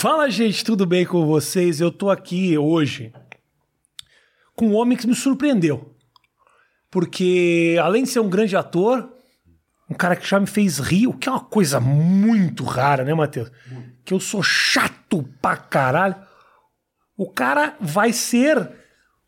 Fala, 0.00 0.30
gente, 0.30 0.64
tudo 0.64 0.86
bem 0.86 1.04
com 1.04 1.26
vocês? 1.26 1.80
Eu 1.80 1.90
tô 1.90 2.08
aqui 2.08 2.56
hoje 2.56 3.12
com 4.54 4.68
um 4.68 4.76
homem 4.76 4.96
que 4.96 5.08
me 5.08 5.14
surpreendeu. 5.16 5.92
Porque, 6.88 7.76
além 7.82 8.04
de 8.04 8.10
ser 8.10 8.20
um 8.20 8.28
grande 8.28 8.56
ator, 8.56 9.12
um 9.90 9.94
cara 9.94 10.14
que 10.14 10.24
já 10.24 10.38
me 10.38 10.46
fez 10.46 10.78
rir, 10.78 11.08
o 11.08 11.12
que 11.12 11.28
é 11.28 11.32
uma 11.32 11.40
coisa 11.40 11.80
muito 11.80 12.62
rara, 12.62 13.02
né, 13.02 13.12
Matheus? 13.12 13.50
Que 14.04 14.14
eu 14.14 14.20
sou 14.20 14.40
chato 14.40 15.28
pra 15.42 15.56
caralho. 15.56 16.14
O 17.16 17.28
cara 17.28 17.76
vai 17.80 18.12
ser 18.12 18.70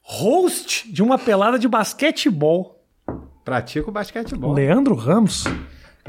host 0.01 0.89
de 0.93 1.02
uma 1.02 1.19
pelada 1.19 1.59
de 1.59 1.66
basquetebol. 1.66 2.80
Pratico 3.45 3.91
basquetebol. 3.91 4.52
Leandro 4.52 4.95
Ramos. 4.95 5.43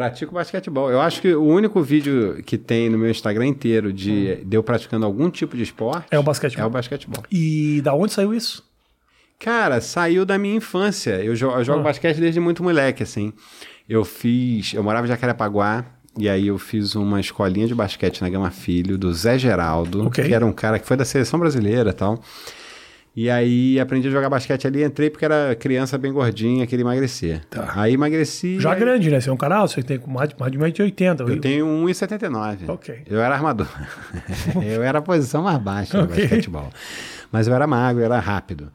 Pratico 0.02 0.34
basquetebol. 0.34 0.90
Eu 0.90 1.00
acho 1.00 1.22
que 1.22 1.34
o 1.34 1.44
único 1.44 1.82
vídeo 1.82 2.42
que 2.46 2.58
tem 2.58 2.90
no 2.90 2.98
meu 2.98 3.10
Instagram 3.12 3.46
inteiro 3.48 3.94
de, 3.94 4.38
de 4.44 4.58
eu 4.58 4.64
praticando 4.64 5.06
algum 5.06 5.30
tipo 5.30 5.56
de 5.56 5.64
esporte 5.64 6.08
É 6.10 6.18
o 6.18 6.24
basquetebol. 6.24 6.64
é 6.64 6.68
o 6.68 6.70
basquetebol. 6.72 7.24
E 7.32 7.82
da 7.84 7.94
onde 7.94 8.12
saiu 8.14 8.34
isso? 8.34 8.64
Cara, 9.40 9.80
saiu 9.82 10.26
da 10.26 10.38
minha 10.38 10.56
infância. 10.56 11.22
Eu, 11.24 11.36
jo- 11.36 11.52
eu 11.52 11.64
jogo 11.64 11.80
Ah. 11.80 11.84
basquete 11.84 12.18
desde 12.20 12.40
muito 12.40 12.64
moleque, 12.64 13.04
assim. 13.04 13.32
Eu 13.90 14.04
fiz. 14.06 14.74
Eu 14.74 14.84
morava 14.84 15.06
em 15.06 15.10
Jacarepaguá. 15.10 15.86
E 16.18 16.28
aí 16.28 16.48
eu 16.48 16.58
fiz 16.58 16.94
uma 16.96 17.20
escolinha 17.22 17.66
de 17.68 17.74
basquete 17.74 18.22
na 18.22 18.30
Gama 18.30 18.52
Filho, 18.52 18.98
do 18.98 19.14
Zé 19.14 19.38
Geraldo, 19.40 20.08
Ok. 20.08 20.26
que 20.26 20.34
era 20.34 20.46
um 20.46 20.52
cara 20.52 20.78
que 20.78 20.86
foi 20.86 20.98
da 20.98 21.06
seleção 21.06 21.40
brasileira 21.40 21.92
e 21.92 21.94
tal. 21.94 22.22
E 23.14 23.30
aí 23.30 23.78
aprendi 23.78 24.08
a 24.08 24.12
jogar 24.12 24.30
basquete 24.30 24.66
ali, 24.66 24.84
entrei 24.84 25.10
porque 25.10 25.26
era 25.26 25.54
criança 25.56 25.98
bem 25.98 26.14
gordinha, 26.14 26.66
queria 26.66 26.84
emagrecer. 26.84 27.42
Tá. 27.50 27.74
Aí 27.76 27.94
emagreci. 27.96 28.58
Já 28.60 28.72
aí- 28.72 28.80
grande, 28.80 29.10
né? 29.12 29.20
Você 29.20 29.30
é 29.30 29.34
um 29.34 29.38
canal, 29.38 29.68
você 29.68 29.84
tem 29.84 30.00
mais 30.08 30.30
de, 30.30 30.36
mais 30.40 30.52
de 30.54 30.58
1,80m. 30.58 31.28
Eu 31.30 31.42
tenho 31.42 31.66
1,79. 31.66 32.70
Ok. 32.70 33.02
Eu 33.06 33.20
era 33.22 33.36
armador. 33.36 33.68
eu 34.66 34.82
era 34.82 35.00
a 35.00 35.02
posição 35.02 35.44
mais 35.44 35.58
baixa 35.60 35.98
do 35.98 36.06
Ok. 36.06 36.22
basquetebol. 36.22 36.70
Mas 37.32 37.48
eu 37.48 37.54
era 37.54 37.68
magro, 37.68 38.02
eu 38.02 38.06
era 38.06 38.20
rápido. 38.20 38.72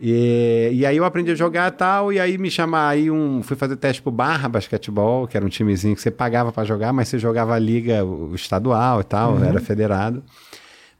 E, 0.00 0.70
e 0.74 0.84
aí 0.84 0.96
eu 0.96 1.04
aprendi 1.06 1.30
a 1.30 1.34
jogar 1.34 1.68
e 1.72 1.74
tal, 1.74 2.12
e 2.12 2.20
aí 2.20 2.36
me 2.36 2.50
chamar 2.50 2.88
aí 2.88 3.10
um. 3.10 3.42
Fui 3.42 3.56
fazer 3.56 3.76
teste 3.76 4.02
pro 4.02 4.12
Barra 4.12 4.46
Basquetebol, 4.48 5.26
que 5.26 5.36
era 5.38 5.46
um 5.46 5.48
timezinho 5.48 5.94
que 5.94 6.02
você 6.02 6.10
pagava 6.10 6.52
pra 6.52 6.64
jogar, 6.64 6.92
mas 6.92 7.08
você 7.08 7.18
jogava 7.18 7.54
a 7.54 7.58
liga 7.58 8.04
o 8.04 8.34
estadual 8.34 9.00
e 9.00 9.04
tal, 9.04 9.34
Uhum. 9.36 9.44
era 9.44 9.58
federado. 9.58 10.22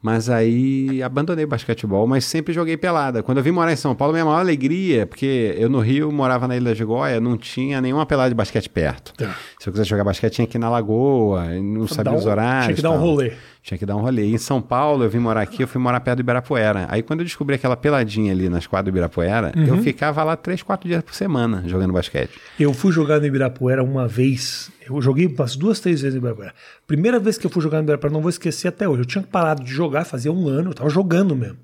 Mas 0.07 0.31
aí 0.31 1.03
abandonei 1.03 1.45
o 1.45 1.49
basquetebol, 1.49 2.07
mas 2.07 2.25
sempre 2.25 2.55
joguei 2.55 2.77
pelada. 2.77 3.25
Quando 3.25 3.39
eu 3.39 3.43
vim 3.43 3.51
morar 3.51 3.73
em 3.73 3.77
São 3.77 3.93
Paulo, 3.93 4.13
minha 4.13 4.25
maior 4.25 4.39
alegria, 4.39 5.05
porque 5.05 5.53
eu 5.59 5.69
no 5.69 5.81
Rio 5.81 6.13
morava 6.13 6.47
na 6.47 6.57
Ilha 6.57 6.77
de 6.77 6.85
Goia, 6.85 7.21
não 7.21 7.37
tinha 7.37 7.81
nenhuma 7.81 8.07
pelada 8.07 8.29
de 8.29 8.37
basquete 8.37 8.71
perto. 8.71 9.13
Tá. 9.15 9.35
Se 9.67 9.71
eu 9.71 9.73
quisesse 9.73 9.91
jogar 9.91 10.05
basquete, 10.05 10.33
tinha 10.35 10.47
que 10.47 10.57
ir 10.57 10.61
na 10.61 10.71
lagoa, 10.71 11.45
não 11.61 11.89
sabia 11.89 12.13
um- 12.13 12.15
os 12.15 12.25
horários. 12.25 12.67
Tinha 12.67 12.77
que 12.77 12.83
dar 12.83 12.91
um 12.91 12.99
tal. 12.99 13.03
rolê. 13.03 13.33
Tinha 13.65 13.77
que 13.77 13.85
dar 13.85 13.97
um 13.97 14.01
rolê. 14.01 14.27
E 14.27 14.33
em 14.33 14.39
São 14.39 14.63
Paulo, 14.63 15.03
eu 15.03 15.11
vim 15.11 15.19
morar 15.19 15.41
aqui, 15.41 15.61
eu 15.61 15.67
fui 15.67 15.81
morar 15.81 15.99
perto 15.99 16.19
do 16.19 16.21
Ibirapuera. 16.21 16.87
Aí 16.89 17.03
quando 17.03 17.19
eu 17.19 17.25
descobri 17.25 17.57
aquela 17.57 17.77
peladinha 17.77 18.31
ali 18.31 18.49
nas 18.49 18.65
quadras 18.65 18.85
do 18.93 18.97
Ibirapuera, 18.97 19.53
Uhum. 19.57 19.65
eu 19.65 19.79
ficava 19.79 20.23
lá 20.23 20.37
três, 20.37 20.63
quatro 20.63 20.89
dias 20.89 21.03
por 21.03 21.13
semana 21.17 21.65
jogando 21.67 21.93
basquete. 21.93 22.31
Eu 22.61 22.73
fui 22.73 22.93
jogar 22.93 23.19
no 23.19 23.27
Ibirapuera 23.27 23.83
uma 23.83 24.07
vez. 24.07 24.71
Eu 24.89 25.03
joguei 25.03 25.27
umas 25.27 25.57
duas, 25.57 25.81
três 25.81 26.01
vezes 26.01 26.15
no 26.15 26.21
Ibirapuera. 26.21 26.55
Primeira 26.87 27.19
vez 27.19 27.37
que 27.37 27.45
eu 27.45 27.51
fui 27.51 27.61
jogar 27.61 27.79
no 27.79 27.83
Ibirapuera, 27.87 28.15
não 28.15 28.21
vou 28.21 28.31
esquecer 28.31 28.69
até 28.69 28.89
hoje. 28.89 29.01
Eu 29.03 29.07
tinha 29.07 29.25
parado 29.25 29.65
de 29.65 29.71
jogar, 29.73 30.05
fazia 30.05 30.31
um 30.31 30.47
ano, 30.47 30.71
eu 30.71 30.75
tava 30.75 30.89
jogando 30.91 31.35
mesmo. 31.35 31.59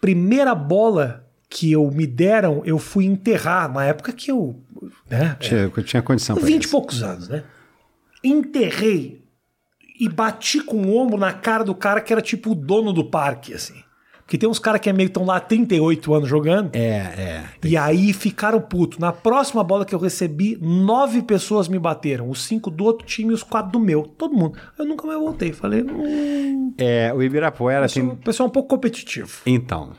Primeira 0.00 0.54
bola 0.54 1.21
que 1.52 1.70
eu 1.70 1.88
me 1.90 2.06
deram, 2.06 2.62
eu 2.64 2.78
fui 2.78 3.04
enterrar, 3.04 3.70
na 3.70 3.84
época 3.84 4.10
que 4.10 4.30
eu. 4.30 4.58
Né, 5.08 5.36
Tinha, 5.38 5.70
eu 5.76 5.84
tinha 5.84 6.00
condição 6.02 6.34
pra 6.34 6.46
20 6.46 6.64
e 6.64 6.68
poucos 6.68 7.02
anos, 7.02 7.28
né? 7.28 7.44
Enterrei 8.24 9.22
e 10.00 10.08
bati 10.08 10.60
com 10.64 10.78
o 10.78 10.96
ombro 10.96 11.18
na 11.18 11.32
cara 11.32 11.62
do 11.62 11.74
cara 11.74 12.00
que 12.00 12.10
era 12.12 12.22
tipo 12.22 12.52
o 12.52 12.54
dono 12.54 12.92
do 12.92 13.04
parque, 13.04 13.52
assim. 13.52 13.74
Porque 14.22 14.38
tem 14.38 14.48
uns 14.48 14.58
caras 14.58 14.80
que 14.80 14.88
é 14.88 14.92
meio 14.94 15.08
que 15.08 15.10
estão 15.10 15.26
lá 15.26 15.36
há 15.36 15.40
38 15.40 16.14
anos 16.14 16.28
jogando. 16.28 16.74
É, 16.74 16.80
é. 16.80 17.44
E 17.62 17.76
aí 17.76 18.14
ficaram 18.14 18.60
putos. 18.62 18.98
Na 18.98 19.12
próxima 19.12 19.62
bola 19.62 19.84
que 19.84 19.94
eu 19.94 19.98
recebi, 19.98 20.56
nove 20.58 21.20
pessoas 21.20 21.68
me 21.68 21.78
bateram. 21.78 22.30
Os 22.30 22.42
cinco 22.42 22.70
do 22.70 22.82
outro 22.84 23.06
time 23.06 23.30
e 23.32 23.34
os 23.34 23.42
quatro 23.42 23.72
do 23.72 23.80
meu. 23.80 24.04
Todo 24.04 24.34
mundo. 24.34 24.58
Eu 24.78 24.86
nunca 24.86 25.06
mais 25.06 25.18
voltei. 25.18 25.52
Falei, 25.52 25.82
hum, 25.82 26.72
É, 26.78 27.12
o 27.12 27.22
Ibirapuera 27.22 27.86
tem. 27.88 28.04
o 28.04 28.16
pessoal 28.16 28.46
é 28.46 28.48
um 28.48 28.52
pouco 28.52 28.70
competitivo. 28.70 29.42
Então, 29.44 29.90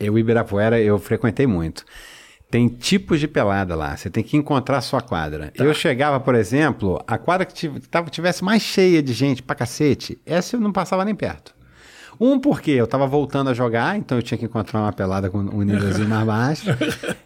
eu, 0.00 0.18
Ibirapuera 0.18 0.80
eu 0.80 0.98
frequentei 0.98 1.46
muito. 1.46 1.84
Tem 2.50 2.66
tipos 2.66 3.20
de 3.20 3.28
pelada 3.28 3.76
lá, 3.76 3.96
você 3.96 4.10
tem 4.10 4.24
que 4.24 4.36
encontrar 4.36 4.78
a 4.78 4.80
sua 4.80 5.00
quadra. 5.00 5.52
Tá. 5.56 5.62
Eu 5.62 5.72
chegava, 5.72 6.18
por 6.18 6.34
exemplo, 6.34 7.00
a 7.06 7.16
quadra 7.16 7.46
que 7.46 7.70
tivesse 8.10 8.42
mais 8.42 8.60
cheia 8.60 9.00
de 9.00 9.12
gente 9.12 9.40
pra 9.40 9.54
cacete, 9.54 10.20
essa 10.26 10.56
eu 10.56 10.60
não 10.60 10.72
passava 10.72 11.04
nem 11.04 11.14
perto. 11.14 11.54
Um, 12.20 12.38
porque 12.38 12.70
eu 12.72 12.86
tava 12.86 13.06
voltando 13.06 13.48
a 13.48 13.54
jogar, 13.54 13.96
então 13.96 14.18
eu 14.18 14.22
tinha 14.22 14.36
que 14.36 14.44
encontrar 14.44 14.80
uma 14.80 14.92
pelada 14.92 15.30
com 15.30 15.38
um 15.38 15.62
nívelzinho 15.62 16.06
mais 16.08 16.24
baixo. 16.26 16.66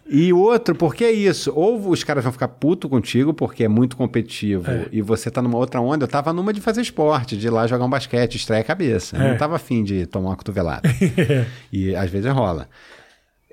E 0.07 0.31
outro, 0.31 0.73
porque 0.73 1.03
é 1.03 1.11
isso. 1.11 1.51
Ou 1.53 1.89
os 1.89 2.01
caras 2.03 2.23
vão 2.23 2.31
ficar 2.31 2.47
puto 2.47 2.87
contigo, 2.87 3.33
porque 3.33 3.65
é 3.65 3.67
muito 3.67 3.97
competitivo, 3.97 4.71
É. 4.71 4.85
e 4.93 5.01
você 5.01 5.29
tá 5.29 5.41
numa 5.41 5.57
outra 5.57 5.81
onda. 5.81 6.05
Eu 6.05 6.07
tava 6.07 6.31
numa 6.31 6.53
de 6.53 6.61
fazer 6.61 6.79
esporte, 6.81 7.35
de 7.35 7.47
ir 7.47 7.49
lá 7.49 7.67
jogar 7.67 7.83
um 7.83 7.89
basquete, 7.89 8.35
extrair 8.35 8.61
a 8.61 8.63
cabeça. 8.63 9.17
Eu 9.17 9.21
É. 9.23 9.31
não 9.31 9.37
tava 9.37 9.57
afim 9.57 9.83
de 9.83 10.05
tomar 10.05 10.29
uma 10.29 10.35
cotovelada. 10.37 10.87
e 11.73 11.93
às 11.95 12.09
vezes 12.09 12.31
rola. 12.31 12.69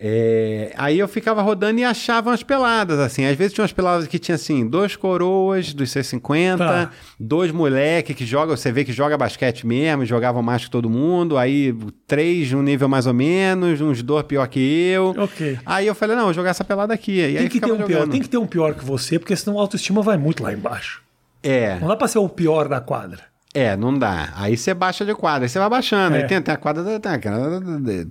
É, 0.05 0.73
aí 0.77 0.99
eu 0.99 1.07
ficava 1.07 1.41
rodando 1.43 1.79
e 1.79 1.85
achava 1.85 2.31
umas 2.31 2.43
peladas, 2.43 2.99
assim. 2.99 3.25
Às 3.25 3.37
vezes 3.37 3.53
tinha 3.53 3.63
umas 3.63 3.73
peladas 3.73 4.09
que 4.09 4.19
tinha, 4.19 4.35
assim, 4.35 4.67
dois 4.67 4.97
coroas 4.97 5.73
dos 5.73 5.93
650, 5.93 6.59
Tá. 6.59 6.91
dois 7.21 7.53
moleque 7.53 8.13
que 8.13 8.27
joga, 8.27 8.57
você 8.57 8.73
vê 8.73 8.85
que 8.85 8.93
joga 8.93 9.17
basquete 9.17 9.65
mesmo, 9.65 10.05
jogavam 10.05 10.43
mais 10.43 10.65
que 10.65 10.71
todo 10.73 10.91
mundo, 10.91 11.39
aí 11.39 11.73
três 12.05 12.49
de 12.49 12.57
um 12.57 12.63
nível 12.63 12.89
mais 12.89 13.07
ou 13.07 13.15
menos, 13.15 13.81
uns 13.81 14.03
dois 14.03 14.25
pior 14.27 14.49
que 14.49 14.59
eu. 14.59 15.15
Ok. 15.17 15.57
Aí 15.65 15.87
eu 15.87 15.95
falei, 15.95 16.17
não, 16.17 16.25
vou 16.25 16.35
jogar 16.35 16.51
essa 16.51 16.65
pelada 16.65 16.93
aqui. 16.93 17.19
E 17.21 17.25
aí 17.25 17.37
Tem 17.37 17.49
que, 17.49 17.61
ter 17.61 17.71
um 17.73 17.77
pior, 17.77 17.89
jogando. 17.91 18.11
tem 18.11 18.21
que 18.21 18.29
ter 18.29 18.39
um 18.39 18.47
pior 18.47 18.75
que 18.75 18.85
você, 18.85 19.21
porque 19.21 19.37
senão 19.37 19.57
a 19.57 19.61
autoestima 19.63 20.03
vai 20.03 20.17
muito 20.17 20.43
lá 20.43 20.53
embaixo. 20.53 21.01
É, 21.45 21.79
Não 21.81 21.87
dá 21.87 21.95
pra 21.97 22.09
ser 22.09 22.19
o 22.19 22.29
pior 22.29 22.67
da 22.69 22.81
quadra. 22.81 23.32
É, 23.55 23.77
não 23.77 23.97
dá. 23.99 24.33
Aí 24.35 24.57
você 24.57 24.73
baixa 24.73 25.05
de 25.05 25.15
quadra, 25.15 25.45
aí 25.45 25.49
você 25.49 25.59
vai 25.59 25.69
baixando. 25.69 26.17
É. 26.17 26.23
Aí 26.23 26.27
tem, 26.27 26.41
tem 26.41 26.55
a 26.55 26.57
quadra. 26.57 26.83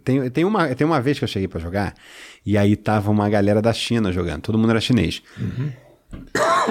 Tem, 0.03 0.29
tem, 0.29 0.45
uma, 0.45 0.75
tem 0.75 0.85
uma 0.85 1.01
vez 1.01 1.17
que 1.17 1.23
eu 1.23 1.27
cheguei 1.27 1.47
pra 1.47 1.59
jogar, 1.59 1.93
e 2.45 2.57
aí 2.57 2.75
tava 2.75 3.09
uma 3.09 3.29
galera 3.29 3.61
da 3.61 3.73
China 3.73 4.11
jogando, 4.11 4.41
todo 4.41 4.57
mundo 4.57 4.69
era 4.71 4.81
chinês. 4.81 5.23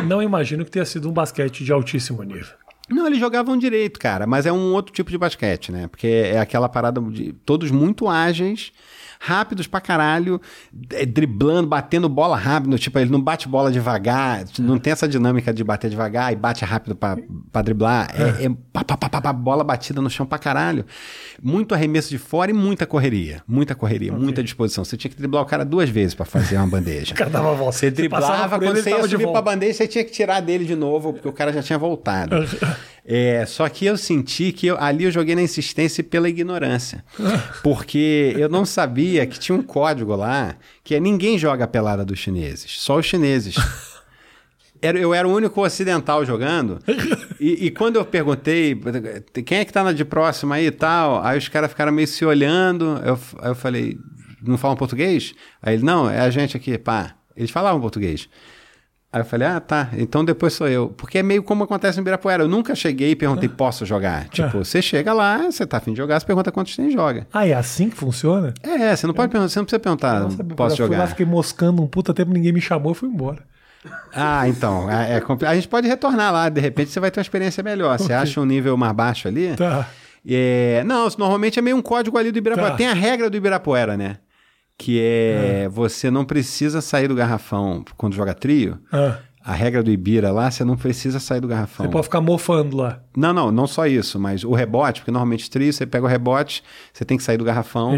Não 0.06 0.22
imagino 0.22 0.64
que 0.64 0.70
tenha 0.70 0.84
sido 0.84 1.08
um 1.08 1.12
basquete 1.12 1.64
de 1.64 1.72
altíssimo 1.72 2.22
nível. 2.22 2.54
Não, 2.88 3.06
eles 3.06 3.20
jogavam 3.20 3.56
direito, 3.56 4.00
cara, 4.00 4.26
mas 4.26 4.46
é 4.46 4.52
um 4.52 4.72
outro 4.72 4.92
tipo 4.92 5.10
de 5.10 5.16
basquete, 5.16 5.70
né? 5.70 5.86
Porque 5.86 6.08
é 6.08 6.40
aquela 6.40 6.68
parada 6.68 7.00
de 7.00 7.32
todos 7.32 7.70
muito 7.70 8.08
ágeis, 8.08 8.72
rápidos 9.22 9.66
pra 9.66 9.82
caralho, 9.82 10.40
é, 10.94 11.04
driblando, 11.04 11.68
batendo 11.68 12.08
bola 12.08 12.38
rápido, 12.38 12.78
tipo, 12.78 12.98
ele 12.98 13.10
não 13.10 13.20
bate 13.20 13.46
bola 13.46 13.70
devagar, 13.70 14.44
não 14.58 14.78
tem 14.78 14.94
essa 14.94 15.06
dinâmica 15.06 15.52
de 15.52 15.62
bater 15.62 15.90
devagar 15.90 16.32
e 16.32 16.36
bate 16.36 16.64
rápido 16.64 16.96
pra, 16.96 17.18
pra 17.52 17.60
driblar, 17.60 18.10
é, 18.14 18.46
é 18.46 18.50
pá, 18.72 18.82
pá, 18.82 18.96
pá, 18.96 19.10
pá, 19.10 19.20
pá, 19.20 19.32
bola 19.34 19.62
batida 19.62 20.00
no 20.00 20.08
chão 20.08 20.24
pra 20.24 20.38
caralho. 20.38 20.86
Muito 21.42 21.74
arremesso 21.74 22.08
de 22.08 22.16
fora 22.16 22.50
e 22.50 22.54
muita 22.54 22.86
correria, 22.86 23.42
muita 23.46 23.74
correria, 23.74 24.10
muita 24.10 24.42
disposição. 24.42 24.84
Você 24.84 24.96
tinha 24.96 25.10
que 25.10 25.16
driblar 25.16 25.42
o 25.42 25.46
cara 25.46 25.64
duas 25.66 25.90
vezes 25.90 26.14
pra 26.14 26.24
fazer 26.24 26.56
uma 26.56 26.66
bandeja. 26.66 27.14
O 27.20 27.22
cara 27.22 27.30
dava 27.30 27.54
volta. 27.54 27.76
Você 27.76 27.90
driblava, 27.90 28.58
quando 28.58 28.76
ele 28.76 28.82
você 28.82 28.90
ia 28.90 29.06
subir 29.06 29.30
pra 29.30 29.42
bandeja, 29.42 29.74
você 29.74 29.86
tinha 29.86 30.04
que 30.04 30.10
tirar 30.10 30.40
dele 30.40 30.64
de 30.64 30.74
novo, 30.74 31.12
porque 31.12 31.28
o 31.28 31.32
cara 31.32 31.52
já 31.52 31.62
tinha 31.62 31.78
voltado. 31.78 32.36
É, 33.04 33.44
só 33.46 33.68
que 33.68 33.86
eu 33.86 33.96
senti 33.96 34.52
que 34.52 34.66
eu- 34.66 34.76
ali 34.80 35.04
eu 35.04 35.10
joguei 35.10 35.34
na 35.34 35.42
insistência 35.42 36.00
e 36.00 36.04
pela 36.04 36.28
ignorância. 36.28 37.04
Porque 37.62 38.34
eu 38.38 38.48
não 38.48 38.64
sabia 38.64 39.26
que 39.26 39.38
tinha 39.38 39.56
um 39.56 39.62
código 39.62 40.14
lá 40.14 40.56
que 40.84 40.94
é 40.94 41.00
ninguém 41.00 41.38
joga 41.38 41.64
a 41.64 41.68
pelada 41.68 42.04
dos 42.04 42.18
chineses, 42.18 42.76
só 42.80 42.98
os 42.98 43.06
chineses. 43.06 43.54
Era- 44.82 44.98
eu 44.98 45.12
era 45.12 45.28
o 45.28 45.34
único 45.34 45.62
ocidental 45.64 46.24
jogando. 46.24 46.78
E, 47.42 47.66
e 47.66 47.70
quando 47.70 47.96
eu 47.96 48.04
perguntei, 48.04 48.78
quem 49.46 49.60
é 49.60 49.64
que 49.64 49.72
tá 49.72 49.82
na 49.82 49.92
de 49.94 50.04
próxima 50.04 50.56
aí 50.56 50.66
e 50.66 50.70
tal? 50.70 51.24
Aí 51.24 51.38
os 51.38 51.48
caras 51.48 51.70
ficaram 51.70 51.90
meio 51.90 52.06
se 52.06 52.22
olhando. 52.22 53.00
Eu, 53.02 53.18
aí 53.40 53.48
eu 53.50 53.54
falei, 53.54 53.96
não 54.42 54.58
falam 54.58 54.76
português? 54.76 55.32
Aí 55.62 55.72
ele, 55.72 55.82
não, 55.82 56.08
é 56.10 56.20
a 56.20 56.28
gente 56.28 56.54
aqui, 56.54 56.76
pá. 56.76 57.14
Eles 57.34 57.50
falavam 57.50 57.80
português. 57.80 58.28
Aí 59.12 59.20
eu 59.20 59.24
falei, 59.24 59.48
ah, 59.48 59.58
tá, 59.58 59.88
então 59.94 60.24
depois 60.24 60.52
sou 60.52 60.68
eu. 60.68 60.90
Porque 60.96 61.18
é 61.18 61.22
meio 61.22 61.42
como 61.42 61.64
acontece 61.64 61.98
no 61.98 62.02
Ibirapuera. 62.02 62.44
Eu 62.44 62.48
nunca 62.48 62.76
cheguei 62.76 63.10
e 63.10 63.16
perguntei, 63.16 63.48
posso 63.50 63.84
jogar? 63.84 64.28
Tipo, 64.28 64.64
você 64.64 64.80
chega 64.80 65.12
lá, 65.12 65.50
você 65.50 65.66
tá 65.66 65.78
afim 65.78 65.92
de 65.92 65.96
jogar, 65.96 66.20
você 66.20 66.26
pergunta 66.26 66.52
quantos 66.52 66.76
tem 66.76 66.86
e 66.86 66.92
joga. 66.92 67.26
Ah, 67.32 67.44
é 67.44 67.52
assim 67.52 67.90
que 67.90 67.96
funciona? 67.96 68.54
É, 68.62 68.94
você 68.94 69.08
não 69.08 69.14
pode 69.14 69.32
perguntar, 69.32 69.50
você 69.50 69.58
não 69.58 69.64
precisa 69.64 69.80
perguntar, 69.80 70.20
Nossa, 70.20 70.44
posso 70.44 70.74
eu 70.74 70.86
fui 70.86 70.96
lá, 70.96 71.02
jogar? 71.02 71.06
fiquei 71.08 71.26
moscando 71.26 71.82
um 71.82 71.88
puta 71.88 72.14
tempo, 72.14 72.32
ninguém 72.32 72.52
me 72.52 72.60
chamou 72.60 72.92
e 72.92 72.94
fui 72.94 73.08
embora. 73.08 73.42
Ah, 74.14 74.46
então, 74.46 74.88
é, 74.88 75.18
é 75.18 75.46
a 75.46 75.54
gente 75.54 75.66
pode 75.66 75.88
retornar 75.88 76.32
lá, 76.32 76.48
de 76.48 76.60
repente 76.60 76.90
você 76.90 77.00
vai 77.00 77.10
ter 77.10 77.18
uma 77.18 77.22
experiência 77.22 77.64
melhor. 77.64 77.98
Você 77.98 78.12
acha 78.12 78.40
um 78.40 78.44
nível 78.44 78.76
mais 78.76 78.92
baixo 78.92 79.26
ali? 79.26 79.56
Tá. 79.56 79.88
É, 80.28 80.84
não, 80.86 81.08
normalmente 81.18 81.58
é 81.58 81.62
meio 81.62 81.76
um 81.76 81.82
código 81.82 82.16
ali 82.16 82.30
do 82.30 82.38
Ibirapuera. 82.38 82.72
Tá. 82.72 82.76
Tem 82.76 82.86
a 82.86 82.94
regra 82.94 83.28
do 83.30 83.36
Ibirapuera, 83.36 83.96
né? 83.96 84.18
Que 84.80 84.98
é 84.98 85.68
você 85.70 86.10
não 86.10 86.24
precisa 86.24 86.80
sair 86.80 87.06
do 87.06 87.14
garrafão 87.14 87.84
quando 87.98 88.14
joga 88.14 88.32
trio. 88.32 88.78
Ah. 88.90 89.18
A 89.44 89.52
regra 89.52 89.82
do 89.82 89.90
Ibira 89.90 90.32
lá, 90.32 90.50
você 90.50 90.64
não 90.64 90.74
precisa 90.74 91.20
sair 91.20 91.38
do 91.38 91.46
garrafão. 91.46 91.84
Você 91.84 91.92
pode 91.92 92.04
ficar 92.04 92.22
mofando 92.22 92.78
lá. 92.78 93.00
Não, 93.14 93.34
não, 93.34 93.52
não 93.52 93.66
só 93.66 93.86
isso, 93.86 94.18
mas 94.18 94.42
o 94.42 94.54
rebote, 94.54 95.00
porque 95.00 95.10
normalmente 95.10 95.50
trio, 95.50 95.70
você 95.70 95.84
pega 95.84 96.06
o 96.06 96.08
rebote, 96.08 96.64
você 96.94 97.04
tem 97.04 97.18
que 97.18 97.22
sair 97.22 97.36
do 97.36 97.44
garrafão 97.44 97.94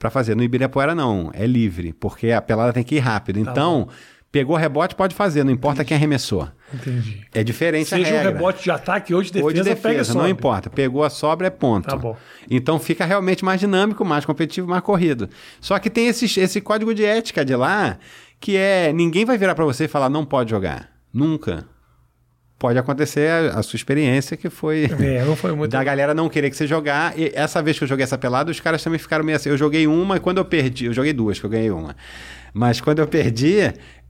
para 0.00 0.10
fazer. 0.10 0.34
No 0.34 0.42
Ibirapuera 0.42 0.96
não, 0.96 1.30
é 1.32 1.46
livre, 1.46 1.92
porque 1.92 2.32
a 2.32 2.42
pelada 2.42 2.72
tem 2.72 2.82
que 2.82 2.96
ir 2.96 3.00
rápido. 3.00 3.44
Tá 3.44 3.52
então, 3.52 3.88
pegou 4.32 4.56
o 4.56 4.58
rebote, 4.58 4.96
pode 4.96 5.14
fazer, 5.14 5.44
não 5.44 5.52
importa 5.52 5.84
quem 5.84 5.96
arremessou. 5.96 6.48
Entendi. 6.76 7.20
É 7.34 7.42
diferente 7.42 7.94
a 7.94 7.98
Seja 7.98 8.10
um 8.10 8.16
regra. 8.16 8.30
rebote 8.32 8.62
de 8.64 8.70
ataque 8.70 9.14
ou 9.14 9.22
de 9.22 9.32
defesa, 9.32 9.44
Ou 9.46 9.52
de 9.52 9.62
pega 9.62 9.74
defesa, 9.74 10.12
só. 10.12 10.18
não 10.18 10.28
importa. 10.28 10.70
Pegou 10.70 11.02
a 11.04 11.10
sobra, 11.10 11.46
é 11.48 11.50
ponto. 11.50 11.88
Tá 11.88 11.96
bom. 11.96 12.16
Então 12.50 12.78
fica 12.78 13.04
realmente 13.04 13.44
mais 13.44 13.58
dinâmico, 13.60 14.04
mais 14.04 14.24
competitivo, 14.24 14.68
mais 14.68 14.82
corrido. 14.82 15.28
Só 15.60 15.78
que 15.78 15.90
tem 15.90 16.08
esse, 16.08 16.24
esse 16.40 16.60
código 16.60 16.94
de 16.94 17.04
ética 17.04 17.44
de 17.44 17.54
lá, 17.56 17.98
que 18.40 18.56
é 18.56 18.92
ninguém 18.92 19.24
vai 19.24 19.36
virar 19.36 19.54
para 19.54 19.64
você 19.64 19.84
e 19.84 19.88
falar 19.88 20.08
não 20.08 20.24
pode 20.24 20.50
jogar. 20.50 20.88
Nunca. 21.12 21.64
Pode 22.58 22.78
acontecer 22.78 23.30
a, 23.30 23.58
a 23.58 23.62
sua 23.62 23.76
experiência, 23.76 24.34
que 24.34 24.48
foi 24.48 24.88
É, 24.98 25.22
não 25.26 25.36
foi 25.36 25.52
muito. 25.56 25.70
da 25.72 25.84
galera 25.84 26.14
não 26.14 26.26
querer 26.26 26.48
que 26.48 26.56
você 26.56 26.66
jogar. 26.66 27.12
E 27.18 27.30
essa 27.34 27.60
vez 27.62 27.76
que 27.76 27.84
eu 27.84 27.88
joguei 27.88 28.02
essa 28.04 28.16
pelada, 28.16 28.50
os 28.50 28.58
caras 28.60 28.82
também 28.82 28.98
ficaram 28.98 29.22
meio 29.22 29.36
assim. 29.36 29.50
Eu 29.50 29.58
joguei 29.58 29.86
uma 29.86 30.16
e 30.16 30.20
quando 30.20 30.38
eu 30.38 30.44
perdi, 30.44 30.86
eu 30.86 30.92
joguei 30.94 31.12
duas, 31.12 31.38
que 31.38 31.44
eu 31.44 31.50
ganhei 31.50 31.70
uma. 31.70 31.94
Mas 32.54 32.80
quando 32.80 33.00
eu 33.00 33.06
perdi, 33.06 33.58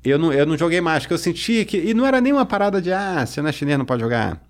eu 0.04 0.18
não, 0.18 0.32
eu 0.32 0.46
não 0.46 0.56
joguei 0.56 0.80
mais, 0.80 1.02
porque 1.02 1.14
eu 1.14 1.18
senti 1.18 1.64
que. 1.64 1.76
E 1.76 1.94
não 1.94 2.06
era 2.06 2.20
nem 2.20 2.32
uma 2.32 2.46
parada 2.46 2.80
de, 2.80 2.92
ah, 2.92 3.24
você 3.26 3.42
não 3.42 3.48
é 3.48 3.52
chinês, 3.52 3.78
não 3.78 3.84
pode 3.84 4.02
jogar. 4.02 4.40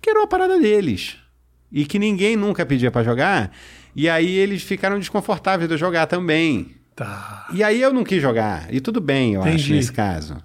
Que 0.00 0.10
era 0.10 0.18
uma 0.20 0.28
parada 0.28 0.58
deles. 0.58 1.16
E 1.70 1.84
que 1.84 1.98
ninguém 1.98 2.36
nunca 2.36 2.64
pedia 2.66 2.90
pra 2.90 3.02
jogar. 3.02 3.50
E 3.96 4.08
aí 4.08 4.30
eles 4.36 4.62
ficaram 4.62 4.98
desconfortáveis 4.98 5.68
de 5.68 5.74
eu 5.74 5.78
jogar 5.78 6.06
também. 6.06 6.72
Tá. 6.94 7.46
E 7.52 7.62
aí 7.62 7.80
eu 7.80 7.92
não 7.92 8.04
quis 8.04 8.20
jogar. 8.20 8.72
E 8.72 8.80
tudo 8.80 9.00
bem, 9.00 9.34
eu 9.34 9.42
acho, 9.42 9.50
Entendi. 9.50 9.72
nesse 9.72 9.92
caso. 9.92 10.36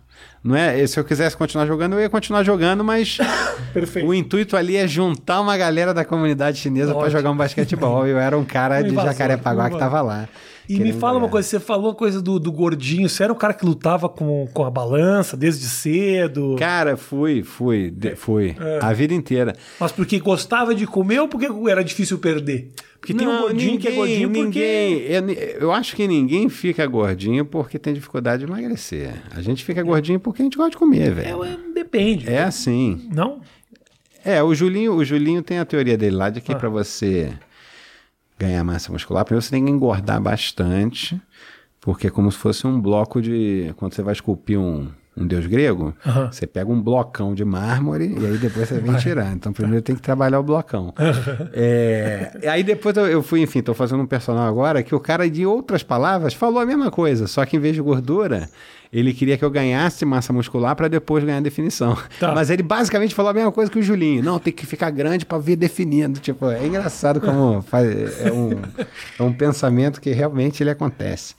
Não 0.43 0.55
é, 0.55 0.85
se 0.87 0.97
eu 0.97 1.03
quisesse 1.03 1.35
continuar 1.35 1.65
jogando, 1.65 1.93
eu 1.93 1.99
ia 1.99 2.09
continuar 2.09 2.43
jogando, 2.43 2.83
mas 2.83 3.17
o 4.05 4.13
intuito 4.13 4.55
ali 4.55 4.77
é 4.77 4.87
juntar 4.87 5.41
uma 5.41 5.57
galera 5.57 5.93
da 5.93 6.05
comunidade 6.05 6.57
chinesa 6.57 6.95
para 6.95 7.09
jogar 7.09 7.31
um 7.31 7.35
basquetebol. 7.35 8.07
Eu 8.07 8.17
era 8.17 8.37
um 8.37 8.45
cara 8.45 8.81
de 8.83 8.95
Jacarepaguá 8.95 9.69
que 9.69 9.77
tava 9.77 10.01
lá. 10.01 10.29
E 10.69 10.79
me 10.79 10.93
fala 10.93 11.13
uma 11.13 11.21
jogar. 11.21 11.31
coisa, 11.31 11.47
você 11.47 11.59
falou 11.59 11.87
uma 11.87 11.95
coisa 11.95 12.21
do, 12.21 12.39
do 12.39 12.51
gordinho, 12.51 13.09
você 13.09 13.23
era 13.23 13.33
um 13.33 13.35
cara 13.35 13.53
que 13.55 13.65
lutava 13.65 14.07
com, 14.07 14.47
com 14.53 14.63
a 14.63 14.69
balança 14.69 15.35
desde 15.35 15.65
cedo, 15.65 16.55
Cara, 16.59 16.95
fui, 16.95 17.41
fui, 17.41 17.89
de- 17.89 18.15
fui. 18.15 18.55
É. 18.59 18.79
A 18.81 18.93
vida 18.93 19.13
inteira. 19.13 19.55
mas 19.79 19.91
porque 19.91 20.19
gostava 20.19 20.75
de 20.75 20.85
comer 20.85 21.19
ou 21.21 21.27
porque 21.27 21.47
era 21.69 21.83
difícil 21.83 22.19
perder? 22.19 22.71
Porque 22.99 23.13
tem 23.13 23.25
um 23.27 23.31
Não, 23.31 23.41
gordinho 23.43 23.79
que 23.79 23.87
é 23.87 23.91
gordinho 23.91 24.29
porque... 24.29 24.43
ninguém, 24.43 24.93
eu, 25.03 25.61
eu 25.61 25.71
acho 25.71 25.95
que 25.95 26.05
ninguém 26.07 26.49
fica 26.49 26.85
gordinho 26.85 27.45
porque 27.45 27.79
tem 27.79 27.93
dificuldade 27.93 28.45
de 28.45 28.51
emagrecer. 28.51 29.13
A 29.35 29.41
gente 29.41 29.63
fica 29.63 29.81
gordinho 29.81 30.19
porque 30.19 30.41
a 30.41 30.45
gente 30.45 30.57
gosta 30.57 30.71
de 30.71 30.77
comer, 30.77 31.07
É, 31.07 31.11
velho. 31.11 31.43
é, 31.45 31.57
depende. 31.73 32.29
É 32.29 32.43
assim. 32.43 33.07
Não? 33.11 33.39
É, 34.23 34.43
o 34.43 34.53
Julinho, 34.53 34.93
o 34.95 35.05
Julinho 35.05 35.41
tem 35.41 35.59
a 35.59 35.65
teoria 35.65 35.97
dele 35.97 36.15
lá 36.15 36.29
de 36.29 36.41
que 36.41 36.51
Ah. 36.51 36.55
pra 36.55 36.67
você 36.69 37.31
ganhar 38.39 38.63
massa 38.63 38.91
muscular, 38.91 39.25
primeiro 39.25 39.43
você 39.43 39.51
tem 39.51 39.65
que 39.65 39.71
engordar 39.71 40.21
bastante, 40.21 41.21
porque 41.81 42.07
é 42.07 42.09
como 42.09 42.31
se 42.31 42.37
fosse 42.37 42.65
um 42.65 42.79
bloco 42.79 43.21
de. 43.21 43.73
Quando 43.75 43.93
você 43.93 44.01
vai 44.01 44.13
esculpir 44.13 44.57
um, 44.57 44.89
um 45.19 45.27
deus 45.27 45.45
grego, 45.45 45.93
você 46.31 46.47
pega 46.47 46.71
um 46.71 46.81
blocão 46.81 47.33
de 47.33 47.43
mármore 47.43 48.15
e 48.19 48.25
aí 48.25 48.37
depois 48.37 48.69
você 48.69 48.79
vem 48.79 48.95
tirar. 48.95 49.33
Então 49.33 49.51
primeiro 49.53 49.81
tem 49.81 49.95
que 49.95 50.01
trabalhar 50.01 50.39
o 50.39 50.43
blocão. 50.43 50.93
É, 51.51 52.31
aí 52.47 52.63
depois 52.63 52.95
eu, 52.95 53.21
fui, 53.21 53.41
enfim, 53.41 53.61
tô 53.61 53.73
fazendo 53.73 54.01
um 54.01 54.05
personal 54.05 54.47
agora 54.47 54.83
que 54.83 54.93
o 54.93 54.99
cara, 54.99 55.29
de 55.29 55.45
outras 55.45 55.83
palavras, 55.83 56.33
falou 56.33 56.59
a 56.59 56.65
mesma 56.65 56.89
coisa, 56.91 57.27
só 57.27 57.45
que 57.45 57.57
em 57.57 57.59
vez 57.59 57.75
de 57.75 57.81
gordura. 57.81 58.49
Ele 58.91 59.13
queria 59.13 59.37
que 59.37 59.45
eu 59.45 59.51
ganhasse 59.51 60.03
massa 60.03 60.33
muscular 60.33 60.75
para 60.75 60.87
depois 60.87 61.23
ganhar 61.23 61.39
definição. 61.41 61.95
Tá. 62.19 62.33
Mas 62.33 62.49
ele 62.49 62.63
basicamente 62.63 63.13
falou 63.13 63.29
a 63.29 63.33
mesma 63.33 63.51
coisa 63.51 63.71
que 63.71 63.77
o 63.77 63.83
Julinho. 63.83 64.23
Não, 64.23 64.39
tem 64.39 64.51
que 64.51 64.65
ficar 64.65 64.89
grande 64.89 65.27
para 65.27 65.37
vir 65.37 65.55
definindo. 65.55 66.19
Tipo, 66.19 66.49
é 66.49 66.65
engraçado 66.65 67.21
como 67.21 67.61
faz, 67.61 67.87
é, 68.19 68.31
um, 68.31 68.49
é 69.19 69.23
um 69.23 69.31
pensamento 69.31 70.01
que 70.01 70.11
realmente 70.11 70.63
ele 70.63 70.71
acontece. 70.71 71.35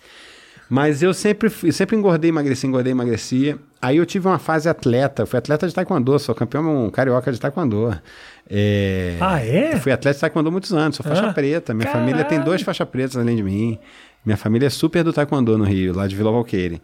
Mas 0.70 1.02
eu 1.02 1.12
sempre, 1.12 1.50
sempre 1.72 1.96
engordei, 1.96 2.28
emagreci, 2.30 2.64
engordei, 2.66 2.92
emagrecia. 2.92 3.58
Aí 3.82 3.96
eu 3.96 4.06
tive 4.06 4.28
uma 4.28 4.38
fase 4.38 4.68
atleta. 4.68 5.26
Fui 5.26 5.36
atleta 5.38 5.66
de 5.66 5.74
taekwondo, 5.74 6.16
sou 6.20 6.32
campeão 6.34 6.88
carioca 6.90 7.32
de 7.32 7.40
taekwondo. 7.40 7.92
É, 8.48 9.16
Ah, 9.20 9.44
é? 9.44 9.76
Fui 9.76 9.90
atleta 9.90 10.14
de 10.14 10.20
taekwondo 10.20 10.50
muitos 10.52 10.72
anos, 10.72 10.96
sou 10.96 11.04
faixa 11.04 11.26
Ah, 11.26 11.32
preta. 11.32 11.74
Minha 11.74 11.90
família 11.90 12.18
tem 12.18 12.38
caralho. 12.38 12.44
dois 12.44 12.62
faixas 12.62 12.88
pretas 12.88 13.16
além 13.16 13.34
de 13.36 13.42
mim. 13.42 13.78
Minha 14.24 14.36
família 14.36 14.66
é 14.68 14.70
super 14.70 15.02
do 15.02 15.12
taekwondo 15.12 15.58
no 15.58 15.64
Rio, 15.64 15.92
lá 15.94 16.06
de 16.06 16.14
Vila 16.14 16.30
Valqueire. 16.30 16.80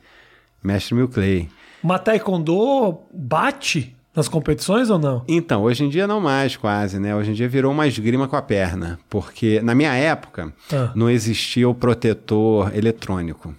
Mestre 0.64 0.94
Mil 0.94 1.06
Clay. 1.08 1.48
Mas 1.82 2.00
taekwondo 2.00 2.98
bate 3.14 3.94
nas 4.16 4.26
competições 4.26 4.90
ou 4.90 4.98
não? 4.98 5.22
Então, 5.28 5.62
hoje 5.62 5.84
em 5.84 5.88
dia 5.88 6.06
não 6.06 6.20
mais 6.20 6.56
quase, 6.56 6.98
né? 6.98 7.14
Hoje 7.14 7.30
em 7.30 7.34
dia 7.34 7.48
virou 7.48 7.70
uma 7.70 7.86
esgrima 7.86 8.26
com 8.26 8.34
a 8.34 8.42
perna, 8.42 8.98
porque 9.08 9.60
na 9.62 9.74
minha 9.74 9.94
época 9.94 10.52
Ah. 10.72 10.90
não 10.94 11.08
existia 11.10 11.68
o 11.68 11.74
protetor 11.74 12.74
eletrônico, 12.74 13.54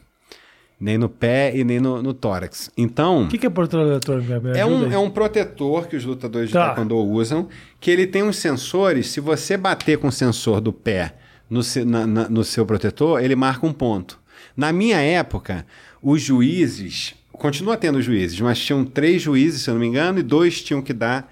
nem 0.79 0.97
no 0.97 1.09
pé 1.09 1.56
e 1.56 1.63
nem 1.63 1.79
no, 1.79 2.01
no 2.03 2.13
tórax. 2.13 2.69
Então, 2.77 3.24
O 3.24 3.27
que, 3.27 3.38
que 3.38 3.45
é 3.47 3.50
portão 3.50 3.81
eletrônico? 3.81 4.31
É 4.56 4.65
um, 4.65 4.85
aí. 4.85 4.94
é 4.94 4.97
um 4.97 5.09
protetor 5.09 5.88
que 5.88 5.95
os 5.95 6.06
lutadores 6.06 6.50
de 6.50 6.53
Tá. 6.53 6.68
taekwondo 6.68 6.97
usam, 6.97 7.47
que 7.79 7.89
ele 7.89 8.06
tem 8.06 8.21
uns 8.24 8.38
sensores, 8.38 9.07
se 9.07 9.19
você 9.19 9.57
bater 9.57 9.97
com 9.97 10.07
o 10.07 10.12
sensor 10.12 10.62
do 10.62 10.71
pé 10.71 11.15
no, 11.50 11.62
na- 11.85 12.06
na- 12.07 12.29
no 12.29 12.44
seu 12.44 12.65
protetor, 12.65 13.24
ele 13.24 13.35
marca 13.35 13.65
um 13.65 13.74
ponto. 13.74 14.19
Na 14.56 14.71
minha 14.71 14.97
época, 15.00 15.65
os 16.01 16.21
juízes, 16.21 17.15
continua 17.31 17.75
tendo 17.77 18.01
juízes, 18.01 18.39
mas 18.39 18.59
tinham 18.59 18.85
três 18.85 19.21
juízes, 19.21 19.62
se 19.63 19.69
eu 19.69 19.73
não 19.73 19.81
me 19.81 19.88
engano, 19.88 20.19
e 20.19 20.23
dois 20.23 20.62
tinham 20.62 20.81
que 20.81 20.94
dar 20.94 21.31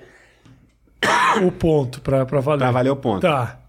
O 1.44 1.52
ponto 1.52 2.02
pra, 2.02 2.26
pra 2.26 2.40
valer. 2.40 2.60
para 2.60 2.72
valer 2.72 2.90
o 2.90 2.96
ponto. 2.96 3.22
Tá. 3.22 3.60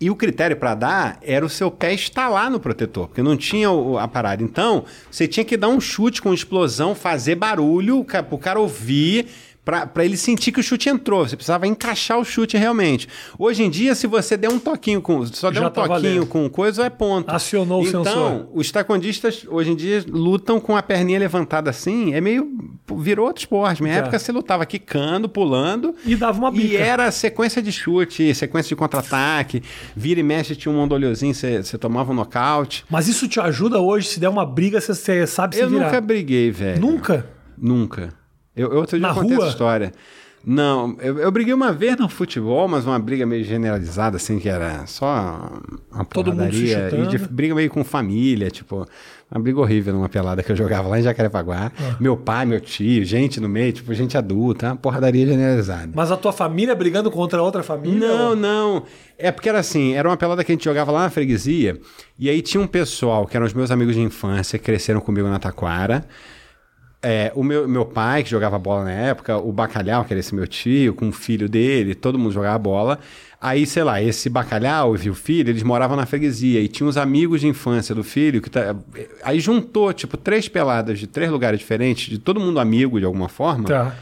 E 0.00 0.08
o 0.08 0.16
critério 0.16 0.56
para 0.56 0.74
dar 0.74 1.18
era 1.20 1.44
o 1.44 1.48
seu 1.48 1.70
pé 1.70 1.92
estalar 1.92 2.50
no 2.50 2.58
protetor, 2.58 3.08
porque 3.08 3.22
não 3.22 3.36
tinha 3.36 3.68
a 4.00 4.08
parada. 4.08 4.42
Então, 4.42 4.86
você 5.10 5.28
tinha 5.28 5.44
que 5.44 5.58
dar 5.58 5.68
um 5.68 5.78
chute 5.78 6.22
com 6.22 6.32
explosão, 6.32 6.94
fazer 6.94 7.34
barulho, 7.34 8.02
para 8.02 8.24
o 8.30 8.38
cara 8.38 8.58
ouvir, 8.58 9.26
para 9.92 10.04
ele 10.04 10.16
sentir 10.16 10.52
que 10.52 10.60
o 10.60 10.62
chute 10.62 10.88
entrou. 10.88 11.26
Você 11.26 11.36
precisava 11.36 11.66
encaixar 11.66 12.18
o 12.18 12.24
chute 12.24 12.56
realmente. 12.56 13.08
Hoje 13.38 13.62
em 13.62 13.70
dia, 13.70 13.94
se 13.94 14.06
você 14.06 14.36
der 14.36 14.48
um 14.50 14.58
toquinho 14.58 15.00
com. 15.00 15.24
Só 15.26 15.50
der 15.50 15.60
Já 15.60 15.66
um 15.66 15.70
tá 15.70 15.82
toquinho 15.82 15.88
valendo. 16.02 16.26
com 16.26 16.48
coisa, 16.48 16.84
é 16.84 16.90
ponto. 16.90 17.30
Acionou 17.30 17.82
o 17.82 17.86
então, 17.86 18.04
sensor. 18.04 18.48
os 18.54 18.70
taekwondistas 18.70 19.46
hoje 19.48 19.70
em 19.72 19.76
dia 19.76 20.04
lutam 20.08 20.58
com 20.60 20.76
a 20.76 20.82
perninha 20.82 21.18
levantada 21.18 21.70
assim. 21.70 22.14
É 22.14 22.20
meio. 22.20 22.48
Virou 22.98 23.26
outro 23.26 23.40
esporte. 23.42 23.82
Minha 23.82 23.94
Tá. 23.94 24.00
época 24.00 24.18
você 24.18 24.32
lutava 24.32 24.66
quicando, 24.66 25.28
pulando. 25.28 25.94
E 26.04 26.16
dava 26.16 26.38
uma 26.38 26.50
bica. 26.50 26.66
E 26.74 26.76
era 26.76 27.10
sequência 27.10 27.62
de 27.62 27.70
chute, 27.72 28.34
sequência 28.34 28.68
de 28.70 28.76
contra-ataque, 28.76 29.62
vira 29.94 30.20
e 30.20 30.22
mexe, 30.22 30.56
tinha 30.56 30.72
um 30.72 30.76
mondolhozinho, 30.76 31.34
você 31.34 31.62
você 31.62 31.76
tomava 31.78 32.12
um 32.12 32.14
nocaute. 32.14 32.84
Mas 32.90 33.08
isso 33.08 33.28
te 33.28 33.38
ajuda 33.40 33.78
hoje, 33.80 34.08
se 34.08 34.20
der 34.20 34.28
uma 34.28 34.44
briga, 34.46 34.80
você, 34.80 34.94
você 34.94 35.26
sabe 35.26 35.56
se 35.56 35.62
Eu 35.62 35.68
virar. 35.68 35.86
nunca 35.86 36.00
briguei, 36.00 36.50
velho. 36.50 36.80
Nunca? 36.80 37.26
Nunca. 37.56 38.12
Eu, 38.60 38.72
eu 38.72 38.78
outro 38.78 38.98
dia 38.98 39.08
Na 39.08 39.14
contei 39.14 39.34
rua? 39.36 39.44
essa 39.44 39.52
história. 39.52 39.92
Não, 40.42 40.96
eu, 41.00 41.18
eu 41.18 41.30
briguei 41.30 41.52
uma 41.52 41.70
vez 41.70 41.98
no 41.98 42.08
futebol, 42.08 42.66
mas 42.66 42.86
uma 42.86 42.98
briga 42.98 43.26
meio 43.26 43.44
generalizada, 43.44 44.16
assim, 44.16 44.38
que 44.38 44.48
era 44.48 44.86
só 44.86 45.50
uma 45.92 46.02
Todo 46.06 46.32
porradaria. 46.32 46.88
E 46.94 47.06
de 47.08 47.18
briga 47.18 47.54
meio 47.54 47.68
com 47.68 47.84
família, 47.84 48.50
tipo, 48.50 48.88
uma 49.30 49.38
briga 49.42 49.60
horrível 49.60 49.92
numa 49.92 50.08
pelada 50.08 50.42
que 50.42 50.50
eu 50.50 50.56
jogava 50.56 50.88
lá 50.88 50.98
em 50.98 51.02
Jacarepaguá. 51.02 51.70
Ah. 51.78 51.96
Meu 52.00 52.16
pai, 52.16 52.46
meu 52.46 52.58
tio, 52.58 53.04
gente 53.04 53.38
no 53.38 53.50
meio, 53.50 53.70
tipo, 53.70 53.92
gente 53.92 54.16
adulta, 54.16 54.68
uma 54.68 54.76
porradaria 54.76 55.26
generalizada. 55.26 55.92
Mas 55.94 56.10
a 56.10 56.16
tua 56.16 56.32
família 56.32 56.74
brigando 56.74 57.10
contra 57.10 57.42
outra 57.42 57.62
família? 57.62 58.08
Não, 58.08 58.28
ou- 58.30 58.36
não. 58.36 58.84
É 59.18 59.30
porque 59.30 59.46
era 59.50 59.58
assim, 59.58 59.92
era 59.92 60.08
uma 60.08 60.16
pelada 60.16 60.42
que 60.42 60.50
a 60.50 60.54
gente 60.54 60.64
jogava 60.64 60.90
lá 60.90 61.02
na 61.02 61.10
freguesia, 61.10 61.78
e 62.18 62.30
aí 62.30 62.40
tinha 62.40 62.62
um 62.62 62.66
pessoal 62.66 63.26
que 63.26 63.36
eram 63.36 63.44
os 63.44 63.52
meus 63.52 63.70
amigos 63.70 63.94
de 63.94 64.00
infância, 64.00 64.58
que 64.58 64.64
cresceram 64.64 65.02
comigo 65.02 65.28
na 65.28 65.38
Taquara. 65.38 66.02
É, 67.02 67.32
o 67.34 67.42
meu, 67.42 67.66
meu 67.66 67.86
pai, 67.86 68.22
que 68.22 68.28
jogava 68.30 68.58
bola 68.58 68.84
na 68.84 68.90
época, 68.92 69.38
o 69.38 69.50
Bacalhau, 69.50 70.04
que 70.04 70.12
era 70.12 70.20
esse 70.20 70.34
meu 70.34 70.46
tio, 70.46 70.92
com 70.92 71.08
o 71.08 71.12
filho 71.12 71.48
dele, 71.48 71.94
todo 71.94 72.18
mundo 72.18 72.32
jogava 72.32 72.58
bola. 72.58 72.98
Aí, 73.40 73.66
sei 73.66 73.82
lá, 73.82 74.02
esse 74.02 74.28
Bacalhau 74.28 74.94
e 74.98 75.08
o 75.08 75.14
filho, 75.14 75.48
eles 75.48 75.62
moravam 75.62 75.96
na 75.96 76.04
freguesia 76.04 76.60
e 76.60 76.68
tinha 76.68 76.86
os 76.86 76.98
amigos 76.98 77.40
de 77.40 77.46
infância 77.46 77.94
do 77.94 78.04
filho. 78.04 78.42
que 78.42 78.50
tá- 78.50 78.76
Aí 79.22 79.40
juntou, 79.40 79.92
tipo, 79.94 80.18
três 80.18 80.46
peladas 80.46 80.98
de 80.98 81.06
três 81.06 81.30
lugares 81.30 81.58
diferentes, 81.60 82.06
de 82.10 82.18
todo 82.18 82.38
mundo 82.38 82.60
amigo 82.60 82.98
de 82.98 83.06
alguma 83.06 83.30
forma. 83.30 83.64
Tá. 83.64 83.94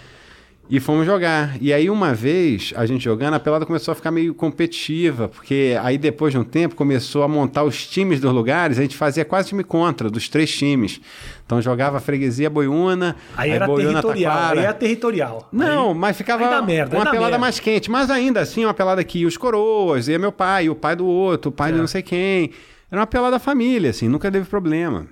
E 0.71 0.79
fomos 0.81 1.07
jogar. 1.07 1.57
E 1.63 1.73
aí, 1.73 1.89
uma 1.89 2.13
vez, 2.13 2.75
a 2.77 2.85
gente 2.85 3.03
jogando, 3.03 3.33
a 3.35 3.41
pelada 3.41 3.65
começou 3.65 3.93
a 3.93 3.95
ficar 3.95 4.11
meio 4.11 4.35
competitiva, 4.35 5.27
porque 5.27 5.75
aí 5.83 5.97
depois 5.97 6.31
de 6.33 6.39
um 6.39 6.45
tempo 6.45 6.75
começou 6.75 7.23
a 7.23 7.29
montar 7.29 7.65
os 7.65 7.87
times 7.87 8.21
dos 8.21 8.31
lugares, 8.33 8.79
a 8.79 8.83
gente 8.83 8.95
fazia 8.95 9.25
quase 9.25 9.49
time 9.49 9.65
contra, 9.65 10.11
dos 10.11 10.29
três 10.29 10.55
times. 10.55 11.01
Então 11.47 11.63
jogava 11.63 11.99
freguesia 12.01 12.51
boiúna, 12.51 13.17
Aí 13.35 13.51
era 13.51 13.67
boiúna 13.67 14.03
territorial. 14.03 14.33
taquara. 14.35 14.61
Aí 14.61 14.65
era 14.67 14.75
territorial. 14.75 15.49
Não, 15.51 15.89
Aí- 15.89 15.95
mas 15.95 16.17
ficava 16.19 16.45
aí 16.45 16.67
merda, 16.67 16.97
aí 16.97 17.03
uma 17.03 17.11
pelada 17.11 17.31
merda. 17.31 17.39
mais 17.39 17.59
quente. 17.59 17.91
Mas 17.91 18.11
ainda 18.11 18.41
assim, 18.41 18.67
uma 18.67 18.75
pelada 18.75 19.03
que 19.03 19.21
ia 19.21 19.27
os 19.27 19.39
coroas, 19.39 20.07
ia 20.07 20.19
meu 20.19 20.31
pai, 20.33 20.69
o 20.69 20.75
pai 20.75 20.95
do 20.95 21.07
outro, 21.07 21.49
o 21.49 21.53
pai 21.53 21.73
de 21.73 21.79
É. 21.79 21.81
não 21.81 21.89
sei 21.89 22.03
quem. 22.03 22.51
Era 22.93 23.01
uma 23.01 23.07
pelada 23.07 23.39
família, 23.39 23.89
assim, 23.89 24.07
nunca 24.07 24.31
teve 24.31 24.47
problema. 24.47 25.07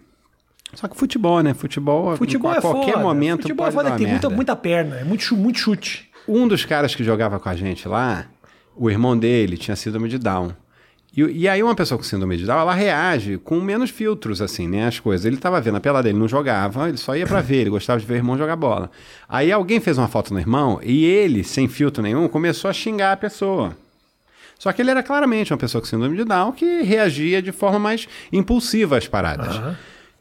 Só 0.76 0.86
que 0.86 0.96
futebol, 0.96 1.42
né? 1.42 1.54
Futebol, 1.54 2.16
Futebol 2.16 2.50
a 2.50 2.56
é 2.56 2.60
qualquer 2.60 2.92
foda. 2.92 3.02
momento 3.02 3.42
Futebol 3.42 3.64
pode 3.64 3.74
é 3.74 3.78
foda, 3.78 3.90
dar 3.90 3.96
tem 3.96 4.06
merda. 4.06 4.28
muita, 4.28 4.36
muita 4.36 4.54
perna, 4.54 4.96
é 4.96 5.04
muito, 5.04 5.34
muito 5.34 5.58
chute. 5.58 6.10
Um 6.28 6.46
dos 6.46 6.66
caras 6.66 6.94
que 6.94 7.02
jogava 7.02 7.40
com 7.40 7.48
a 7.48 7.56
gente 7.56 7.88
lá, 7.88 8.26
o 8.76 8.90
irmão 8.90 9.16
dele 9.16 9.56
tinha 9.56 9.74
síndrome 9.74 10.06
de 10.06 10.18
Down. 10.18 10.52
E, 11.16 11.22
e 11.22 11.48
aí 11.48 11.62
uma 11.62 11.74
pessoa 11.74 11.96
com 11.96 12.04
síndrome 12.04 12.36
de 12.36 12.44
Down, 12.44 12.60
ela 12.60 12.74
reage 12.74 13.38
com 13.38 13.58
menos 13.58 13.88
filtros, 13.88 14.42
assim, 14.42 14.68
né? 14.68 14.86
As 14.86 15.00
coisas. 15.00 15.24
Ele 15.24 15.38
tava 15.38 15.58
vendo 15.62 15.76
a 15.76 15.80
pelada 15.80 16.02
dele, 16.02 16.18
não 16.18 16.28
jogava, 16.28 16.90
ele 16.90 16.98
só 16.98 17.16
ia 17.16 17.26
pra 17.26 17.40
ver, 17.40 17.62
ele 17.62 17.70
gostava 17.70 17.98
de 17.98 18.04
ver 18.04 18.14
o 18.14 18.16
irmão 18.16 18.36
jogar 18.36 18.54
bola. 18.54 18.90
Aí 19.26 19.50
alguém 19.50 19.80
fez 19.80 19.96
uma 19.96 20.08
foto 20.08 20.34
no 20.34 20.38
irmão 20.38 20.78
e 20.82 21.06
ele, 21.06 21.42
sem 21.42 21.68
filtro 21.68 22.02
nenhum, 22.02 22.28
começou 22.28 22.68
a 22.68 22.74
xingar 22.74 23.12
a 23.12 23.16
pessoa. 23.16 23.74
Só 24.58 24.70
que 24.72 24.82
ele 24.82 24.90
era 24.90 25.02
claramente 25.02 25.54
uma 25.54 25.58
pessoa 25.58 25.80
com 25.80 25.88
síndrome 25.88 26.18
de 26.18 26.24
Down 26.24 26.52
que 26.52 26.82
reagia 26.82 27.40
de 27.40 27.52
forma 27.52 27.78
mais 27.78 28.06
impulsiva 28.30 28.98
às 28.98 29.08
paradas. 29.08 29.56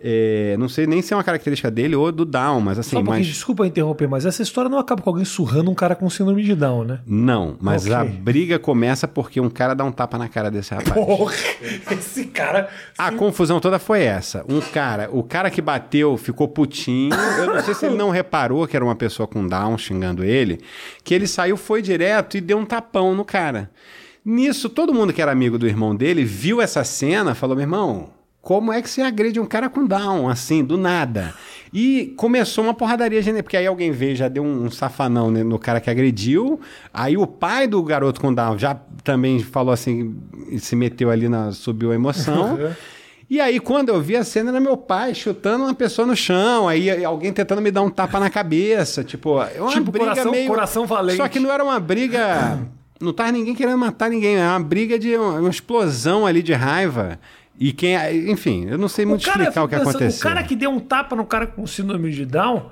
É, 0.08 0.56
não 0.60 0.70
sei 0.70 0.86
nem 0.86 1.02
se 1.02 1.16
é 1.16 1.18
uma 1.18 1.24
característica 1.24 1.72
dele 1.72 1.96
ou 1.96 2.12
do 2.12 2.26
Down, 2.26 2.62
mas 2.62 2.78
assim, 2.78 2.96
um 2.96 3.02
mas... 3.02 3.26
desculpa 3.26 3.66
interromper, 3.66 4.08
mas 4.08 4.24
essa 4.24 4.44
história 4.44 4.70
não 4.70 4.78
acaba 4.78 5.02
com 5.02 5.10
alguém 5.10 5.26
surrando 5.26 5.72
um 5.72 5.74
cara 5.74 5.96
com 5.96 6.08
síndrome 6.12 6.44
de 6.44 6.54
Down, 6.54 6.84
né? 6.84 7.00
Não, 7.08 7.58
mas 7.60 7.88
Ok. 7.88 7.96
a 7.96 8.04
briga 8.04 8.60
começa 8.60 9.08
porque 9.08 9.42
um 9.42 9.50
cara 9.50 9.74
dá 9.74 9.84
um 9.84 9.92
tapa 9.92 10.16
na 10.20 10.30
cara 10.30 10.52
desse 10.52 10.76
rapaz. 10.76 10.94
Porra, 10.94 11.34
esse 11.90 12.26
cara. 12.26 12.70
A 12.96 13.12
confusão 13.14 13.60
toda 13.60 13.80
foi 13.80 14.04
essa. 14.04 14.46
Um 14.48 14.62
cara, 14.62 15.10
o 15.12 15.24
cara 15.24 15.50
que 15.50 15.60
bateu 15.60 16.16
ficou 16.18 16.48
putinho. 16.48 17.10
Eu 17.40 17.48
não 17.48 17.64
sei 17.64 17.74
se 17.74 17.88
ele 17.88 17.96
não 17.96 18.12
reparou 18.12 18.68
que 18.68 18.76
era 18.76 18.86
uma 18.86 18.96
pessoa 18.96 19.28
com 19.28 19.48
Down 19.48 19.76
xingando 19.76 20.24
ele, 20.24 20.62
que 21.04 21.16
ele 21.16 21.26
saiu, 21.26 21.58
foi 21.58 21.82
direto 21.82 22.38
e 22.38 22.42
deu 22.42 22.60
um 22.60 22.66
tapão 22.66 23.16
no 23.16 23.26
cara. 23.26 23.72
Nisso, 24.24 24.70
todo 24.70 24.94
mundo 24.94 25.12
que 25.12 25.22
era 25.22 25.32
amigo 25.32 25.58
do 25.58 25.66
irmão 25.66 25.96
dele 25.96 26.24
viu 26.24 26.62
essa 26.62 26.84
cena, 26.84 27.34
falou: 27.34 27.56
meu 27.56 27.64
irmão. 27.64 28.15
Como 28.46 28.72
é 28.72 28.80
que 28.80 28.88
você 28.88 29.02
agride 29.02 29.40
um 29.40 29.46
cara 29.48 29.68
com 29.72 29.84
down, 29.88 30.30
assim, 30.30 30.64
do 30.64 30.78
nada? 30.78 31.34
E 31.74 32.14
começou 32.16 32.64
uma 32.64 32.76
porradaria, 32.76 33.20
porque 33.42 33.58
aí 33.58 33.66
alguém 33.66 33.92
veio, 33.92 34.16
já 34.16 34.28
deu 34.28 34.44
um, 34.44 34.70
safanão 34.70 35.32
né, 35.32 35.44
no 35.44 35.58
cara 35.58 35.82
que 35.82 35.90
agrediu. 35.90 36.60
Aí 36.94 37.18
o 37.18 37.26
pai 37.26 37.68
do 37.68 37.82
garoto 37.82 38.22
com 38.22 38.32
down 38.32 38.56
já 38.56 38.76
também 39.04 39.40
falou 39.40 39.74
assim, 39.74 40.16
e 40.48 40.60
se 40.60 40.76
meteu 40.76 41.10
ali 41.10 41.28
na. 41.28 41.52
subiu 41.52 41.92
a 41.92 41.96
emoção. 41.96 42.60
E 43.28 43.42
aí, 43.42 43.60
quando 43.60 43.90
eu 43.90 44.00
vi 44.00 44.16
a 44.16 44.24
cena, 44.24 44.52
era 44.52 44.60
meu 44.60 44.78
pai 44.78 45.16
chutando 45.16 45.64
uma 45.64 45.74
pessoa 45.74 46.06
no 46.06 46.16
chão, 46.16 46.68
aí 46.70 47.04
alguém 47.04 47.34
tentando 47.34 47.64
me 47.64 47.72
dar 47.72 47.82
um 47.82 47.90
tapa 47.90 48.20
na 48.20 48.30
cabeça. 48.30 49.04
Tipo, 49.04 49.42
é 49.42 49.60
uma 49.60 49.72
Tipo, 49.72 49.90
briga 49.92 50.10
coração- 50.12 50.32
meio. 50.32 50.48
coração 50.48 50.86
valente. 50.86 51.18
Só 51.18 51.28
que 51.28 51.40
não 51.40 51.52
era 51.52 51.64
uma 51.64 51.80
briga. 51.80 52.60
Não 53.02 53.12
tava 53.12 53.32
ninguém 53.32 53.56
querendo 53.56 53.80
matar 53.80 54.08
ninguém, 54.08 54.36
era 54.38 54.52
uma 54.52 54.60
briga 54.60 55.00
de 55.00 55.18
uma 55.18 55.50
explosão 55.50 56.28
ali 56.28 56.44
de 56.44 56.54
raiva. 56.54 57.20
E 57.60 57.72
quem. 57.72 57.96
Enfim, 58.32 58.66
eu 58.70 58.78
não 58.78 58.88
sei 58.88 59.06
muito 59.06 59.28
explicar 59.28 59.64
o 59.64 59.68
que 59.68 59.76
aconteceu. 59.76 60.20
O 60.20 60.24
cara 60.24 60.44
que 60.44 60.56
deu 60.56 60.70
um 60.70 60.80
tapa 60.80 61.16
no 61.16 61.26
cara 61.26 61.48
com 61.48 61.66
síndrome 61.66 62.12
de 62.12 62.26
Down. 62.26 62.70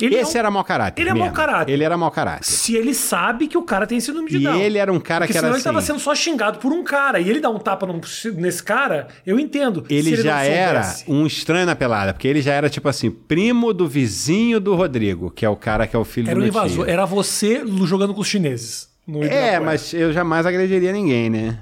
Ele 0.00 0.16
Esse 0.16 0.32
é 0.32 0.38
um- 0.38 0.40
era 0.40 0.50
mau 0.50 0.64
caráter. 0.64 1.00
ele 1.02 1.10
é 1.10 1.14
mau 1.14 1.30
caráter. 1.30 1.72
Ele 1.72 1.84
era 1.84 1.96
mau 1.96 2.10
caráter. 2.10 2.44
Se 2.46 2.74
ele 2.74 2.92
sabe 2.92 3.46
que 3.46 3.56
o 3.56 3.62
cara 3.62 3.86
tem 3.86 4.00
síndrome 4.00 4.28
de 4.28 4.38
E 4.38 4.40
Down. 4.40 4.56
ele 4.58 4.76
era 4.76 4.92
um 4.92 4.98
cara 4.98 5.24
que 5.24 5.30
era 5.32 5.40
senão 5.42 5.54
ele 5.54 5.62
tava 5.62 5.78
assim- 5.78 5.86
sendo 5.86 6.00
só 6.00 6.12
xingado 6.16 6.58
por 6.58 6.72
um 6.72 6.82
cara. 6.82 7.20
E 7.20 7.30
ele 7.30 7.38
dá 7.38 7.48
um 7.48 7.60
tapa 7.60 7.86
num- 7.86 8.00
nesse 8.34 8.60
cara, 8.60 9.06
eu 9.24 9.38
entendo. 9.38 9.86
Ele, 9.88 10.16
Se 10.16 10.22
já 10.24 10.42
era 10.42 10.82
um 11.06 11.24
estranho 11.24 11.64
na 11.64 11.76
pelada, 11.76 12.12
porque 12.12 12.26
ele 12.26 12.42
já 12.42 12.52
era 12.54 12.68
tipo 12.68 12.88
assim, 12.88 13.08
primo 13.08 13.72
do 13.72 13.86
vizinho 13.86 14.58
do 14.58 14.74
Rodrigo, 14.74 15.30
que 15.30 15.46
é 15.46 15.48
o 15.48 15.54
cara 15.54 15.86
que 15.86 15.94
é 15.94 15.98
o 15.98 16.04
filho 16.04 16.26
Era 16.26 16.34
do 16.34 16.38
um 16.38 16.42
meu 16.42 16.48
invasor. 16.48 16.86
tio. 16.86 16.92
Era 16.92 17.04
você 17.04 17.62
jogando 17.84 18.12
com 18.14 18.20
os 18.20 18.26
chineses. 18.26 18.88
É, 19.30 19.60
mas 19.60 19.94
eu 19.94 20.12
jamais 20.12 20.44
agrediria 20.44 20.90
ninguém, 20.90 21.30
né? 21.30 21.58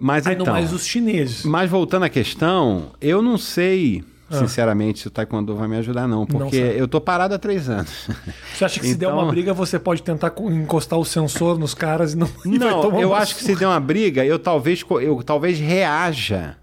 Mas 0.00 0.26
Aí 0.26 0.34
então. 0.34 0.46
não 0.46 0.52
mais 0.52 0.72
os 0.72 0.86
chineses. 0.86 1.44
Mas 1.44 1.68
voltando 1.70 2.04
à 2.04 2.08
questão, 2.08 2.92
eu 3.00 3.20
não 3.22 3.36
sei, 3.38 4.04
sinceramente, 4.30 5.00
se 5.00 5.08
o 5.08 5.10
Taekwondo 5.10 5.54
vai 5.56 5.66
me 5.68 5.76
ajudar, 5.78 6.06
não. 6.06 6.24
Porque 6.26 6.56
Ah. 6.58 6.66
sabe. 6.68 6.78
eu 6.78 6.86
tô 6.88 7.00
parado 7.00 7.34
há 7.34 7.38
três 7.38 7.68
anos. 7.68 8.08
Você 8.54 8.64
acha 8.64 8.78
que 8.80 8.86
se 8.86 8.94
der 8.94 9.06
Então- 9.06 9.18
uma 9.18 9.30
briga, 9.30 9.52
você 9.54 9.78
pode 9.78 10.02
tentar 10.02 10.30
co- 10.30 10.50
encostar 10.50 10.98
o 10.98 11.04
sensor 11.04 11.58
nos 11.58 11.74
caras 11.74 12.12
e 12.12 12.16
não. 12.16 12.28
e 12.44 12.58
não, 12.58 13.00
eu 13.00 13.14
acho 13.14 13.34
que 13.36 13.42
se 13.42 13.54
der 13.56 13.66
uma 13.66 13.80
briga, 13.80 14.24
eu 14.24 14.38
talvez, 14.38 14.84
eu 15.02 15.22
talvez 15.24 15.58
reaja 15.58 16.56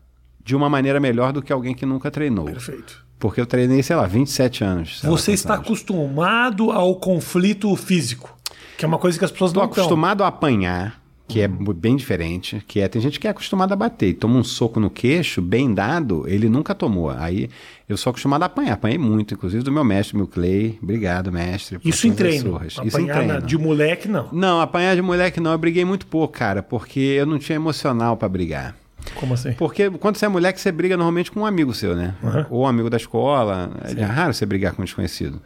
de 0.44 0.56
uma 0.56 0.70
maneira 0.70 1.00
melhor 1.00 1.34
do 1.34 1.42
que 1.42 1.51
alguém 1.51 1.74
que 1.74 1.86
nunca 1.86 2.10
treinou. 2.12 2.46
Perfeito. 2.46 3.04
Porque 3.18 3.42
eu 3.42 3.46
treinei, 3.46 3.82
sei 3.82 3.96
lá, 3.96 4.06
27 4.06 4.63
anos. 4.63 5.01
Você 5.04 5.32
está 5.32 5.56
acostumado 5.56 6.72
ao 6.72 6.96
conflito 6.98 7.74
físico, 7.75 8.38
que 8.77 8.84
é 8.86 8.88
uma 8.88 8.98
coisa 8.98 9.18
que 9.18 9.25
as 9.25 9.32
pessoas 9.32 9.54
Tô 9.54 9.60
não 9.62 9.65
estão. 9.70 9.84
acostumado 9.86 10.24
a 10.24 10.27
apanhar, 10.27 11.01
que 11.27 11.41
é 11.41 11.48
mu- 11.48 11.74
bem 11.74 11.96
diferente, 11.96 12.63
que 12.67 12.79
é 12.79 12.88
tem 12.88 13.01
gente 13.01 13.20
que 13.20 13.27
é 13.27 13.32
acostumada 13.32 13.74
a 13.74 13.77
bater, 13.77 14.10
e 14.10 14.13
toma 14.13 14.38
um 14.38 14.44
soco 14.44 14.79
no 14.79 14.89
queixo, 14.91 15.41
bem 15.41 15.74
dado, 15.74 16.24
ele 16.27 16.48
nunca 16.48 16.75
tomou. 16.75 17.10
Aí 17.10 17.50
eu 17.89 17.98
sou 17.98 18.12
acostumado 18.12 18.44
a 18.44 18.46
apanhar, 18.46 18.74
apanhei 18.74 18.98
muito, 19.00 19.34
inclusive 19.34 19.63
do 19.63 19.72
meu 19.72 19.84
mestre, 19.84 20.15
meu 20.15 20.27
Clay. 20.27 20.77
Obrigado, 20.84 21.32
mestre. 21.32 21.79
Isso 21.84 22.08
em 22.08 22.13
treino. 22.13 22.51
surras. 22.51 22.77
Isso 22.84 23.00
em 23.00 23.08
treino. 23.08 23.41
de 23.41 23.58
moleque, 23.58 24.08
não. 24.08 24.29
Não, 24.32 24.62
apanhar 24.62 24.96
de 24.96 25.01
moleque 25.01 25.39
não, 25.39 25.51
eu 25.51 25.58
briguei 25.58 25.84
muito 25.84 26.05
pouco, 26.05 26.34
cara, 26.38 26.62
porque 26.62 27.00
eu 27.00 27.25
não 27.25 27.39
tinha 27.39 27.55
emocional 27.55 28.15
pra 28.15 28.29
brigar. 28.29 28.75
Como 29.15 29.34
assim? 29.36 29.53
Porque 29.53 29.89
quando 29.91 30.17
você 30.17 30.25
é 30.25 30.29
moleque, 30.29 30.60
você 30.60 30.72
briga 30.72 30.96
normalmente 30.98 31.32
com 31.32 31.41
um 31.41 31.46
amigo 31.46 31.74
seu, 31.74 31.96
né? 31.96 32.15
Ou 32.50 32.63
um 32.63 32.67
amigo 32.67 32.89
da 32.89 32.98
escola. 32.98 33.70
É 33.98 34.03
raro 34.03 34.34
você 34.34 34.46
brigar 34.46 34.74
com 34.74 34.82
um 34.82 34.86
desconhecido. 34.86 35.41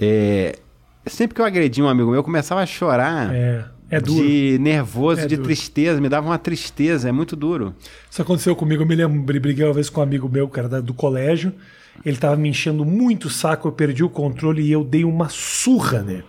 É, 0.00 0.58
Sempre 1.06 1.34
que 1.34 1.40
eu 1.40 1.44
agredia 1.44 1.82
um 1.84 1.88
amigo 1.88 2.06
meu, 2.10 2.16
eu 2.20 2.22
começava 2.22 2.60
a 2.60 2.66
chorar 2.66 3.34
É, 3.34 3.64
é 3.92 4.00
duro. 4.00 4.26
de 4.26 4.58
nervoso, 4.60 5.20
É 5.20 5.26
de 5.26 5.36
duro. 5.36 5.46
tristeza. 5.46 6.00
Me 6.00 6.08
dava 6.08 6.26
uma 6.26 6.38
tristeza, 6.38 7.08
é 7.08 7.12
muito 7.12 7.36
duro. 7.36 7.74
Isso 8.10 8.20
aconteceu 8.20 8.56
comigo, 8.56 8.82
eu 8.82 8.86
me 8.86 8.94
lembro, 8.96 9.22
briguei 9.40 9.64
uma 9.64 9.72
vez 9.74 9.88
com 9.88 10.00
um 10.00 10.02
amigo 10.02 10.28
meu, 10.28 10.48
cara, 10.48 10.68
da- 10.68 10.80
do 10.80 10.92
colégio. 10.94 11.52
Ele 12.04 12.16
tava 12.16 12.34
me 12.36 12.48
enchendo 12.48 12.84
muito 12.84 13.26
o 13.26 13.30
saco, 13.30 13.68
eu 13.68 13.72
perdi 13.72 14.02
o 14.02 14.08
controle 14.08 14.62
e 14.62 14.72
eu 14.72 14.82
dei 14.82 15.04
uma 15.04 15.28
surra 15.28 16.02
nele. 16.02 16.24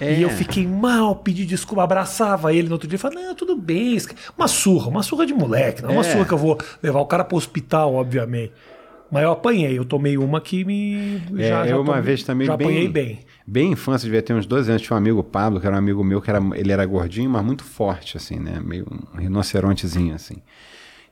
É. 0.00 0.18
E 0.18 0.22
eu 0.22 0.30
fiquei 0.30 0.66
mal, 0.66 1.14
pedi 1.14 1.46
desculpa, 1.46 1.84
abraçava 1.84 2.52
ele 2.52 2.66
no 2.66 2.72
outro 2.74 2.88
dia, 2.88 2.98
falei, 2.98 3.22
não, 3.22 3.34
tudo 3.34 3.54
bem. 3.56 3.96
Uma 4.36 4.48
surra, 4.48 4.88
uma 4.88 5.02
surra 5.04 5.24
de 5.24 5.32
moleque, 5.32 5.82
não 5.82 5.90
é 5.90 5.92
uma 5.92 6.00
É. 6.00 6.10
surra 6.10 6.24
que 6.24 6.32
eu 6.32 6.38
vou 6.38 6.58
levar 6.82 6.98
o 7.00 7.06
cara 7.06 7.22
pro 7.22 7.36
hospital, 7.36 7.94
obviamente. 7.94 8.52
Mas 9.10 9.22
eu 9.22 9.30
apanhei, 9.30 9.78
eu 9.78 9.84
tomei 9.84 10.18
uma 10.18 10.40
que 10.40 10.64
me. 10.64 11.22
É, 11.38 11.48
já, 11.48 11.64
já 11.66 11.70
eu 11.72 11.76
uma 11.82 11.86
tomei- 11.86 12.02
vez 12.02 12.22
também 12.24 12.46
já 12.46 12.56
bem, 12.56 12.66
apanhei 12.66 12.88
bem. 12.88 13.20
Bem 13.46 13.72
infância, 13.72 14.06
devia 14.06 14.22
ter 14.22 14.32
uns 14.32 14.46
12 14.46 14.70
anos, 14.70 14.82
tinha 14.82 14.94
um 14.94 14.98
amigo 14.98 15.22
Pablo, 15.22 15.60
que 15.60 15.66
era 15.66 15.76
um 15.76 15.78
amigo 15.78 16.02
meu, 16.02 16.20
que 16.22 16.30
era, 16.30 16.40
ele 16.54 16.72
era 16.72 16.84
gordinho, 16.86 17.28
mas 17.28 17.44
muito 17.44 17.62
forte, 17.62 18.16
assim, 18.16 18.38
né? 18.38 18.58
Meio 18.64 18.86
um 18.90 19.18
rinocerontezinho, 19.18 20.14
assim. 20.14 20.36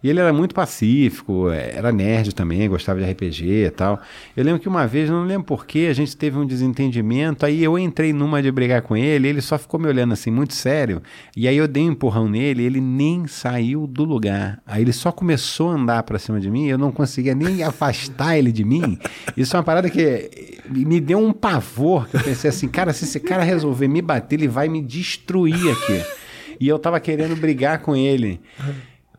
E 0.03 0.11
ele 0.11 0.19
era 0.19 0.33
muito 0.33 0.55
pacífico, 0.55 1.51
é, 1.51 1.77
era 1.77 1.93
nerd 1.93 2.35
também, 2.35 2.69
gostava 2.69 3.01
de 3.01 3.11
RPG 3.11 3.67
e 3.67 3.71
tal. 3.71 4.01
Eu 4.37 4.45
lembro 4.45 4.61
que 4.61 4.69
uma 4.69 4.87
vez, 4.87 5.09
não 5.09 5.25
lembro 5.25 5.45
porquê, 5.45 5.87
a 5.91 5.93
gente 5.93 6.17
teve 6.17 6.37
um 6.37 6.45
desentendimento, 6.45 7.47
aí 7.47 7.63
eu 7.63 7.79
entrei 7.79 8.13
numa 8.13 8.43
de 8.43 8.51
brigar 8.51 8.83
com 8.83 8.97
ele, 8.97 9.29
ele 9.29 9.41
só 9.41 9.57
ficou 9.57 9.79
me 9.79 9.87
olhando 9.87 10.13
assim, 10.13 10.31
muito 10.31 10.55
sério. 10.55 11.01
E 11.37 11.47
aí 11.47 11.57
eu 11.57 11.69
dei 11.69 11.85
um 11.85 11.93
empurrão 11.93 12.29
nele, 12.29 12.65
ele 12.65 12.81
nem 12.81 13.27
saiu 13.27 13.87
do 13.87 14.05
lugar. 14.05 14.61
Aí 14.67 14.83
ele 14.83 14.93
só 14.93 15.13
começou 15.13 15.71
a 15.71 15.75
andar 15.75 16.03
pra 16.03 16.19
cima 16.19 16.41
de 16.41 16.51
mim, 16.51 16.67
eu 16.67 16.79
não 16.79 16.91
conseguia 16.91 17.35
nem 17.35 17.63
afastar 17.63 18.37
ele 18.37 18.51
de 18.51 18.65
mim. 18.65 18.99
Isso 19.37 19.55
é 19.55 19.59
uma 19.59 19.65
parada 19.65 19.89
que 19.89 20.59
me 20.69 21.01
deu 21.01 21.19
um 21.19 21.33
pavor, 21.33 22.09
que 22.09 22.17
eu 22.17 22.21
pensei 22.21 22.51
assim, 22.51 22.67
cara, 22.67 22.93
se 22.93 23.05
esse 23.05 23.21
cara 23.21 23.45
resolver 23.45 23.87
me 23.87 24.03
bater, 24.03 24.37
ele 24.37 24.49
vai 24.49 24.69
me 24.69 24.83
destruir 24.83 25.71
aqui. 25.71 26.03
E 26.61 26.69
eu 26.69 26.79
tava 26.79 27.01
querendo 27.01 27.35
brigar 27.37 27.81
com 27.81 27.97
ele. 27.97 28.41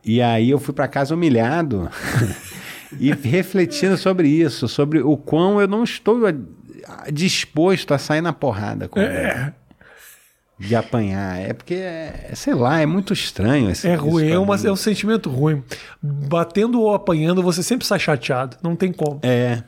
E 0.05 0.21
aí 0.21 0.49
eu 0.49 0.59
fui 0.59 0.73
para 0.73 0.87
casa 0.87 1.13
humilhado 1.15 1.89
e 2.99 3.11
refletindo 3.13 3.97
sobre 3.97 4.27
isso, 4.27 4.67
sobre 4.67 4.99
o 5.01 5.15
quão 5.15 5.61
eu 5.61 5.67
não 5.67 5.83
estou 5.83 6.19
disposto 7.11 7.93
a 7.93 7.97
sair 7.97 8.21
na 8.21 8.33
porrada 8.33 8.87
com 8.87 8.99
ele. 8.99 9.53
De 10.59 10.75
apanhar. 10.75 11.39
É 11.39 11.51
porque, 11.53 11.73
é, 11.73 12.31
sei 12.35 12.53
lá, 12.53 12.79
é 12.79 12.85
muito 12.85 13.11
estranho. 13.11 13.69
Esse, 13.69 13.87
É 13.87 13.95
ruim, 13.95 14.29
é, 14.29 14.37
uma- 14.37 14.55
é 14.55 14.71
um 14.71 14.75
sentimento 14.75 15.29
ruim. 15.29 15.63
Batendo 16.01 16.79
ou 16.81 16.93
apanhando, 16.93 17.41
você 17.41 17.63
sempre 17.63 17.85
sai 17.87 17.99
chateado. 17.99 18.57
Não 18.61 18.75
tem 18.75 18.91
como. 18.93 19.19
É. 19.23 19.63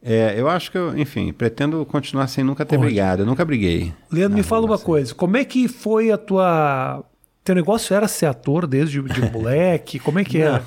É, 0.00 0.34
eu 0.38 0.48
acho 0.48 0.70
que 0.70 0.78
eu, 0.78 0.96
enfim, 0.96 1.32
pretendo 1.32 1.84
continuar 1.86 2.28
sem 2.28 2.44
nunca 2.44 2.64
ter 2.64 2.76
Pode. 2.76 2.86
brigado. 2.86 3.22
Eu 3.22 3.26
nunca 3.26 3.44
briguei. 3.44 3.92
Leandro, 4.12 4.36
me 4.36 4.42
fala 4.44 4.66
uma 4.66 4.76
assim. 4.76 4.84
coisa. 4.84 5.14
Como 5.14 5.36
é 5.36 5.44
que 5.44 5.66
foi 5.66 6.12
a 6.12 6.18
tua. 6.18 7.04
Teu 7.44 7.54
negócio 7.54 7.94
era 7.94 8.06
ser 8.08 8.26
ator 8.26 8.66
desde 8.66 9.00
de 9.02 9.20
moleque? 9.32 9.98
Como 9.98 10.18
é 10.18 10.24
que 10.24 10.38
era? 10.38 10.62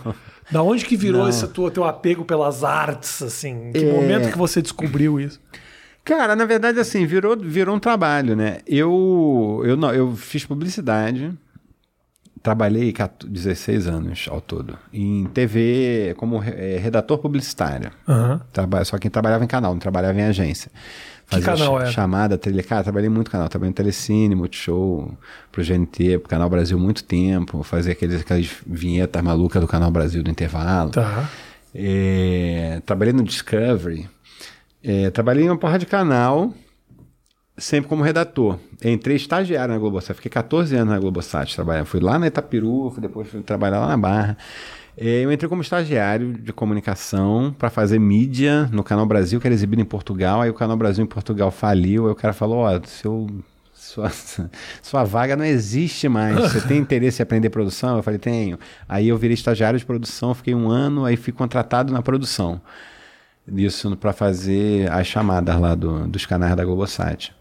Da 0.51 0.61
onde 0.63 0.83
que 0.85 0.97
virou 0.97 1.21
Não. 1.23 1.29
esse 1.29 1.47
tua, 1.47 1.69
teu 1.71 1.83
apego 1.83 2.25
pelas 2.25 2.63
artes, 2.63 3.21
assim? 3.21 3.71
Que 3.71 3.85
É. 3.85 3.93
momento 3.93 4.31
que 4.31 4.37
você 4.37 4.61
descobriu 4.61 5.19
isso? 5.19 5.39
Cara, 6.03 6.35
na 6.35 6.45
verdade, 6.45 6.79
assim, 6.79 7.05
virou, 7.05 7.37
virou 7.37 7.75
um 7.75 7.79
trabalho, 7.79 8.35
né? 8.35 8.57
Eu, 8.65 9.61
eu, 9.63 9.77
não, 9.77 9.93
eu 9.93 10.15
fiz 10.15 10.43
publicidade, 10.43 11.31
trabalhei 12.41 12.91
14 12.91 13.31
16 13.31 13.87
anos 13.87 14.25
ao 14.29 14.41
todo, 14.41 14.77
em 14.91 15.25
TV 15.27 16.15
como 16.17 16.43
eh, 16.43 16.79
redator 16.81 17.19
publicitário. 17.19 17.91
Traba- 18.51 18.83
só 18.83 18.97
que 18.97 19.11
trabalhava 19.11 19.43
em 19.43 19.47
canal, 19.47 19.73
não 19.73 19.79
trabalhava 19.79 20.19
em 20.19 20.23
agência. 20.23 20.71
Que 21.39 21.45
canal 21.45 21.77
ch- 21.77 21.81
era? 21.83 21.91
Chamada, 21.91 22.37
trilha. 22.37 22.63
Cara, 22.63 22.83
trabalhei 22.83 23.09
muito 23.09 23.29
canal. 23.31 23.47
Trabalhei 23.49 23.69
no 23.71 23.75
Telecine, 23.75 24.35
Multishow, 24.35 25.11
pro 25.51 25.63
GNT, 25.63 26.19
pro 26.19 26.29
Canal 26.29 26.49
Brasil 26.49 26.77
muito 26.79 27.03
tempo. 27.03 27.63
Fazia 27.63 27.93
aqueles, 27.93 28.21
aquelas 28.21 28.49
vinhetas 28.65 29.21
malucas 29.23 29.61
do 29.61 29.67
Canal 29.67 29.89
Brasil 29.91 30.21
do 30.23 30.29
intervalo. 30.29 30.91
Tá. 30.91 31.29
É, 31.73 32.81
trabalhei 32.85 33.13
no 33.13 33.23
Discovery. 33.23 34.09
É, 34.83 35.09
trabalhei 35.09 35.45
em 35.45 35.49
uma 35.49 35.57
porra 35.57 35.77
de 35.79 35.85
canal, 35.85 36.53
sempre 37.57 37.87
como 37.89 38.03
redator. 38.03 38.57
Entrei 38.83 39.15
estagiário 39.15 39.73
na 39.73 39.79
Globosat, 39.79 40.15
fiquei 40.15 40.31
14 40.31 40.75
anos 40.75 40.93
na 40.93 40.99
Globosat 40.99 41.53
trabalhando. 41.55 41.85
Fui 41.85 41.99
lá 41.99 42.17
na 42.17 42.27
Itapiru, 42.27 42.93
depois 42.99 43.27
fui 43.29 43.41
trabalhar 43.41 43.79
lá 43.79 43.87
na 43.89 43.97
Barra. 43.97 44.37
É, 44.97 45.23
eu 45.23 45.31
entrei 45.31 45.47
como 45.47 45.61
estagiário 45.61 46.33
de 46.33 46.51
comunicação 46.51 47.55
para 47.57 47.69
fazer 47.69 47.99
mídia 47.99 48.69
no 48.71 48.83
Canal 48.83 49.05
Brasil, 49.05 49.39
que 49.39 49.47
era 49.47 49.53
exibido 49.53 49.81
em 49.81 49.85
Portugal. 49.85 50.41
Aí 50.41 50.49
o 50.49 50.53
Canal 50.53 50.77
Brasil 50.77 51.03
em 51.03 51.07
Portugal 51.07 51.49
faliu. 51.51 52.07
Aí 52.07 52.11
o 52.11 52.15
cara 52.15 52.33
falou: 52.33 52.59
Ó, 52.59 52.77
oh, 52.77 52.87
seu 52.87 53.27
sua, 53.91 54.11
sua 54.81 55.03
vaga 55.03 55.35
não 55.35 55.43
existe 55.43 56.07
mais. 56.07 56.35
Você 56.39 56.61
tem 56.61 56.77
interesse 56.77 57.21
em 57.21 57.23
aprender 57.23 57.49
produção? 57.49 57.97
Eu 57.97 58.03
falei, 58.03 58.19
tenho. 58.19 58.57
Aí 58.87 59.07
eu 59.07 59.17
virei 59.17 59.33
estagiário 59.33 59.77
de 59.77 59.85
produção, 59.85 60.33
fiquei 60.33 60.53
um 60.55 60.69
ano, 60.69 61.03
aí 61.03 61.17
fui 61.17 61.33
contratado 61.33 61.91
na 61.91 62.01
produção. 62.01 62.61
Isso 63.47 63.95
para 63.97 64.13
fazer 64.13 64.89
as 64.91 65.07
chamadas 65.07 65.59
lá 65.59 65.75
do, 65.75 66.07
dos 66.07 66.25
canais 66.25 66.55
da 66.55 66.63
Globosat. 66.63 67.33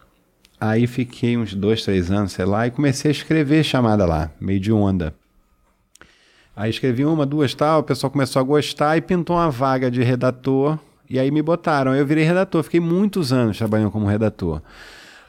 Aí 0.59 0.87
fiquei 0.87 1.37
uns 1.37 1.54
dois, 1.54 1.85
três 1.85 2.11
anos, 2.11 2.33
sei 2.33 2.45
lá, 2.45 2.66
e 2.66 2.71
comecei 2.71 3.11
a 3.11 3.12
escrever 3.12 3.62
chamada 3.62 4.04
lá, 4.04 4.30
meio 4.40 4.61
de 4.61 4.73
onda. 4.73 5.14
Aí 6.60 6.68
escrevi 6.68 7.06
uma, 7.06 7.24
duas, 7.24 7.54
tal, 7.54 7.80
o 7.80 7.82
pessoal 7.82 8.10
começou 8.10 8.38
a 8.38 8.42
gostar 8.42 8.94
e 8.94 9.00
pintou 9.00 9.34
uma 9.34 9.50
vaga 9.50 9.90
de 9.90 10.02
redator. 10.02 10.78
E 11.08 11.18
aí 11.18 11.30
me 11.30 11.40
botaram. 11.40 11.94
Eu 11.94 12.04
virei 12.04 12.22
redator, 12.22 12.62
fiquei 12.62 12.78
muitos 12.78 13.32
anos 13.32 13.56
trabalhando 13.56 13.90
como 13.90 14.04
redator. 14.04 14.60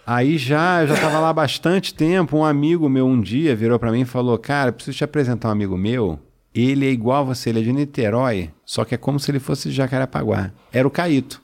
Aí 0.06 0.38
já, 0.38 0.82
eu 0.82 0.90
já 0.90 0.96
estava 0.96 1.20
lá 1.20 1.32
bastante 1.32 1.94
tempo. 1.94 2.36
Um 2.36 2.44
amigo 2.44 2.90
meu 2.90 3.08
um 3.08 3.22
dia 3.22 3.56
virou 3.56 3.80
para 3.80 3.94
mim 3.94 4.02
e 4.02 4.06
falou: 4.06 4.38
Cara, 4.38 4.74
preciso 4.74 4.98
te 4.98 5.06
apresentar 5.06 5.48
um 5.48 5.52
amigo 5.52 5.78
meu. 5.78 6.20
Ele 6.54 6.86
é 6.86 6.92
igual 6.92 7.22
a 7.22 7.28
você, 7.28 7.50
ele 7.50 7.62
é 7.62 7.64
de 7.64 7.72
Niterói, 7.72 8.50
só 8.66 8.84
que 8.84 8.94
é 8.94 8.98
como 8.98 9.18
se 9.18 9.32
ele 9.32 9.40
fosse 9.40 9.70
de 9.70 9.76
Jacarepaguá. 9.76 10.52
Era 10.70 10.86
o 10.86 10.92
Caíto. 10.92 11.42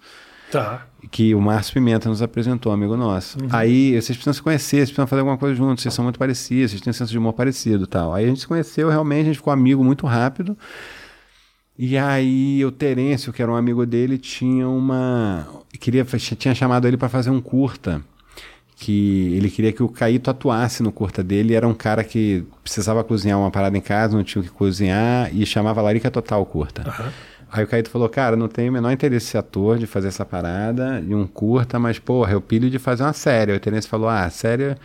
Tá. 0.51 0.85
Que 1.11 1.33
o 1.33 1.41
Márcio 1.41 1.73
Pimenta 1.73 2.09
nos 2.09 2.21
apresentou, 2.21 2.71
amigo 2.71 2.97
nosso. 2.97 3.39
Uhum. 3.41 3.47
Aí 3.51 3.91
vocês 3.91 4.17
precisam 4.17 4.33
se 4.33 4.41
conhecer, 4.41 4.77
vocês 4.77 4.89
precisam 4.89 5.07
fazer 5.07 5.21
alguma 5.21 5.37
coisa 5.37 5.55
juntos, 5.55 5.81
vocês 5.81 5.93
são 5.93 6.03
muito 6.03 6.19
parecidos, 6.19 6.71
vocês 6.71 6.81
têm 6.81 6.91
um 6.91 6.93
senso 6.93 7.11
de 7.11 7.17
humor 7.17 7.33
parecido 7.33 7.87
tal. 7.87 8.13
Aí 8.13 8.25
a 8.25 8.27
gente 8.27 8.41
se 8.41 8.47
conheceu, 8.47 8.89
realmente, 8.89 9.21
a 9.21 9.25
gente 9.25 9.37
ficou 9.37 9.53
amigo 9.53 9.83
muito 9.83 10.05
rápido. 10.05 10.57
E 11.77 11.97
aí 11.97 12.65
o 12.65 12.71
Terêncio, 12.71 13.31
que 13.31 13.41
era 13.41 13.51
um 13.51 13.55
amigo 13.55 13.85
dele, 13.85 14.17
tinha 14.17 14.67
uma. 14.67 15.47
Queria, 15.79 16.03
tinha 16.05 16.55
chamado 16.55 16.87
ele 16.87 16.97
para 16.97 17.07
fazer 17.07 17.29
um 17.29 17.39
curta 17.39 18.01
que 18.79 19.33
ele 19.35 19.49
queria 19.49 19.73
que 19.73 19.81
o 19.81 19.89
Caíto 19.89 20.29
atuasse 20.29 20.83
no 20.83 20.91
curta 20.91 21.23
dele. 21.23 21.55
Era 21.55 21.67
um 21.67 21.73
cara 21.73 22.03
que 22.03 22.45
precisava 22.63 23.03
cozinhar 23.03 23.39
uma 23.39 23.49
parada 23.49 23.77
em 23.77 23.81
casa, 23.81 24.15
não 24.15 24.23
tinha 24.23 24.41
o 24.41 24.45
que 24.45 24.51
cozinhar, 24.51 25.35
e 25.35 25.45
chamava 25.45 25.81
Larica 25.81 26.11
Total 26.11 26.43
curta. 26.45 26.83
Uhum. 26.87 27.11
Aí 27.51 27.63
o 27.63 27.67
Caíto 27.67 27.89
falou, 27.89 28.09
cara, 28.09 28.35
não 28.35 28.47
tenho 28.47 28.69
o 28.69 28.73
menor 28.73 28.91
interesse 28.91 29.27
esse 29.27 29.37
ator 29.37 29.77
de 29.77 29.87
fazer 29.87 30.09
essa 30.09 30.25
parada, 30.25 31.01
e 31.07 31.15
um 31.15 31.25
curta, 31.25 31.79
mas, 31.79 31.97
porra, 31.99 32.33
eu 32.33 32.41
pilho 32.41 32.69
de 32.69 32.77
fazer 32.79 33.03
uma 33.03 33.13
série. 33.13 33.53
O 33.53 33.59
Terence 33.59 33.87
falou, 33.87 34.09
ah, 34.09 34.29
série, 34.29 34.75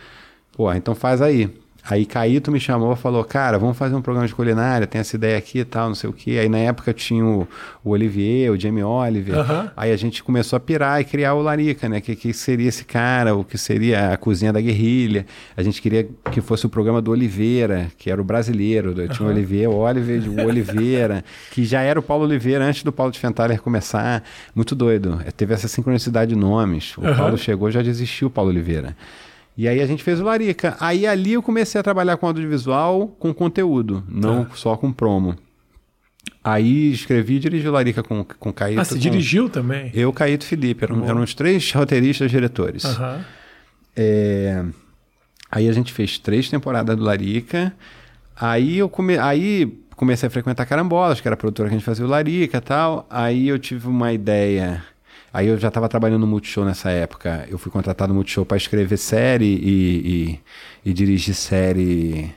porra, 0.53 0.77
então 0.77 0.95
faz 0.95 1.21
aí. 1.21 1.53
Aí 1.89 2.05
Caíto 2.05 2.49
me 2.49 2.61
chamou 2.61 2.93
e 2.93 2.95
falou, 2.95 3.23
cara, 3.25 3.59
vamos 3.59 3.77
fazer 3.77 3.93
um 3.93 4.01
programa 4.01 4.25
de 4.25 4.33
culinária, 4.33 4.87
tem 4.87 5.01
essa 5.01 5.17
ideia 5.17 5.37
aqui 5.37 5.59
e 5.59 5.65
tal, 5.65 5.89
não 5.89 5.95
sei 5.95 6.09
o 6.09 6.13
quê. 6.13 6.37
Aí 6.41 6.47
na 6.47 6.59
época 6.59 6.93
tinha 6.93 7.25
o, 7.25 7.45
o 7.83 7.89
Olivier, 7.89 8.51
o 8.51 8.59
Jamie 8.59 8.83
Oliver. 8.83 9.37
Uhum. 9.37 9.69
Aí 9.75 9.91
a 9.91 9.97
gente 9.97 10.23
começou 10.23 10.55
a 10.55 10.59
pirar 10.61 11.01
e 11.01 11.03
criar 11.03 11.33
o 11.33 11.41
Larica, 11.41 11.89
né? 11.89 11.99
Que, 11.99 12.15
que 12.15 12.33
seria 12.33 12.69
esse 12.69 12.85
cara, 12.85 13.35
o 13.35 13.43
que 13.43 13.57
seria 13.57 14.13
a 14.13 14.17
cozinha 14.17 14.53
da 14.53 14.61
guerrilha. 14.61 15.25
A 15.57 15.61
gente 15.61 15.81
queria 15.81 16.07
que 16.31 16.39
fosse 16.39 16.65
o 16.65 16.69
programa 16.69 17.01
do 17.01 17.11
Oliveira, 17.11 17.87
que 17.97 18.09
era 18.09 18.21
o 18.21 18.23
brasileiro. 18.23 18.97
Uhum. 18.97 19.07
Tinha 19.09 19.27
o 19.27 19.31
Olivier, 19.31 19.69
o 19.69 19.75
Oliver, 19.75 20.21
o 20.29 20.47
Oliveira, 20.47 21.23
que 21.51 21.65
já 21.65 21.81
era 21.81 21.99
o 21.99 22.03
Paulo 22.03 22.23
Oliveira 22.23 22.63
antes 22.63 22.83
do 22.83 22.93
Paulo 22.93 23.11
de 23.11 23.19
Fentaler 23.19 23.61
começar. 23.61 24.23
Muito 24.55 24.73
doido. 24.73 25.19
Teve 25.35 25.53
essa 25.53 25.67
sincronicidade 25.67 26.33
de 26.33 26.39
nomes. 26.39 26.97
O 26.97 27.01
uhum. 27.01 27.15
Paulo 27.15 27.37
chegou, 27.37 27.69
já 27.69 27.81
desistiu 27.81 28.29
o 28.29 28.31
Paulo 28.31 28.51
Oliveira. 28.51 28.95
E 29.55 29.67
aí 29.67 29.81
a 29.81 29.85
gente 29.85 30.03
fez 30.03 30.19
o 30.19 30.23
Larica. 30.23 30.75
Aí 30.79 31.05
ali 31.05 31.33
eu 31.33 31.43
comecei 31.43 31.79
a 31.79 31.83
trabalhar 31.83 32.17
com 32.17 32.25
audiovisual, 32.25 33.07
com 33.19 33.33
conteúdo, 33.33 34.03
não 34.09 34.45
tá. 34.45 34.55
só 34.55 34.75
com 34.75 34.91
promo. 34.91 35.35
Aí 36.43 36.91
escrevi 36.91 37.35
e 37.35 37.39
dirigi 37.39 37.67
o 37.67 37.71
Larica 37.71 38.03
com, 38.03 38.23
com 38.23 38.51
Caíto. 38.51 38.81
Ah, 38.81 38.83
você 38.83 38.95
com... 38.95 38.99
dirigiu 38.99 39.49
também? 39.49 39.91
Eu, 39.93 40.11
Caíto 40.11 40.45
Felipe. 40.45 40.83
Eram, 40.83 41.05
eram 41.05 41.21
os 41.21 41.33
três 41.33 41.71
roteiristas 41.71 42.29
diretores. 42.29 42.83
Uhum. 42.83 43.21
É... 43.95 44.65
Aí 45.49 45.69
a 45.69 45.71
gente 45.71 45.93
fez 45.93 46.17
três 46.17 46.49
temporadas 46.49 46.97
do 46.97 47.03
Larica. 47.03 47.73
Aí 48.35 48.79
eu 48.79 48.89
come... 48.89 49.17
aí 49.17 49.79
comecei 49.95 50.27
a 50.27 50.29
frequentar 50.29 50.65
Carambolas, 50.65 51.21
que 51.21 51.27
era 51.27 51.35
a 51.35 51.37
produtora 51.37 51.69
que 51.69 51.75
a 51.75 51.77
gente 51.77 51.85
fazia 51.85 52.05
o 52.05 52.09
Larica 52.09 52.57
e 52.57 52.61
tal. 52.61 53.07
Aí 53.09 53.47
eu 53.47 53.57
tive 53.57 53.87
uma 53.87 54.11
ideia 54.11 54.83
Aí 55.33 55.47
eu 55.47 55.57
já 55.57 55.69
estava 55.69 55.89
trabalhando 55.89 56.21
no 56.21 56.27
Multishow 56.27 56.63
nessa 56.63 56.91
época. 56.91 57.47
Eu 57.49 57.57
fui 57.57 57.71
contratado 57.71 58.09
no 58.09 58.15
Multishow 58.15 58.45
para 58.45 58.55
escrever 58.55 58.97
série 58.97 59.45
e, 59.45 60.39
e, 60.85 60.89
e, 60.91 60.93
dirigir 60.93 61.33
série 61.33 62.29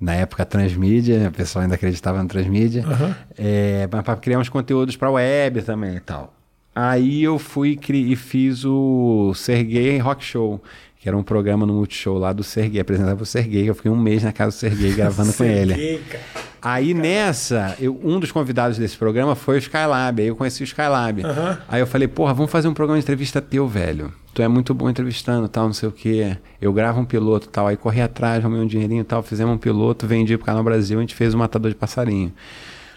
na 0.00 0.14
época 0.14 0.44
transmídia. 0.44 1.28
O 1.28 1.32
pessoal 1.32 1.62
ainda 1.62 1.76
acreditava 1.76 2.20
no 2.20 2.28
transmídia. 2.28 2.84
Uhum. 2.84 3.14
É, 3.38 3.86
para 3.86 4.16
criar 4.16 4.40
uns 4.40 4.48
conteúdos 4.48 4.96
para 4.96 5.08
web 5.08 5.62
também 5.62 5.94
e 5.94 6.00
tal. 6.00 6.34
Aí 6.74 7.22
eu 7.22 7.38
fui 7.38 7.78
e 7.88 8.16
fiz 8.16 8.64
o 8.64 9.32
Sergei 9.36 9.98
Rock 9.98 10.24
Show, 10.24 10.60
que 10.98 11.08
era 11.08 11.16
um 11.16 11.22
programa 11.22 11.64
no 11.64 11.74
Multishow 11.74 12.18
lá 12.18 12.32
do 12.32 12.42
Sergei. 12.42 12.80
Apresentava 12.80 13.22
o 13.22 13.26
Sergei, 13.26 13.70
eu 13.70 13.74
fiquei 13.76 13.90
um 13.90 13.96
mês 13.96 14.24
na 14.24 14.32
casa 14.32 14.56
do 14.56 14.58
Sergei 14.58 14.92
gravando 14.94 15.32
com 15.32 15.44
ele. 15.46 16.02
Cara. 16.10 16.51
Aí 16.62 16.94
nessa, 16.94 17.74
eu, 17.80 18.00
um 18.04 18.20
dos 18.20 18.30
convidados 18.30 18.78
desse 18.78 18.96
programa 18.96 19.34
foi 19.34 19.56
o 19.56 19.58
Skylab. 19.58 20.22
Aí 20.22 20.28
eu 20.28 20.36
conheci 20.36 20.62
o 20.62 20.64
Skylab. 20.64 21.24
Uhum. 21.24 21.56
Aí 21.68 21.80
eu 21.80 21.86
falei, 21.88 22.06
porra, 22.06 22.32
vamos 22.32 22.52
fazer 22.52 22.68
um 22.68 22.74
programa 22.74 23.00
de 23.00 23.04
entrevista 23.04 23.42
teu, 23.42 23.66
velho. 23.66 24.12
Tu 24.32 24.40
é 24.40 24.48
muito 24.48 24.72
bom 24.72 24.88
entrevistando, 24.88 25.48
tal, 25.48 25.66
não 25.66 25.72
sei 25.72 25.88
o 25.88 25.92
quê. 25.92 26.38
Eu 26.60 26.72
gravo 26.72 27.00
um 27.00 27.04
piloto, 27.04 27.48
tal. 27.48 27.66
Aí 27.66 27.76
corri 27.76 28.00
atrás, 28.00 28.44
arrumei 28.44 28.62
um 28.62 28.66
dinheirinho, 28.66 29.04
tal. 29.04 29.24
Fizemos 29.24 29.52
um 29.52 29.58
piloto, 29.58 30.06
vendi 30.06 30.36
pro 30.36 30.46
Canal 30.46 30.62
Brasil, 30.62 30.98
a 30.98 31.00
gente 31.00 31.16
fez 31.16 31.34
o 31.34 31.38
Matador 31.38 31.68
de 31.68 31.76
Passarinho. 31.76 32.32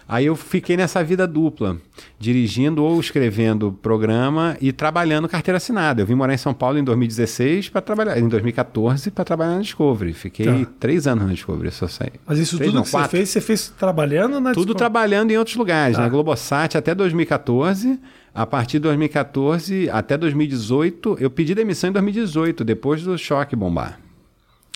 Aí 0.08 0.26
eu 0.26 0.36
fiquei 0.36 0.76
nessa 0.76 1.02
vida 1.02 1.26
dupla, 1.26 1.78
dirigindo 2.16 2.84
ou 2.84 3.00
escrevendo 3.00 3.76
programa 3.82 4.56
e 4.60 4.72
trabalhando 4.72 5.28
carteira 5.28 5.56
assinada. 5.56 6.02
Eu 6.02 6.06
vim 6.06 6.14
morar 6.14 6.32
em 6.32 6.36
São 6.38 6.54
Paulo 6.54 6.78
em 6.78 6.84
2016 6.84 7.70
para 7.70 7.80
trabalhar, 7.80 8.16
em 8.16 8.28
2014 8.28 9.10
para 9.10 9.24
trabalhar 9.24 9.56
na 9.56 9.62
Discovery. 9.62 10.12
Fiquei 10.12 10.64
tá. 10.64 10.70
três 10.78 11.08
anos 11.08 11.26
na 11.26 11.32
Discovery, 11.32 11.72
só 11.72 11.88
saí. 11.88 12.12
Mas 12.24 12.38
isso 12.38 12.56
três, 12.56 12.70
tudo 12.70 12.76
não, 12.76 12.84
que 12.84 12.90
quatro. 12.92 13.10
você 13.10 13.16
fez, 13.16 13.28
você 13.30 13.40
fez 13.40 13.68
trabalhando 13.76 14.40
na 14.40 14.50
Tudo 14.52 14.66
Discovery? 14.66 14.78
trabalhando 14.78 15.30
em 15.32 15.38
outros 15.38 15.56
lugares, 15.56 15.96
tá. 15.96 16.02
na 16.04 16.08
Globosat 16.08 16.76
até 16.76 16.94
2014. 16.94 17.98
A 18.32 18.44
partir 18.44 18.72
de 18.72 18.80
2014 18.80 19.88
até 19.88 20.16
2018, 20.18 21.16
eu 21.18 21.30
pedi 21.30 21.54
demissão 21.54 21.88
em 21.88 21.92
2018, 21.94 22.64
depois 22.64 23.02
do 23.02 23.16
choque 23.16 23.56
bombar. 23.56 23.98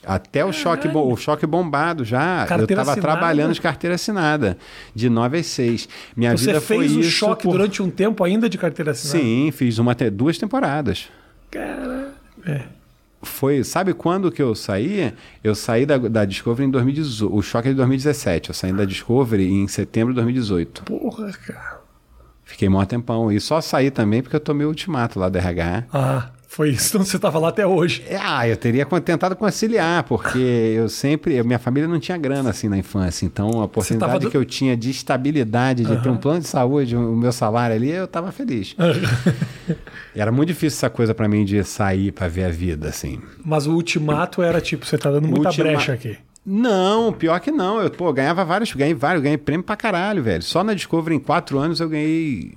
Até 0.05 0.45
o 0.45 0.53
choque, 0.53 0.89
o 0.89 1.17
choque 1.17 1.47
bombado 1.47 2.05
já. 2.05 2.47
Carteira 2.47 2.81
eu 2.81 2.83
estava 2.83 3.01
trabalhando 3.01 3.53
de 3.53 3.61
carteira 3.61 3.97
assinada, 3.97 4.57
de 4.95 5.11
9 5.11 5.39
às 5.39 5.47
6. 5.47 5.89
Minha 6.17 6.37
Você 6.37 6.47
vida 6.47 6.61
fez 6.61 6.93
foi 6.93 7.01
o 7.01 7.05
choque 7.05 7.43
por... 7.43 7.53
durante 7.53 7.83
um 7.83 7.91
tempo 7.91 8.25
ainda 8.25 8.49
de 8.49 8.57
carteira 8.57 8.93
assinada? 8.93 9.19
Sim, 9.19 9.51
fiz 9.53 9.79
uma, 9.79 9.95
duas 9.95 10.39
temporadas. 10.39 11.09
Cara. 11.51 12.15
É. 12.47 12.63
Foi, 13.23 13.63
sabe 13.63 13.93
quando 13.93 14.33
que 14.33 14.41
eu 14.41 14.55
saí? 14.55 15.13
Eu 15.45 15.55
saí 15.55 15.85
da, 15.85 15.99
da 15.99 16.25
Discovery 16.25 16.67
em 16.67 16.71
2018. 16.71 17.35
O 17.35 17.43
choque 17.43 17.69
é 17.69 17.71
de 17.73 17.77
2017. 17.77 18.49
Eu 18.49 18.55
saí 18.55 18.73
da 18.73 18.87
Discovery 18.87 19.47
em 19.47 19.69
setembro 19.69 20.15
de 20.15 20.17
2018. 20.17 20.85
Porra, 20.85 21.31
cara. 21.33 21.81
Fiquei 22.45 22.69
mó 22.69 22.83
tempão. 22.87 23.31
E 23.31 23.39
só 23.39 23.61
saí 23.61 23.91
também 23.91 24.23
porque 24.23 24.37
eu 24.37 24.41
tomei 24.41 24.65
o 24.65 24.71
ultimato 24.71 25.19
lá 25.19 25.29
do 25.29 25.37
RH. 25.37 25.85
Ah. 25.93 26.31
Foi 26.51 26.71
isso, 26.71 26.97
então 26.97 27.05
você 27.07 27.15
estava 27.15 27.39
lá 27.39 27.51
até 27.51 27.65
hoje. 27.65 28.03
É, 28.09 28.19
ah, 28.21 28.47
eu 28.47 28.57
teria 28.57 28.85
tentado 28.85 29.37
conciliar, 29.37 30.03
porque 30.03 30.37
eu 30.37 30.89
sempre. 30.89 31.41
Minha 31.45 31.61
família 31.61 31.89
não 31.89 32.01
tinha 32.01 32.19
grana 32.19 32.51
assim 32.51 32.69
na 32.69 32.77
infância, 32.77 33.25
então 33.25 33.61
a 33.61 33.67
oportunidade 33.67 34.25
do... 34.25 34.31
que 34.33 34.37
eu 34.37 34.45
tinha 34.45 34.77
de 34.77 34.91
estabilidade, 34.91 35.85
de 35.85 35.93
uhum. 35.93 36.03
ter 36.03 36.09
um 36.09 36.17
plano 36.17 36.41
de 36.41 36.49
saúde, 36.49 36.97
o 36.97 37.15
meu 37.15 37.31
salário 37.31 37.77
ali, 37.77 37.91
eu 37.91 38.05
estava 38.05 38.33
feliz. 38.33 38.75
era 40.13 40.33
muito 40.33 40.49
difícil 40.49 40.77
essa 40.77 40.91
coisa 40.91 41.15
para 41.15 41.29
mim 41.29 41.45
de 41.45 41.63
sair 41.63 42.11
para 42.11 42.27
ver 42.27 42.47
a 42.47 42.51
vida, 42.51 42.89
assim. 42.89 43.21
Mas 43.45 43.69
o 43.69 43.73
ultimato 43.73 44.43
era 44.43 44.61
tipo, 44.61 44.85
você 44.85 44.99
tá 44.99 45.09
dando 45.09 45.29
muita 45.29 45.51
Ultima... 45.51 45.69
brecha 45.69 45.93
aqui. 45.93 46.19
Não, 46.45 47.13
pior 47.13 47.39
que 47.39 47.51
não. 47.51 47.81
Eu, 47.81 47.91
pô, 47.91 48.13
ganhava 48.13 48.45
vários, 48.45 48.73
ganhei 48.73 48.95
vários, 48.95 49.23
ganhei 49.23 49.37
prêmio 49.37 49.65
pra 49.65 49.77
caralho, 49.77 50.23
velho. 50.23 50.43
Só 50.43 50.65
na 50.65 50.73
Discovery, 50.73 51.17
em 51.17 51.21
quatro 51.21 51.59
anos, 51.59 51.81
eu 51.81 51.89
ganhei 51.89 52.55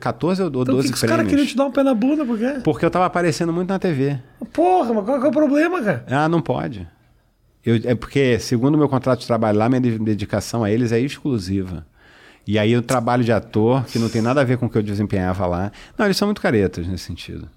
14 0.00 0.42
ou 0.42 0.50
12 0.50 0.70
então, 0.70 0.80
que 0.82 0.92
que 0.92 0.98
prêmios. 0.98 1.02
os 1.02 1.08
caras 1.08 1.26
queriam 1.28 1.46
te 1.46 1.56
dar 1.56 1.66
um 1.66 1.70
pé 1.70 1.82
na 1.82 1.94
bunda, 1.94 2.24
por 2.24 2.38
quê? 2.38 2.60
Porque 2.64 2.84
eu 2.84 2.90
tava 2.90 3.04
aparecendo 3.06 3.52
muito 3.52 3.68
na 3.68 3.78
TV. 3.78 4.18
Porra, 4.52 4.94
mas 4.94 5.04
qual, 5.04 5.18
qual 5.18 5.26
é 5.26 5.28
o 5.28 5.32
problema, 5.32 5.82
cara? 5.82 6.04
Ah, 6.08 6.28
não 6.28 6.40
pode. 6.40 6.88
Eu, 7.64 7.78
é 7.84 7.94
porque, 7.94 8.38
segundo 8.40 8.74
o 8.74 8.78
meu 8.78 8.88
contrato 8.88 9.20
de 9.20 9.26
trabalho 9.26 9.58
lá, 9.58 9.68
minha 9.68 9.80
dedicação 9.80 10.64
a 10.64 10.70
eles 10.70 10.90
é 10.90 10.98
exclusiva. 10.98 11.86
E 12.46 12.58
aí 12.58 12.76
o 12.76 12.82
trabalho 12.82 13.22
de 13.22 13.30
ator, 13.30 13.84
que 13.84 13.98
não 13.98 14.08
tem 14.08 14.20
nada 14.20 14.40
a 14.40 14.44
ver 14.44 14.56
com 14.58 14.66
o 14.66 14.70
que 14.70 14.76
eu 14.76 14.82
desempenhava 14.82 15.46
lá. 15.46 15.70
Não, 15.96 16.06
eles 16.06 16.16
são 16.16 16.26
muito 16.26 16.40
caretas 16.40 16.86
nesse 16.88 17.04
sentido. 17.04 17.48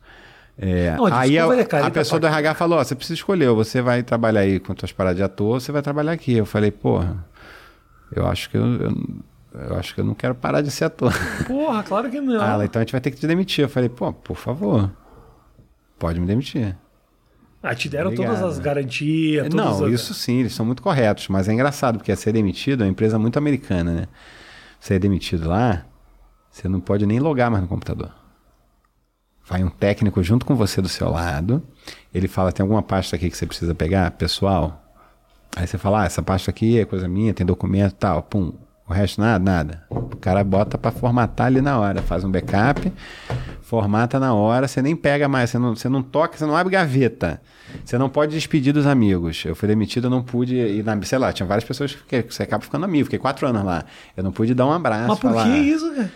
É, 0.58 0.96
não, 0.96 1.08
aí 1.08 1.38
a, 1.38 1.46
a 1.86 1.92
pessoa 1.92 2.20
do 2.20 2.28
RH 2.28 2.56
falou: 2.56 2.78
você 2.78 2.96
precisa 2.96 3.16
escolher, 3.16 3.50
você 3.50 3.82
vai 3.82 4.02
trabalhar 4.04 4.42
aí 4.42 4.60
com 4.60 4.74
suas 4.78 4.92
paradas 4.92 5.18
de 5.18 5.24
ator, 5.24 5.48
ou 5.56 5.60
você 5.60 5.72
vai 5.72 5.82
trabalhar 5.82 6.14
aqui. 6.14 6.34
Eu 6.34 6.46
falei: 6.46 6.72
porra, 6.72 7.26
eu 8.16 8.26
acho 8.26 8.50
que 8.50 8.58
eu, 8.58 8.64
eu, 8.64 8.96
eu 9.70 9.76
acho 9.78 9.94
que 9.94 10.00
eu 10.02 10.06
não 10.06 10.14
quero 10.14 10.34
parar 10.34 10.62
de 10.62 10.72
ser 10.72 10.86
ator. 10.86 11.12
Porra, 11.46 11.84
claro 11.84 12.10
que 12.10 12.22
não. 12.22 12.42
Ah, 12.42 12.52
ela, 12.54 12.66
então 12.66 12.80
a 12.82 12.84
gente 12.86 12.94
vai 12.94 13.02
ter 13.02 13.12
que 13.12 13.18
te 13.18 13.28
demitir. 13.28 13.64
Eu 13.66 13.70
falei, 13.70 13.90
pô, 13.90 14.14
por 14.14 14.38
favor, 14.38 14.90
pode 16.00 16.20
me 16.20 16.26
demitir. 16.26 16.76
Ah, 17.62 17.74
te 17.74 17.90
deram 17.90 18.12
Obrigado. 18.12 18.36
todas 18.38 18.52
as 18.54 18.60
garantias. 18.60 19.50
todas 19.50 19.66
Não, 19.80 19.86
as- 19.86 19.92
isso 19.92 20.14
sim, 20.14 20.40
eles 20.42 20.54
são 20.54 20.66
muito 20.66 20.82
corretos, 20.84 21.28
mas 21.30 21.50
é 21.50 21.54
engraçado, 21.54 21.98
porque 21.98 22.16
ser 22.16 22.32
demitido 22.32 22.84
é 22.84 22.86
uma 22.86 22.92
empresa 22.92 23.18
muito 23.18 23.38
americana, 23.38 23.92
né? 23.92 24.08
Ser 24.80 25.00
demitido 25.00 25.50
lá, 25.50 25.84
você 26.52 26.70
não 26.70 26.80
pode 26.80 27.06
nem 27.08 27.20
logar 27.20 27.50
mais 27.50 27.64
no 27.64 27.68
computador. 27.68 28.12
Vai 29.48 29.64
um 29.64 29.70
técnico 29.70 30.24
junto 30.24 30.46
com 30.46 30.56
você 30.56 30.82
do 30.82 30.90
seu 30.90 31.10
lado, 31.10 31.62
ele 32.14 32.28
fala, 32.28 32.52
tem 32.52 32.64
alguma 32.64 32.82
pasta 32.82 33.16
aqui 33.16 33.30
que 33.30 33.38
você 33.38 33.46
precisa 33.46 33.76
pegar, 33.76 34.10
pessoal? 34.12 34.82
Aí 35.56 35.68
você 35.68 35.78
fala, 35.78 36.02
ah, 36.02 36.06
essa 36.06 36.22
pasta 36.22 36.50
aqui 36.50 36.80
é 36.80 36.86
coisa 36.86 37.08
minha, 37.08 37.34
tem 37.34 37.46
documento 37.46 37.92
e 37.92 37.96
tal, 37.96 38.24
pum. 38.24 38.54
O 38.88 38.94
resto 38.94 39.20
nada, 39.20 39.44
nada. 39.44 39.84
O 39.90 40.16
cara 40.18 40.44
bota 40.44 40.78
pra 40.78 40.92
formatar 40.92 41.48
ali 41.48 41.60
na 41.60 41.80
hora, 41.80 42.04
faz 42.04 42.24
um 42.24 42.30
backup, 42.30 42.92
formata 43.62 44.20
na 44.20 44.34
hora, 44.34 44.68
você 44.68 44.80
nem 44.80 44.96
pega 44.96 45.28
mais, 45.28 45.50
você 45.50 45.58
não, 45.58 45.76
você 45.76 45.90
não 45.90 46.04
toca, 46.04 46.38
você 46.38 46.46
não 46.46 46.56
abre 46.56 46.72
gaveta. 46.72 47.42
Você 47.84 47.98
não 47.98 48.10
pode 48.10 48.34
despedir 48.34 48.72
dos 48.72 48.86
amigos. 48.86 49.44
Eu 49.44 49.56
fui 49.56 49.68
demitido, 49.68 50.06
eu 50.06 50.10
não 50.12 50.22
pude 50.22 50.56
ir 50.56 50.84
na. 50.84 51.02
Sei 51.02 51.18
lá, 51.18 51.34
tinha 51.34 51.48
várias 51.48 51.66
pessoas 51.66 51.96
que, 51.96 52.24
que 52.24 52.34
você 52.34 52.44
acaba 52.44 52.64
ficando 52.64 52.86
amigo. 52.86 53.06
Fiquei 53.06 53.20
quatro 53.20 53.48
anos 53.48 53.64
lá. 53.64 53.84
Eu 54.16 54.24
não 54.24 54.32
pude 54.32 54.54
dar 54.54 54.68
um 54.68 54.72
abraço. 54.72 55.08
Mas 55.10 55.20
por 55.20 55.32
falar, 55.32 55.46
que 55.46 55.58
isso, 55.58 55.94
cara? 55.94 56.12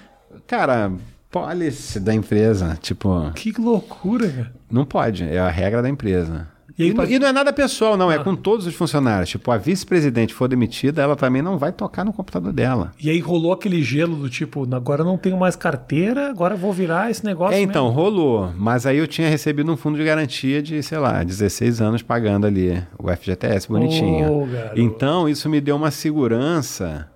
Cara, 0.47 0.91
policy 1.31 1.99
da 1.99 2.13
empresa. 2.13 2.77
Tipo, 2.81 3.31
Que 3.35 3.51
loucura, 3.59 4.27
cara. 4.29 4.53
não 4.71 4.85
pode. 4.85 5.23
É 5.23 5.39
a 5.39 5.49
regra 5.49 5.81
da 5.81 5.89
empresa. 5.89 6.47
E 6.77 6.85
E, 6.85 6.93
pra- 6.93 7.03
e 7.05 7.19
não 7.19 7.27
é 7.27 7.33
nada 7.33 7.51
pessoal, 7.51 7.97
não. 7.97 8.09
É 8.09 8.17
com 8.17 8.33
todos 8.33 8.65
os 8.65 8.73
funcionários. 8.73 9.27
Tipo, 9.29 9.51
a 9.51 9.57
vice-presidente 9.57 10.33
for 10.33 10.47
demitida, 10.47 11.01
ela 11.01 11.13
também 11.13 11.41
não 11.41 11.57
vai 11.57 11.73
tocar 11.73 12.05
no 12.05 12.13
computador 12.13 12.53
dela. 12.53 12.91
E 13.03 13.09
aí 13.09 13.19
rolou 13.19 13.51
aquele 13.51 13.83
gelo 13.83 14.15
do 14.15 14.29
tipo, 14.29 14.65
agora 14.73 15.01
eu 15.01 15.05
não 15.05 15.17
tenho 15.17 15.37
mais 15.37 15.57
carteira, 15.57 16.29
agora 16.29 16.55
vou 16.55 16.71
virar 16.71 17.11
esse 17.11 17.25
negócio. 17.25 17.53
É, 17.57 17.59
então, 17.59 17.87
mesmo. 17.87 17.99
rolou. 18.01 18.53
Mas 18.55 18.85
aí 18.85 18.97
eu 18.97 19.07
tinha 19.07 19.27
recebido 19.29 19.69
um 19.69 19.75
fundo 19.75 19.97
de 19.97 20.05
garantia 20.05 20.61
de, 20.61 20.81
sei 20.81 20.97
lá, 20.99 21.21
16 21.21 21.81
anos 21.81 22.01
pagando 22.01 22.47
ali 22.47 22.81
o 22.97 23.09
FGTS 23.13 23.67
bonitinho. 23.67 24.45
Garoto. 24.47 24.79
então, 24.79 25.27
isso 25.27 25.49
me 25.49 25.59
deu 25.59 25.75
uma 25.75 25.91
segurança 25.91 27.09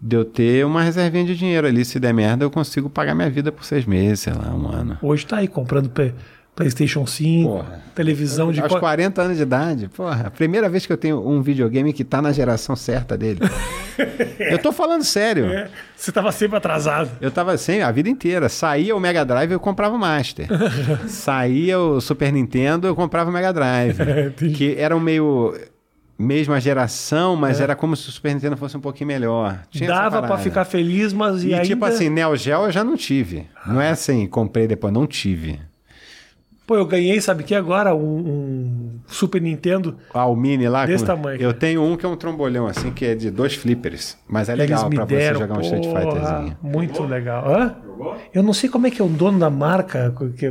de 0.00 0.16
eu 0.16 0.24
ter 0.24 0.64
uma 0.64 0.82
reservinha 0.82 1.24
de 1.24 1.36
dinheiro 1.36 1.66
ali. 1.66 1.84
Se 1.84 1.98
der 1.98 2.12
merda, 2.14 2.44
eu 2.44 2.50
consigo 2.50 2.88
pagar 2.90 3.14
minha 3.14 3.30
vida 3.30 3.50
por 3.50 3.64
seis 3.64 3.84
meses, 3.86 4.20
sei 4.20 4.32
lá, 4.32 4.54
um 4.54 4.68
ano. 4.68 4.98
Hoje 5.02 5.26
tá 5.26 5.38
aí 5.38 5.48
comprando 5.48 5.90
PlayStation 6.54 7.06
5, 7.06 7.48
Porra. 7.48 7.82
televisão 7.94 8.52
de. 8.52 8.60
Aos 8.60 8.68
qua- 8.70 8.80
40 8.80 9.22
anos 9.22 9.36
de 9.38 9.42
idade, 9.42 9.88
porra, 9.88 10.26
a 10.26 10.30
primeira 10.30 10.68
vez 10.68 10.84
que 10.84 10.92
eu 10.92 10.98
tenho 10.98 11.26
um 11.26 11.40
videogame 11.40 11.92
que 11.94 12.04
tá 12.04 12.20
na 12.20 12.30
geração 12.30 12.76
certa 12.76 13.16
dele. 13.16 13.40
eu 14.38 14.58
tô 14.58 14.70
falando 14.70 15.02
sério. 15.02 15.46
É, 15.46 15.68
Você 15.96 16.12
tava 16.12 16.30
sempre 16.30 16.56
atrasado. 16.58 17.10
Eu 17.22 17.30
tava 17.30 17.52
assim 17.52 17.80
a 17.80 17.90
vida 17.90 18.08
inteira. 18.10 18.48
Saía 18.50 18.94
o 18.94 19.00
Mega 19.00 19.24
Drive, 19.24 19.50
eu 19.52 19.60
comprava 19.60 19.94
o 19.94 19.98
Master. 19.98 20.46
Saía 21.08 21.78
o 21.78 22.00
Super 22.02 22.30
Nintendo, 22.32 22.86
eu 22.86 22.94
comprava 22.94 23.30
o 23.30 23.32
Mega 23.32 23.52
Drive. 23.52 23.96
Que 24.54 24.74
eram 24.78 25.00
meio 25.00 25.54
mesma 26.22 26.60
geração, 26.60 27.36
mas 27.36 27.60
era 27.60 27.74
como 27.76 27.94
se 27.96 28.08
o 28.08 28.12
Super 28.12 28.34
Nintendo 28.34 28.56
fosse 28.56 28.76
um 28.76 28.80
pouquinho 28.80 29.08
melhor. 29.08 29.60
Tinha 29.70 29.88
Dava 29.88 30.10
pra 30.10 30.20
parada. 30.22 30.38
ficar 30.42 30.64
feliz, 30.64 31.12
mas 31.12 31.42
e, 31.44 31.48
E 31.48 31.54
ainda... 31.54 31.66
tipo 31.66 31.84
assim, 31.84 32.08
Neo 32.08 32.34
Geo 32.36 32.64
eu 32.66 32.72
já 32.72 32.82
não 32.84 32.96
tive. 32.96 33.46
Não 33.66 33.80
é 33.80 33.90
assim, 33.90 34.26
comprei 34.26 34.66
depois, 34.66 34.92
não 34.94 35.06
tive. 35.06 35.58
Pô, 36.64 36.76
eu 36.76 36.86
ganhei, 36.86 37.20
sabe 37.20 37.42
o 37.42 37.46
que 37.46 37.56
agora? 37.56 37.92
Um, 37.92 38.00
um 38.00 38.90
Super 39.08 39.42
Nintendo. 39.42 39.96
Ah, 40.14 40.26
o 40.26 40.36
Mini 40.36 40.68
lá. 40.68 40.86
Desse 40.86 41.02
com- 41.04 41.08
tamanho, 41.08 41.42
Eu 41.42 41.52
tenho 41.52 41.82
um 41.82 41.96
que 41.96 42.06
é 42.06 42.08
um 42.08 42.16
trombolhão, 42.16 42.68
assim, 42.68 42.92
que 42.92 43.04
é 43.04 43.14
de 43.16 43.30
dois 43.32 43.54
flippers. 43.56 44.16
Mas 44.28 44.48
é 44.48 44.54
legal 44.54 44.86
Eles 44.86 44.94
pra 44.94 45.04
você 45.04 45.34
jogar 45.34 45.58
um 45.58 45.60
Street 45.60 45.84
Fighterzinho. 45.86 46.56
Muito 46.62 47.02
legal. 47.02 47.44
Hã? 47.52 47.76
Eu 48.32 48.44
não 48.44 48.52
sei 48.52 48.70
como 48.70 48.86
é 48.86 48.90
que 48.92 49.02
é 49.02 49.04
o 49.04 49.08
dono 49.08 49.40
da 49.40 49.50
marca 49.50 50.14
que, 50.38 50.50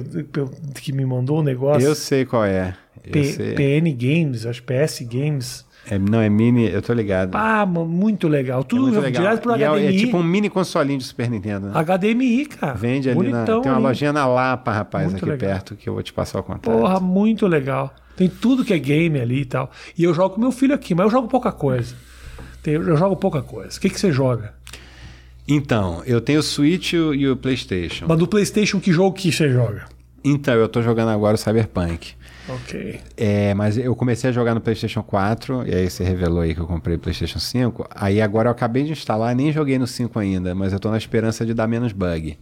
que 0.82 0.92
me 0.92 1.06
mandou 1.06 1.40
o 1.40 1.44
negócio. 1.44 1.88
Eu 1.88 1.96
sei 1.96 2.26
qual 2.26 2.44
é. 2.44 2.76
P-. 3.04 3.54
PN 3.56 3.92
Games, 3.98 4.46
acho 4.46 4.62
PS 4.64 5.02
Games. 5.02 5.66
É, 5.90 5.98
não, 5.98 6.22
é 6.22 6.30
Mini, 6.30 6.70
eu 6.70 6.80
tô 6.82 6.94
ligado. 6.94 7.36
Ah, 7.36 7.66
mano, 7.66 7.88
muito 7.88 8.28
legal. 8.28 8.62
é 8.62 8.64
Tudo 8.64 8.84
muito 8.84 9.00
legal. 9.00 9.24
direto 9.24 9.42
pro 9.42 9.58
E 9.58 9.64
é, 9.64 9.68
HDMI. 9.68 9.88
é 9.88 9.92
tipo 9.98 10.18
um 10.18 10.24
mini 10.24 10.48
consolinho 10.48 11.00
de 11.00 11.06
Super 11.06 11.28
Nintendo, 11.30 11.68
né? 11.70 11.74
HDMI, 11.84 12.46
cara. 12.46 12.74
Vende 12.76 13.10
ali 13.10 13.18
na. 13.30 13.38
Bonitão 13.40 13.62
Tem 13.62 13.72
uma 13.72 13.78
ali. 13.80 13.88
lojinha 13.88 14.14
na 14.14 14.28
Lapa, 14.28 14.72
rapaz, 14.72 15.06
Muito 15.06 15.18
aqui 15.18 15.26
legal. 15.32 15.50
perto, 15.50 15.76
que 15.76 15.90
eu 15.90 15.94
vou 15.96 16.04
te 16.04 16.14
passar 16.14 16.40
o 16.40 16.44
contato. 16.44 16.62
Porra, 16.72 17.00
muito 17.00 17.48
legal. 17.48 17.94
Tem 18.16 18.30
tudo 18.30 18.64
que 18.64 18.74
é 18.74 18.78
game 18.78 19.20
ali 19.20 19.42
e 19.42 19.46
tal. 19.46 19.72
E 19.98 20.04
eu 20.04 20.14
jogo 20.14 20.36
com 20.36 20.42
meu 20.42 20.52
filho 20.52 20.76
aqui, 20.76 20.94
mas 20.94 21.06
eu 21.06 21.10
jogo 21.12 21.28
pouca 21.28 21.52
coisa. 21.52 21.96
Eu 22.64 22.96
jogo 22.96 23.16
pouca 23.16 23.42
coisa. 23.42 23.76
O 23.76 23.82
que, 23.82 23.90
que 23.90 24.00
você 24.00 24.12
joga? 24.12 24.54
Então, 25.48 26.04
eu 26.06 26.22
tenho 26.22 26.40
o 26.40 26.44
Switch 26.44 26.94
e 26.94 26.98
o, 27.00 27.14
e 27.14 27.28
o 27.28 27.36
PlayStation. 27.36 28.06
Mas 28.08 28.18
do 28.20 28.28
PlayStation, 28.28 28.80
que 28.80 28.92
jogo 28.94 29.16
que 29.16 29.32
você 29.32 29.50
joga? 29.50 29.86
Então, 30.24 30.54
eu 30.54 30.70
tô 30.70 30.82
jogando 30.84 31.10
agora 31.10 31.34
o 31.34 31.38
Cyberpunk. 31.38 32.14
Ok. 32.50 33.00
É, 33.16 33.54
mas 33.54 33.78
eu 33.78 33.96
comecei 33.96 34.30
a 34.30 34.34
jogar 34.34 34.54
no 34.56 34.62
PlayStation 34.62 35.04
4, 35.04 35.68
e 35.68 35.74
aí 35.76 35.90
você 35.90 36.04
revelou 36.04 36.42
aí 36.42 36.54
que 36.56 36.62
eu 36.62 36.68
comprei 36.68 36.96
o 36.96 37.00
PlayStation 37.00 37.40
5. 37.40 37.88
Aí 37.94 38.22
agora 38.22 38.48
eu 38.48 38.52
acabei 38.52 38.84
de 38.84 38.92
instalar, 38.92 39.36
nem 39.36 39.52
joguei 39.52 39.78
no 39.78 39.88
5 39.88 40.18
ainda, 40.20 40.54
mas 40.56 40.74
eu 40.74 40.80
tô 40.80 40.90
na 40.90 40.98
esperança 40.98 41.46
de 41.46 41.54
dar 41.54 41.68
menos 41.68 41.92
bug. 41.94 42.38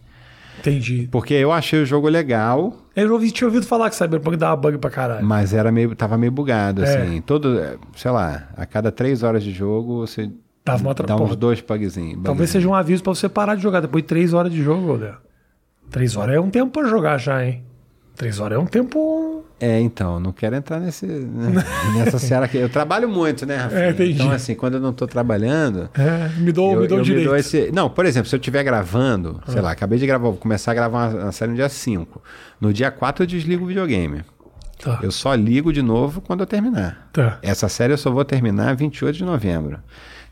Entendi. 0.58 1.08
Porque 1.10 1.32
eu 1.34 1.52
achei 1.52 1.80
o 1.82 1.86
jogo 1.86 2.08
legal, 2.08 2.76
Eu 2.94 3.10
ouvi, 3.12 3.30
tinha 3.30 3.48
ouvido 3.48 3.64
falar 3.64 3.88
que 3.88 3.96
Cyberpunk 3.96 4.36
dava 4.36 4.56
bug 4.56 4.76
pra 4.78 4.90
caralho. 4.90 5.24
mas 5.24 5.54
era 5.54 5.72
meio, 5.72 5.94
tava 5.94 6.18
meio 6.18 6.32
bugado, 6.32 6.84
É. 6.84 6.96
assim. 7.02 7.20
Todo, 7.22 7.60
sei 7.96 8.10
lá, 8.10 8.48
a 8.56 8.66
cada 8.66 8.90
3 8.92 9.22
horas 9.22 9.42
de 9.42 9.52
jogo 9.52 9.98
você 10.06 10.30
Dava 10.62 10.82
uma 10.82 10.94
dá 10.94 11.16
uns 11.16 11.34
dois 11.36 11.60
bugzinhos. 11.62 12.22
Talvez 12.22 12.50
seja 12.50 12.68
um 12.68 12.74
aviso 12.74 13.02
pra 13.02 13.14
você 13.14 13.28
parar 13.28 13.54
de 13.54 13.62
jogar 13.62 13.80
depois 13.80 14.02
de 14.04 14.08
três 14.08 14.34
horas 14.34 14.52
de 14.52 14.62
jogo, 14.62 14.92
Odé. 14.92 15.14
Três 15.90 16.16
horas 16.16 16.36
é 16.36 16.40
um 16.40 16.50
tempo 16.50 16.70
pra 16.70 16.86
jogar 16.88 17.16
já, 17.18 17.44
hein? 17.44 17.64
Três 18.14 18.38
horas 18.38 18.58
é 18.58 18.60
um 18.60 18.66
tempo. 18.66 19.42
É, 19.60 19.78
então, 19.78 20.18
não 20.18 20.32
quero 20.32 20.56
entrar 20.56 20.80
nesse, 20.80 21.04
né, 21.06 21.62
nessa 21.94 22.18
seara 22.18 22.46
aqui. 22.46 22.56
Eu 22.56 22.70
trabalho 22.70 23.08
muito, 23.08 23.44
né, 23.44 23.56
Rafinha? 23.56 23.80
É, 23.82 23.90
entendi. 23.90 24.12
Então, 24.12 24.30
assim, 24.30 24.54
quando 24.54 24.74
eu 24.74 24.80
não 24.80 24.92
tô 24.92 25.06
trabalhando, 25.06 25.90
É, 25.94 26.28
me 26.38 26.50
dou, 26.50 26.72
eu, 26.74 26.80
me 26.80 26.88
dou 26.88 26.98
eu 26.98 27.04
direito. 27.04 27.26
dou 27.26 27.36
esse... 27.36 27.70
Não, 27.70 27.90
por 27.90 28.06
exemplo, 28.06 28.28
se 28.28 28.34
eu 28.34 28.38
estiver 28.38 28.62
gravando, 28.64 29.40
Ah. 29.46 29.52
sei 29.52 29.60
lá, 29.60 29.70
acabei 29.72 29.98
de 29.98 30.06
gravar, 30.06 30.24
vou 30.30 30.36
começar 30.38 30.70
a 30.70 30.74
gravar 30.74 31.10
uma, 31.12 31.22
uma 31.24 31.32
série 31.32 31.50
no 31.50 31.56
dia 31.56 31.68
5. 31.68 32.22
No 32.58 32.72
dia 32.72 32.90
4 32.90 33.22
eu 33.24 33.26
desligo 33.26 33.64
o 33.64 33.66
videogame. 33.66 34.22
Tá, 34.82 34.98
Eu 35.02 35.12
só 35.12 35.34
ligo 35.34 35.74
de 35.74 35.82
novo 35.82 36.22
quando 36.22 36.40
eu 36.40 36.46
terminar. 36.46 37.10
tá. 37.12 37.38
Essa 37.42 37.68
série 37.68 37.92
eu 37.92 37.98
só 37.98 38.10
vou 38.10 38.24
terminar 38.24 38.74
28 38.74 39.14
de 39.18 39.24
novembro. 39.24 39.78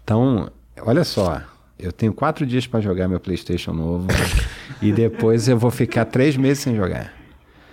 Então, 0.03 0.51
olha 0.81 1.05
só. 1.05 1.43
Eu 1.79 1.93
tenho 1.93 2.15
quatro 2.15 2.47
dias 2.47 2.67
para 2.67 2.81
jogar 2.81 3.07
meu 3.09 3.21
PlayStation 3.21 3.73
novo. 3.75 4.07
e 4.81 4.91
depois 4.91 5.49
eu 5.49 5.59
vou 5.59 5.71
ficar 5.71 6.07
três 6.07 6.35
meses 6.35 6.61
sem 6.61 6.75
jogar. 6.75 7.13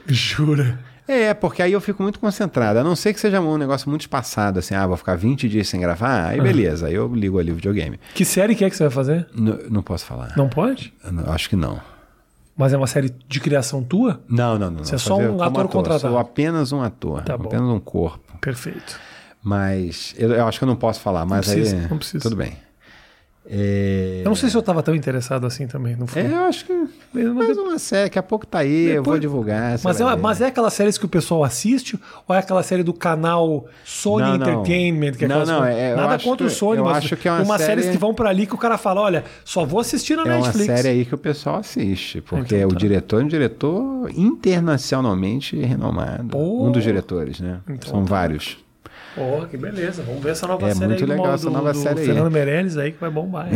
Jura? 0.05 0.77
É, 1.07 1.33
porque 1.33 1.61
aí 1.61 1.71
eu 1.71 1.79
fico 1.81 2.01
muito 2.01 2.19
concentrado. 2.19 2.79
A 2.79 2.83
não 2.83 2.95
ser 2.95 3.13
que 3.13 3.19
seja 3.19 3.39
um 3.39 3.57
negócio 3.57 3.87
muito 3.89 4.01
espaçado, 4.01 4.57
assim, 4.59 4.73
ah, 4.73 4.87
vou 4.87 4.97
ficar 4.97 5.15
20 5.15 5.47
dias 5.47 5.67
sem 5.67 5.79
gravar, 5.79 6.29
aí 6.29 6.41
beleza, 6.41 6.87
aí 6.87 6.95
eu 6.95 7.13
ligo 7.13 7.37
ali 7.39 7.51
o 7.51 7.55
videogame. 7.55 7.99
Que 8.15 8.25
série 8.25 8.55
que 8.55 8.65
é 8.65 8.69
que 8.69 8.75
você 8.75 8.83
vai 8.83 8.91
fazer? 8.91 9.27
N- 9.35 9.65
não 9.69 9.83
posso 9.83 10.05
falar. 10.05 10.33
Não 10.35 10.49
pode? 10.49 10.93
Não- 11.11 11.31
acho 11.31 11.47
que 11.49 11.55
não. 11.55 11.79
Mas 12.57 12.71
é 12.73 12.77
uma 12.77 12.87
série 12.87 13.13
de 13.27 13.39
criação 13.39 13.83
tua? 13.83 14.21
Não, 14.29 14.57
não, 14.57 14.71
não. 14.71 14.83
Você 14.83 14.93
não. 14.93 14.95
é 14.95 14.99
só 14.99 15.17
um 15.17 15.31
como 15.37 15.43
ator 15.43 15.67
contratado. 15.67 15.99
Sou 16.13 16.17
apenas 16.17 16.71
um 16.71 16.81
ator, 16.81 17.21
Tá 17.21 17.35
apenas 17.35 17.67
um 17.69 17.79
corpo. 17.79 18.37
Perfeito. 18.39 18.97
Mas 19.43 20.15
eu, 20.17 20.31
eu 20.31 20.47
acho 20.47 20.57
que 20.57 20.63
eu 20.63 20.67
não 20.67 20.75
posso 20.75 20.99
falar, 21.01 21.25
mas 21.25 21.45
precisa, 21.45 21.75
aí 21.77 21.87
não 21.87 21.97
precisa. 21.97 22.23
tudo 22.23 22.35
bem. 22.35 22.53
É... 23.47 24.21
Eu 24.23 24.29
não 24.29 24.35
sei 24.35 24.49
se 24.49 24.57
eu 24.57 24.61
tava 24.63 24.81
tão 24.81 24.95
interessado 24.95 25.45
assim 25.45 25.67
também, 25.67 25.95
não 25.95 26.07
foi? 26.07 26.23
É, 26.23 26.31
eu 26.31 26.43
acho 26.45 26.65
que 26.65 26.73
Mas- 27.13 27.25
mais 27.27 27.57
uma 27.57 27.77
série, 27.77 28.05
daqui 28.05 28.17
a 28.17 28.23
pouco 28.23 28.45
tá 28.45 28.59
aí, 28.59 28.85
eu 28.87 28.95
vou 28.95 29.03
Depois- 29.03 29.21
divulgar. 29.21 29.77
você 29.77 29.87
Mas 29.87 30.01
é, 30.01 30.03
uma- 30.03 30.17
mas 30.17 30.41
é 30.41 30.47
aquelas 30.47 30.73
séries 30.73 30.97
que 30.97 31.05
o 31.05 31.07
pessoal 31.07 31.43
assiste 31.43 31.99
ou 32.27 32.35
é 32.35 32.39
aquela 32.39 32.63
série 32.63 32.81
do 32.81 32.91
canal 32.93 33.65
Sony 33.85 34.23
Não, 34.23 34.37
não. 34.37 34.45
Entertainment? 34.63 35.11
Que 35.13 35.25
é 35.25 35.27
Não, 35.27 35.45
não, 35.45 35.59
coisas- 35.59 35.77
é- 35.77 35.95
Nada 35.95 36.17
contra 36.23 36.47
o 36.47 36.49
que- 36.49 36.55
Sony, 36.55 36.77
eu 36.79 36.85
mas 36.85 36.97
acho 36.97 37.15
que 37.17 37.27
é 37.27 37.31
uma 37.33 37.57
séries 37.59 37.85
série- 37.85 37.95
que 37.97 38.01
vão 38.01 38.13
pra 38.15 38.29
ali 38.29 38.47
que 38.47 38.55
o 38.55 38.57
cara 38.57 38.77
fala: 38.79 39.01
olha, 39.01 39.23
só 39.43 39.63
vou 39.63 39.79
assistir 39.79 40.15
na 40.15 40.23
É 40.23 40.25
uma 40.25 40.35
Netflix. 40.47 40.65
série 40.65 40.87
aí 40.87 41.05
que 41.05 41.13
o 41.13 41.17
pessoal 41.17 41.57
assiste, 41.57 42.21
porque 42.21 42.55
Então 42.55 42.69
o 42.69 42.71
tá. 42.73 42.77
diretor 42.79 43.21
é 43.21 43.23
um 43.25 43.27
diretor 43.27 44.09
internacionalmente 44.15 45.55
renomado. 45.59 46.29
Pô. 46.29 46.65
Um 46.67 46.71
dos 46.71 46.83
diretores, 46.83 47.39
né? 47.39 47.59
Então 47.69 47.89
São 47.91 48.03
tá. 48.03 48.09
vários. 48.09 48.57
Pô, 49.15 49.45
que 49.47 49.55
beleza. 49.57 50.03
Vamos 50.03 50.21
ver 50.21 50.31
essa 50.31 50.45
nova 50.45 50.67
É 50.67 50.73
série 50.73 50.87
muito 50.87 50.99
aí 50.99 51.05
do, 51.05 51.09
legal 51.09 51.25
mal- 51.27 51.35
essa 51.35 51.45
do- 51.45 51.51
nova 51.51 51.71
do 51.73 51.79
série 51.79 51.99
aí. 52.01 52.05
Fernando 52.05 52.31
Meirelles 52.31 52.77
aí 52.77 52.91
que 52.91 52.99
vai 52.99 53.09
bombar. 53.09 53.47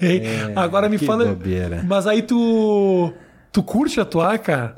Ei, 0.00 0.22
Agora 0.54 0.88
me 0.88 0.96
É, 0.96 0.98
fala. 0.98 1.24
bobeira. 1.26 1.82
Mas 1.86 2.06
aí 2.06 2.22
tu. 2.22 3.12
Tu 3.52 3.62
curte 3.62 4.00
atuar, 4.00 4.38
cara? 4.38 4.76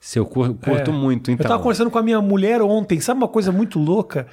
Se 0.00 0.18
eu 0.18 0.26
cur- 0.26 0.54
curto 0.54 0.90
É. 0.90 0.94
muito, 0.94 1.30
então. 1.30 1.44
Eu 1.44 1.48
tava 1.48 1.62
conversando 1.62 1.90
com 1.90 1.98
a 1.98 2.02
minha 2.02 2.20
mulher 2.20 2.60
ontem, 2.62 3.00
sabe 3.00 3.18
uma 3.18 3.28
coisa 3.28 3.52
muito 3.52 3.78
louca? 3.78 4.26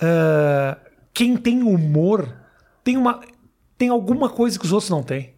Ah, 0.00 0.78
quem 1.12 1.36
tem 1.36 1.62
humor 1.62 2.28
tem 2.84 2.96
uma. 2.96 3.20
Tem 3.76 3.88
alguma 3.88 4.28
coisa 4.28 4.58
que 4.58 4.64
os 4.64 4.72
outros 4.72 4.90
não 4.90 5.02
têm. 5.02 5.34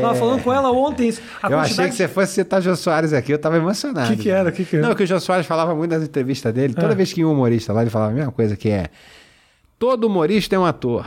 Tava 0.00 0.14
falando 0.14 0.42
com 0.42 0.52
ela 0.52 0.70
ontem. 0.72 1.08
É. 1.10 1.12
eu 1.12 1.58
achei 1.58 1.76
quantidade- 1.76 1.90
que 1.90 1.96
você 1.96 2.08
fosse 2.08 2.32
citar 2.32 2.62
Jô 2.62 2.74
Soares 2.74 3.12
aqui, 3.12 3.32
eu 3.32 3.38
tava 3.38 3.56
emocionado. 3.56 4.16
Que 4.16 4.22
que 4.24 4.30
era? 4.30 4.50
Que 4.50 4.64
que 4.64 4.76
era? 4.76 4.88
Não, 4.88 4.94
que 4.94 5.02
o 5.02 5.06
Jô 5.06 5.20
Soares 5.20 5.46
falava 5.46 5.74
muito 5.74 5.90
nas 5.90 6.02
entrevistas 6.02 6.52
dele. 6.54 6.72
Toda 6.74 6.92
Ah. 6.92 6.94
vez 6.96 7.12
que 7.12 7.20
ia 7.20 7.28
um 7.28 7.32
humorista 7.32 7.72
lá, 7.72 7.82
ele 7.82 7.90
falava 7.90 8.12
a 8.12 8.14
mesma 8.14 8.32
coisa 8.32 8.56
que 8.56 8.70
é. 8.70 8.86
Todo 9.78 10.04
humorista 10.06 10.56
é 10.56 10.58
um 10.58 10.64
ator. 10.64 11.04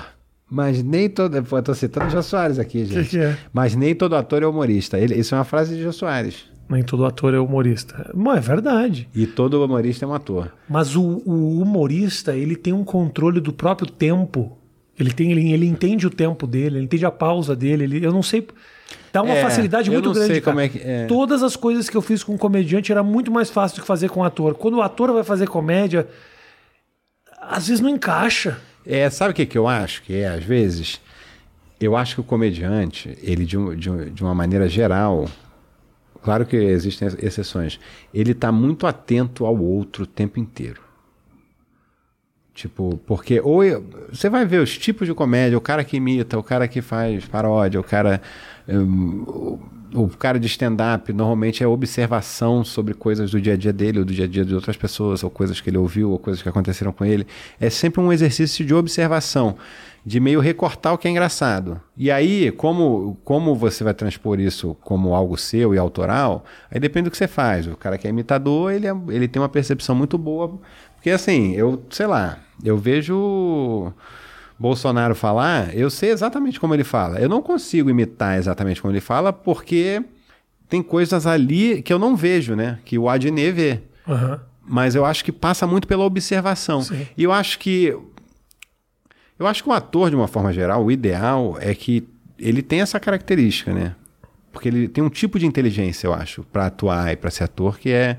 Mas 0.49 0.81
nem 0.83 1.10
todo. 1.10 1.41
Pô, 1.43 1.62
tô 1.62 1.73
citando 1.73 2.05
o 2.07 2.10
Jô 2.10 2.21
Soares 2.21 2.60
aqui, 2.60 2.86
gente. 2.86 3.03
Que 3.05 3.10
que 3.10 3.19
é? 3.19 3.38
Mas 3.51 3.75
nem 3.75 3.93
todo 3.95 4.15
ator 4.15 4.43
é 4.43 4.47
humorista. 4.47 4.97
Ele, 4.97 5.15
isso 5.15 5.33
é 5.36 5.38
uma 5.38 5.43
frase 5.43 5.75
de 5.75 5.81
Jô 5.83 5.91
Soares. 5.91 6.45
Nem 6.69 6.83
todo 6.83 7.05
ator 7.05 7.33
é 7.33 7.39
humorista. 7.39 8.12
Bom, 8.13 8.31
é 8.33 8.39
verdade. 8.39 9.10
E 9.15 9.25
todo 9.25 9.63
humorista 9.63 10.05
é 10.05 10.07
um 10.07 10.13
ator. 10.13 10.51
Mas 10.69 10.95
o, 10.95 11.01
o 11.25 11.62
humorista, 11.62 12.36
ele 12.36 12.55
tem 12.55 12.73
um 12.73 12.83
controle 12.83 13.39
do 13.41 13.51
próprio 13.53 13.89
tempo. 13.89 14.57
Ele, 14.99 15.12
tem, 15.12 15.31
ele, 15.31 15.51
ele 15.53 15.65
entende 15.67 16.07
o 16.07 16.10
tempo 16.10 16.47
dele, 16.47 16.77
ele 16.77 16.86
entende 16.86 17.05
a 17.05 17.12
pausa 17.12 17.55
dele. 17.55 17.83
Ele, 17.83 18.05
eu 18.05 18.12
não 18.12 18.23
sei. 18.23 18.47
Dá 19.13 19.21
uma 19.21 19.36
É, 19.36 19.41
facilidade 19.41 19.89
eu 19.89 19.93
muito 19.93 20.05
não 20.07 20.13
grande. 20.13 20.27
sei 20.33 20.41
cara. 20.41 20.51
como 20.53 20.60
é 20.62 20.69
que- 20.69 20.79
é. 20.79 21.05
Todas 21.05 21.43
as 21.43 21.55
coisas 21.55 21.89
que 21.89 21.95
eu 21.97 22.01
fiz 22.01 22.23
com 22.23 22.33
um 22.33 22.38
comediante 22.38 22.91
era 22.91 23.03
muito 23.03 23.31
mais 23.31 23.49
fácil 23.49 23.77
do 23.77 23.81
que 23.81 23.88
fazer 23.88 24.10
com 24.10 24.21
um 24.21 24.23
ator. 24.23 24.55
Quando 24.55 24.75
o 24.77 24.81
ator 24.81 25.12
vai 25.13 25.23
fazer 25.23 25.47
comédia, 25.47 26.07
às 27.39 27.67
vezes 27.67 27.81
não 27.81 27.89
encaixa. 27.89 28.60
É, 28.86 29.10
sabe 29.10 29.31
o 29.31 29.33
que, 29.33 29.45
que 29.45 29.57
eu 29.57 29.67
acho 29.67 30.01
que 30.03 30.15
é, 30.15 30.27
às 30.27 30.43
vezes? 30.43 30.99
Eu 31.79 31.95
acho 31.95 32.15
que 32.15 32.21
o 32.21 32.23
comediante, 32.23 33.15
ele 33.21 33.45
de, 33.45 33.57
um- 33.57 33.75
de 33.75 33.89
um- 33.89 34.10
de 34.10 34.23
uma 34.23 34.33
maneira 34.33 34.67
geral, 34.67 35.29
claro 36.23 36.45
que 36.45 36.55
existem 36.55 37.07
ex- 37.07 37.17
exceções, 37.21 37.79
ele 38.13 38.31
está 38.31 38.51
muito 38.51 38.88
atento 38.88 39.45
ao 39.45 39.55
outro 39.57 40.03
o 40.03 40.07
tempo 40.07 40.39
inteiro. 40.39 40.81
Tipo, 42.57 42.99
porque 43.05 43.39
ou 43.39 43.63
eu- 43.63 43.85
você 44.11 44.29
vai 44.31 44.43
ver 44.43 44.59
os 44.61 44.75
tipos 44.75 45.07
de 45.07 45.13
comédia, 45.13 45.55
o 45.55 45.61
cara 45.61 45.83
que 45.83 45.97
imita, 45.97 46.39
o 46.39 46.43
cara 46.43 46.67
que 46.67 46.81
faz 46.81 47.23
paródia, 47.25 47.79
o 47.79 47.83
cara 47.83 48.19
hum, 48.67 49.23
o, 49.93 50.03
o 50.03 50.09
cara 50.09 50.39
de 50.39 50.47
stand-up 50.47 51.13
normalmente 51.13 51.63
é 51.63 51.67
observação 51.67 52.63
sobre 52.63 52.95
coisas 52.95 53.29
do 53.29 53.39
dia 53.39 53.53
a 53.53 53.57
dia 53.57 53.71
dele, 53.71 53.99
ou 53.99 54.05
do 54.05 54.11
dia 54.11 54.25
a 54.25 54.27
dia 54.27 54.43
de 54.43 54.55
outras 54.55 54.75
pessoas, 54.75 55.23
ou 55.23 55.29
coisas 55.29 55.61
que 55.61 55.69
ele 55.69 55.77
ouviu, 55.77 56.09
ou 56.11 56.17
coisas 56.17 56.41
que 56.41 56.49
aconteceram 56.49 56.91
com 56.91 57.05
ele. 57.05 57.27
É 57.59 57.69
sempre 57.69 58.01
um 58.01 58.11
exercício 58.11 58.65
de 58.65 58.73
observação, 58.73 59.55
de 60.05 60.19
meio 60.19 60.39
recortar 60.39 60.93
o 60.93 60.97
que 60.97 61.07
é 61.07 61.11
engraçado. 61.11 61.79
E 61.97 62.09
aí, 62.09 62.51
como, 62.51 63.17
como 63.23 63.53
você 63.55 63.83
vai 63.83 63.93
transpor 63.93 64.39
isso 64.39 64.75
como 64.81 65.13
algo 65.13 65.37
seu 65.37 65.75
e 65.75 65.77
autoral, 65.77 66.45
aí 66.71 66.79
depende 66.79 67.05
do 67.05 67.11
que 67.11 67.17
você 67.17 67.27
faz. 67.27 67.67
O 67.67 67.75
cara 67.75 67.97
que 67.97 68.07
é 68.07 68.09
imitador, 68.09 68.71
ele, 68.71 68.87
é- 68.87 68.95
ele 69.09 69.27
tem 69.27 69.41
uma 69.41 69.49
percepção 69.49 69.95
muito 69.95 70.17
boa. 70.17 70.59
Porque 71.07 71.15
assim, 71.15 71.53
eu, 71.53 71.85
sei 71.89 72.05
lá, 72.05 72.37
eu 72.61 72.77
vejo. 72.77 73.93
Bolsonaro 74.59 75.15
falar, 75.15 75.73
eu 75.73 75.89
sei 75.89 76.09
exatamente 76.09 76.59
como 76.59 76.73
ele 76.73 76.83
fala. 76.83 77.17
Eu 77.17 77.29
não 77.29 77.41
consigo 77.41 77.89
imitar 77.89 78.37
exatamente 78.37 78.81
como 78.81 78.91
ele 78.91 78.99
fala, 78.99 79.31
porque 79.31 80.03
tem 80.67 80.83
coisas 80.83 81.25
ali 81.25 81.81
que 81.81 81.93
eu 81.93 81.99
não 81.99 82.13
vejo, 82.13 82.55
né? 82.55 82.79
Que 82.83 82.97
o 82.97 83.07
Adnet 83.07 83.51
vê. 83.53 83.79
Aham. 84.05 84.41
Mas 84.67 84.95
eu 84.95 85.05
acho 85.05 85.23
que 85.23 85.31
passa 85.31 85.65
muito 85.65 85.87
pela 85.87 86.03
observação. 86.03 86.81
Sim. 86.81 87.07
E 87.15 87.23
eu 87.23 87.31
acho 87.31 87.57
que. 87.57 87.97
Eu 89.39 89.47
acho 89.47 89.63
que 89.63 89.69
o 89.69 89.71
ator, 89.71 90.09
de 90.09 90.15
uma 90.17 90.27
forma 90.27 90.51
geral, 90.51 90.83
o 90.83 90.91
ideal 90.91 91.55
é 91.61 91.73
que 91.73 92.05
ele 92.37 92.61
tem 92.61 92.81
essa 92.81 92.99
característica, 92.99 93.71
né? 93.73 93.95
Porque 94.51 94.67
ele 94.67 94.89
tem 94.89 95.01
um 95.01 95.09
tipo 95.09 95.39
de 95.39 95.45
inteligência, 95.45 96.05
eu 96.05 96.13
acho, 96.13 96.43
para 96.51 96.65
atuar 96.65 97.13
e 97.13 97.15
para 97.15 97.31
ser 97.31 97.45
ator, 97.45 97.79
que 97.79 97.91
é 97.91 98.17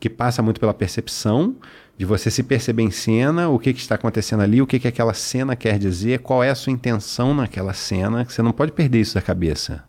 que 0.00 0.10
passa 0.10 0.42
muito 0.42 0.60
pela 0.60 0.74
percepção 0.74 1.56
de 1.98 2.04
você 2.04 2.30
se 2.30 2.42
perceber 2.42 2.82
em 2.82 2.90
cena, 2.90 3.48
o 3.48 3.58
que, 3.58 3.72
que 3.72 3.80
está 3.80 3.94
acontecendo 3.94 4.42
ali, 4.42 4.60
o 4.60 4.66
que, 4.66 4.78
que 4.78 4.88
aquela 4.88 5.14
cena 5.14 5.56
quer 5.56 5.78
dizer, 5.78 6.20
qual 6.20 6.44
é 6.44 6.50
a 6.50 6.54
sua 6.54 6.72
intenção 6.72 7.34
naquela 7.34 7.72
cena, 7.72 8.24
que 8.24 8.32
você 8.32 8.42
não 8.42 8.52
pode 8.52 8.72
perder 8.72 9.00
isso 9.00 9.14
da 9.14 9.22
cabeça. 9.22 9.82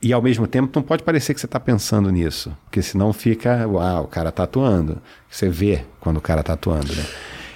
E 0.00 0.12
ao 0.12 0.22
mesmo 0.22 0.46
tempo 0.46 0.70
não 0.74 0.82
pode 0.82 1.02
parecer 1.02 1.34
que 1.34 1.40
você 1.40 1.46
está 1.46 1.58
pensando 1.58 2.10
nisso, 2.10 2.56
porque 2.64 2.82
senão 2.82 3.12
fica, 3.12 3.66
uau, 3.66 4.04
o 4.04 4.08
cara 4.08 4.30
tá 4.30 4.44
atuando. 4.44 5.00
Você 5.28 5.48
vê 5.48 5.84
quando 6.00 6.18
o 6.18 6.20
cara 6.20 6.42
tá 6.42 6.52
atuando, 6.52 6.94
né? 6.94 7.04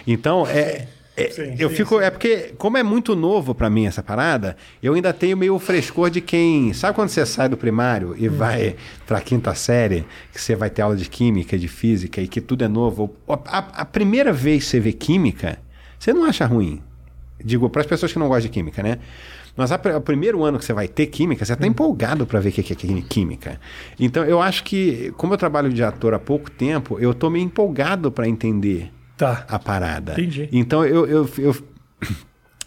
Então, 0.06 0.46
é, 0.48 0.88
é- 1.16 1.30
Sim, 1.30 1.54
eu 1.58 1.68
sim, 1.68 1.76
fico, 1.76 2.00
é 2.00 2.10
porque 2.10 2.54
como 2.56 2.78
é 2.78 2.82
muito 2.82 3.14
novo 3.14 3.54
para 3.54 3.68
mim 3.68 3.86
essa 3.86 4.02
parada, 4.02 4.56
eu 4.82 4.94
ainda 4.94 5.12
tenho 5.12 5.36
meio 5.36 5.54
o 5.54 5.58
frescor 5.58 6.08
de 6.10 6.20
quem, 6.20 6.72
sabe 6.72 6.94
quando 6.94 7.10
você 7.10 7.24
sai 7.26 7.48
do 7.48 7.56
primário 7.56 8.14
e 8.18 8.28
vai 8.28 8.76
para 9.06 9.18
a 9.18 9.20
quinta 9.20 9.54
série, 9.54 10.04
que 10.32 10.40
você 10.40 10.56
vai 10.56 10.70
ter 10.70 10.82
aula 10.82 10.96
de 10.96 11.08
química, 11.08 11.58
de 11.58 11.68
física 11.68 12.20
e 12.20 12.26
que 12.28 12.40
tudo 12.40 12.64
é 12.64 12.68
novo. 12.68 13.14
A, 13.28 13.58
a 13.82 13.84
primeira 13.84 14.32
vez 14.32 14.64
que 14.64 14.70
você 14.70 14.80
vê 14.80 14.92
química, 14.92 15.58
você 15.98 16.12
não 16.12 16.24
acha 16.24 16.46
ruim. 16.46 16.82
Digo, 17.44 17.68
para 17.68 17.80
as 17.82 17.86
pessoas 17.86 18.12
que 18.12 18.18
não 18.18 18.28
gostam 18.28 18.42
de 18.42 18.48
química, 18.50 18.82
né? 18.82 18.98
Mas 19.56 19.70
a, 19.70 19.76
o 19.96 20.00
primeiro 20.00 20.42
ano 20.44 20.58
que 20.58 20.64
você 20.64 20.72
vai 20.72 20.88
ter 20.88 21.06
química, 21.08 21.44
você 21.44 21.52
está 21.52 21.66
empolgado 21.66 22.24
para 22.26 22.40
ver 22.40 22.48
o 22.48 22.52
que 22.52 22.62
que 22.62 22.72
é 22.72 22.76
quí- 22.76 23.02
química. 23.02 23.60
Então, 24.00 24.24
eu 24.24 24.40
acho 24.40 24.64
que, 24.64 25.12
como 25.18 25.34
eu 25.34 25.38
trabalho 25.38 25.70
de 25.70 25.82
ator 25.82 26.14
há 26.14 26.18
pouco 26.18 26.50
tempo, 26.50 26.98
eu 26.98 27.10
estou 27.10 27.28
meio 27.28 27.44
empolgado 27.44 28.10
para 28.10 28.26
entender 28.26 28.90
Tá. 29.16 29.44
a 29.48 29.58
parada. 29.58 30.12
Entendi. 30.12 30.48
Então, 30.52 30.84
eu, 30.84 31.06
eu, 31.06 31.28
eu, 31.38 31.56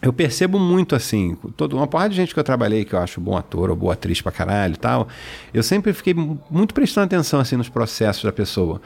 eu 0.01 0.13
percebo 0.13 0.59
muito 0.59 0.95
assim, 0.95 1.35
toda 1.57 1.75
uma 1.75 1.87
porrada 1.87 2.09
de 2.11 2.15
gente 2.15 2.33
que 2.33 2.39
eu 2.39 2.43
trabalhei 2.43 2.85
que 2.85 2.93
eu 2.93 2.99
acho 2.99 3.19
bom 3.19 3.35
ator 3.35 3.69
ou 3.71 3.75
boa 3.75 3.93
atriz 3.93 4.21
pra 4.21 4.31
caralho 4.31 4.75
e 4.75 4.77
tal, 4.77 5.07
eu 5.53 5.63
sempre 5.63 5.91
fiquei 5.93 6.13
mu- 6.13 6.39
muito 6.49 6.73
prestando 6.73 7.05
atenção 7.05 7.39
assim 7.39 7.55
nos 7.57 7.67
processos 7.69 8.23
da 8.23 8.31
pessoa, 8.31 8.79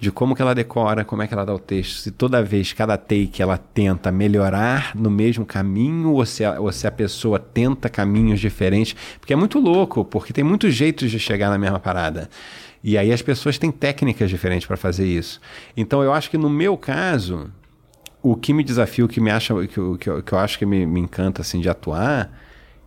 de 0.00 0.10
como 0.10 0.34
que 0.34 0.42
ela 0.42 0.54
decora, 0.54 1.04
como 1.04 1.22
é 1.22 1.26
que 1.28 1.32
ela 1.32 1.46
dá 1.46 1.54
o 1.54 1.58
texto, 1.58 1.98
se 2.00 2.10
toda 2.10 2.42
vez, 2.42 2.72
cada 2.72 2.96
take 2.98 3.40
ela 3.40 3.56
tenta 3.56 4.10
melhorar 4.10 4.90
no 4.96 5.08
mesmo 5.10 5.46
caminho 5.46 6.10
ou 6.12 6.26
se 6.26 6.44
a, 6.44 6.60
ou 6.60 6.70
se 6.72 6.86
a 6.86 6.90
pessoa 6.90 7.38
tenta 7.38 7.88
caminhos 7.88 8.40
diferentes, 8.40 8.94
porque 9.20 9.32
é 9.32 9.36
muito 9.36 9.58
louco, 9.60 10.04
porque 10.04 10.32
tem 10.32 10.42
muitos 10.44 10.74
jeitos 10.74 11.10
de 11.10 11.18
chegar 11.20 11.48
na 11.48 11.56
mesma 11.58 11.78
parada. 11.78 12.28
E 12.84 12.98
aí 12.98 13.10
as 13.12 13.22
pessoas 13.22 13.58
têm 13.58 13.72
técnicas 13.72 14.28
diferentes 14.28 14.66
para 14.66 14.76
fazer 14.76 15.06
isso. 15.06 15.40
Então 15.74 16.02
eu 16.04 16.12
acho 16.12 16.30
que 16.30 16.36
no 16.38 16.50
meu 16.50 16.76
caso, 16.76 17.50
o 18.22 18.36
que 18.36 18.52
me 18.52 18.62
desafia, 18.62 19.04
o 19.04 19.08
que 19.08 19.20
me 19.22 19.30
acha, 19.30 19.54
que, 19.66 19.78
eu- 19.78 19.96
que, 19.98 20.22
que 20.22 20.32
eu 20.32 20.38
acho 20.38 20.58
que 20.58 20.66
me, 20.66 20.86
me 20.86 21.00
encanta 21.00 21.40
assim 21.42 21.60
de 21.60 21.68
atuar, 21.70 22.30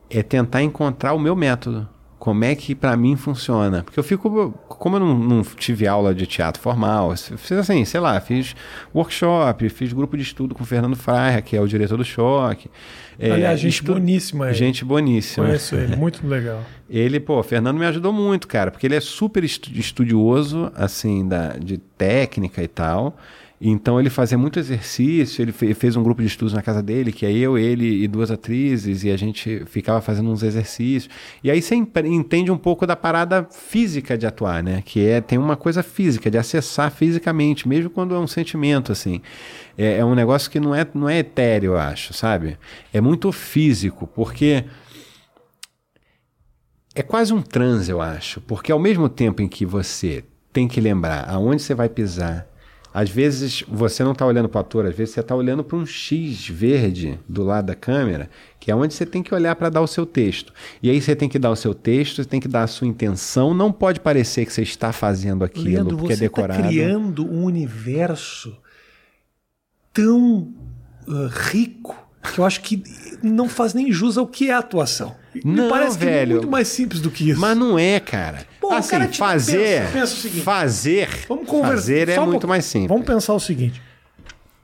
é 0.09 0.21
tentar 0.23 0.61
encontrar 0.61 1.13
o 1.13 1.19
meu 1.19 1.35
método. 1.35 1.89
Como 2.27 2.43
é 2.43 2.53
que 2.55 2.75
para 2.75 2.97
mim 2.97 3.15
funciona? 3.15 3.83
Porque 3.83 3.97
eu 3.97 4.03
fico, 4.03 4.51
como 4.67 4.97
eu 4.97 4.99
não, 4.99 5.17
não 5.17 5.41
tive 5.43 5.87
aula 5.87 6.13
de 6.13 6.27
teatro 6.27 6.61
formal, 6.61 7.15
fiz 7.15 7.53
assim, 7.53 7.85
sei 7.85 8.01
lá, 8.01 8.19
fiz 8.19 8.53
workshop, 8.93 9.69
fiz 9.69 9.93
grupo 9.93 10.17
de 10.17 10.23
estudo 10.23 10.53
com 10.53 10.61
o 10.61 10.65
Fernando 10.65 10.97
Fraia, 10.97 11.41
que 11.41 11.55
é 11.55 11.61
o 11.61 11.65
diretor 11.65 11.95
do 11.95 12.03
Choque. 12.03 12.69
É, 13.17 13.31
Aliás, 13.31 13.61
gente 13.61 13.75
estu- 13.75 13.93
boníssima. 13.93 14.47
ele. 14.47 14.53
Gente 14.55 14.83
boníssima. 14.83 15.45
Conheço 15.45 15.75
ele, 15.77 15.95
muito 15.97 16.27
legal. 16.27 16.61
Ele, 16.89 17.17
pô, 17.17 17.39
o 17.39 17.43
Fernando 17.43 17.77
me 17.77 17.85
ajudou 17.85 18.11
muito, 18.11 18.45
cara, 18.45 18.71
porque 18.71 18.85
ele 18.85 18.95
é 18.95 18.99
super 18.99 19.45
estu- 19.45 19.71
estudioso, 19.71 20.69
assim, 20.75 21.25
da, 21.25 21.53
de 21.53 21.77
técnica 21.77 22.61
e 22.61 22.67
tal. 22.67 23.15
Então 23.59 23.99
ele 23.99 24.09
fazia 24.09 24.37
muito 24.37 24.59
exercício, 24.59 25.41
ele 25.41 25.51
fe- 25.51 25.73
fez 25.73 25.95
um 25.95 26.03
grupo 26.03 26.21
de 26.21 26.27
estudos 26.27 26.53
na 26.53 26.61
casa 26.61 26.81
dele, 26.83 27.11
que 27.11 27.25
é 27.25 27.31
eu, 27.31 27.57
ele 27.57 28.03
e 28.03 28.07
duas 28.07 28.29
atrizes, 28.29 29.03
e 29.03 29.09
a 29.09 29.17
gente 29.17 29.63
ficava 29.65 29.99
fazendo 29.99 30.29
uns 30.29 30.43
exercícios. 30.43 31.09
E 31.43 31.49
aí 31.49 31.59
você 31.59 31.73
entende 31.75 32.51
um 32.51 32.57
pouco 32.57 32.85
da 32.85 32.95
parada 32.95 33.47
física 33.49 34.15
de 34.15 34.27
atuar, 34.27 34.61
né? 34.61 34.83
Que 34.85 35.07
é, 35.07 35.21
tem 35.21 35.39
uma 35.39 35.55
coisa 35.55 35.81
física, 35.81 36.29
de 36.29 36.37
acessar 36.37 36.91
fisicamente, 36.91 37.67
mesmo 37.67 37.89
quando 37.89 38.13
é 38.13 38.19
um 38.19 38.27
sentimento, 38.27 38.91
assim. 38.91 39.21
É, 39.75 39.97
é 39.97 40.05
um 40.05 40.13
negócio 40.13 40.51
que 40.51 40.59
não 40.59 40.75
é, 40.75 40.85
não 40.93 41.09
é 41.09 41.17
etéreo, 41.19 41.71
eu 41.71 41.77
acho, 41.77 42.13
sabe? 42.13 42.57
É 42.93 43.01
muito 43.01 43.31
físico, 43.31 44.05
porque 44.05 44.65
é 46.93 47.01
quase 47.01 47.33
um 47.33 47.41
transe, 47.41 47.91
eu 47.91 48.01
acho, 48.01 48.39
porque 48.41 48.71
ao 48.71 48.79
mesmo 48.79 49.09
tempo 49.09 49.41
em 49.41 49.47
que 49.47 49.65
você 49.65 50.23
tem 50.53 50.67
que 50.67 50.81
lembrar 50.81 51.29
aonde 51.29 51.61
você 51.61 51.75
vai 51.75 51.89
pisar, 51.89 52.47
às 52.97 53.11
vezes 53.11 53.63
você 53.67 54.03
não 54.03 54.13
está 54.13 54.25
olhando 54.25 54.49
para 54.49 54.57
o 54.57 54.61
ator, 54.61 54.87
às 54.87 54.95
vezes 54.95 55.13
você 55.13 55.19
está 55.19 55.35
olhando 55.35 55.63
para 55.63 55.77
um 55.77 55.85
X 55.85 56.47
verde 56.47 57.19
do 57.29 57.43
lado 57.43 57.67
da 57.67 57.75
câmera, 57.75 58.27
que 58.59 58.71
é 58.71 58.75
onde 58.75 58.91
você 58.91 59.05
tem 59.05 59.21
que 59.21 59.35
olhar 59.35 59.55
para 59.55 59.69
dar 59.69 59.81
o 59.81 59.87
seu 59.87 60.03
texto. 60.03 60.51
E 60.81 60.89
aí 60.89 60.99
você 60.99 61.15
tem 61.15 61.29
que 61.29 61.37
dar 61.37 61.51
o 61.51 61.55
seu 61.55 61.75
texto, 61.75 62.23
você 62.23 62.27
tem 62.27 62.39
que 62.39 62.47
dar 62.47 62.63
a 62.63 62.67
sua 62.67 62.87
intenção, 62.87 63.53
não 63.53 63.71
pode 63.71 63.99
parecer 63.99 64.47
que 64.47 64.51
você 64.51 64.63
está 64.63 64.91
fazendo 64.91 65.45
aquilo 65.45 65.65
Leandro, 65.65 65.95
porque 65.95 66.13
é 66.13 66.15
você 66.15 66.25
está 66.25 66.41
decorado. 66.41 66.67
criando 66.67 67.23
um 67.23 67.43
universo 67.43 68.57
tão 69.93 70.51
ah, 71.07 71.29
rico 71.51 71.95
que 72.33 72.39
eu 72.39 72.45
acho 72.45 72.61
que 72.61 72.83
não 73.23 73.47
faz 73.49 73.73
nem 73.73 73.91
jus 73.91 74.17
ao 74.17 74.27
que 74.27 74.49
é 74.49 74.53
a 74.53 74.59
atuação. 74.59 75.15
Me 75.33 75.55
Não, 75.55 75.69
parece 75.69 75.97
que 75.97 76.05
é 76.05 76.09
velho. 76.09 76.35
muito 76.37 76.49
mais 76.49 76.67
simples 76.67 76.99
do 77.01 77.09
que 77.11 77.29
isso. 77.29 77.39
Mas 77.39 77.57
não 77.57 77.77
é, 77.77 77.99
cara. 77.99 78.45
O 78.61 78.71
assim, 78.73 78.89
cara 78.91 79.07
fazer, 79.13 79.81
pensa- 79.81 79.91
pensa 79.93 80.13
o 80.13 80.17
seguinte. 80.17 80.43
fazer, 80.43 81.09
Vamos 81.27 81.47
conversar. 81.47 81.75
fazer 81.75 82.09
é 82.09 82.19
um 82.21 82.25
muito 82.25 82.47
mais 82.47 82.65
simples. 82.65 82.89
Vamos 82.89 83.05
pensar 83.05 83.33
o 83.33 83.39
seguinte: 83.39 83.81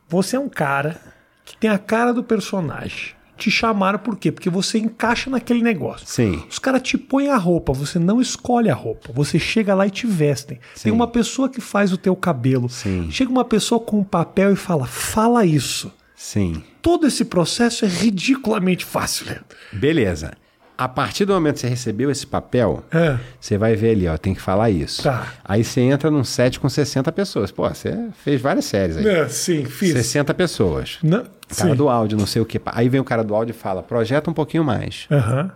você 0.09 0.35
é 0.35 0.39
um 0.39 0.49
cara 0.49 0.99
que 1.45 1.55
tem 1.57 1.69
a 1.69 1.77
cara 1.77 2.13
do 2.13 2.23
personagem. 2.23 3.11
Te 3.35 3.49
chamaram 3.49 3.97
por 3.97 4.15
quê? 4.15 4.31
Porque 4.31 4.49
você 4.49 4.77
encaixa 4.77 5.29
naquele 5.29 5.61
negócio. 5.63 6.05
Sim. 6.07 6.43
Os 6.49 6.59
caras 6.59 6.81
te 6.83 6.97
põem 6.97 7.29
a 7.29 7.35
roupa, 7.35 7.73
você 7.73 7.97
não 7.97 8.21
escolhe 8.21 8.69
a 8.69 8.75
roupa. 8.75 9.11
Você 9.13 9.39
chega 9.39 9.73
lá 9.73 9.87
e 9.87 9.89
te 9.89 10.05
vestem. 10.05 10.59
Sim. 10.75 10.83
Tem 10.83 10.93
uma 10.93 11.07
pessoa 11.07 11.49
que 11.49 11.59
faz 11.59 11.91
o 11.91 11.97
teu 11.97 12.15
cabelo. 12.15 12.69
Sim. 12.69 13.09
Chega 13.09 13.31
uma 13.31 13.43
pessoa 13.43 13.81
com 13.81 13.99
um 13.99 14.03
papel 14.03 14.53
e 14.53 14.55
fala: 14.55 14.85
fala 14.85 15.45
isso. 15.45 15.91
Sim. 16.25 16.63
Todo 16.81 17.05
esse 17.05 17.25
processo 17.25 17.83
é 17.83 17.87
ridiculamente 17.89 18.85
fácil, 18.85 19.25
Leandro. 19.25 19.45
Beleza. 19.73 20.31
A 20.77 20.87
partir 20.87 21.25
do 21.25 21.33
momento 21.33 21.55
que 21.55 21.59
você 21.61 21.67
recebeu 21.67 22.09
esse 22.09 22.25
papel, 22.25 22.81
É. 22.93 23.19
você 23.39 23.57
vai 23.57 23.75
ver 23.75 23.91
ali, 23.91 24.07
ó, 24.07 24.17
tem 24.17 24.33
que 24.33 24.39
falar 24.41 24.69
isso. 24.69 25.03
Tá. 25.03 25.33
Aí 25.43 25.65
você 25.65 25.81
entra 25.81 26.09
num 26.09 26.23
set 26.23 26.61
com 26.61 26.69
60 26.69 27.11
pessoas. 27.11 27.51
Pô, 27.51 27.67
você 27.67 28.07
fez 28.23 28.39
várias 28.41 28.63
séries 28.65 28.95
aí. 28.95 29.05
É, 29.05 29.27
sim, 29.27 29.65
fiz. 29.65 29.91
60 29.91 30.33
pessoas. 30.33 30.97
Não, 31.03 31.23
Cara 31.23 31.71
sim. 31.71 31.75
do 31.75 31.89
áudio, 31.89 32.17
não 32.17 32.25
sei 32.25 32.41
o 32.41 32.45
que. 32.45 32.59
Aí 32.67 32.87
vem 32.87 33.01
o 33.01 33.03
cara 33.03 33.21
do 33.23 33.35
áudio 33.35 33.51
e 33.51 33.55
fala, 33.57 33.83
projeta 33.83 34.29
um 34.29 34.33
pouquinho 34.33 34.63
mais. 34.63 35.05
Aham. 35.11 35.51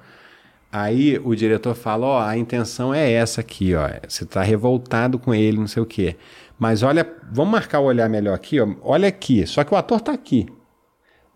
Aí 0.70 1.18
o 1.24 1.34
diretor 1.34 1.76
fala, 1.76 2.06
ó, 2.06 2.22
a 2.22 2.38
intenção 2.38 2.94
é 2.94 3.10
essa 3.10 3.40
aqui, 3.40 3.74
ó. 3.74 3.88
Você 4.08 4.26
tá 4.26 4.44
revoltado 4.44 5.18
com 5.18 5.34
ele, 5.34 5.58
não 5.58 5.68
sei 5.68 5.82
o 5.82 5.86
quê. 5.86 6.18
Mas 6.60 6.84
olha, 6.84 7.08
vamos 7.32 7.52
marcar 7.54 7.80
o 7.80 7.86
olhar 7.86 8.10
melhor 8.10 8.34
aqui, 8.36 8.60
ó. 8.60 8.68
Olha 8.82 9.08
aqui. 9.08 9.48
Só 9.48 9.64
que 9.64 9.74
o 9.74 9.78
ator 9.78 10.02
tá 10.02 10.12
aqui. 10.12 10.46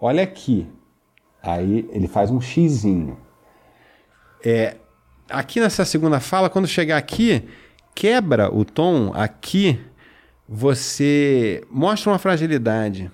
Olha 0.01 0.23
aqui. 0.23 0.67
Aí 1.43 1.87
ele 1.91 2.07
faz 2.07 2.31
um 2.31 2.41
xizinho. 2.41 3.17
É, 4.43 4.77
aqui 5.29 5.59
nessa 5.59 5.85
segunda 5.85 6.19
fala, 6.19 6.49
quando 6.49 6.67
chegar 6.67 6.97
aqui, 6.97 7.47
quebra 7.93 8.51
o 8.51 8.65
tom 8.65 9.11
aqui, 9.13 9.79
você 10.49 11.63
mostra 11.69 12.11
uma 12.11 12.17
fragilidade. 12.17 13.11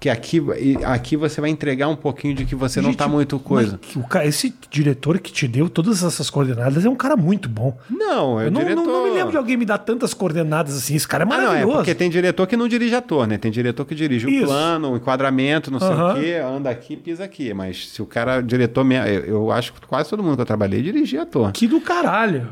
Que 0.00 0.08
aqui, 0.08 0.42
aqui 0.82 1.14
você 1.14 1.42
vai 1.42 1.50
entregar 1.50 1.86
um 1.86 1.94
pouquinho 1.94 2.34
de 2.34 2.46
que 2.46 2.54
você 2.54 2.80
não 2.80 2.88
Gente, 2.88 2.96
tá 2.98 3.06
muito 3.06 3.38
coisa. 3.38 3.78
o 3.94 4.02
cara, 4.02 4.24
esse 4.26 4.54
diretor 4.70 5.18
que 5.18 5.30
te 5.30 5.46
deu 5.46 5.68
todas 5.68 6.02
essas 6.02 6.30
coordenadas 6.30 6.86
é 6.86 6.88
um 6.88 6.96
cara 6.96 7.18
muito 7.18 7.50
bom. 7.50 7.76
Não, 7.90 8.40
é 8.40 8.44
Eu 8.44 8.48
o 8.48 8.50
não, 8.50 8.60
diretor. 8.62 8.82
não, 8.86 8.92
não 8.92 9.04
me 9.04 9.10
lembro 9.10 9.30
de 9.32 9.36
alguém 9.36 9.58
me 9.58 9.66
dar 9.66 9.76
tantas 9.76 10.14
coordenadas 10.14 10.74
assim. 10.74 10.94
Esse 10.94 11.06
cara 11.06 11.24
é 11.24 11.26
Ah, 11.26 11.28
não, 11.28 11.34
é 11.36 11.46
maravilhoso. 11.48 11.76
porque 11.76 11.94
tem 11.94 12.08
diretor 12.08 12.46
que 12.46 12.56
não 12.56 12.66
dirige 12.66 12.94
ator, 12.94 13.26
né? 13.26 13.36
Tem 13.36 13.50
diretor 13.50 13.84
que 13.84 13.94
dirige 13.94 14.26
o 14.26 14.30
Isso. 14.30 14.46
plano, 14.46 14.92
o 14.92 14.96
enquadramento, 14.96 15.70
não 15.70 15.78
sei 15.78 15.88
o 15.90 16.14
quê, 16.14 16.34
anda 16.42 16.70
aqui, 16.70 16.96
pisa 16.96 17.24
aqui. 17.24 17.52
Mas 17.52 17.90
se 17.90 18.00
o 18.00 18.06
cara, 18.06 18.40
diretor 18.40 18.82
mesmo, 18.82 19.06
eu, 19.06 19.24
eu 19.26 19.52
acho 19.52 19.74
que 19.74 19.82
quase 19.86 20.08
todo 20.08 20.22
mundo 20.22 20.36
que 20.36 20.40
eu 20.40 20.46
trabalhei 20.46 20.80
dirigia 20.80 21.24
ator. 21.24 21.52
Que 21.52 21.66
do 21.66 21.78
caralho. 21.78 22.48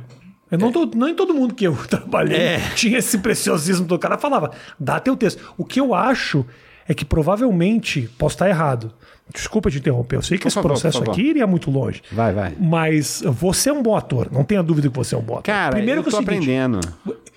Eu 0.50 0.58
não 0.58 0.70
tô, 0.70 0.84
nem 0.94 1.14
todo 1.14 1.32
mundo 1.32 1.54
que 1.54 1.66
eu 1.66 1.74
trabalhei 1.88 2.36
É. 2.36 2.58
tinha 2.74 2.98
esse 2.98 3.16
preciosismo 3.16 3.86
do 3.86 3.98
cara. 3.98 4.18
Falava, 4.18 4.50
dá 4.78 5.00
teu 5.00 5.16
texto. 5.16 5.42
O 5.56 5.64
que 5.64 5.80
eu 5.80 5.94
acho 5.94 6.44
é 6.88 6.94
que 6.94 7.04
provavelmente, 7.04 8.08
posso 8.18 8.34
estar 8.34 8.48
errado. 8.48 8.92
Desculpa 9.32 9.70
te 9.70 9.76
interromper, 9.78 10.16
eu 10.16 10.22
sei 10.22 10.38
que 10.38 10.42
Por 10.44 10.48
esse 10.48 10.54
favor, 10.54 10.68
processo 10.70 11.02
aqui 11.02 11.20
iria 11.22 11.46
muito 11.46 11.70
longe. 11.70 12.02
Vai, 12.10 12.32
vai. 12.32 12.54
Mas 12.58 13.22
você 13.26 13.68
é 13.68 13.72
um 13.72 13.82
bom 13.82 13.94
ator, 13.94 14.28
não 14.32 14.42
tenha 14.42 14.62
dúvida 14.62 14.88
que 14.88 14.96
você 14.96 15.14
é 15.14 15.18
um 15.18 15.22
bom 15.22 15.34
ator. 15.34 15.42
Cara, 15.44 15.72
Primeiro 15.76 16.00
eu 16.00 16.02
que 16.04 16.08
é 16.08 16.12
tô 16.12 16.16
o 16.16 16.20
seguinte, 16.24 16.50
aprendendo. 16.50 16.80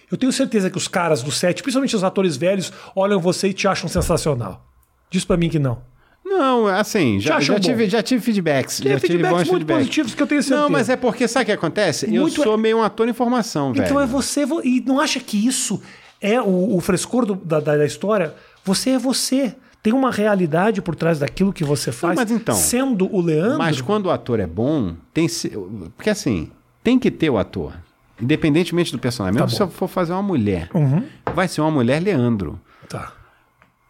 Eu 0.10 0.18
tenho 0.18 0.32
certeza 0.32 0.70
que 0.70 0.78
os 0.78 0.88
caras 0.88 1.22
do 1.22 1.32
set, 1.32 1.62
principalmente 1.62 1.96
os 1.96 2.04
atores 2.04 2.38
velhos, 2.38 2.72
olham 2.96 3.20
você 3.20 3.50
e 3.50 3.54
te 3.54 3.68
acham 3.68 3.90
sensacional. 3.90 4.66
Diz 5.10 5.26
pra 5.26 5.36
mim 5.36 5.50
que 5.50 5.60
não. 5.60 5.80
Não, 6.24 6.66
assim, 6.68 7.20
já, 7.20 7.42
já, 7.42 7.60
tive, 7.60 7.90
já 7.90 8.02
tive 8.02 8.22
feedbacks. 8.22 8.80
Tem 8.80 8.92
já 8.94 9.00
tive 9.00 9.08
feedbacks 9.16 9.38
bons 9.38 9.48
muito 9.50 9.52
feedbacks. 9.66 9.82
positivos 9.84 10.16
que 10.16 10.24
eu 10.24 10.28
tenho 10.28 10.42
certeza. 10.44 10.62
Não, 10.62 10.70
mas 10.70 10.88
é 10.88 10.96
porque, 10.96 11.28
sabe 11.28 11.44
o 11.44 11.46
que 11.48 11.52
acontece? 11.52 12.08
Muito 12.08 12.40
eu 12.40 12.44
sou 12.46 12.54
é- 12.54 12.58
meio 12.58 12.78
um 12.78 12.84
ator 12.84 13.10
em 13.10 13.14
formação, 13.14 13.74
velho. 13.74 13.84
Então 13.84 14.00
é 14.00 14.06
você. 14.06 14.46
vo- 14.46 14.62
E 14.64 14.82
não 14.86 15.00
acha 15.02 15.20
que 15.20 15.46
isso 15.46 15.82
é 16.22 16.40
o, 16.42 16.76
o 16.78 16.80
frescor 16.80 17.26
do- 17.26 17.36
da- 17.36 17.60
da 17.60 17.86
história? 17.86 18.34
Você 18.64 18.92
é 18.92 19.00
você. 19.00 19.56
Tem 19.84 19.94
uma 19.94 20.12
realidade 20.12 20.82
por 20.82 20.96
trás 20.96 21.18
daquilo 21.20 21.52
que 21.52 21.64
você 21.64 21.92
faz. 21.92 22.16
mas 22.16 22.30
então- 22.30 22.54
Sendo 22.54 23.14
o 23.14 23.20
Leandro. 23.20 23.58
Mas 23.58 23.82
quando 23.82 24.06
o 24.06 24.12
ator 24.12 24.40
é 24.40 24.46
bom, 24.46 24.96
tem 25.14 25.28
se... 25.28 25.50
porque 25.98 26.10
assim, 26.12 26.52
tem 26.84 27.00
que 27.00 27.10
ter 27.10 27.30
o 27.32 27.38
ator. 27.40 27.74
Independentemente 28.22 28.92
do 28.92 29.00
personagem. 29.00 29.34
Mesmo 29.42 29.48
Tá 29.48 29.54
se 29.54 29.60
bom. 29.60 29.66
eu 29.66 29.72
for 29.72 29.88
fazer 29.88 30.14
uma 30.14 30.22
mulher, 30.22 30.70
Uhum. 30.76 31.04
vai 31.34 31.48
ser 31.48 31.62
uma 31.62 31.72
mulher 31.72 32.00
Leandro. 32.00 32.62
Tá. 32.88 33.12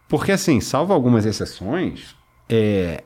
Porque 0.08 0.32
assim, 0.32 0.60
salvo 0.62 0.94
algumas 0.94 1.26
exceções, 1.26 2.16
é, 2.48 3.04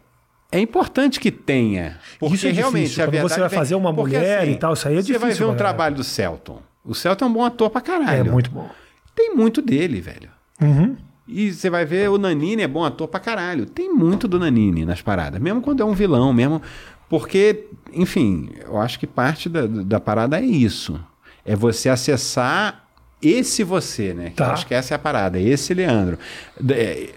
é 0.52 0.60
importante 0.60 1.18
que 1.18 1.32
tenha. 1.32 1.98
Porque 2.20 2.36
Isso 2.36 2.46
é 2.46 2.52
realmente 2.52 2.82
difícil, 2.84 3.02
a 3.02 3.06
quando 3.08 3.20
você 3.28 3.40
vai 3.40 3.48
fazer 3.48 3.74
uma 3.74 3.92
porque, 3.92 4.14
assim, 4.14 4.24
mulher 4.24 4.48
e 4.48 4.56
tal, 4.56 4.72
isso 4.74 4.86
aí 4.86 4.96
é 4.96 5.02
Você 5.02 5.12
vai 5.14 5.30
difícil, 5.30 5.46
ver 5.46 5.52
um 5.52 5.56
cara. 5.56 5.68
trabalho 5.70 5.96
do 5.96 6.04
Celton. 6.04 6.62
O 6.84 6.94
Celton 6.94 7.24
é 7.24 7.28
um 7.28 7.32
bom 7.32 7.44
ator 7.44 7.68
pra 7.68 7.80
É 7.80 7.84
caralho. 7.84 8.32
muito 8.32 8.48
bom. 8.52 8.68
Tem 9.14 9.34
muito 9.34 9.60
dele, 9.60 10.00
velho. 10.00 10.30
Uhum. 10.62 10.96
E 11.28 11.52
você 11.52 11.68
vai 11.68 11.84
ver 11.84 12.08
o 12.08 12.18
Nanini 12.18 12.62
é 12.62 12.68
bom 12.68 12.84
ator 12.84 13.08
pra 13.08 13.18
caralho. 13.18 13.66
Tem 13.66 13.92
muito 13.92 14.28
do 14.28 14.38
Nanini 14.38 14.84
nas 14.84 15.02
paradas. 15.02 15.40
Mesmo 15.40 15.60
quando 15.60 15.82
é 15.82 15.84
um 15.84 15.92
vilão, 15.92 16.32
mesmo. 16.32 16.62
Porque, 17.08 17.66
enfim, 17.92 18.50
eu 18.64 18.80
acho 18.80 18.98
que 18.98 19.06
parte 19.06 19.48
da, 19.48 19.66
da 19.66 20.00
parada 20.00 20.38
é 20.38 20.44
isso. 20.44 21.00
É 21.44 21.56
você 21.56 21.88
acessar 21.88 22.86
esse 23.20 23.64
você, 23.64 24.14
né? 24.14 24.30
Que 24.30 24.36
Tá. 24.36 24.52
Acho 24.52 24.66
que 24.66 24.74
essa 24.74 24.94
é 24.94 24.96
a 24.96 24.98
parada, 24.98 25.38
esse 25.38 25.72
Leandro. 25.74 26.18
É, 26.68 27.10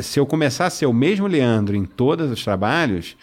Se 0.00 0.18
eu 0.20 0.26
começar 0.26 0.66
a 0.66 0.70
ser 0.70 0.86
o 0.86 0.92
mesmo 0.92 1.26
Leandro 1.26 1.76
em 1.76 1.84
todos 1.84 2.30
os 2.30 2.44
trabalhos, 2.44 3.16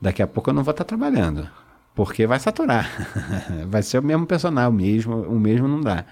daqui 0.00 0.22
a 0.22 0.26
pouco 0.26 0.50
eu 0.50 0.54
não 0.54 0.62
vou 0.62 0.72
estar 0.72 0.84
trabalhando. 0.84 1.48
Porque 1.94 2.26
vai 2.26 2.38
saturar. 2.40 2.90
vai 3.68 3.82
ser 3.82 3.98
o 3.98 4.02
mesmo 4.02 4.26
personagem, 4.26 4.70
o 4.70 4.72
mesmo, 4.72 5.22
o 5.22 5.38
mesmo 5.38 5.68
não 5.68 5.80
dá. 5.80 6.04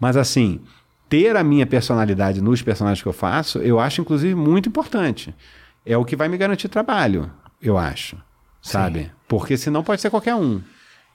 Mas 0.00 0.16
assim, 0.16 0.60
ter 1.12 1.36
a 1.36 1.44
minha 1.44 1.66
personalidade 1.66 2.40
nos 2.40 2.62
personagens 2.62 3.02
que 3.02 3.08
eu 3.08 3.12
faço, 3.12 3.58
eu 3.58 3.78
acho 3.78 4.00
inclusive 4.00 4.34
muito 4.34 4.70
importante. 4.70 5.34
É 5.84 5.94
o 5.94 6.06
que 6.06 6.16
vai 6.16 6.26
me 6.26 6.38
garantir 6.38 6.68
trabalho, 6.68 7.30
eu 7.60 7.76
acho. 7.76 8.16
Sabe? 8.62 9.12
Porque 9.28 9.58
senão 9.58 9.84
pode 9.84 10.00
ser 10.00 10.08
qualquer 10.08 10.34
um. 10.34 10.62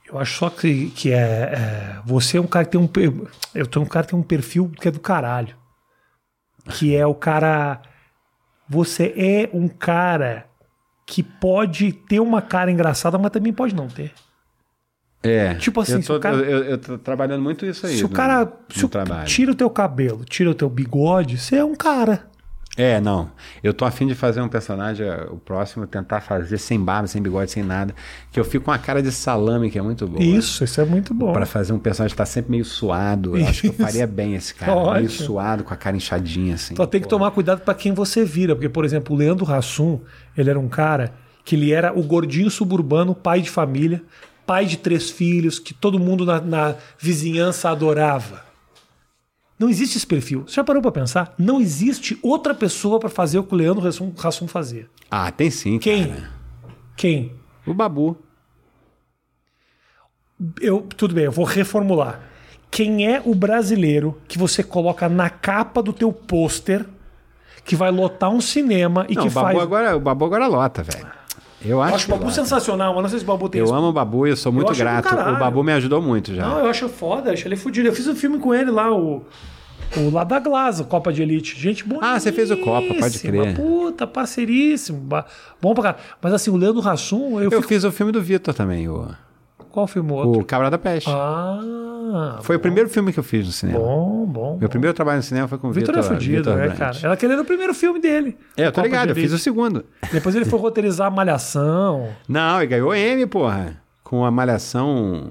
Eu 0.06 0.16
acho 0.20 0.38
só 0.38 0.50
que, 0.50 0.90
que 0.90 1.10
é, 1.10 1.16
é, 1.16 2.00
Você 2.06 2.36
é 2.36 2.40
um 2.40 2.46
cara 2.46 2.64
que 2.64 2.70
tem 2.70 2.80
um. 2.80 2.88
Eu 3.52 3.66
tenho 3.66 3.84
um 3.84 3.88
cara 3.88 4.06
que 4.06 4.12
tem 4.12 4.20
um 4.20 4.22
perfil 4.22 4.70
que 4.80 4.86
é 4.86 4.90
do 4.92 5.00
caralho. 5.00 5.56
Que 6.70 6.94
é 6.94 7.04
o 7.04 7.14
cara. 7.14 7.82
Você 8.68 9.12
é 9.16 9.50
um 9.52 9.66
cara 9.66 10.46
que 11.04 11.24
pode 11.24 11.92
ter 11.92 12.20
uma 12.20 12.40
cara 12.40 12.70
engraçada, 12.70 13.18
mas 13.18 13.32
também 13.32 13.52
pode 13.52 13.74
não 13.74 13.88
ter. 13.88 14.12
É. 15.22 15.54
Tipo 15.54 15.80
assim, 15.80 15.94
eu 15.94 16.02
tô, 16.02 16.16
o 16.16 16.20
cara- 16.20 16.36
eu, 16.36 16.64
eu 16.64 16.78
tô 16.78 16.96
trabalhando 16.98 17.42
muito 17.42 17.66
isso 17.66 17.86
aí. 17.86 17.96
se 17.96 18.04
o 18.04 18.08
no- 18.08 18.14
cara 18.14 18.44
no 18.44 18.52
se 18.74 18.84
o- 18.84 18.88
trabalho. 18.88 19.26
tira 19.26 19.50
o 19.52 19.54
teu 19.54 19.68
cabelo, 19.68 20.24
tira 20.24 20.50
o 20.50 20.54
teu 20.54 20.68
bigode, 20.70 21.38
você 21.38 21.56
é 21.56 21.64
um 21.64 21.74
cara. 21.74 22.26
É, 22.76 23.00
não. 23.00 23.28
Eu 23.60 23.74
tô 23.74 23.84
afim 23.84 24.06
de 24.06 24.14
fazer 24.14 24.40
um 24.40 24.46
personagem, 24.48 25.04
o 25.32 25.36
próximo, 25.36 25.84
tentar 25.84 26.20
fazer 26.20 26.58
sem 26.58 26.78
barba, 26.78 27.08
sem 27.08 27.20
bigode, 27.20 27.50
sem 27.50 27.64
nada. 27.64 27.92
Que 28.30 28.38
eu 28.38 28.44
fico 28.44 28.66
com 28.66 28.70
a 28.70 28.78
cara 28.78 29.02
de 29.02 29.10
salame, 29.10 29.68
que 29.68 29.76
é 29.76 29.82
muito 29.82 30.06
boa. 30.06 30.22
Isso, 30.22 30.62
isso 30.62 30.80
é 30.80 30.84
muito 30.84 31.12
bom. 31.12 31.32
Pra 31.32 31.44
fazer 31.44 31.72
um 31.72 31.78
personagem 31.80 32.12
que 32.14 32.16
tá 32.18 32.24
sempre 32.24 32.52
meio 32.52 32.64
suado. 32.64 33.36
Eu 33.36 33.44
acho 33.48 33.62
que 33.62 33.66
eu 33.66 33.72
faria 33.72 34.06
bem 34.06 34.36
esse 34.36 34.54
cara. 34.54 34.92
Meio 34.94 35.10
suado, 35.10 35.64
com 35.64 35.74
a 35.74 35.76
cara 35.76 35.96
inchadinha, 35.96 36.54
assim. 36.54 36.76
Só 36.76 36.86
tem 36.86 37.00
que 37.00 37.08
tomar 37.08 37.32
cuidado 37.32 37.62
para 37.62 37.74
quem 37.74 37.92
você 37.92 38.24
vira, 38.24 38.54
porque, 38.54 38.68
por 38.68 38.84
exemplo, 38.84 39.12
o 39.16 39.18
Leandro 39.18 39.52
Hassum, 39.52 39.98
ele 40.36 40.48
era 40.48 40.60
um 40.60 40.68
cara 40.68 41.12
que 41.44 41.56
ele 41.56 41.72
era 41.72 41.98
o 41.98 42.02
gordinho 42.04 42.48
suburbano, 42.48 43.12
pai 43.12 43.40
de 43.40 43.50
família, 43.50 44.04
pai 44.48 44.64
de 44.64 44.78
três 44.78 45.10
filhos, 45.10 45.58
que 45.58 45.74
todo 45.74 45.98
mundo 45.98 46.24
na, 46.24 46.40
na 46.40 46.74
vizinhança 46.98 47.68
adorava. 47.68 48.46
Não 49.58 49.68
existe 49.68 49.98
esse 49.98 50.06
perfil. 50.06 50.44
Você 50.46 50.54
já 50.54 50.64
parou 50.64 50.80
para 50.80 50.90
pensar? 50.90 51.34
Não 51.36 51.60
existe 51.60 52.18
outra 52.22 52.54
pessoa 52.54 52.98
para 52.98 53.10
fazer 53.10 53.38
o 53.38 53.44
que 53.44 53.52
o 53.52 53.58
Leandro 53.58 53.86
Hassum 53.86 54.48
fazia. 54.48 54.88
Ah, 55.10 55.30
tem 55.30 55.50
sim, 55.50 55.78
Quem? 55.78 56.08
cara. 56.08 56.30
Quem? 56.96 57.34
O 57.66 57.74
Babu. 57.74 58.16
Eu, 60.62 60.80
tudo 60.96 61.14
bem, 61.14 61.24
eu 61.24 61.32
vou 61.32 61.44
reformular. 61.44 62.22
Quem 62.70 63.06
é 63.06 63.20
o 63.22 63.34
brasileiro 63.34 64.18
que 64.26 64.38
você 64.38 64.62
coloca 64.62 65.10
na 65.10 65.28
capa 65.28 65.82
do 65.82 65.92
teu 65.92 66.10
pôster 66.10 66.86
que 67.66 67.76
vai 67.76 67.90
lotar 67.90 68.30
um 68.30 68.40
cinema 68.40 69.04
e 69.10 69.14
Não, 69.14 69.22
que 69.22 69.28
o 69.28 69.30
Babu, 69.30 69.46
faz 69.46 69.58
agora, 69.58 69.96
o 69.96 70.00
Babu 70.00 70.24
agora 70.24 70.46
lota, 70.46 70.82
velho. 70.82 71.17
Eu 71.64 71.82
acho, 71.82 71.92
Eu 71.92 71.96
acho 71.96 72.06
o 72.06 72.10
Babu 72.18 72.30
sensacional, 72.30 72.94
mas 72.94 73.02
não 73.02 73.10
sei 73.10 73.18
se 73.18 73.24
o 73.24 73.28
Babu 73.28 73.48
tem 73.48 73.58
Eu 73.58 73.64
isso. 73.64 73.74
amo 73.74 73.88
o 73.88 73.92
Babu 73.92 74.26
e 74.26 74.30
eu 74.30 74.36
sou 74.36 74.52
muito 74.52 74.72
do 74.72 74.78
grato. 74.78 75.08
O 75.12 75.38
Babu 75.38 75.64
me 75.64 75.72
ajudou 75.72 76.00
muito 76.00 76.34
já. 76.34 76.46
Não, 76.46 76.58
eu 76.60 76.66
acho 76.66 76.88
foda, 76.88 77.32
acho 77.32 77.46
ele 77.48 77.56
fudido. 77.56 77.88
Eu 77.88 77.92
fiz 77.92 78.06
um 78.06 78.14
filme 78.14 78.38
com 78.38 78.54
ele 78.54 78.70
lá, 78.70 78.92
o. 78.94 79.22
O 79.96 80.10
lá 80.10 80.22
da 80.22 80.38
Glaza, 80.38 80.84
Copa 80.84 81.10
de 81.12 81.22
Elite. 81.22 81.58
Gente 81.58 81.82
boa. 81.82 82.00
Ah, 82.04 82.20
você 82.20 82.30
fez 82.30 82.50
o 82.50 82.56
Copa, 82.58 82.94
pode 82.94 83.18
crer. 83.20 83.54
Puta, 83.56 84.06
parceiríssimo. 84.06 85.08
Bom 85.62 85.74
pra 85.74 85.82
caralho. 85.82 86.02
Mas 86.20 86.32
assim, 86.34 86.50
o 86.50 86.56
Leandro 86.56 86.86
Hassum, 86.86 87.38
eu, 87.38 87.44
eu 87.44 87.50
fico... 87.50 87.62
fiz 87.62 87.84
o 87.84 87.90
filme 87.90 88.12
do 88.12 88.20
Vitor 88.20 88.52
também, 88.52 88.86
o, 88.88 89.08
Qual 89.70 89.86
filme 89.86 90.10
o 90.10 90.14
outro? 90.14 90.40
o 90.40 90.44
Cabra 90.44 90.70
da 90.70 90.78
Peste. 90.78 91.10
Ah. 91.10 92.38
Foi 92.42 92.56
o 92.56 92.60
primeiro 92.60 92.88
filme 92.88 93.12
que 93.12 93.18
eu 93.18 93.22
fiz 93.22 93.46
no 93.46 93.52
cinema. 93.52 93.78
Bom, 93.78 94.26
bom. 94.26 94.58
Meu 94.58 94.68
primeiro 94.68 94.94
trabalho 94.94 95.18
no 95.18 95.22
cinema 95.22 95.46
foi 95.46 95.58
com 95.58 95.68
o 95.68 95.72
Vitor 95.72 95.94
Vitor 95.94 96.10
é 96.10 96.14
fudido, 96.14 96.54
né, 96.54 96.70
cara? 96.70 96.96
Ela 97.02 97.14
aquele 97.14 97.34
era 97.34 97.42
o 97.42 97.44
primeiro 97.44 97.74
filme 97.74 98.00
dele. 98.00 98.36
É, 98.56 98.66
eu 98.66 98.72
tô 98.72 98.76
Copa 98.76 98.86
ligado, 98.86 99.08
eu 99.10 99.14
fiz 99.14 99.32
o 99.32 99.38
segundo. 99.38 99.84
Depois 100.12 100.34
ele 100.34 100.44
foi 100.44 100.58
roteirizar 100.58 101.08
a 101.08 101.10
Malhação. 101.10 102.08
Não, 102.28 102.62
e 102.62 102.66
ganhou 102.66 102.94
M, 102.94 103.26
porra. 103.26 103.76
Com 104.02 104.24
a 104.24 104.30
Malhação. 104.30 105.30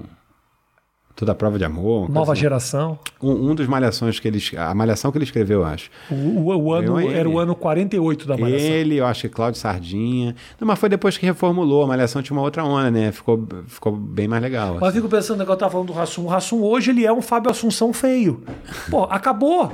Toda 1.18 1.32
a 1.32 1.34
prova 1.34 1.58
de 1.58 1.64
amor. 1.64 2.08
Nova 2.08 2.30
assim. 2.32 2.42
geração. 2.42 2.96
Um, 3.20 3.50
um 3.50 3.54
dos 3.56 3.66
Malhações 3.66 4.20
que 4.20 4.28
ele. 4.28 4.40
A 4.56 4.72
Malhação 4.72 5.10
que 5.10 5.18
ele 5.18 5.24
escreveu, 5.24 5.62
eu 5.62 5.66
acho. 5.66 5.90
O, 6.08 6.14
o- 6.14 6.56
o 6.56 6.72
ano, 6.72 7.00
era 7.10 7.28
o 7.28 7.40
ano 7.40 7.56
48 7.56 8.24
da 8.28 8.36
Malhação. 8.36 8.68
Ele, 8.68 8.98
eu 8.98 9.04
acho 9.04 9.22
que 9.22 9.28
Cláudio 9.28 9.60
Sardinha. 9.60 10.36
Não, 10.60 10.68
mas 10.68 10.78
foi 10.78 10.88
depois 10.88 11.18
que 11.18 11.26
reformulou. 11.26 11.82
A 11.82 11.86
Malhação 11.88 12.22
tinha 12.22 12.36
uma 12.36 12.42
outra 12.44 12.64
onda, 12.64 12.88
né? 12.88 13.10
Ficou, 13.10 13.44
ficou 13.66 13.90
bem 13.96 14.28
mais 14.28 14.40
legal. 14.40 14.76
Mas 14.80 14.90
eu 14.94 15.02
fico 15.02 15.08
pensando 15.08 15.44
que 15.44 15.50
eu 15.50 15.56
tava 15.56 15.72
falando 15.72 15.88
do 15.88 15.92
Rassum. 15.92 16.22
O 16.22 16.28
Rassum 16.28 16.62
hoje 16.62 16.92
ele 16.92 17.04
é 17.04 17.12
um 17.12 17.20
Fábio 17.20 17.50
Assunção 17.50 17.92
feio. 17.92 18.40
Pô, 18.88 19.02
acabou. 19.10 19.72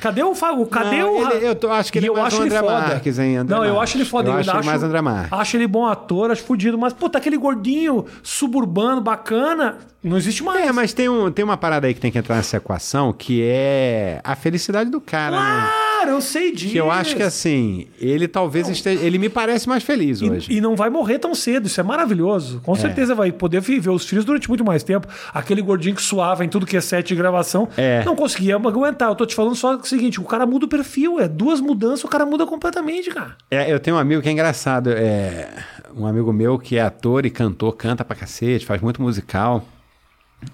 Cadê 0.00 0.22
o 0.22 0.34
Fábio? 0.34 0.64
Cadê 0.66 0.98
Não, 1.00 1.14
o. 1.14 1.30
ele- 1.32 1.46
eu 1.48 1.54
tô- 1.54 1.70
acho 1.70 1.92
que 1.92 1.98
E 1.98 2.00
ele 2.00 2.06
é 2.06 2.10
eu 2.10 2.14
mais 2.14 2.26
acho 2.28 2.40
um 2.42 2.44
André. 2.46 2.62
Marques, 2.62 3.18
André 3.18 3.44
Não, 3.44 3.64
eu 3.64 3.80
acho 3.80 3.96
ele 3.98 4.04
foda. 4.04 4.30
Eu 4.30 4.34
acho 4.36 4.50
ele 4.50 4.62
mais 4.64 4.82
André 4.82 5.00
Marques. 5.02 5.32
Acho 5.32 5.56
ele 5.56 5.66
bom 5.66 5.86
ator, 5.86 6.30
acho 6.30 6.42
fudido. 6.42 6.78
Mas, 6.78 6.92
puta, 6.92 7.18
aquele 7.18 7.36
gordinho 7.36 8.06
suburbano, 8.22 9.00
bacana, 9.00 9.76
não 10.02 10.16
existe 10.16 10.42
mais. 10.42 10.66
É, 10.66 10.72
mas 10.72 10.92
tem, 10.94 11.08
um, 11.08 11.30
tem 11.30 11.44
uma 11.44 11.56
parada 11.56 11.86
aí 11.86 11.92
que 11.94 12.00
tem 12.00 12.10
que 12.10 12.18
entrar 12.18 12.36
nessa 12.36 12.56
equação, 12.56 13.12
que 13.12 13.42
é 13.44 14.20
a 14.24 14.34
felicidade 14.34 14.88
do 14.90 15.00
cara, 15.00 15.38
né? 15.38 15.70
Claro, 16.00 16.16
eu 16.16 16.20
sei 16.22 16.52
disso. 16.52 16.72
Que 16.72 16.78
eu 16.78 16.90
acho 16.90 17.14
que 17.14 17.22
assim, 17.22 17.86
ele 18.00 18.26
talvez 18.26 18.68
esteja. 18.68 19.04
Ele 19.04 19.18
me 19.18 19.28
parece 19.28 19.68
mais 19.68 19.82
feliz 19.82 20.22
hoje. 20.22 20.50
E, 20.50 20.56
e 20.56 20.60
não 20.60 20.74
vai 20.74 20.88
morrer 20.88 21.18
tão 21.18 21.34
cedo, 21.34 21.66
isso 21.66 21.78
é 21.78 21.82
maravilhoso. 21.82 22.60
Com 22.64 22.74
certeza 22.74 23.14
vai 23.14 23.30
poder 23.30 23.60
viver 23.60 23.90
os 23.90 24.06
filhos 24.06 24.24
durante 24.24 24.48
muito 24.48 24.64
mais 24.64 24.82
tempo. 24.82 25.06
Aquele 25.34 25.60
gordinho 25.60 25.94
que 25.94 26.00
suava 26.02 26.42
em 26.44 26.48
tudo 26.48 26.64
que 26.64 26.76
é 26.76 26.80
set 26.80 27.08
de 27.08 27.14
gravação, 27.14 27.68
É. 27.76 28.02
não 28.04 28.16
conseguia 28.16 28.56
aguentar. 28.56 29.10
Eu 29.10 29.14
tô 29.14 29.26
te 29.26 29.34
falando 29.34 29.54
só 29.54 29.76
o 29.76 29.84
seguinte: 29.84 30.18
o 30.20 30.24
cara 30.24 30.46
muda 30.46 30.64
o 30.64 30.68
perfil, 30.68 31.20
é 31.20 31.28
duas 31.28 31.60
mudanças, 31.60 32.04
o 32.04 32.08
cara 32.08 32.24
muda 32.24 32.46
completamente, 32.46 33.10
cara. 33.10 33.36
É, 33.50 33.70
eu 33.70 33.78
tenho 33.78 33.96
um 33.96 34.00
amigo 34.00 34.22
que 34.22 34.28
é 34.28 34.32
engraçado. 34.32 34.90
É, 34.90 35.48
um 35.94 36.06
amigo 36.06 36.32
meu 36.32 36.58
que 36.58 36.76
é 36.76 36.82
ator 36.82 37.26
e 37.26 37.30
cantor, 37.30 37.76
canta 37.76 38.04
pra 38.04 38.16
cacete, 38.16 38.64
faz 38.64 38.80
muito 38.80 39.02
musical. 39.02 39.66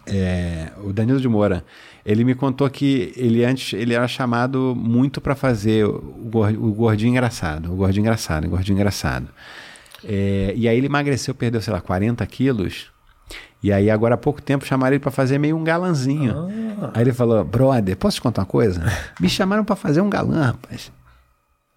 É, 0.07 0.71
o 0.83 0.93
Danilo 0.93 1.21
de 1.21 1.29
Moura. 1.29 1.65
Ele 2.07 2.23
me 2.23 2.35
contou 2.37 2.71
que 2.71 3.13
ele 3.17 3.45
antes 3.45 3.73
ele 3.73 3.93
era 3.93 4.07
chamado 4.07 4.75
muito 4.79 5.21
pra 5.21 5.35
fazer 5.35 5.85
o, 5.85 5.99
gor- 6.31 6.55
o 6.55 6.73
gordinho 6.73 7.11
engraçado, 7.11 7.73
o 7.73 7.75
gordinho 7.77 8.03
engraçado, 8.03 8.45
o 8.47 8.51
gordinho 8.51 8.77
engraçado. 8.77 9.27
É, 10.05 10.53
e 10.55 10.69
aí 10.69 10.77
ele 10.79 10.87
emagreceu, 10.87 11.35
perdeu, 11.35 11.61
sei 11.61 11.73
lá, 11.73 11.81
40 11.81 12.25
quilos. 12.27 12.93
E 13.63 13.73
aí 13.73 13.91
agora 13.91 14.15
há 14.15 14.19
pouco 14.19 14.41
tempo 14.41 14.65
chamaram 14.65 14.95
ele 14.95 15.01
pra 15.01 15.11
fazer 15.11 15.39
meio 15.39 15.57
um 15.57 15.65
galanzinho. 15.65 16.33
Aí 16.95 17.03
ele 17.03 17.13
falou, 17.13 17.43
brother, 17.45 17.97
posso 17.97 18.17
te 18.19 18.21
contar 18.21 18.43
uma 18.43 18.47
coisa? 18.47 18.81
Me 19.21 19.29
chamaram 19.29 19.65
pra 19.65 19.75
fazer 19.75 20.01
um 20.01 20.09
galã, 20.09 20.43
rapaz. 20.45 20.93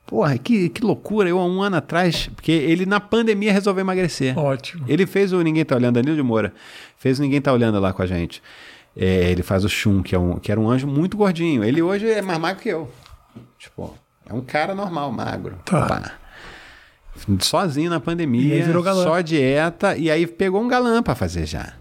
Porra, 0.06 0.38
que, 0.38 0.70
que 0.70 0.84
loucura. 0.84 1.30
Eu 1.30 1.40
há 1.40 1.46
um 1.46 1.62
ano 1.62 1.78
atrás, 1.78 2.30
porque 2.36 2.52
ele 2.52 2.86
na 2.86 3.00
pandemia 3.00 3.52
resolveu 3.54 3.82
emagrecer. 3.82 4.38
Ótimo. 4.38 4.86
Ele 4.88 5.08
fez 5.08 5.32
o 5.34 5.42
Ninguém 5.42 5.64
Tá 5.66 5.76
Olhando, 5.76 5.96
Danilo 5.96 6.16
de 6.16 6.22
Moura, 6.24 6.54
fez 6.98 7.18
o 7.18 7.22
Ninguém 7.24 7.42
Tá 7.42 7.52
Olhando 7.54 7.80
lá 7.80 7.94
com 7.94 8.02
a 8.02 8.06
gente. 8.06 8.42
É, 8.96 9.32
ele 9.32 9.44
faz 9.44 9.64
o 9.64 9.70
Shun, 9.70 10.02
que, 10.02 10.16
é 10.16 10.20
um, 10.20 10.38
que 10.38 10.52
era 10.52 10.60
um 10.60 10.70
anjo 10.70 10.88
muito 10.88 11.16
gordinho. 11.16 11.64
Ele 11.64 11.82
hoje 11.82 12.10
é 12.10 12.22
mais 12.22 12.40
magro 12.40 12.62
que 12.62 12.70
eu. 12.70 12.90
Tipo, 13.58 13.98
é 14.26 14.34
um 14.34 14.42
cara 14.42 14.76
normal, 14.76 15.12
magro. 15.12 15.58
Tá. 15.66 15.86
Pá. 15.86 16.12
Sozinho 17.40 17.90
na 17.90 18.00
pandemia, 18.00 18.66
só 19.04 19.20
dieta, 19.20 19.98
e 19.98 20.10
aí 20.10 20.26
pegou 20.26 20.62
um 20.62 20.68
galã 20.68 21.04
pra 21.04 21.16
fazer 21.16 21.46
já. 21.46 21.74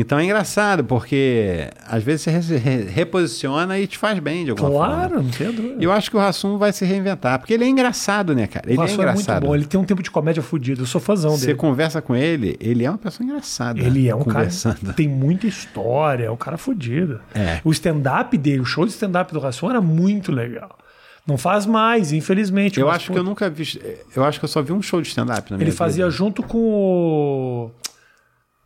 Então 0.00 0.18
é 0.18 0.24
engraçado, 0.24 0.84
porque 0.84 1.68
às 1.86 2.02
vezes 2.02 2.22
você 2.22 2.30
re- 2.30 2.56
re- 2.56 2.82
reposiciona 2.84 3.78
e 3.78 3.86
te 3.86 3.98
faz 3.98 4.18
bem 4.20 4.44
de 4.44 4.50
alguma 4.52 4.70
forma. 4.70 4.94
Claro, 4.94 5.22
não 5.22 5.30
tem 5.30 5.50
dúvida. 5.52 5.76
Eu 5.82 5.90
acho 5.90 6.10
que 6.10 6.16
o 6.16 6.20
Rassum 6.20 6.56
vai 6.56 6.72
se 6.72 6.84
reinventar, 6.84 7.38
porque 7.38 7.52
ele 7.52 7.64
é 7.64 7.68
engraçado, 7.68 8.34
né, 8.34 8.46
cara? 8.46 8.68
Ele 8.70 8.78
o 8.78 8.82
é 8.82 8.86
Vassoura 8.86 9.10
é 9.10 9.12
muito 9.14 9.22
engraçado. 9.24 9.46
bom, 9.46 9.54
ele 9.54 9.64
tem 9.66 9.80
um 9.80 9.84
tempo 9.84 10.02
de 10.02 10.10
comédia 10.10 10.42
fudido. 10.42 10.82
Eu 10.82 10.86
sou 10.86 11.00
fãzão 11.00 11.32
Você 11.36 11.46
dele. 11.46 11.58
conversa 11.58 12.00
com 12.00 12.14
ele, 12.14 12.56
ele 12.60 12.84
é 12.84 12.90
uma 12.90 12.98
pessoa 12.98 13.24
engraçada. 13.26 13.80
Ele 13.80 14.08
é 14.08 14.14
um 14.14 14.22
cara 14.24 14.48
tem 14.94 15.08
muita 15.08 15.46
história, 15.46 16.26
é 16.26 16.30
um 16.30 16.36
cara 16.36 16.56
fudido. 16.56 17.20
É. 17.34 17.60
O 17.64 17.72
stand-up 17.72 18.36
dele, 18.38 18.60
o 18.60 18.64
show 18.64 18.84
de 18.86 18.92
stand-up 18.92 19.32
do 19.32 19.40
Ração 19.40 19.68
era 19.68 19.80
muito 19.80 20.30
legal. 20.30 20.78
Não 21.26 21.36
faz 21.36 21.66
mais, 21.66 22.12
infelizmente. 22.12 22.80
Eu 22.80 22.88
acho 22.88 23.08
pô, 23.08 23.12
que 23.12 23.18
eu 23.18 23.22
nunca 23.24 23.50
vi. 23.50 23.78
Eu 24.16 24.24
acho 24.24 24.38
que 24.38 24.44
eu 24.44 24.48
só 24.48 24.62
vi 24.62 24.72
um 24.72 24.80
show 24.80 25.02
de 25.02 25.08
stand-up 25.08 25.50
na 25.50 25.58
minha 25.58 25.68
Ele 25.68 25.76
fazia 25.76 26.04
vida. 26.06 26.16
junto 26.16 26.42
com 26.42 26.58
o. 26.58 27.70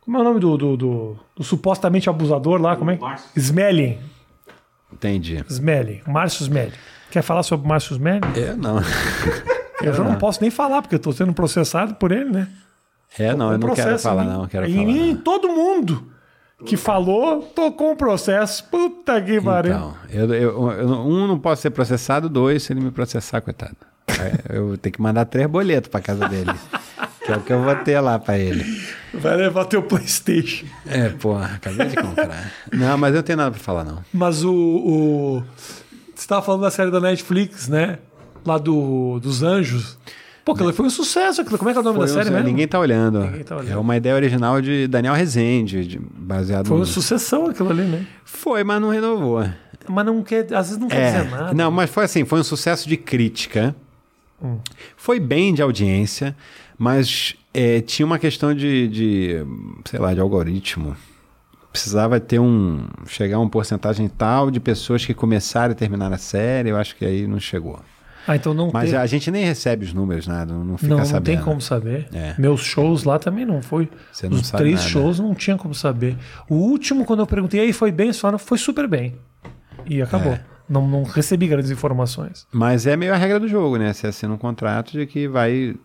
Como 0.03 0.17
é 0.17 0.21
o 0.21 0.23
nome 0.23 0.39
do, 0.39 0.57
do, 0.57 0.77
do- 0.77 1.19
do 1.35 1.43
supostamente 1.43 2.09
abusador 2.09 2.61
lá? 2.61 2.75
Como 2.75 2.91
é? 2.91 2.97
Márcio. 2.97 3.29
Smelling. 3.35 3.97
Entendi. 4.91 5.43
Smelling. 5.49 6.01
Márcio 6.07 6.43
Smelling. 6.43 6.73
Quer 7.09 7.21
falar 7.21 7.43
sobre 7.43 7.65
o 7.65 7.69
Márcio 7.69 7.93
Smelling? 7.93 8.21
É, 8.35 8.53
não. 8.55 8.79
Eu 9.81 9.93
já 9.93 10.03
não 10.03 10.15
posso 10.15 10.41
nem 10.41 10.49
falar, 10.51 10.81
porque 10.81 10.95
eu 10.95 10.99
tô 10.99 11.11
sendo 11.11 11.33
processado 11.33 11.95
por 11.95 12.11
ele, 12.11 12.29
né? 12.29 12.47
É, 13.17 13.35
não, 13.35 13.51
eu 13.51 13.57
não 13.57 13.73
quero 13.75 13.97
falar, 13.99 14.23
não. 14.23 14.47
Quero 14.47 14.65
em 14.67 14.73
falar. 14.73 14.85
mim, 14.85 15.13
não. 15.13 15.21
todo 15.21 15.47
mundo 15.49 16.07
que 16.65 16.75
falou 16.77 17.41
tocou 17.41 17.91
um 17.91 17.95
processo. 17.95 18.63
Puta 18.69 19.21
que 19.21 19.39
pariu. 19.41 19.73
Então, 19.73 19.93
eu, 20.09 20.33
eu- 20.33 20.71
eu- 20.71 20.87
um 20.89 21.27
não 21.27 21.37
posso 21.39 21.61
ser 21.61 21.69
processado, 21.71 22.27
dois, 22.29 22.63
se 22.63 22.73
ele 22.73 22.81
me 22.81 22.91
processar, 22.91 23.41
coitado. 23.41 23.75
Eu 24.49 24.67
vou 24.69 24.77
ter 24.77 24.91
que 24.91 25.01
mandar 25.01 25.25
três 25.25 25.47
boletos 25.49 25.89
pra 25.89 25.99
casa 26.01 26.27
dele. 26.27 26.51
que 27.25 27.31
é 27.31 27.37
o 27.37 27.41
que 27.41 27.53
eu 27.53 27.61
vou 27.63 27.75
ter 27.77 27.99
lá 27.99 28.17
pra 28.19 28.37
ele. 28.37 28.63
Vai 29.13 29.35
levar 29.37 29.65
teu 29.65 29.81
Playstation. 29.83 30.65
É, 30.87 31.09
porra, 31.09 31.55
acabei 31.55 31.87
de 31.87 31.95
comprar. 31.95 32.51
Não, 32.71 32.97
mas 32.97 33.11
eu 33.11 33.17
não 33.17 33.23
tenho 33.23 33.37
nada 33.37 33.51
pra 33.51 33.59
falar, 33.59 33.83
não. 33.83 34.03
Mas 34.13 34.43
o. 34.43 34.53
o... 34.53 35.43
Você 36.15 36.27
tava 36.27 36.41
falando 36.41 36.61
da 36.61 36.71
série 36.71 36.91
da 36.91 36.99
Netflix, 36.99 37.67
né? 37.67 37.99
Lá 38.45 38.57
do, 38.57 39.19
dos 39.19 39.41
Anjos. 39.43 39.97
Pô, 40.45 40.51
aquilo 40.51 40.73
foi 40.73 40.85
um 40.85 40.89
sucesso. 40.89 41.41
Aquilo. 41.41 41.57
Como 41.57 41.69
é 41.69 41.73
que 41.73 41.77
é 41.77 41.81
o 41.81 41.83
nome 41.83 41.97
Foi 41.97 42.05
da 42.07 42.11
um- 42.11 42.15
série 42.15 42.29
mesmo? 42.29 42.45
ninguém 42.47 42.67
tá 42.67 42.77
olhando. 42.79 43.19
Ninguém 43.19 43.43
tá 43.43 43.55
olhando. 43.55 43.71
É 43.71 43.77
uma 43.77 43.95
ideia 43.95 44.15
original 44.15 44.61
de 44.61 44.87
Daniel 44.87 45.13
Rezende, 45.13 45.85
de- 45.85 45.99
baseado 45.99 46.67
Foi 46.67 46.75
no... 46.77 46.83
uma 46.83 46.89
sucessão 46.89 47.47
aquilo 47.47 47.69
ali, 47.69 47.83
né? 47.83 48.05
Foi, 48.25 48.63
mas 48.63 48.81
não 48.81 48.89
renovou. 48.89 49.47
Mas 49.87 50.05
não 50.05 50.21
quer, 50.23 50.41
às 50.53 50.67
vezes 50.67 50.77
não 50.77 50.87
quer 50.87 51.01
É, 51.01 51.11
dizer 51.23 51.31
nada. 51.31 51.53
não, 51.53 51.69
mas 51.71 51.89
foi 51.89 52.03
assim, 52.05 52.25
foi 52.25 52.39
um 52.39 52.43
sucesso 52.43 52.87
de 52.89 52.97
crítica. 52.97 53.75
Foi 54.97 55.19
bem 55.21 55.53
de 55.53 55.61
audiência, 55.61 56.35
mas 56.83 57.33
é, 57.53 57.79
tinha 57.79 58.05
uma 58.05 58.19
questão 58.19 58.53
de, 58.53 58.89
de, 58.89 59.45
sei 59.85 59.99
lá, 59.99 60.13
de 60.13 60.19
algoritmo. 60.19 60.97
Precisava 61.71 62.19
ter 62.19 62.39
um, 62.39 62.85
chegar 63.07 63.37
a 63.37 63.39
uma 63.39 63.49
porcentagem 63.49 64.09
tal 64.09 64.51
de 64.51 64.59
pessoas 64.59 65.05
que 65.05 65.13
começaram 65.13 65.71
e 65.71 65.75
terminaram 65.75 66.13
a 66.15 66.17
série, 66.17 66.69
eu 66.69 66.75
acho 66.77 66.97
que 66.97 67.05
aí 67.05 67.25
não 67.25 67.39
chegou. 67.39 67.79
Ah, 68.27 68.35
então 68.35 68.53
não 68.53 68.69
Mas 68.71 68.93
a 68.93 69.05
gente 69.05 69.31
nem 69.31 69.45
recebe 69.45 69.85
os 69.85 69.93
números, 69.93 70.27
nada, 70.27 70.53
não 70.53 70.77
fica 70.77 70.89
Não, 70.89 70.97
não 70.97 71.05
sabendo. 71.05 71.23
tem 71.25 71.41
como 71.41 71.61
saber. 71.61 72.07
É. 72.13 72.35
Meus 72.37 72.61
shows 72.61 73.05
lá 73.05 73.17
também 73.17 73.45
não 73.45 73.61
foi. 73.61 73.89
Você 74.11 74.27
não 74.27 74.37
Os 74.37 74.47
sabe 74.47 74.63
três 74.63 74.79
nada. 74.79 74.89
shows 74.89 75.19
não 75.19 75.33
tinha 75.33 75.57
como 75.57 75.73
saber. 75.73 76.17
O 76.49 76.55
último, 76.55 77.05
quando 77.05 77.21
eu 77.21 77.27
perguntei, 77.27 77.61
aí 77.61 77.71
foi 77.71 77.91
bem? 77.93 78.11
Falaram, 78.11 78.37
foi 78.39 78.57
super 78.57 78.87
bem. 78.89 79.15
E 79.85 80.01
acabou. 80.01 80.33
É. 80.33 80.41
Não, 80.69 80.85
não 80.87 81.03
recebi 81.03 81.47
grandes 81.47 81.71
informações. 81.71 82.45
Mas 82.51 82.85
é 82.85 82.95
meio 82.97 83.13
a 83.13 83.17
regra 83.17 83.39
do 83.39 83.47
jogo, 83.47 83.77
né? 83.77 83.93
Você 83.93 84.07
assina 84.07 84.33
um 84.33 84.37
contrato 84.37 84.91
de 84.91 85.05
que 85.05 85.27
vai. 85.29 85.75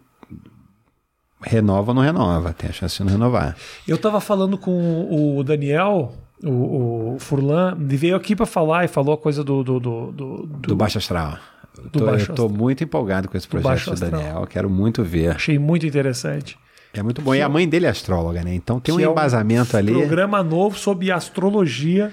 Renova 1.42 1.90
ou 1.90 1.94
não 1.94 2.02
renova, 2.02 2.52
tem 2.52 2.68
a 2.68 2.72
chance 2.72 2.96
de 2.98 3.04
não 3.04 3.12
renovar. 3.12 3.56
Eu 3.86 3.96
tava 3.96 4.20
falando 4.20 4.58
com 4.58 5.36
o 5.38 5.42
Daniel, 5.44 6.12
o, 6.42 7.14
o 7.14 7.16
Furlan, 7.20 7.76
ele 7.80 7.96
veio 7.96 8.16
aqui 8.16 8.34
pra 8.34 8.44
falar 8.46 8.84
e 8.84 8.88
falou 8.88 9.14
a 9.14 9.18
coisa 9.18 9.44
do. 9.44 9.62
do, 9.62 9.78
do, 9.78 10.12
do- 10.12 10.36
do- 10.46 10.58
Do 10.68 10.76
Baixo 10.76 10.98
Astral. 10.98 11.38
Eu 11.76 11.84
Do 11.84 11.90
tô, 12.00 12.06
Baixo 12.06 12.26
eu 12.30 12.32
Astral. 12.32 12.48
muito 12.48 12.82
empolgado 12.82 13.28
com 13.28 13.36
esse 13.36 13.46
projeto 13.46 13.84
do 13.84 13.92
Astral. 13.92 14.10
Daniel. 14.10 14.46
Quero 14.48 14.68
muito 14.68 15.04
ver. 15.04 15.30
Achei 15.36 15.58
muito 15.60 15.86
interessante. 15.86 16.58
É 16.92 17.02
muito 17.02 17.22
bom. 17.22 17.32
E 17.34 17.40
a 17.42 17.48
mãe 17.48 17.68
dele 17.68 17.86
é 17.86 17.90
astróloga, 17.90 18.42
né? 18.42 18.52
Então 18.54 18.80
tem 18.80 18.92
um 18.92 18.98
Que 18.98 19.04
é 19.04 19.06
embasamento 19.08 19.76
ali. 19.76 19.92
Programa 19.92 20.42
novo 20.42 20.76
sobre 20.76 21.12
astrologia. 21.12 22.10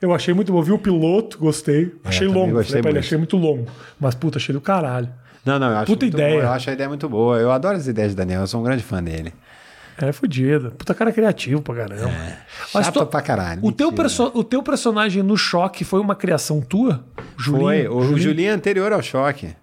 Eu 0.00 0.14
achei 0.14 0.32
muito 0.32 0.52
bom. 0.52 0.62
Vi 0.62 0.70
o 0.72 0.78
piloto, 0.78 1.38
gostei. 1.38 1.92
Achei 2.04 2.26
É, 2.26 2.28
também 2.30 2.42
longo. 2.42 2.54
gostei 2.54 2.68
falei 2.80 2.82
pra 2.82 2.90
ele, 2.90 2.98
muito. 2.98 3.04
achei 3.06 3.18
muito 3.18 3.36
longo. 3.36 3.66
Mas, 3.98 4.14
puta, 4.14 4.38
achei 4.38 4.52
do 4.52 4.60
caralho. 4.60 5.08
Não, 5.44 5.58
não, 5.58 5.70
eu 5.70 5.76
acho 5.78 5.86
Puta 5.86 6.06
ideia. 6.06 6.40
Eu 6.40 6.50
acho 6.50 6.68
a 6.70 6.72
ideia 6.72 6.88
muito 6.88 7.08
boa. 7.08 7.38
Eu 7.38 7.50
adoro 7.50 7.76
as 7.76 7.86
ideias 7.86 8.14
do 8.14 8.18
Daniel. 8.18 8.42
Eu 8.42 8.46
sou 8.46 8.60
um 8.60 8.64
grande 8.64 8.82
fã 8.82 9.02
dele. 9.02 9.32
É 10.02 10.12
fodido. 10.12 10.70
Puta 10.72 10.94
cara 10.94 11.12
criativo 11.12 11.60
pra 11.60 11.74
caramba. 11.74 12.10
Mas 12.72 12.86
Chato 12.86 13.00
to- 13.00 13.06
pra 13.06 13.20
caralho. 13.20 13.60
O 13.64 13.70
teu, 13.70 13.92
perso- 13.92 14.30
o 14.34 14.42
teu 14.42 14.62
personagem 14.62 15.22
no 15.22 15.36
choque 15.36 15.84
foi 15.84 16.00
uma 16.00 16.14
criação 16.14 16.60
tua? 16.62 17.04
Julinho? 17.36 17.60
Foi. 17.62 17.88
O 17.88 18.16
Julinho. 18.18 18.48
é 18.50 18.52
anterior 18.52 18.92
ao 18.92 19.02
choque. 19.02 19.54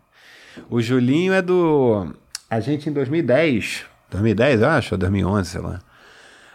O 0.69 0.79
Julinho 0.81 1.33
é 1.33 1.41
do. 1.41 2.13
A 2.49 2.59
gente 2.59 2.87
em 2.89 2.93
2010. 2.93 3.85
2010, 4.11 4.61
eu 4.61 4.69
acho, 4.69 4.93
ou 4.95 4.97
2011, 4.99 5.49
sei 5.49 5.61
lá. 5.61 5.79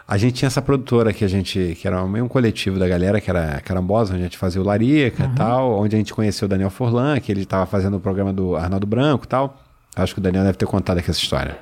A 0.07 0.19
gente 0.19 0.35
tinha 0.35 0.47
essa 0.49 0.61
produtora 0.61 1.13
que 1.13 1.25
a 1.25 1.29
gente. 1.29 1.77
que 1.81 1.87
era 1.87 2.05
meio 2.07 2.25
um 2.25 2.29
coletivo 2.29 2.79
da 2.79 2.87
galera, 2.89 3.21
que 3.21 3.31
era 3.31 3.61
Carambosa, 3.61 4.13
onde 4.13 4.23
a 4.23 4.25
gente 4.25 4.37
fazia 4.37 4.61
o 4.61 4.65
Larica 4.65 5.25
e 5.25 5.37
tal, 5.37 5.79
onde 5.79 5.95
a 5.95 5.99
gente 5.99 6.13
conheceu 6.13 6.47
o 6.47 6.49
Daniel 6.49 6.71
Forlan, 6.71 7.19
que 7.21 7.31
ele 7.33 7.43
estava 7.43 7.65
fazendo 7.67 7.97
o 7.97 8.01
programa 8.01 8.33
do 8.33 8.57
Arnaldo 8.57 8.87
Branco 8.87 9.25
e 9.25 9.29
tal. 9.29 9.63
Acho 9.97 10.15
que 10.15 10.21
o 10.21 10.23
Daniel 10.23 10.45
deve 10.45 10.59
ter 10.59 10.67
contado 10.67 10.99
aqui 10.99 11.11
essa 11.11 11.21
história. 11.21 11.59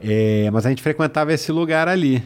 É, 0.00 0.50
mas 0.52 0.66
a 0.66 0.68
gente 0.70 0.82
frequentava 0.82 1.32
esse 1.32 1.50
lugar 1.52 1.88
ali. 1.88 2.22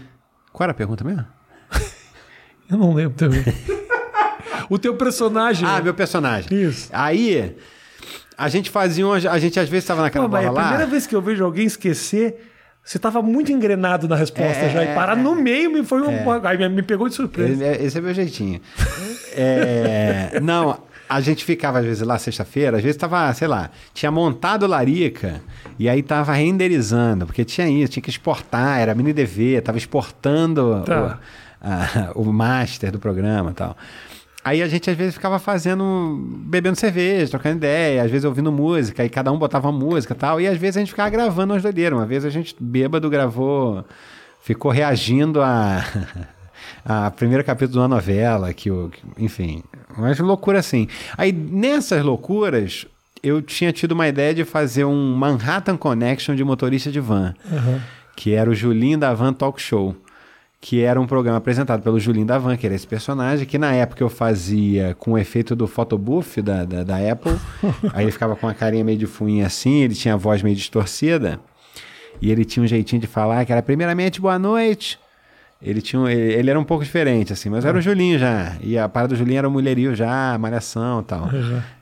Qual 0.53 0.65
era 0.65 0.73
a 0.73 0.75
pergunta 0.75 1.05
mesmo? 1.05 1.25
Eu 2.71 2.79
não 2.79 2.93
lembro 2.95 3.17
também. 3.17 3.45
o 4.69 4.79
teu 4.79 4.97
personagem. 4.97 5.69
Ah, 5.69 5.81
meu 5.81 5.95
personagem. 5.95 6.49
Isso. 6.53 6.89
Aí, 6.93 7.57
a 8.37 8.49
gente 8.49 8.71
fazia. 8.71 9.07
uma- 9.07 9.17
A 9.17 9.39
gente 9.39 9.61
às 9.61 9.69
vezes 9.69 9.85
estava 9.85 10.01
Pô, 10.01 10.05
naquela 10.05 10.29
mas 10.29 10.45
é 10.45 10.47
a 10.49 10.51
lá. 10.51 10.61
primeira 10.63 10.87
vez 10.87 11.07
que 11.07 11.15
eu 11.15 11.23
vejo 11.23 11.45
alguém 11.45 11.67
esquecer, 11.67 12.51
você 12.91 12.99
tava 12.99 13.21
muito 13.21 13.53
engrenado 13.53 14.09
na 14.09 14.17
resposta 14.17 14.65
É, 14.65 14.71
já. 14.71 14.83
E 14.85 14.95
parar 14.95 15.15
no 15.17 15.35
meio 15.35 15.71
me 15.71 15.85
foi 15.85 16.01
um. 16.01 16.31
Aí 16.47 16.57
me- 16.69 16.83
pegou 16.83 17.09
de 17.09 17.15
surpresa. 17.15 17.63
Esse 17.77 17.99
é, 17.99 18.01
é 18.01 18.03
meu 18.03 18.15
jeitinho. 18.15 18.61
É, 19.35 20.41
não, 20.43 20.79
a 21.09 21.21
gente 21.21 21.45
ficava 21.45 21.79
às 21.81 21.85
vezes 21.85 22.03
lá 22.07 22.19
sexta-feira, 22.19 22.77
às 22.79 22.83
vezes 22.83 22.97
tava, 22.97 23.33
sei 23.35 23.47
lá, 23.49 23.71
tinha 23.95 24.11
montado 24.11 24.67
Larica 24.67 25.41
e 25.79 25.89
aí 25.89 26.03
tava 26.03 26.33
renderizando, 26.33 27.27
porque 27.27 27.45
tinha 27.45 27.69
isso, 27.69 27.93
tinha 27.93 28.03
que 28.03 28.11
exportar, 28.11 28.79
era 28.81 28.95
mini 28.95 29.13
DV, 29.13 29.61
tava 29.61 29.79
exportando 29.79 30.83
Tá. 30.85 31.01
o, 31.01 31.67
a- 31.67 32.13
o 32.15 32.33
master 32.33 32.91
do 32.91 32.99
programa 32.99 33.51
e 33.51 33.55
tal. 33.55 33.77
Aí 34.45 34.63
a 34.63 34.69
gente 34.69 34.89
às 34.89 34.97
vezes 34.97 35.15
ficava 35.15 35.39
fazendo, 35.39 36.17
bebendo 36.47 36.77
cerveja, 36.79 37.31
trocando 37.33 37.57
ideia, 37.57 38.03
às 38.03 38.11
vezes 38.11 38.25
ouvindo 38.25 38.51
música, 38.53 39.05
e 39.05 39.09
cada 39.09 39.33
um 39.33 39.39
botava 39.39 39.69
uma 39.69 39.79
música 39.79 40.15
e 40.15 40.17
tal, 40.17 40.41
e 40.41 40.47
às 40.47 40.57
vezes 40.57 40.77
a 40.77 40.81
gente 40.81 40.91
ficava 40.91 41.11
gravando 41.11 41.53
umas 41.53 41.63
doideiras. 41.63 41.99
Uma 41.99 42.07
vez 42.07 42.25
a 42.25 42.31
gente, 42.31 42.55
bêbado, 42.59 43.11
gravou, 43.11 43.85
ficou 44.43 44.71
reagindo 44.71 45.43
a, 45.43 45.85
a 46.85 47.11
primeiro 47.11 47.45
capítulo 47.45 47.73
de 47.73 47.79
uma 47.79 47.89
novela, 47.89 48.55
que, 48.55 48.71
o, 48.71 48.91
enfim, 49.19 49.63
umas 49.97 50.19
loucuras 50.19 50.65
assim. 50.67 50.89
Aí 51.17 51.33
nessas 51.33 52.03
loucuras, 52.05 52.87
eu 53.23 53.43
tinha 53.43 53.73
tido 53.73 53.93
uma 53.93 54.07
ideia 54.09 54.33
de 54.33 54.45
fazer 54.45 54.85
um 54.85 55.15
Manhattan 55.15 55.77
Connection 55.77 56.35
de 56.35 56.45
motorista 56.45 56.91
de 56.91 57.01
van, 57.01 57.35
Aham. 57.53 57.83
que 58.17 58.33
era 58.35 58.49
o 58.49 58.55
Julinho 58.55 58.99
da 58.99 59.13
Van 59.13 59.33
Talk 59.33 59.61
Show, 59.61 59.97
que 60.61 60.83
era 60.83 61.01
um 61.01 61.07
programa 61.07 61.39
apresentado 61.39 61.83
pelo 61.83 62.01
Julinho 62.01 62.27
da 62.27 62.37
Van, 62.37 62.57
que 62.57 62.67
era 62.67 62.75
esse 62.75 62.87
personagem, 62.87 63.47
que 63.47 63.57
na 63.59 63.73
época 63.75 64.03
eu 64.03 64.09
fazia 64.09 64.97
com 64.99 65.13
o 65.13 65.19
efeito 65.19 65.55
do 65.55 65.67
photobooth 65.69 66.43
da, 66.43 66.65
da, 66.65 66.83
da 66.83 67.13
Apple, 67.13 67.37
aí 67.95 68.05
ele 68.05 68.13
ficava 68.13 68.35
com 68.35 68.49
a 68.49 68.55
carinha 68.55 68.83
meio 68.85 68.99
de 68.99 69.07
fuinha 69.07 69.47
assim, 69.47 69.83
ele 69.83 69.95
tinha 69.95 70.15
a 70.15 70.17
voz 70.17 70.43
meio 70.43 70.57
distorcida, 70.57 71.39
e 72.21 72.31
ele 72.33 72.45
tinha 72.45 72.65
um 72.65 72.67
jeitinho 72.67 73.01
de 73.01 73.07
falar 73.07 73.45
que 73.45 73.53
era 73.53 73.63
primeiramente 73.63 74.21
boa 74.21 74.37
noite, 74.39 74.99
ele 75.63 75.81
tinha 75.81 76.01
um- 76.01 76.09
ele, 76.09 76.35
ele 76.35 76.51
era 76.51 76.59
um 76.59 76.65
pouco 76.65 76.85
diferente, 76.85 77.33
assim, 77.33 77.49
mas 77.49 77.65
era 77.65 77.77
o 77.77 77.81
Julinho 77.81 78.17
já. 78.19 78.57
E 78.61 78.77
a 78.79 78.89
parada 78.89 79.15
do 79.15 79.19
Julinho 79.19 79.39
era 79.39 79.49
o 79.49 79.51
mulherio 79.51 79.93
já, 79.95 80.37
malhação 80.39 81.01
e 81.01 81.05
tal. 81.05 81.29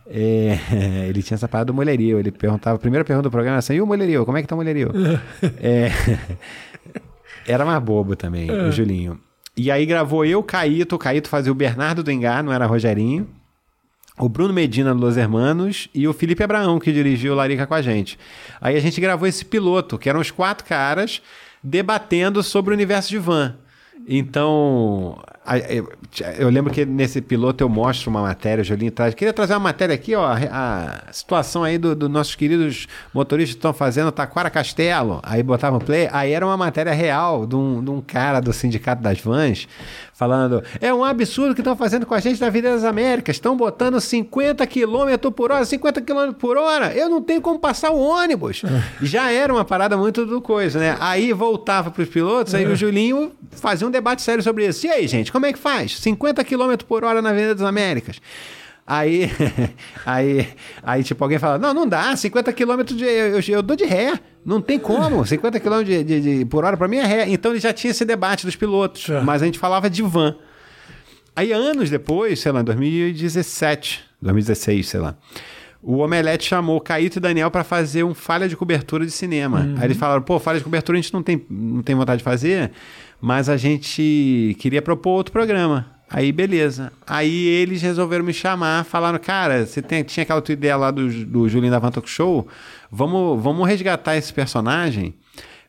É, 0.06 0.58
ele 1.10 1.22
tinha 1.22 1.34
essa 1.34 1.46
parada 1.46 1.66
do 1.66 1.74
mulherio. 1.74 2.18
Ele 2.18 2.30
perguntava, 2.30 2.76
a 2.76 2.78
primeira 2.78 3.04
pergunta 3.04 3.28
do 3.28 3.30
programa 3.30 3.56
era 3.56 3.58
assim: 3.58 3.74
e 3.74 3.82
o 3.82 3.86
mulherio? 3.86 4.24
Como 4.24 4.38
é 4.38 4.40
que 4.40 4.48
tá 4.48 4.54
o 4.54 4.58
mulherio? 4.58 4.92
É, 5.60 5.90
era 7.46 7.64
mais 7.64 7.82
bobo 7.82 8.16
também, 8.16 8.50
o 8.50 8.72
Julinho. 8.72 9.20
E 9.56 9.70
aí 9.70 9.86
gravou 9.86 10.24
eu, 10.24 10.42
Caíto. 10.42 10.96
O 10.96 10.98
Caíto 10.98 11.28
fazia 11.28 11.50
o 11.50 11.54
Bernardo 11.54 12.02
do 12.02 12.10
Engar, 12.10 12.42
não 12.42 12.52
era 12.52 12.66
Rogerinho. 12.66 13.26
O 14.18 14.28
Bruno 14.28 14.52
Medina 14.52 14.94
do 14.94 15.00
Los 15.00 15.16
Hermanos 15.16 15.88
e 15.94 16.08
o 16.08 16.12
Felipe 16.12 16.42
Abraão, 16.42 16.78
que 16.78 16.92
dirigiu 16.92 17.32
o 17.32 17.36
Larica 17.36 17.66
com 17.66 17.74
a 17.74 17.82
gente. 17.82 18.18
Aí 18.60 18.76
a 18.76 18.80
gente 18.80 19.00
gravou 19.00 19.28
esse 19.28 19.44
piloto, 19.44 19.98
que 19.98 20.08
eram 20.08 20.20
os 20.20 20.30
quatro 20.30 20.66
caras 20.66 21.22
debatendo 21.62 22.42
sobre 22.42 22.72
o 22.72 22.74
universo 22.74 23.08
de 23.10 23.18
van. 23.18 23.56
Então, 24.06 25.18
eu, 26.38 26.48
lembro 26.48 26.72
que 26.72 26.84
nesse 26.84 27.20
piloto 27.20 27.62
eu 27.62 27.68
mostro 27.68 28.10
uma 28.10 28.22
matéria, 28.22 28.62
o 28.62 28.64
Julinho 28.64 28.90
traz. 28.90 29.14
Queria 29.14 29.32
trazer 29.32 29.54
uma 29.54 29.60
matéria 29.60 29.94
aqui, 29.94 30.14
ó, 30.14 30.26
a, 30.26 31.04
situação 31.12 31.62
aí 31.62 31.78
dos 31.78 31.94
do 31.94 32.08
nossos 32.08 32.34
queridos 32.34 32.86
motoristas 33.14 33.54
que 33.54 33.58
estão 33.58 33.72
fazendo 33.72 34.10
Taquara 34.10 34.50
Castelo. 34.50 35.20
Aí 35.22 35.42
botava 35.42 35.76
o 35.76 35.80
play, 35.80 36.08
aí 36.12 36.32
era 36.32 36.44
uma 36.44 36.56
matéria 36.56 36.92
real 36.92 37.46
de 37.46 37.54
um, 37.54 37.82
de 37.82 37.90
um 37.90 38.00
cara 38.00 38.40
do 38.40 38.52
Sindicato 38.52 39.02
das 39.02 39.20
Vans 39.20 39.68
falando: 40.16 40.62
é 40.80 40.92
um 40.92 41.04
absurdo 41.04 41.54
que 41.54 41.60
estão 41.60 41.76
fazendo 41.76 42.06
com 42.06 42.14
a 42.14 42.20
gente 42.20 42.40
da 42.40 42.50
Vida 42.50 42.70
das 42.70 42.82
Américas. 42.82 43.36
Estão 43.36 43.56
botando 43.56 44.00
50 44.00 44.66
km 44.66 45.30
por 45.34 45.52
hora, 45.52 45.64
50 45.64 46.00
km 46.00 46.32
por 46.32 46.56
hora. 46.56 46.92
Eu 46.92 47.08
não 47.08 47.22
tenho 47.22 47.40
como 47.40 47.58
passar 47.58 47.90
o 47.90 48.00
ônibus. 48.00 48.62
Já 49.00 49.30
era 49.30 49.52
uma 49.52 49.64
parada 49.64 49.96
muito 49.96 50.26
do 50.26 50.40
coisa, 50.40 50.80
né? 50.80 50.96
Aí 50.98 51.32
voltava 51.32 51.90
para 51.90 52.02
os 52.02 52.08
pilotos, 52.08 52.54
aí 52.54 52.66
o 52.66 52.74
Julinho 52.74 53.32
fazia 53.52 53.85
um 53.86 53.90
debate 53.90 54.22
sério 54.22 54.42
sobre 54.42 54.66
isso. 54.66 54.86
E 54.86 54.90
aí, 54.90 55.06
gente, 55.08 55.30
como 55.32 55.46
é 55.46 55.52
que 55.52 55.58
faz? 55.58 55.98
50 55.98 56.42
km 56.44 56.74
por 56.86 57.04
hora 57.04 57.20
na 57.22 57.30
Avenida 57.30 57.54
das 57.54 57.66
Américas. 57.66 58.20
Aí, 58.86 59.28
aí, 60.06 60.48
aí, 60.82 61.02
tipo, 61.02 61.22
alguém 61.24 61.38
fala: 61.38 61.58
Não, 61.58 61.74
não 61.74 61.88
dá, 61.88 62.14
50 62.14 62.52
km 62.52 62.82
de. 62.84 63.04
Eu, 63.04 63.40
eu 63.48 63.62
dou 63.62 63.76
de 63.76 63.84
ré. 63.84 64.18
Não 64.44 64.60
tem 64.60 64.78
como. 64.78 65.26
50 65.26 65.58
km 65.58 65.82
de, 65.82 66.04
de- 66.04 66.20
de- 66.20 66.44
por 66.44 66.64
hora 66.64 66.76
para 66.76 66.86
mim 66.86 66.98
é 66.98 67.04
ré. 67.04 67.28
Então 67.28 67.50
ele 67.50 67.58
já 67.60 67.72
tinha 67.72 67.90
esse 67.90 68.04
debate 68.04 68.46
dos 68.46 68.54
pilotos. 68.54 69.08
É. 69.08 69.20
Mas 69.20 69.42
a 69.42 69.44
gente 69.46 69.58
falava 69.58 69.90
de 69.90 70.02
van. 70.02 70.36
Aí, 71.34 71.52
anos 71.52 71.90
depois, 71.90 72.38
sei 72.40 72.52
lá, 72.52 72.60
em 72.60 72.64
2017, 72.64 74.04
2016, 74.22 74.88
sei 74.88 75.00
lá. 75.00 75.16
O 75.82 75.98
Omelete 75.98 76.48
chamou 76.48 76.80
Caíto 76.80 77.18
e 77.18 77.20
Daniel 77.20 77.50
para 77.50 77.62
fazer 77.62 78.02
um 78.02 78.14
falha 78.14 78.48
de 78.48 78.56
cobertura 78.56 79.04
de 79.04 79.10
cinema. 79.12 79.68
Aí 79.78 79.84
eles 79.84 79.96
falaram: 79.96 80.22
pô, 80.22 80.38
falha 80.38 80.58
de 80.58 80.64
cobertura 80.64 80.96
a 80.98 81.00
gente 81.00 81.12
não 81.12 81.22
tem, 81.22 81.44
não 81.50 81.82
tem 81.82 81.94
vontade 81.94 82.18
de 82.18 82.24
fazer, 82.24 82.70
mas 83.20 83.48
a 83.48 83.56
gente 83.56 84.56
queria 84.58 84.82
propor 84.82 85.10
outro 85.10 85.32
programa. 85.32 85.86
Aí, 86.08 86.30
beleza. 86.30 86.92
Aí 87.06 87.46
eles 87.46 87.82
resolveram 87.82 88.24
me 88.24 88.32
chamar, 88.32 88.84
falaram: 88.84 89.18
cara, 89.18 89.66
você 89.66 89.82
tem- 89.82 90.04
tinha 90.04 90.22
aquela 90.22 90.40
tua 90.40 90.52
ideia 90.52 90.76
lá 90.76 90.90
do, 90.90 91.08
do 91.24 91.48
Julinho 91.48 91.72
da 91.72 91.78
Van 91.80 91.90
Talk 91.90 92.08
Show, 92.08 92.46
vamos, 92.90 93.42
vamos 93.42 93.66
resgatar 93.66 94.16
esse 94.16 94.32
personagem. 94.32 95.14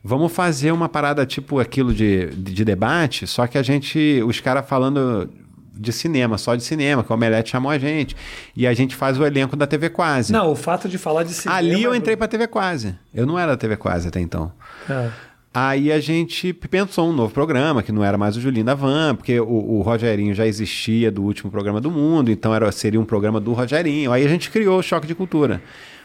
Vamos 0.02 0.30
fazer 0.32 0.70
uma 0.70 0.88
parada 0.88 1.26
tipo 1.26 1.58
aquilo 1.58 1.92
de, 1.92 2.26
de, 2.26 2.54
de 2.54 2.64
debate, 2.64 3.26
só 3.26 3.48
que 3.48 3.58
a 3.58 3.62
gente, 3.64 4.22
os 4.24 4.38
caras 4.38 4.64
falando 4.66 5.28
de 5.74 5.92
cinema, 5.92 6.38
só 6.38 6.54
de 6.54 6.62
cinema, 6.62 7.02
que 7.02 7.10
o 7.10 7.14
Omelete 7.14 7.50
chamou 7.50 7.70
a 7.70 7.78
gente. 7.78 8.16
E 8.56 8.64
a 8.66 8.72
gente 8.72 8.94
faz 8.94 9.18
o 9.18 9.26
elenco 9.26 9.56
da 9.56 9.66
TV 9.66 9.90
Quase. 9.90 10.32
Não, 10.32 10.50
o 10.52 10.56
fato 10.56 10.88
de 10.88 10.98
falar 10.98 11.24
de 11.24 11.34
cinema... 11.34 11.58
Ali 11.58 11.82
eu 11.82 11.94
entrei 11.94 12.16
pra 12.16 12.28
TV 12.28 12.46
Quase. 12.46 12.96
Eu 13.12 13.26
não 13.26 13.36
era 13.38 13.52
da 13.52 13.56
TV 13.56 13.76
Quase 13.76 14.06
até 14.08 14.20
então. 14.20 14.52
É. 14.88 15.10
Aí 15.52 15.90
a 15.90 15.98
gente 15.98 16.52
pensou 16.52 17.08
um 17.08 17.12
novo 17.12 17.32
programa, 17.32 17.82
que 17.82 17.90
não 17.90 18.04
era 18.04 18.18
mais 18.18 18.36
o 18.36 18.40
Julinho 18.40 18.64
da 18.64 18.74
Van, 18.74 19.14
porque 19.14 19.40
o, 19.40 19.46
o 19.46 19.82
Rogerinho 19.82 20.34
já 20.34 20.46
existia 20.46 21.10
do 21.10 21.22
último 21.22 21.50
programa 21.50 21.80
do 21.80 21.90
mundo, 21.90 22.30
então 22.30 22.54
era, 22.54 22.70
seria 22.70 23.00
um 23.00 23.04
programa 23.04 23.40
do 23.40 23.52
Rogerinho. 23.52 24.12
Aí 24.12 24.24
a 24.24 24.28
gente 24.28 24.50
criou 24.50 24.78
o 24.78 24.82
Choque 24.82 25.06
de 25.06 25.14
Cultura. 25.14 25.62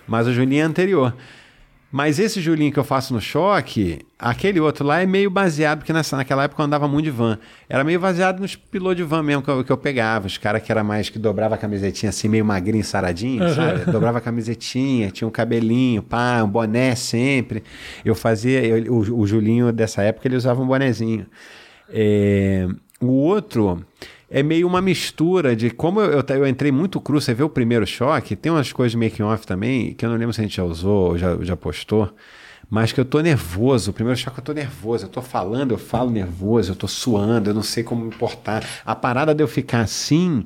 Mas 0.07 0.27
o 0.27 0.33
Julinho 0.33 0.61
é 0.61 0.65
anterior. 0.65 1.15
Mas 1.95 2.17
esse 2.17 2.41
Julinho 2.41 2.71
que 2.73 2.79
eu 2.79 2.83
faço 2.83 3.13
no 3.13 3.21
choque, 3.21 3.99
aquele 4.17 4.59
outro 4.59 4.83
lá 4.83 4.99
é 5.03 5.05
meio 5.05 5.29
baseado, 5.29 5.77
porque 5.77 5.93
nessa, 5.93 6.17
naquela 6.17 6.43
época 6.45 6.59
eu 6.59 6.65
andava 6.65 6.87
muito 6.87 7.03
de 7.05 7.11
van. 7.11 7.37
Era 7.69 7.83
meio 7.83 7.99
baseado 7.99 8.39
nos 8.39 8.55
pilotos 8.55 8.97
de 8.97 9.03
van 9.03 9.21
mesmo 9.21 9.43
que 9.43 9.49
eu, 9.51 9.63
que 9.63 9.71
eu 9.71 9.77
pegava. 9.77 10.25
Os 10.25 10.35
caras 10.39 10.63
que 10.63 10.71
era 10.71 10.83
mais 10.83 11.09
que 11.11 11.19
dobrava 11.19 11.53
a 11.53 11.57
camisetinha 11.59 12.09
assim, 12.09 12.27
meio 12.27 12.43
magrinho, 12.43 12.83
saradinho, 12.83 13.47
sabe? 13.53 13.91
Dobrava 13.91 14.17
a 14.17 14.21
camisetinha, 14.21 15.11
tinha 15.11 15.27
um 15.27 15.31
cabelinho, 15.31 16.01
pá, 16.01 16.41
um 16.43 16.49
boné 16.49 16.95
sempre. 16.95 17.63
Eu 18.03 18.15
fazia. 18.15 18.65
eu- 18.65 18.91
o, 18.91 19.19
o 19.19 19.27
Julinho 19.27 19.71
dessa 19.71 20.01
época 20.01 20.27
ele 20.27 20.35
usava 20.35 20.63
um 20.63 20.65
bonezinho. 20.65 21.27
É, 21.89 22.67
o 23.05 23.11
outro 23.11 23.85
é 24.29 24.41
meio 24.41 24.67
uma 24.67 24.81
mistura 24.81 25.55
de 25.55 25.69
como 25.69 26.01
eu, 26.01 26.11
eu, 26.11 26.35
eu 26.37 26.47
entrei 26.47 26.71
muito 26.71 26.99
cru, 26.99 27.21
você 27.21 27.33
vê 27.33 27.43
o 27.43 27.49
primeiro 27.49 27.85
choque, 27.85 28.35
tem 28.35 28.51
umas 28.51 28.71
coisas 28.71 28.91
de 28.93 28.97
making 28.97 29.23
off 29.23 29.45
também, 29.45 29.93
que 29.93 30.05
eu 30.05 30.09
não 30.09 30.17
lembro 30.17 30.33
se 30.33 30.41
a 30.41 30.43
gente 30.43 30.57
já 30.57 30.63
usou 30.63 31.09
ou 31.09 31.17
já, 31.17 31.37
já 31.41 31.55
postou, 31.55 32.11
mas 32.69 32.91
que 32.91 32.99
eu 32.99 33.05
tô 33.05 33.19
nervoso. 33.19 33.91
O 33.91 33.93
primeiro 33.93 34.19
choque 34.19 34.39
eu 34.39 34.43
tô 34.43 34.53
nervoso, 34.53 35.05
eu 35.05 35.09
tô 35.09 35.21
falando, 35.21 35.71
eu 35.71 35.77
falo 35.77 36.09
nervoso, 36.09 36.71
eu 36.71 36.75
tô 36.75 36.87
suando, 36.87 37.51
eu 37.51 37.53
não 37.53 37.61
sei 37.61 37.83
como 37.83 38.05
me 38.05 38.11
portar. 38.11 38.67
A 38.83 38.95
parada 38.95 39.35
de 39.35 39.43
eu 39.43 39.47
ficar 39.47 39.81
assim 39.81 40.43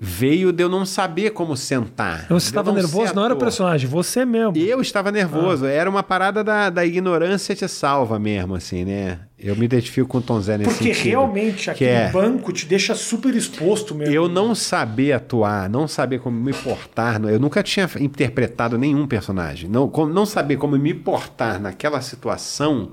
veio 0.00 0.52
de 0.52 0.62
eu 0.62 0.68
não 0.68 0.86
saber 0.86 1.30
como 1.30 1.56
sentar. 1.56 2.26
Você 2.28 2.46
estava 2.46 2.70
nervoso, 2.72 3.12
não 3.16 3.24
era 3.24 3.34
o 3.34 3.36
personagem, 3.36 3.88
você 3.88 4.24
mesmo. 4.24 4.56
Eu 4.56 4.80
estava 4.80 5.10
nervoso, 5.10 5.66
era 5.66 5.90
uma 5.90 6.04
parada 6.04 6.44
da, 6.44 6.70
da 6.70 6.86
ignorância 6.86 7.52
te 7.54 7.66
salva 7.66 8.16
mesmo, 8.16 8.54
assim, 8.54 8.84
né? 8.84 9.18
Eu 9.36 9.56
me 9.56 9.64
identifico 9.64 10.06
com 10.08 10.18
o 10.18 10.22
Tom 10.22 10.40
Zé 10.40 10.56
nesse 10.58 10.70
Porque 10.70 10.94
sentido. 10.94 11.10
realmente 11.10 11.68
aquele 11.70 11.90
é- 11.90 12.10
banco 12.10 12.52
te 12.52 12.64
deixa 12.66 12.94
super 12.94 13.34
exposto 13.34 13.92
mesmo. 13.94 14.14
Eu 14.14 14.28
não 14.28 14.54
saber 14.54 15.12
atuar, 15.12 15.68
não 15.68 15.88
saber 15.88 16.20
como 16.20 16.38
me 16.40 16.52
portar, 16.52 17.20
eu 17.24 17.40
nunca 17.40 17.60
tinha 17.62 17.88
interpretado 17.98 18.78
nenhum 18.78 19.04
personagem. 19.06 19.68
Não, 19.68 19.90
não 20.12 20.24
saber 20.26 20.58
como 20.58 20.78
me 20.78 20.94
portar 20.94 21.60
naquela 21.60 22.00
situação 22.00 22.92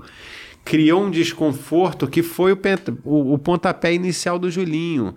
criou 0.64 1.04
um 1.04 1.10
desconforto 1.10 2.08
que 2.08 2.22
foi 2.24 2.52
o, 2.52 2.58
o- 3.04 3.34
o 3.34 3.38
pontapé 3.38 3.94
inicial 3.94 4.36
do 4.40 4.50
Julinho. 4.50 5.14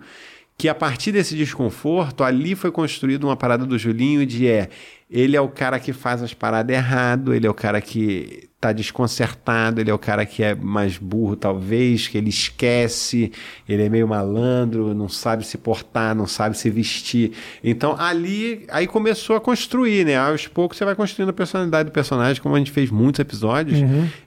Que 0.60 0.68
a 0.68 0.74
partir 0.74 1.10
desse 1.10 1.34
desconforto, 1.34 2.22
ali 2.22 2.54
foi 2.54 2.70
construída 2.70 3.26
uma 3.26 3.34
parada 3.34 3.64
do 3.64 3.78
Julinho 3.78 4.26
de 4.26 4.46
é, 4.46 4.68
ele 5.10 5.34
é 5.34 5.40
o 5.40 5.48
cara 5.48 5.80
que 5.80 5.90
faz 5.90 6.22
as 6.22 6.34
paradas 6.34 6.76
errado, 6.76 7.32
ele 7.32 7.46
é 7.46 7.50
o 7.50 7.54
cara 7.54 7.80
que 7.80 8.50
tá 8.60 8.70
desconcertado, 8.70 9.80
ele 9.80 9.90
é 9.90 9.94
o 9.94 9.98
cara 9.98 10.26
que 10.26 10.42
é 10.42 10.54
mais 10.54 10.98
burro, 10.98 11.34
talvez, 11.34 12.08
que 12.08 12.18
ele 12.18 12.28
esquece, 12.28 13.32
ele 13.66 13.84
é 13.84 13.88
meio 13.88 14.06
malandro, 14.06 14.92
não 14.92 15.08
sabe 15.08 15.46
se 15.46 15.56
portar, 15.56 16.14
não 16.14 16.26
sabe 16.26 16.58
se 16.58 16.68
vestir. 16.68 17.32
Então 17.64 17.96
ali, 17.98 18.66
aí 18.68 18.86
começou 18.86 19.36
a 19.36 19.40
construir, 19.40 20.04
né? 20.04 20.18
Aos 20.18 20.46
poucos 20.46 20.76
você 20.76 20.84
vai 20.84 20.94
construindo 20.94 21.30
a 21.30 21.32
personalidade 21.32 21.88
do 21.88 21.92
personagem, 21.92 22.42
como 22.42 22.54
a 22.54 22.58
gente 22.58 22.70
fez 22.70 22.90
muitos 22.90 23.18
episódios, 23.18 23.78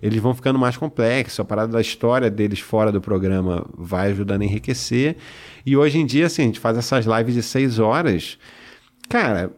eles 0.02 0.20
vão 0.20 0.34
ficando 0.34 0.58
mais 0.58 0.78
complexos, 0.78 1.40
a 1.40 1.46
parada 1.46 1.74
da 1.74 1.80
história 1.80 2.32
deles 2.32 2.60
fora 2.60 2.92
do 2.92 3.00
programa 3.00 3.64
vai 3.78 4.10
ajudando 4.10 4.42
a 4.42 4.46
enriquecer. 4.46 5.16
E 5.66 5.76
hoje 5.78 5.98
em 6.00 6.06
dia, 6.06 6.26
assim, 6.28 6.42
a 6.44 6.46
gente 6.46 6.60
faz 6.60 6.78
essas 6.78 7.06
lives 7.06 7.34
de 7.36 7.42
seis 7.44 7.80
horas. 7.80 8.38
Cara, 9.10 9.52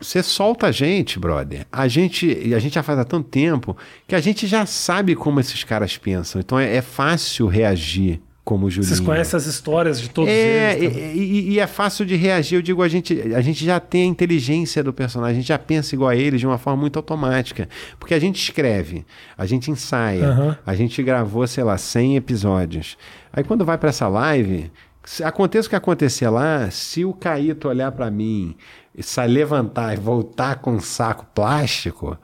você 0.00 0.22
solta 0.22 0.66
a 0.66 0.72
gente, 0.72 1.18
brother. 1.18 1.66
A 1.70 1.86
gente, 1.88 2.52
a 2.54 2.58
gente 2.58 2.74
já 2.74 2.82
faz 2.82 2.98
há 2.98 3.04
tanto 3.04 3.28
tempo 3.28 3.76
que 4.06 4.14
a 4.14 4.20
gente 4.20 4.46
já 4.46 4.66
sabe 4.66 5.14
como 5.14 5.40
esses 5.40 5.62
caras 5.64 5.96
pensam. 5.96 6.40
Então 6.40 6.58
é, 6.58 6.76
é 6.76 6.82
fácil 6.82 7.46
reagir 7.46 8.20
como 8.44 8.66
o 8.66 8.70
Julinho. 8.70 8.88
Vocês 8.88 8.98
conhecem 8.98 9.36
as 9.36 9.46
histórias 9.46 10.00
de 10.00 10.10
todos 10.10 10.28
É, 10.28 10.76
eles. 10.76 10.92
também. 10.92 11.16
e, 11.16 11.20
e- 11.22 11.50
e 11.52 11.58
é 11.60 11.66
fácil 11.68 12.04
de 12.04 12.16
reagir. 12.16 12.56
Eu 12.56 12.62
digo, 12.62 12.82
a 12.82 12.88
gente, 12.88 13.14
a 13.34 13.40
gente 13.40 13.64
já 13.64 13.78
tem 13.78 14.02
a 14.02 14.06
inteligência 14.06 14.82
do 14.82 14.92
personagem, 14.92 15.36
a 15.36 15.40
gente 15.40 15.46
já 15.48 15.58
pensa 15.60 15.94
igual 15.94 16.10
a 16.10 16.16
eles 16.16 16.40
de 16.40 16.46
uma 16.48 16.58
forma 16.58 16.80
muito 16.80 16.96
automática. 16.98 17.68
Porque 18.00 18.12
a 18.14 18.18
gente 18.18 18.42
escreve, 18.42 19.06
a 19.38 19.46
gente 19.46 19.70
ensaia, 19.70 20.26
Aham. 20.26 20.58
a 20.66 20.74
gente 20.74 21.00
gravou, 21.04 21.46
sei 21.46 21.62
lá, 21.62 21.78
100 21.78 22.16
episódios. 22.16 22.98
Aí 23.32 23.44
quando 23.44 23.64
vai 23.64 23.78
pra 23.78 23.90
essa 23.90 24.08
live, 24.08 24.72
Se 25.04 25.24
aconteça 25.24 25.66
o 25.66 25.70
que 25.70 25.76
acontecer 25.76 26.28
lá, 26.28 26.70
se 26.70 27.04
o 27.04 27.12
Caíto 27.12 27.68
olhar 27.68 27.90
para 27.92 28.10
mim, 28.10 28.56
sai 29.00 29.26
levantar 29.26 29.94
e 29.94 29.96
voltar 29.96 30.56
com 30.56 30.72
um 30.72 30.80
saco 30.80 31.26
plástico, 31.34 32.16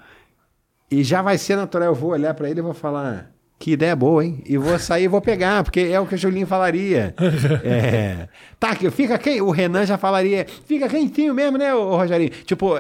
e 0.90 1.02
já 1.02 1.20
vai 1.20 1.36
ser 1.36 1.56
natural, 1.56 1.88
eu 1.88 1.94
vou 1.94 2.10
olhar 2.10 2.32
para 2.34 2.48
ele 2.48 2.60
e 2.60 2.62
vou 2.62 2.72
falar, 2.72 3.30
que 3.58 3.72
ideia 3.72 3.96
boa, 3.96 4.24
hein? 4.24 4.40
E 4.46 4.56
vou 4.56 4.78
sair 4.78 5.04
e 5.04 5.08
vou 5.08 5.20
pegar, 5.20 5.64
porque 5.64 5.80
é 5.80 5.98
o 5.98 6.06
que 6.06 6.14
o 6.14 6.18
Julinho 6.18 6.46
falaria. 6.46 7.14
É. 7.64 8.28
Tá, 8.58 8.74
fica 8.90 9.18
quem? 9.18 9.40
O 9.40 9.50
Renan 9.50 9.84
já 9.84 9.98
falaria, 9.98 10.46
fica 10.66 10.88
quentinho 10.88 11.34
mesmo, 11.34 11.58
né, 11.58 11.74
o 11.74 11.96
Rogerinho? 11.96 12.30
Tipo, 12.44 12.78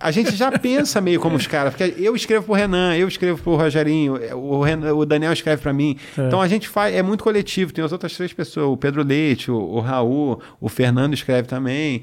a 0.00 0.10
gente 0.10 0.34
já 0.34 0.50
pensa 0.58 1.00
meio 1.00 1.20
como 1.20 1.36
os 1.36 1.46
caras, 1.46 1.74
porque 1.74 1.94
eu 2.02 2.16
escrevo 2.16 2.46
pro 2.46 2.54
Renan, 2.54 2.96
eu 2.96 3.06
escrevo 3.06 3.40
pro 3.40 3.56
Rogerinho, 3.56 4.14
o, 4.36 4.62
Renan, 4.62 4.94
o 4.94 5.04
Daniel 5.04 5.32
escreve 5.32 5.62
para 5.62 5.72
mim. 5.72 5.96
É. 6.16 6.26
Então 6.26 6.40
a 6.40 6.48
gente 6.48 6.68
faz, 6.68 6.94
é 6.94 7.02
muito 7.02 7.22
coletivo, 7.22 7.72
tem 7.72 7.84
as 7.84 7.92
outras 7.92 8.16
três 8.16 8.32
pessoas, 8.32 8.66
o 8.66 8.76
Pedro 8.76 9.02
Leite, 9.02 9.50
o, 9.50 9.56
o 9.56 9.80
Raul, 9.80 10.40
o 10.60 10.68
Fernando 10.68 11.14
escreve 11.14 11.46
também. 11.46 12.02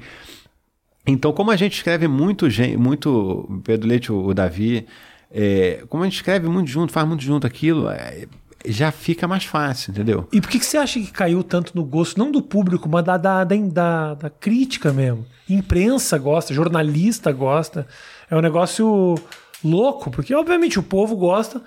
Então, 1.06 1.32
como 1.32 1.50
a 1.50 1.56
gente 1.56 1.74
escreve 1.74 2.06
muito, 2.06 2.46
muito 2.78 3.62
Pedro 3.64 3.88
Leite, 3.88 4.12
o, 4.12 4.26
o 4.26 4.34
Davi, 4.34 4.86
é, 5.30 5.82
como 5.88 6.02
a 6.02 6.06
gente 6.06 6.16
escreve 6.16 6.48
muito 6.48 6.70
junto, 6.70 6.92
faz 6.92 7.06
muito 7.06 7.22
junto 7.22 7.46
aquilo, 7.46 7.88
é, 7.90 8.26
já 8.66 8.90
fica 8.90 9.26
mais 9.26 9.44
fácil, 9.44 9.90
entendeu? 9.90 10.28
E 10.32 10.40
por 10.40 10.50
que, 10.50 10.58
que 10.58 10.66
você 10.66 10.76
acha 10.76 11.00
que 11.00 11.10
caiu 11.10 11.42
tanto 11.42 11.72
no 11.74 11.84
gosto, 11.84 12.18
não 12.18 12.30
do 12.30 12.42
público, 12.42 12.88
mas 12.88 13.04
da, 13.04 13.16
da, 13.16 13.44
da, 13.44 14.14
da 14.14 14.30
crítica 14.30 14.92
mesmo? 14.92 15.24
Imprensa 15.48 16.18
gosta, 16.18 16.54
jornalista 16.54 17.32
gosta. 17.32 17.86
É 18.30 18.36
um 18.36 18.40
negócio 18.40 19.14
louco, 19.64 20.10
porque 20.10 20.34
obviamente 20.34 20.78
o 20.78 20.82
povo 20.82 21.16
gosta, 21.16 21.60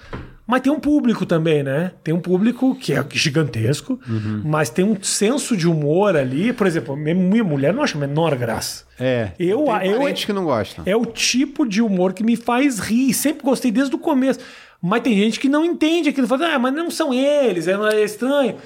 mas 0.46 0.62
tem 0.62 0.72
um 0.72 0.80
público 0.80 1.26
também, 1.26 1.64
né? 1.64 1.91
Tem 2.04 2.14
um 2.14 2.20
público 2.20 2.76
que 2.76 2.94
é 2.94 3.06
gigantesco, 3.12 4.00
uhum. 4.08 4.41
mas 4.44 4.70
tem 4.70 4.84
um 4.84 5.02
senso 5.02 5.56
de 5.56 5.68
humor 5.68 6.18
ali. 6.18 6.52
Por 6.52 6.68
exemplo, 6.68 6.98
minha 6.98 7.44
mulher 7.44 7.74
não 7.74 7.82
acha 7.82 7.98
a 7.98 8.02
menor 8.02 8.36
graça. 8.36 8.84
É. 9.00 9.32
Eu, 9.39 9.66
tem 9.80 9.91
eu, 9.91 10.14
que 10.14 10.34
não 10.34 10.44
gostam. 10.44 10.84
É 10.86 10.96
o 10.96 11.06
tipo 11.06 11.66
de 11.66 11.82
humor 11.82 12.14
que 12.14 12.24
me 12.24 12.36
faz 12.36 12.80
rir. 12.80 13.14
Sempre 13.14 13.44
gostei 13.44 13.72
desde 13.72 13.96
o 13.96 13.98
começo. 13.98 14.41
Mas 14.86 15.02
tem 15.02 15.16
gente 15.16 15.40
que 15.40 15.48
não 15.48 15.64
entende 15.64 16.10
aquilo. 16.10 16.28
Fala, 16.28 16.56
ah, 16.56 16.60
mas 16.60 16.74
não 16.74 16.92
são 16.92 17.14
eles, 17.14 17.70
é, 17.70 17.72
é 17.72 18.04
estranho. 18.04 18.58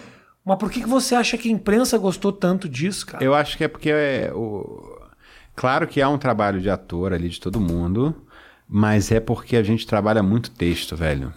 Mas 0.43 0.57
por 0.57 0.71
que, 0.71 0.81
que 0.81 0.87
você 0.87 1.13
acha 1.13 1.37
que 1.37 1.47
a 1.47 1.51
imprensa 1.51 1.95
gostou 1.95 2.31
tanto 2.31 2.67
disso, 2.67 3.05
cara? 3.05 3.23
Eu 3.23 3.35
acho 3.35 3.55
que 3.55 3.63
é 3.63 3.67
porque 3.67 3.91
é, 3.91 4.31
o... 4.33 4.97
claro 5.55 5.85
que 5.85 6.01
há 6.01 6.09
um 6.09 6.17
trabalho 6.17 6.59
de 6.59 6.71
ator 6.71 7.13
ali 7.13 7.29
de 7.29 7.39
todo 7.39 7.59
mundo, 7.59 8.15
mas 8.67 9.11
é 9.11 9.19
porque 9.19 9.55
a 9.55 9.61
gente 9.61 9.85
trabalha 9.85 10.23
muito 10.23 10.49
texto, 10.49 10.95
velho. 10.95 11.31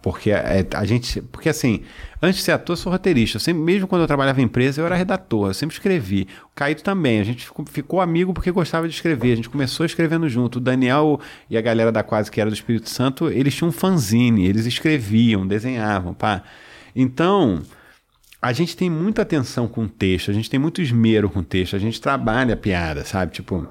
Porque 0.00 0.30
é, 0.30 0.66
a 0.74 0.84
gente. 0.84 1.20
Porque 1.20 1.48
assim, 1.48 1.82
antes 2.22 2.38
de 2.38 2.44
ser 2.44 2.52
ator, 2.52 2.74
eu 2.74 2.76
sou 2.76 2.92
roteirista. 2.92 3.36
Eu 3.36 3.40
sempre, 3.40 3.60
mesmo 3.62 3.88
quando 3.88 4.02
eu 4.02 4.06
trabalhava 4.06 4.40
em 4.40 4.44
empresa, 4.44 4.80
eu 4.80 4.86
era 4.86 4.94
redator, 4.94 5.48
eu 5.48 5.54
sempre 5.54 5.74
escrevi. 5.74 6.28
O 6.44 6.54
Caíto 6.54 6.84
também. 6.84 7.20
A 7.20 7.24
gente 7.24 7.44
ficou, 7.44 7.66
ficou, 7.66 8.00
amigo 8.00 8.32
porque 8.32 8.50
gostava 8.52 8.88
de 8.88 8.94
escrever. 8.94 9.32
A 9.32 9.36
gente 9.36 9.48
começou 9.48 9.84
escrevendo 9.84 10.28
junto. 10.28 10.56
O 10.56 10.60
Daniel 10.60 11.20
e 11.50 11.58
a 11.58 11.60
galera 11.60 11.90
da 11.90 12.02
Quase 12.02 12.30
que 12.30 12.40
era 12.40 12.48
do 12.48 12.54
Espírito 12.54 12.88
Santo, 12.88 13.28
eles 13.28 13.54
tinham 13.54 13.70
um 13.70 13.72
fanzine, 13.72 14.46
eles 14.46 14.66
escreviam, 14.66 15.46
desenhavam, 15.46 16.14
pá. 16.14 16.44
Então, 16.94 17.62
a 18.40 18.52
gente 18.52 18.76
tem 18.76 18.88
muita 18.88 19.22
atenção 19.22 19.66
com 19.66 19.84
o 19.84 19.88
texto, 19.88 20.30
a 20.30 20.34
gente 20.34 20.48
tem 20.48 20.60
muito 20.60 20.80
esmero 20.80 21.28
com 21.28 21.40
o 21.40 21.44
texto, 21.44 21.74
a 21.74 21.78
gente 21.78 22.00
trabalha 22.00 22.54
a 22.54 22.56
piada, 22.56 23.04
sabe? 23.04 23.32
Tipo. 23.32 23.66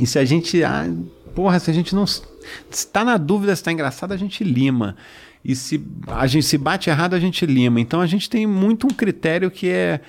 E 0.00 0.06
se 0.06 0.16
a 0.16 0.24
gente. 0.24 0.62
Ah, 0.62 0.88
porra, 1.34 1.58
se 1.58 1.70
a 1.70 1.74
gente 1.74 1.92
não. 1.92 2.06
Se 2.06 2.22
tá 2.92 3.04
na 3.04 3.16
dúvida 3.16 3.54
se 3.54 3.64
tá 3.64 3.72
engraçado, 3.72 4.12
a 4.12 4.16
gente 4.16 4.44
lima 4.44 4.96
e 5.44 5.54
se 5.54 5.82
a 6.06 6.26
gente 6.26 6.44
se 6.44 6.58
bate 6.58 6.90
errado, 6.90 7.14
a 7.14 7.20
gente 7.20 7.44
lima. 7.46 7.80
Então 7.80 8.00
a 8.00 8.06
gente 8.06 8.28
tem 8.28 8.46
muito 8.46 8.86
um 8.86 8.90
critério 8.90 9.50
que 9.50 9.68
é 9.68 10.00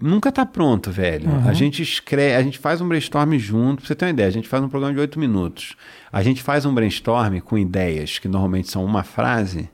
nunca 0.00 0.30
tá 0.30 0.46
pronto, 0.46 0.90
velho. 0.90 1.28
Uhum. 1.28 1.48
A 1.48 1.52
gente 1.52 1.82
escreve, 1.82 2.36
a 2.36 2.42
gente 2.42 2.58
faz 2.58 2.80
um 2.80 2.88
brainstorm 2.88 3.36
junto, 3.38 3.78
pra 3.78 3.88
você 3.88 3.94
ter 3.94 4.04
uma 4.04 4.10
ideia, 4.12 4.28
a 4.28 4.32
gente 4.32 4.48
faz 4.48 4.62
um 4.62 4.68
programa 4.68 4.94
de 4.94 5.00
oito 5.00 5.18
minutos. 5.18 5.76
A 6.12 6.22
gente 6.22 6.42
faz 6.42 6.64
um 6.64 6.72
brainstorm 6.72 7.40
com 7.40 7.58
ideias 7.58 8.18
que 8.18 8.28
normalmente 8.28 8.70
são 8.70 8.84
uma 8.84 9.02
frase 9.02 9.68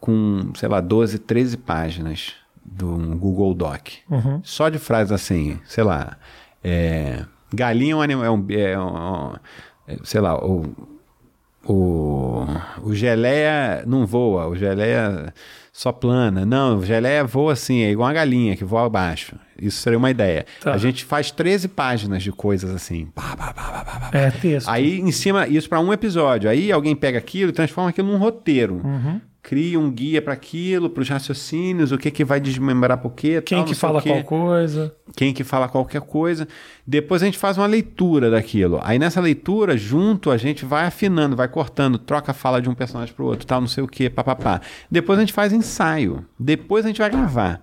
com, 0.00 0.52
sei 0.54 0.68
lá, 0.68 0.80
12, 0.80 1.20
13 1.20 1.56
páginas 1.56 2.34
do 2.64 2.96
Google 3.16 3.54
Doc. 3.54 3.88
Uhum. 4.10 4.40
Só 4.44 4.68
de 4.68 4.78
frases 4.78 5.12
assim, 5.12 5.58
sei 5.64 5.84
lá, 5.84 6.18
é, 6.62 7.24
galinha 7.52 7.92
é 7.92 7.96
um 7.96 8.02
animal, 8.02 8.24
é 8.24 8.30
um, 8.30 8.46
é 8.50 8.78
um, 8.78 9.34
é, 9.86 9.96
sei 10.04 10.20
lá, 10.20 10.36
o 10.36 10.97
o, 11.64 12.44
o 12.82 12.94
geleia 12.94 13.82
não 13.86 14.06
voa, 14.06 14.48
o 14.48 14.56
geleia 14.56 15.32
só 15.72 15.92
plana. 15.92 16.44
Não, 16.44 16.78
o 16.78 16.84
geleia 16.84 17.24
voa 17.24 17.52
assim, 17.52 17.82
é 17.82 17.90
igual 17.90 18.08
a 18.08 18.12
galinha 18.12 18.56
que 18.56 18.64
voa 18.64 18.86
abaixo. 18.86 19.36
Isso 19.60 19.80
seria 19.80 19.98
uma 19.98 20.10
ideia. 20.10 20.46
Tá. 20.60 20.72
A 20.72 20.78
gente 20.78 21.04
faz 21.04 21.30
13 21.30 21.68
páginas 21.68 22.22
de 22.22 22.32
coisas 22.32 22.74
assim. 22.74 23.08
é 24.12 24.30
texto. 24.30 24.68
Aí 24.68 25.00
em 25.00 25.12
cima, 25.12 25.46
isso 25.46 25.68
para 25.68 25.80
um 25.80 25.92
episódio. 25.92 26.48
Aí 26.50 26.72
alguém 26.72 26.96
pega 26.96 27.18
aquilo 27.18 27.50
e 27.50 27.52
transforma 27.52 27.90
aquilo 27.90 28.08
num 28.08 28.18
roteiro. 28.18 28.80
Uhum 28.84 29.20
cria 29.48 29.80
um 29.80 29.90
guia 29.90 30.20
para 30.20 30.34
aquilo, 30.34 30.90
para 30.90 31.00
os 31.00 31.08
raciocínios, 31.08 31.90
o 31.90 31.96
que 31.96 32.10
que 32.10 32.22
vai 32.22 32.38
desmembrar 32.38 32.98
por 32.98 33.14
quê, 33.14 33.40
quem 33.40 33.56
tal, 33.56 33.66
que 33.66 33.74
fala 33.74 34.02
qual 34.02 34.22
coisa, 34.22 34.94
quem 35.16 35.32
que 35.32 35.42
fala 35.42 35.66
qualquer 35.66 36.02
coisa. 36.02 36.46
Depois 36.86 37.22
a 37.22 37.24
gente 37.24 37.38
faz 37.38 37.56
uma 37.56 37.64
leitura 37.64 38.30
daquilo. 38.30 38.78
Aí 38.82 38.98
nessa 38.98 39.22
leitura, 39.22 39.74
junto 39.74 40.30
a 40.30 40.36
gente 40.36 40.66
vai 40.66 40.84
afinando, 40.84 41.34
vai 41.34 41.48
cortando, 41.48 41.96
troca 41.96 42.32
a 42.32 42.34
fala 42.34 42.60
de 42.60 42.68
um 42.68 42.74
personagem 42.74 43.14
para 43.14 43.24
o 43.24 43.26
outro, 43.26 43.46
tal, 43.46 43.62
não 43.62 43.68
sei 43.68 43.82
o 43.82 43.88
que, 43.88 44.10
papapá. 44.10 44.60
Depois 44.90 45.18
a 45.18 45.22
gente 45.22 45.32
faz 45.32 45.50
ensaio. 45.50 46.26
Depois 46.38 46.84
a 46.84 46.88
gente 46.88 46.98
vai 46.98 47.08
gravar. 47.08 47.62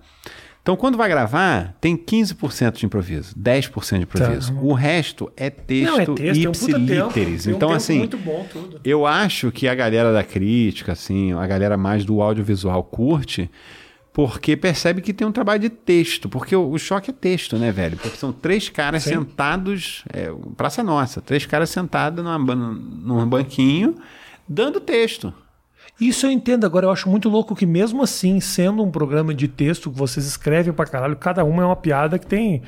Então, 0.66 0.74
quando 0.74 0.98
vai 0.98 1.08
gravar, 1.08 1.76
tem 1.80 1.96
15% 1.96 2.78
de 2.78 2.86
improviso, 2.86 3.32
10% 3.38 3.98
de 3.98 4.02
improviso. 4.02 4.52
Tá. 4.52 4.60
O 4.60 4.72
resto 4.72 5.30
é 5.36 5.48
texto, 5.48 5.92
Não, 5.92 6.00
é 6.00 6.06
texto 6.06 6.42
ipsilíteres. 6.42 7.46
É 7.46 7.52
um 7.52 7.54
então, 7.54 7.68
um 7.68 7.72
assim, 7.72 7.98
muito 7.98 8.18
bom 8.18 8.44
tudo. 8.50 8.80
eu 8.84 9.06
acho 9.06 9.52
que 9.52 9.68
a 9.68 9.74
galera 9.76 10.12
da 10.12 10.24
crítica, 10.24 10.90
assim, 10.90 11.32
a 11.34 11.46
galera 11.46 11.76
mais 11.76 12.04
do 12.04 12.20
audiovisual 12.20 12.82
curte, 12.82 13.48
porque 14.12 14.56
percebe 14.56 15.00
que 15.00 15.14
tem 15.14 15.24
um 15.24 15.30
trabalho 15.30 15.60
de 15.60 15.70
texto. 15.70 16.28
Porque 16.28 16.56
o, 16.56 16.68
o 16.68 16.78
choque 16.80 17.10
é 17.10 17.14
texto, 17.14 17.56
né, 17.56 17.70
velho? 17.70 17.96
Porque 17.96 18.16
são 18.16 18.32
três 18.32 18.68
caras 18.68 19.04
Sim. 19.04 19.10
sentados, 19.10 20.02
é, 20.12 20.32
Praça 20.56 20.82
Nossa, 20.82 21.20
três 21.20 21.46
caras 21.46 21.70
sentados 21.70 22.24
numa, 22.24 22.56
num 22.56 23.24
banquinho, 23.24 23.94
dando 24.48 24.80
texto. 24.80 25.32
Isso 26.00 26.26
eu 26.26 26.30
entendo. 26.30 26.66
Agora, 26.66 26.86
eu 26.86 26.90
acho 26.90 27.08
muito 27.08 27.28
louco 27.28 27.54
que, 27.54 27.64
mesmo 27.64 28.02
assim, 28.02 28.38
sendo 28.40 28.82
um 28.82 28.90
programa 28.90 29.34
de 29.34 29.48
texto 29.48 29.90
que 29.90 29.98
vocês 29.98 30.26
escrevem 30.26 30.72
pra 30.72 30.86
caralho, 30.86 31.16
cada 31.16 31.44
uma 31.44 31.62
é 31.62 31.66
uma 31.66 31.76
piada 31.76 32.18
que 32.18 32.26
tem 32.26 32.62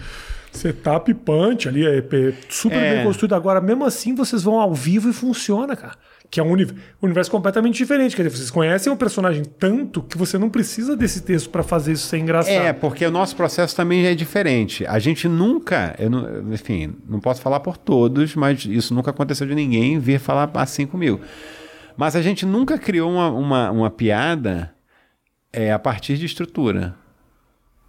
setup 0.50 1.12
punch 1.12 1.68
ali, 1.68 1.86
é 1.86 2.02
super 2.48 2.78
é. 2.78 2.96
bem 2.96 3.04
construído. 3.04 3.34
Agora, 3.34 3.60
mesmo 3.60 3.84
assim, 3.84 4.14
vocês 4.14 4.42
vão 4.42 4.58
ao 4.58 4.74
vivo 4.74 5.10
e 5.10 5.12
funciona, 5.12 5.76
cara. 5.76 5.94
Que 6.30 6.40
é 6.40 6.42
um 6.42 6.54
universo 7.00 7.30
completamente 7.30 7.76
diferente. 7.76 8.14
Quer 8.14 8.24
dizer, 8.24 8.36
vocês 8.36 8.50
conhecem 8.50 8.92
o 8.92 8.96
personagem 8.96 9.44
tanto 9.44 10.02
que 10.02 10.18
você 10.18 10.36
não 10.36 10.50
precisa 10.50 10.94
desse 10.94 11.22
texto 11.22 11.48
para 11.48 11.62
fazer 11.62 11.92
isso 11.92 12.06
ser 12.06 12.18
engraçado. 12.18 12.52
É, 12.52 12.72
porque 12.72 13.04
o 13.06 13.10
nosso 13.10 13.34
processo 13.34 13.74
também 13.74 14.04
é 14.06 14.14
diferente. 14.14 14.84
A 14.86 14.98
gente 14.98 15.26
nunca, 15.26 15.94
eu 15.98 16.10
não, 16.10 16.52
enfim, 16.52 16.94
não 17.08 17.18
posso 17.18 17.40
falar 17.40 17.60
por 17.60 17.78
todos, 17.78 18.34
mas 18.34 18.66
isso 18.66 18.92
nunca 18.92 19.10
aconteceu 19.10 19.46
de 19.46 19.54
ninguém 19.54 19.98
vir 19.98 20.18
falar 20.18 20.50
assim 20.54 20.86
comigo. 20.86 21.18
Mas 21.98 22.14
a 22.14 22.22
gente 22.22 22.46
nunca 22.46 22.78
criou 22.78 23.10
uma, 23.10 23.28
uma, 23.28 23.70
uma 23.72 23.90
piada 23.90 24.72
é, 25.52 25.72
a 25.72 25.78
partir 25.80 26.16
de 26.16 26.26
estrutura. 26.26 26.94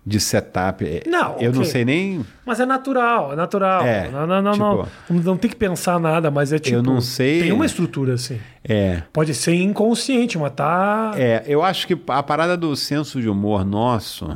De 0.03 0.19
setup. 0.19 0.83
É, 0.83 1.03
não, 1.07 1.33
eu 1.33 1.49
okay. 1.49 1.51
não 1.51 1.63
sei 1.63 1.85
nem. 1.85 2.25
Mas 2.43 2.59
é 2.59 2.65
natural, 2.65 3.33
é 3.33 3.35
natural. 3.35 3.85
É, 3.85 4.09
não, 4.09 4.25
não, 4.25 4.41
não, 4.41 4.51
tipo, 4.53 4.87
não, 5.13 5.21
não. 5.21 5.37
tem 5.37 5.47
que 5.47 5.55
pensar 5.55 5.99
nada, 5.99 6.31
mas 6.31 6.51
é 6.51 6.57
tipo. 6.57 6.77
Eu 6.77 6.81
não 6.81 6.99
sei. 6.99 7.43
Tem 7.43 7.51
uma 7.51 7.65
estrutura 7.65 8.15
assim. 8.15 8.39
É. 8.63 9.03
Pode 9.13 9.35
ser 9.35 9.53
inconsciente, 9.53 10.39
mas 10.39 10.53
tá. 10.53 11.11
É, 11.15 11.43
eu 11.45 11.61
acho 11.61 11.85
que 11.85 11.95
a 12.07 12.23
parada 12.23 12.57
do 12.57 12.75
senso 12.75 13.21
de 13.21 13.29
humor 13.29 13.63
nosso 13.63 14.35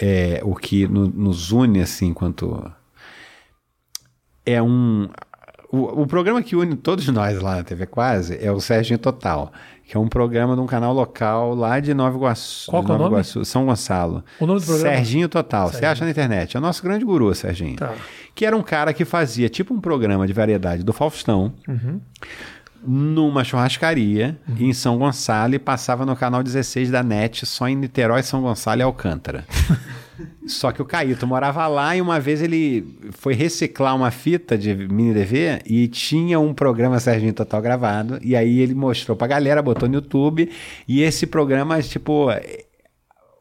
é 0.00 0.40
o 0.42 0.54
que 0.54 0.88
no, 0.88 1.08
nos 1.08 1.52
une, 1.52 1.82
assim, 1.82 2.06
enquanto. 2.06 2.72
É 4.46 4.62
um. 4.62 5.10
O, 5.74 6.02
o, 6.02 6.06
programa 6.06 6.40
que 6.40 6.54
une 6.54 6.76
todos 6.76 7.08
nós 7.08 7.40
lá 7.40 7.56
na 7.56 7.64
TV 7.64 7.84
Quase 7.84 8.38
é 8.40 8.52
o 8.52 8.60
Serginho 8.60 8.96
Total, 8.96 9.52
que 9.84 9.96
é 9.96 10.00
um 10.00 10.06
programa 10.06 10.54
de 10.54 10.60
um 10.60 10.66
canal 10.66 10.94
local 10.94 11.52
lá 11.52 11.80
de 11.80 11.92
Nova 11.92 12.16
Iguaçu. 12.16 12.70
Qual 12.70 12.82
é 12.82 12.86
o 12.86 12.98
nome? 12.98 13.06
Iguaçu, 13.06 13.44
São 13.44 13.66
Gonçalo. 13.66 14.22
O 14.38 14.46
nome 14.46 14.60
do 14.60 14.66
programa? 14.66 14.94
Serginho 14.94 15.28
Total. 15.28 15.66
Serginho. 15.66 15.80
Você 15.80 15.86
acha 15.86 16.04
na 16.04 16.10
internet. 16.12 16.56
É 16.56 16.60
o 16.60 16.62
nosso 16.62 16.80
grande 16.80 17.04
guru, 17.04 17.34
Serginho. 17.34 17.74
Tá. 17.74 17.92
Que 18.36 18.46
era 18.46 18.56
um 18.56 18.62
cara 18.62 18.92
que 18.92 19.04
fazia 19.04 19.48
tipo 19.48 19.74
um 19.74 19.80
programa 19.80 20.28
de 20.28 20.32
variedade 20.32 20.84
do 20.84 20.92
Faustão. 20.92 21.52
Uhum 21.66 22.00
numa 22.86 23.42
churrascaria 23.42 24.38
uhum. 24.46 24.56
em 24.60 24.72
São 24.74 24.98
Gonçalo 24.98 25.54
e 25.54 25.58
passava 25.58 26.04
no 26.04 26.14
canal 26.14 26.42
16 26.42 26.90
da 26.90 27.02
NET, 27.02 27.46
só 27.46 27.66
em 27.66 27.74
Niterói, 27.74 28.22
São 28.22 28.42
Gonçalo 28.42 28.80
e 28.80 28.82
Alcântara. 28.82 29.46
Só 30.46 30.72
que 30.72 30.80
o 30.80 30.84
Caíto 30.84 31.26
morava 31.26 31.66
lá 31.66 31.96
e 31.96 32.00
uma 32.00 32.20
vez 32.20 32.42
ele 32.42 32.98
foi 33.12 33.34
reciclar 33.34 33.96
uma 33.96 34.10
fita 34.10 34.56
de 34.56 34.74
mini 34.74 35.12
DV 35.12 35.62
e 35.66 35.88
tinha 35.88 36.38
um 36.38 36.54
programa 36.54 37.00
Serginho 37.00 37.32
Total 37.32 37.60
gravado. 37.60 38.18
E 38.22 38.36
aí 38.36 38.60
ele 38.60 38.74
mostrou 38.74 39.16
pra 39.16 39.26
galera, 39.26 39.62
botou 39.62 39.88
no 39.88 39.96
YouTube. 39.96 40.50
E 40.86 41.02
esse 41.02 41.26
programa, 41.26 41.80
tipo, 41.82 42.28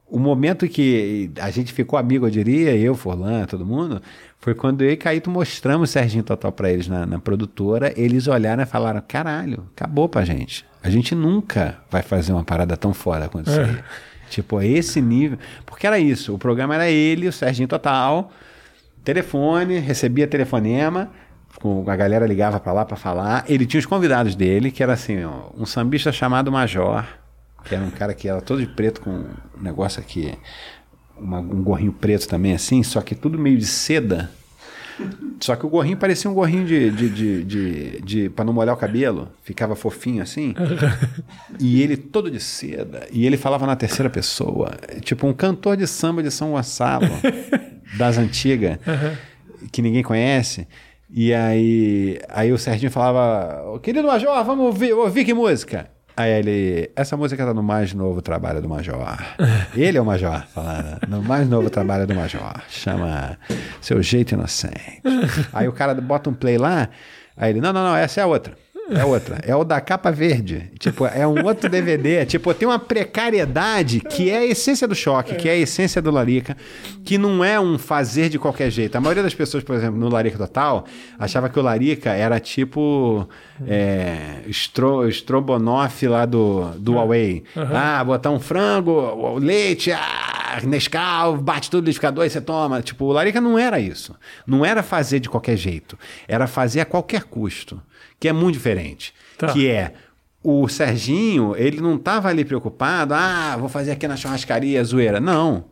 o 0.07 0.19
momento 0.19 0.67
que 0.67 1.31
a 1.39 1.49
gente 1.49 1.73
ficou 1.73 1.97
amigo, 1.97 2.27
eu 2.27 2.29
diria, 2.29 2.75
eu, 2.75 2.95
Forlan, 2.95 3.45
todo 3.45 3.65
mundo, 3.65 4.01
foi 4.37 4.53
quando 4.53 4.83
eu 4.83 4.91
e 4.91 4.97
Caíto 4.97 5.29
mostramos 5.29 5.89
Serginho 5.89 6.23
Total 6.23 6.51
para 6.51 6.71
eles 6.71 6.87
na, 6.87 7.05
na, 7.05 7.17
produtora. 7.17 7.93
Eles 7.95 8.27
olharam 8.27 8.61
e 8.61 8.65
falaram: 8.65 9.01
caralho, 9.07 9.67
acabou 9.75 10.07
pra 10.07 10.23
gente. 10.23 10.65
A 10.83 10.89
gente 10.89 11.15
nunca 11.15 11.79
vai 11.89 12.01
fazer 12.01 12.33
uma 12.33 12.43
parada 12.43 12.77
tão 12.77 12.93
foda 12.93 13.27
quanto 13.29 13.49
isso 13.49 13.59
aí. 13.59 13.79
Tipo, 14.35 14.57
a 14.57 14.65
esse 14.65 15.01
nível. 15.01 15.37
Porque 15.65 15.87
era 15.87 15.99
isso: 15.99 16.33
o 16.33 16.37
programa 16.37 16.75
era 16.75 16.89
ele, 16.89 17.27
o 17.27 17.31
Serginho 17.31 17.67
Total, 17.67 18.31
telefone, 19.03 19.79
recebia 19.79 20.27
telefonema. 20.27 21.11
A 21.87 21.95
galera 21.95 22.25
ligava 22.25 22.59
para 22.59 22.73
lá 22.73 22.83
para 22.83 22.97
falar. 22.97 23.45
Ele 23.47 23.65
tinha 23.65 23.79
os 23.79 23.85
convidados 23.85 24.35
dele, 24.35 24.71
que 24.71 24.81
era 24.81 24.93
assim: 24.93 25.23
ó, 25.23 25.51
um 25.57 25.65
sambista 25.65 26.11
chamado 26.11 26.51
Major 26.51 27.05
que 27.63 27.73
era 27.73 27.83
um 27.83 27.89
cara 27.89 28.13
que 28.13 28.27
era 28.27 28.41
todo 28.41 28.59
de 28.59 28.67
preto 28.67 29.01
com 29.01 29.09
um 29.11 29.61
negócio 29.61 29.99
aqui, 29.99 30.37
uma, 31.17 31.39
um 31.39 31.63
gorrinho 31.63 31.93
preto 31.93 32.27
também 32.27 32.53
assim, 32.53 32.83
só 32.83 33.01
que 33.01 33.15
tudo 33.15 33.39
meio 33.39 33.57
de 33.57 33.65
seda. 33.65 34.29
Só 35.39 35.55
que 35.55 35.65
o 35.65 35.69
gorrinho 35.69 35.97
parecia 35.97 36.29
um 36.29 36.33
gorrinho 36.33 36.65
de, 36.65 36.89
de, 36.91 37.09
de, 37.09 37.43
de, 37.43 38.01
de 38.01 38.29
para 38.29 38.45
não 38.45 38.53
molhar 38.53 38.73
o 38.75 38.77
cabelo, 38.77 39.29
ficava 39.43 39.75
fofinho 39.75 40.21
assim. 40.21 40.53
e 41.59 41.81
ele 41.81 41.97
todo 41.97 42.29
de 42.29 42.39
seda, 42.39 43.07
e 43.11 43.25
ele 43.25 43.37
falava 43.37 43.65
na 43.65 43.75
terceira 43.75 44.09
pessoa, 44.09 44.71
tipo 45.01 45.27
um 45.27 45.33
cantor 45.33 45.77
de 45.77 45.87
samba 45.87 46.23
de 46.23 46.31
São 46.31 46.51
Gonçalo, 46.51 47.07
das 47.97 48.17
antigas, 48.17 48.77
uhum. 48.87 49.67
que 49.71 49.81
ninguém 49.81 50.03
conhece. 50.03 50.67
E 51.15 51.31
aí, 51.31 52.19
aí 52.27 52.51
o 52.51 52.57
Serginho 52.57 52.91
falava: 52.91 53.79
Querido 53.81 54.07
Major, 54.07 54.43
vamos 54.43 54.65
ouvir, 54.65 54.93
ouvir 54.93 55.23
que 55.23 55.33
música? 55.33 55.92
Aí 56.15 56.31
ele, 56.31 56.91
essa 56.95 57.17
música 57.17 57.43
tá 57.43 57.53
no 57.53 57.63
mais 57.63 57.93
novo 57.93 58.21
trabalho 58.21 58.61
do 58.61 58.69
Major. 58.69 59.17
Ele 59.75 59.97
é 59.97 60.01
o 60.01 60.05
Major, 60.05 60.45
falando. 60.53 60.99
No 61.07 61.23
mais 61.23 61.47
novo 61.49 61.69
trabalho 61.71 62.05
do 62.05 62.13
Major. 62.13 62.61
Chama 62.69 63.37
Seu 63.81 64.01
Jeito 64.01 64.33
Inocente. 64.33 65.01
Aí 65.51 65.67
o 65.67 65.73
cara 65.73 65.95
bota 65.95 66.29
um 66.29 66.33
play 66.33 66.57
lá, 66.57 66.89
aí 67.35 67.51
ele, 67.51 67.61
não, 67.61 67.73
não, 67.73 67.83
não, 67.83 67.95
essa 67.95 68.21
é 68.21 68.23
a 68.23 68.27
outra. 68.27 68.53
É 68.89 69.05
outra. 69.05 69.39
É 69.43 69.55
o 69.55 69.63
da 69.63 69.79
capa 69.79 70.11
verde. 70.11 70.69
Tipo, 70.77 71.05
é 71.05 71.25
um 71.25 71.45
outro 71.45 71.69
DVD. 71.69 72.25
Tipo, 72.25 72.53
tem 72.53 72.67
uma 72.67 72.79
precariedade 72.79 74.01
que 74.01 74.29
é 74.29 74.39
a 74.39 74.45
essência 74.45 74.87
do 74.87 74.93
choque, 74.93 75.35
que 75.35 75.47
é 75.47 75.53
a 75.53 75.57
essência 75.57 76.01
do 76.01 76.11
Larica, 76.11 76.57
que 77.03 77.17
não 77.17 77.43
é 77.43 77.59
um 77.59 77.77
fazer 77.77 78.27
de 78.27 78.37
qualquer 78.37 78.69
jeito. 78.69 78.95
A 78.95 79.01
maioria 79.01 79.23
das 79.23 79.33
pessoas, 79.33 79.63
por 79.63 79.75
exemplo, 79.75 79.97
no 79.97 80.09
Larica 80.09 80.37
Total, 80.37 80.85
achava 81.17 81.47
que 81.47 81.57
o 81.57 81.61
Larica 81.61 82.11
era 82.11 82.39
tipo 82.39 83.27
é, 83.65 84.41
estro, 84.47 85.07
lá 86.09 86.25
do, 86.25 86.71
do 86.77 86.93
Huawei. 86.93 87.43
Uhum. 87.55 87.63
Ah, 87.73 88.03
botar 88.03 88.31
um 88.31 88.39
frango, 88.39 89.37
leite, 89.39 89.91
ah, 89.93 90.59
Nescau, 90.63 91.37
bate 91.37 91.69
tudo 91.69 91.83
no 91.83 91.85
liquidificador 91.85 92.25
e 92.25 92.29
você 92.29 92.41
toma. 92.41 92.81
Tipo, 92.81 93.05
o 93.05 93.11
Larica 93.13 93.39
não 93.39 93.57
era 93.57 93.79
isso. 93.79 94.13
Não 94.45 94.65
era 94.65 94.83
fazer 94.83 95.19
de 95.19 95.29
qualquer 95.29 95.55
jeito. 95.55 95.97
Era 96.27 96.47
fazer 96.47 96.81
a 96.81 96.85
qualquer 96.85 97.23
custo 97.23 97.81
que 98.23 98.29
é 98.29 98.31
muito 98.31 98.53
diferente. 98.53 99.13
Tá. 99.37 99.51
Que 99.51 99.67
é 99.67 99.91
o 100.41 100.65
Serginho, 100.69 101.53
ele 101.57 101.81
não 101.81 101.95
estava 101.95 102.29
ali 102.29 102.45
preocupado, 102.45 103.13
ah, 103.13 103.57
vou 103.59 103.67
fazer 103.67 103.91
aqui 103.91 104.07
na 104.07 104.15
churrascaria 104.15 104.81
zoeira. 104.81 105.19
Não. 105.19 105.65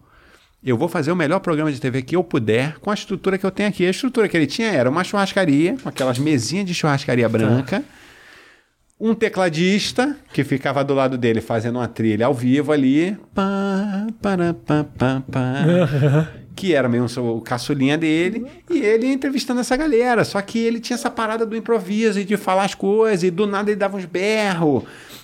Eu 0.62 0.78
vou 0.78 0.90
fazer 0.90 1.14
o 1.14 1.16
melhor 1.16 1.40
programa 1.40 1.72
de 1.72 1.80
TV 1.80 2.02
que 2.02 2.14
eu 2.14 2.22
puder 2.22 2.78
com 2.80 2.92
a 2.92 2.94
estrutura 2.94 3.38
que 3.38 3.46
eu 3.46 3.52
tenho 3.52 3.70
aqui. 3.70 3.86
A 3.86 3.90
estrutura 3.90 4.28
que 4.28 4.36
ele 4.36 4.48
tinha 4.48 4.68
era 4.68 4.90
uma 4.90 5.02
churrascaria, 5.02 5.78
com 5.82 5.88
aquelas 5.88 6.20
mesinhas 6.20 6.66
de 6.66 6.74
churrascaria 6.74 7.24
tá. 7.24 7.30
branca. 7.30 7.80
Tá. 7.80 7.86
Um 9.04 9.16
tecladista 9.16 10.16
que 10.32 10.44
ficava 10.44 10.84
do 10.84 10.94
lado 10.94 11.18
dele 11.18 11.42
fazendo 11.42 11.80
uma 11.80 11.88
trilha 11.88 12.28
ao 12.28 12.36
vivo 12.36 12.72
ali. 12.72 13.18
Pá, 13.34 14.06
para, 14.22 14.54
pá, 14.54 14.86
pá, 14.96 15.24
pá. 15.32 15.66
que 16.56 16.76
era 16.76 16.88
meio 16.88 17.06
o 17.06 17.42
caçulinha 17.42 17.98
dele, 17.98 18.46
e 18.70 18.78
ele 18.78 19.12
entrevistando 19.12 19.60
essa 19.60 19.76
galera. 19.76 20.24
Só 20.24 20.40
que 20.40 20.60
ele 20.60 20.80
tinha 20.80 20.94
essa 20.94 21.10
parada 21.10 21.48
do 21.48 21.56
improviso 21.56 22.20
e 22.20 22.24
de 22.24 22.38
falar 22.38 22.66
as 22.66 22.76
coisas, 22.76 23.24
e 23.24 23.32
do 23.32 23.48
nada 23.48 23.72
ele 23.72 23.80
dava 23.80 23.98
uns 23.98 24.06
berros. 24.06 24.84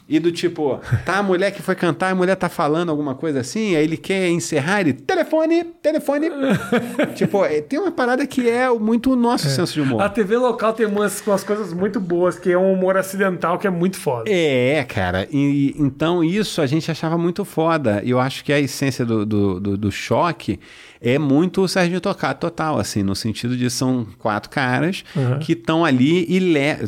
E 0.10 0.20
do 0.20 0.32
tipo, 0.32 0.80
tá 1.06 1.18
a 1.18 1.24
mulher 1.24 1.52
que 1.52 1.62
foi 1.62 1.76
cantar, 1.76 2.12
a 2.12 2.16
mulher 2.16 2.36
tá 2.36 2.48
falando 2.48 2.90
alguma 2.90 3.14
coisa 3.14 3.42
assim, 3.42 3.76
aí 3.76 3.84
ele 3.84 3.98
quer 3.98 4.30
encerrar, 4.30 4.80
ele, 4.80 4.94
telefone, 4.94 5.66
telefone. 5.82 6.28
tipo, 7.14 7.44
é, 7.44 7.60
tem 7.62 7.78
uma 7.78 7.92
parada 7.92 8.26
que 8.26 8.50
é 8.50 8.70
muito 8.70 9.12
o 9.12 9.16
nosso 9.18 9.48
é. 9.48 9.50
senso 9.50 9.74
de 9.74 9.82
humor. 9.82 10.02
A 10.02 10.08
TV 10.08 10.38
local 10.38 10.72
tem 10.72 10.86
umas, 10.86 11.22
umas 11.28 11.44
coisas 11.44 11.74
muito 11.74 12.00
boas, 12.00 12.40
que 12.40 12.50
é 12.50 12.58
um 12.58 12.72
humor 12.72 12.96
acidental 12.96 13.60
que 13.60 13.68
é 13.68 13.70
muito 13.70 13.98
foda. 13.98 14.30
É, 14.32 14.86
cara. 14.86 15.28
E, 15.30 15.76
então 15.78 16.24
isso 16.24 16.62
a 16.62 16.66
gente 16.66 16.90
achava 16.90 17.18
muito 17.18 17.44
foda. 17.44 18.02
E 18.04 18.12
eu 18.12 18.20
acho 18.20 18.46
que 18.46 18.54
a 18.54 18.60
essência 18.60 19.06
do, 19.06 19.26
do, 19.26 19.60
do, 19.60 19.78
do 19.78 19.92
choque 19.92 20.58
é 21.02 21.20
muito 21.20 21.62
o 21.62 21.68
Sérgio 21.68 22.02
Tocar 22.02 22.34
total, 22.34 22.80
assim, 22.80 23.04
no 23.04 23.16
sentido 23.16 23.56
de 23.56 23.70
são 23.70 24.08
quatro 24.18 24.50
caras 24.50 25.04
uhum. 25.16 25.40
que 25.40 25.54
estão 25.54 25.86
ali 25.86 26.26
e 26.28 26.40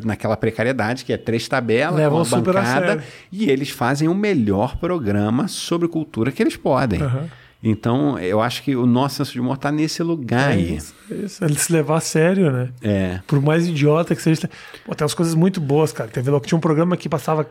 naquela 0.03 0.36
precariedade, 0.36 1.05
que 1.05 1.13
é 1.13 1.17
três 1.17 1.47
tabelas, 1.47 1.95
Levam 1.95 2.24
uma 2.24 2.41
bancada, 2.41 3.03
e 3.32 3.49
eles 3.49 3.70
fazem 3.70 4.07
o 4.07 4.16
melhor 4.16 4.78
programa 4.78 5.47
sobre 5.47 5.88
cultura 5.88 6.32
que 6.32 6.41
eles 6.41 6.55
podem. 6.55 7.01
Uhum. 7.01 7.28
Então, 7.62 8.18
eu 8.18 8.39
acho 8.39 8.64
que 8.64 8.74
o 8.74 8.86
nosso 8.86 9.18
senso 9.18 9.34
de 9.34 9.39
humor 9.41 9.55
está 9.55 9.70
nesse 9.70 10.01
lugar 10.01 10.51
é 10.51 10.53
aí. 10.53 10.76
Isso, 10.78 10.95
isso, 11.12 11.43
ele 11.43 11.55
se 11.55 11.74
levar 11.74 11.97
a 11.97 11.99
sério, 11.99 12.49
né? 12.51 12.70
É. 12.82 13.20
Por 13.28 13.41
mais 13.41 13.68
idiota 13.68 14.16
que 14.16 14.22
seja. 14.22 14.49
Pô, 14.86 14.95
tem 14.95 15.03
umas 15.03 15.14
coisas 15.14 15.36
muito 15.36 15.60
boas, 15.60 15.91
cara. 15.91 16.10
Teve 16.10 16.32
tinha 16.39 16.57
um 16.57 16.62
programa 16.62 16.95
que 16.95 17.10
passava 17.10 17.45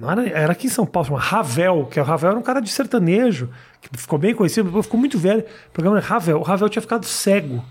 não 0.00 0.10
era, 0.10 0.28
era 0.28 0.52
aqui 0.52 0.66
em 0.66 0.70
São 0.70 0.84
Paulo, 0.84 1.06
chama 1.06 1.20
Ravel, 1.20 1.86
que 1.86 2.00
o 2.00 2.02
Ravel 2.02 2.30
era 2.30 2.38
um 2.38 2.42
cara 2.42 2.60
de 2.60 2.68
sertanejo, 2.70 3.48
que 3.80 3.88
ficou 3.96 4.18
bem 4.18 4.34
conhecido, 4.34 4.82
ficou 4.82 4.98
muito 4.98 5.16
velho. 5.16 5.44
O 5.68 5.72
programa 5.72 5.98
era 5.98 6.06
Ravel. 6.06 6.38
O 6.38 6.42
Ravel 6.42 6.68
tinha 6.68 6.82
ficado 6.82 7.06
cego. 7.06 7.64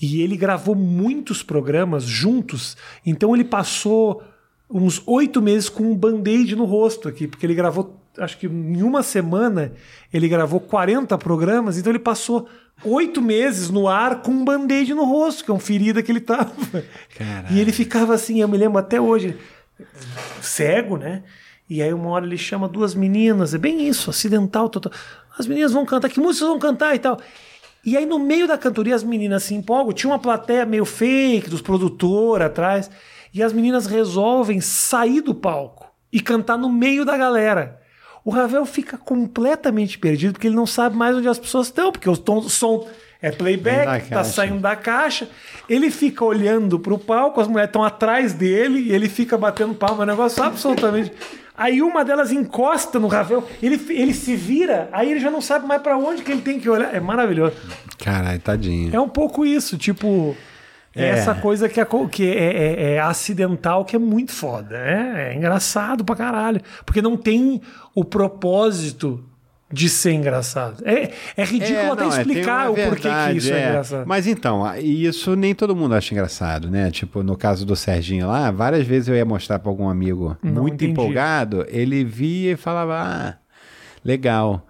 E 0.00 0.22
ele 0.22 0.36
gravou 0.36 0.76
muitos 0.76 1.42
programas 1.42 2.04
juntos. 2.04 2.76
Então 3.04 3.34
ele 3.34 3.42
passou 3.42 4.22
uns 4.70 5.02
oito 5.06 5.40
meses 5.40 5.68
com 5.68 5.84
um 5.84 5.94
band-aid 5.94 6.54
no 6.54 6.64
rosto 6.64 7.08
aqui, 7.08 7.26
porque 7.26 7.46
ele 7.46 7.54
gravou, 7.54 7.98
acho 8.18 8.36
que 8.38 8.46
em 8.46 8.82
uma 8.82 9.02
semana, 9.02 9.72
ele 10.12 10.28
gravou 10.28 10.60
40 10.60 11.16
programas, 11.18 11.78
então 11.78 11.90
ele 11.90 11.98
passou 11.98 12.48
oito 12.84 13.22
meses 13.22 13.70
no 13.70 13.88
ar 13.88 14.20
com 14.22 14.30
um 14.30 14.44
band-aid 14.44 14.92
no 14.94 15.04
rosto, 15.04 15.44
que 15.44 15.50
é 15.50 15.54
uma 15.54 15.60
ferida 15.60 16.02
que 16.02 16.12
ele 16.12 16.20
tava. 16.20 16.52
Caralho. 17.16 17.56
E 17.56 17.60
ele 17.60 17.72
ficava 17.72 18.14
assim, 18.14 18.40
eu 18.40 18.48
me 18.48 18.58
lembro 18.58 18.78
até 18.78 19.00
hoje, 19.00 19.36
cego, 20.40 20.96
né? 20.96 21.22
E 21.68 21.82
aí 21.82 21.92
uma 21.92 22.08
hora 22.10 22.24
ele 22.24 22.38
chama 22.38 22.68
duas 22.68 22.94
meninas, 22.94 23.54
é 23.54 23.58
bem 23.58 23.86
isso, 23.86 24.10
acidental. 24.10 24.68
Total. 24.68 24.92
As 25.38 25.46
meninas 25.46 25.72
vão 25.72 25.84
cantar, 25.84 26.08
que 26.08 26.20
músicas 26.20 26.48
vão 26.48 26.58
cantar 26.58 26.94
e 26.94 26.98
tal. 26.98 27.20
E 27.84 27.96
aí 27.96 28.06
no 28.06 28.18
meio 28.18 28.46
da 28.46 28.58
cantoria 28.58 28.94
as 28.94 29.04
meninas 29.04 29.44
se 29.44 29.54
empolgam, 29.54 29.92
tinha 29.92 30.10
uma 30.10 30.18
plateia 30.18 30.66
meio 30.66 30.84
fake 30.84 31.48
dos 31.48 31.60
produtores 31.60 32.46
atrás, 32.46 32.90
e 33.32 33.42
as 33.42 33.52
meninas 33.52 33.86
resolvem 33.86 34.60
sair 34.60 35.20
do 35.20 35.34
palco 35.34 35.86
e 36.12 36.20
cantar 36.20 36.56
no 36.56 36.70
meio 36.70 37.04
da 37.04 37.16
galera. 37.16 37.80
O 38.24 38.30
Ravel 38.30 38.66
fica 38.66 38.98
completamente 38.98 39.98
perdido 39.98 40.32
porque 40.32 40.48
ele 40.48 40.56
não 40.56 40.66
sabe 40.66 40.96
mais 40.96 41.16
onde 41.16 41.28
as 41.28 41.38
pessoas 41.38 41.68
estão, 41.68 41.90
porque 41.90 42.08
o 42.08 42.14
som 42.48 42.86
é 43.20 43.30
playback, 43.30 44.08
tá 44.10 44.22
saindo 44.22 44.60
da 44.60 44.76
caixa. 44.76 45.28
Ele 45.68 45.90
fica 45.90 46.24
olhando 46.24 46.78
pro 46.78 46.98
palco, 46.98 47.40
as 47.40 47.48
mulheres 47.48 47.68
estão 47.68 47.82
atrás 47.82 48.32
dele 48.32 48.80
e 48.80 48.92
ele 48.92 49.08
fica 49.08 49.36
batendo 49.38 49.74
palma, 49.74 50.02
é 50.02 50.04
um 50.04 50.10
negócio 50.10 50.42
absolutamente 50.42 51.12
Aí 51.58 51.82
uma 51.82 52.04
delas 52.04 52.30
encosta 52.30 53.00
no 53.00 53.08
Ravel, 53.08 53.44
ele, 53.60 53.80
ele 53.90 54.14
se 54.14 54.36
vira, 54.36 54.88
aí 54.92 55.10
ele 55.10 55.18
já 55.18 55.28
não 55.28 55.40
sabe 55.40 55.66
mais 55.66 55.82
para 55.82 55.98
onde 55.98 56.22
que 56.22 56.30
ele 56.30 56.40
tem 56.40 56.60
que 56.60 56.70
olhar. 56.70 56.94
É 56.94 57.00
maravilhoso. 57.00 57.56
Caralho, 57.98 58.38
tadinho. 58.38 58.94
É 58.94 59.00
um 59.00 59.08
pouco 59.08 59.44
isso, 59.44 59.76
tipo. 59.76 60.36
É. 60.98 61.08
Essa 61.10 61.34
coisa 61.34 61.68
que, 61.68 61.80
é, 61.80 61.86
que 62.10 62.30
é, 62.30 62.56
é, 62.56 62.92
é, 62.94 63.00
acidental, 63.00 63.84
que 63.84 63.96
é 63.96 63.98
muito 63.98 64.32
foda. 64.32 64.76
É, 64.76 65.32
é 65.32 65.36
engraçado 65.36 66.04
pra 66.04 66.16
caralho. 66.16 66.60
Porque 66.84 67.00
não 67.00 67.16
tem 67.16 67.60
o 67.94 68.04
propósito 68.04 69.24
de 69.70 69.88
ser 69.88 70.12
engraçado. 70.12 70.82
É, 70.86 71.10
é 71.36 71.44
ridículo 71.44 71.78
é, 71.78 71.90
até 71.90 72.04
não, 72.04 72.12
é, 72.12 72.20
explicar 72.20 72.70
o 72.70 72.74
porquê 72.74 73.08
que 73.08 73.36
isso 73.36 73.52
é. 73.52 73.60
é. 73.60 73.68
engraçado. 73.68 74.06
Mas 74.06 74.26
então, 74.26 74.76
isso 74.76 75.36
nem 75.36 75.54
todo 75.54 75.76
mundo 75.76 75.94
acha 75.94 76.14
engraçado, 76.14 76.70
né? 76.70 76.90
Tipo, 76.90 77.22
no 77.22 77.36
caso 77.36 77.66
do 77.66 77.76
Serginho 77.76 78.26
lá, 78.28 78.50
várias 78.50 78.86
vezes 78.86 79.08
eu 79.08 79.14
ia 79.14 79.24
mostrar 79.24 79.58
para 79.58 79.70
algum 79.70 79.88
amigo 79.88 80.36
não 80.42 80.62
muito 80.62 80.76
entendi. 80.76 80.92
empolgado, 80.92 81.66
ele 81.68 82.02
via 82.02 82.52
e 82.52 82.56
falava, 82.56 82.94
ah, 82.98 83.34
legal. 84.02 84.66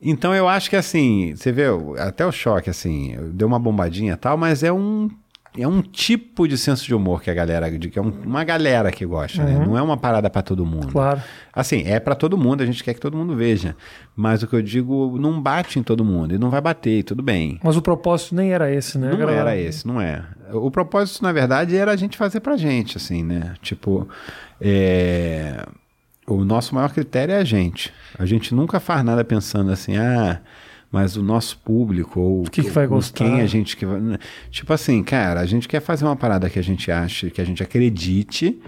Então 0.00 0.34
eu 0.34 0.46
acho 0.46 0.68
que 0.68 0.76
assim, 0.76 1.34
você 1.34 1.50
vê, 1.50 1.64
até 1.98 2.26
o 2.26 2.32
choque, 2.32 2.68
assim, 2.68 3.16
deu 3.32 3.48
uma 3.48 3.58
bombadinha 3.58 4.12
e 4.12 4.16
tal, 4.16 4.36
mas 4.36 4.62
é 4.62 4.70
um 4.70 5.08
é 5.56 5.68
um 5.68 5.80
tipo 5.80 6.48
de 6.48 6.58
senso 6.58 6.84
de 6.84 6.94
humor 6.94 7.22
que 7.22 7.30
a 7.30 7.34
galera, 7.34 7.70
que 7.70 7.98
é 7.98 8.02
um, 8.02 8.12
uma 8.24 8.42
galera 8.42 8.90
que 8.90 9.06
gosta, 9.06 9.42
né? 9.44 9.52
uhum. 9.52 9.58
né? 9.60 9.66
Não 9.66 9.78
é 9.78 9.82
uma 9.82 9.96
parada 9.96 10.28
para 10.28 10.42
todo 10.42 10.66
mundo. 10.66 10.88
Claro. 10.88 11.22
Assim, 11.52 11.84
é 11.86 12.00
para 12.00 12.14
todo 12.16 12.36
mundo, 12.36 12.62
a 12.62 12.66
gente 12.66 12.82
quer 12.82 12.94
que 12.94 13.00
todo 13.00 13.16
mundo 13.16 13.36
veja. 13.36 13.76
Mas 14.16 14.42
o 14.42 14.48
que 14.48 14.56
eu 14.56 14.62
digo, 14.62 15.16
não 15.18 15.40
bate 15.40 15.78
em 15.78 15.82
todo 15.82 16.04
mundo 16.04 16.34
e 16.34 16.38
não 16.38 16.50
vai 16.50 16.60
bater, 16.60 16.98
e 16.98 17.02
tudo 17.02 17.22
bem. 17.22 17.60
Mas 17.62 17.76
o 17.76 17.82
propósito 17.82 18.34
nem 18.34 18.52
era 18.52 18.72
esse, 18.72 18.98
né? 18.98 19.10
Não 19.12 19.22
era, 19.22 19.32
era 19.32 19.56
esse, 19.56 19.86
não 19.86 20.00
é. 20.00 20.24
O 20.52 20.70
propósito, 20.70 21.22
na 21.22 21.32
verdade, 21.32 21.76
era 21.76 21.92
a 21.92 21.96
gente 21.96 22.16
fazer 22.16 22.40
pra 22.40 22.56
gente, 22.56 22.96
assim, 22.96 23.22
né? 23.22 23.54
Tipo, 23.62 24.08
é... 24.60 25.64
O 26.26 26.42
nosso 26.42 26.74
maior 26.74 26.90
critério 26.90 27.34
é 27.34 27.38
a 27.38 27.44
gente. 27.44 27.92
A 28.18 28.24
gente 28.24 28.54
nunca 28.54 28.80
faz 28.80 29.04
nada 29.04 29.22
pensando 29.22 29.70
assim, 29.70 29.96
ah, 29.98 30.40
mas 30.94 31.16
o 31.16 31.24
nosso 31.24 31.58
público 31.58 32.20
ou 32.20 32.42
que 32.44 32.62
que 32.62 32.70
vai 32.70 32.86
gostar? 32.86 33.24
quem 33.24 33.40
a 33.40 33.46
gente 33.46 33.76
que 33.76 33.84
vai... 33.84 34.00
Tipo 34.48 34.72
assim, 34.72 35.02
cara, 35.02 35.40
a 35.40 35.44
gente 35.44 35.66
quer 35.66 35.80
fazer 35.80 36.04
uma 36.04 36.14
parada 36.14 36.48
que 36.48 36.56
a 36.56 36.62
gente 36.62 36.88
ache, 36.88 37.32
que 37.32 37.40
a 37.40 37.44
gente 37.44 37.64
acredite, 37.64 38.62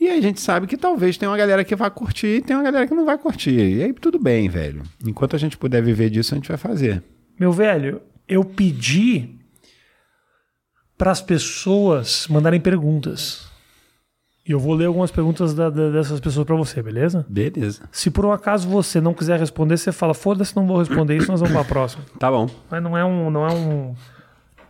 e 0.00 0.08
a 0.08 0.18
gente 0.18 0.40
sabe 0.40 0.66
que 0.66 0.78
talvez 0.78 1.18
tenha 1.18 1.30
uma 1.30 1.36
galera 1.36 1.62
que 1.62 1.76
vai 1.76 1.90
curtir 1.90 2.38
e 2.38 2.40
tem 2.40 2.56
uma 2.56 2.62
galera 2.62 2.86
que 2.86 2.94
não 2.94 3.04
vai 3.04 3.18
curtir. 3.18 3.58
E 3.58 3.82
aí 3.82 3.92
tudo 3.92 4.18
bem, 4.18 4.48
velho. 4.48 4.84
Enquanto 5.04 5.36
a 5.36 5.38
gente 5.38 5.58
puder 5.58 5.82
viver 5.82 6.08
disso, 6.08 6.32
a 6.32 6.38
gente 6.38 6.48
vai 6.48 6.56
fazer. 6.56 7.02
Meu 7.38 7.52
velho, 7.52 8.00
eu 8.26 8.42
pedi 8.42 9.36
para 10.96 11.10
as 11.10 11.20
pessoas 11.20 12.26
mandarem 12.26 12.58
perguntas. 12.58 13.50
E 14.48 14.52
eu 14.52 14.60
vou 14.60 14.74
ler 14.74 14.84
algumas 14.86 15.10
perguntas 15.10 15.54
da- 15.54 15.68
da- 15.70 15.90
dessas 15.90 16.20
pessoas 16.20 16.46
para 16.46 16.54
você, 16.54 16.80
beleza? 16.82 17.26
Beleza. 17.28 17.82
Se 17.90 18.10
por 18.10 18.24
um 18.24 18.30
acaso 18.32 18.68
você 18.68 19.00
não 19.00 19.12
quiser 19.12 19.40
responder, 19.40 19.76
você 19.76 19.90
fala, 19.90 20.14
foda-se, 20.14 20.54
não 20.54 20.66
vou 20.66 20.78
responder 20.78 21.16
isso, 21.16 21.30
nós 21.30 21.40
vamos 21.40 21.52
para 21.52 21.62
a 21.62 21.64
próxima. 21.64 22.04
Tá 22.18 22.30
bom. 22.30 22.48
Mas 22.70 22.82
não 22.82 22.96
é 22.96 23.04
um, 23.04 23.28
não 23.30 23.44
é 23.46 23.52
um, 23.52 23.94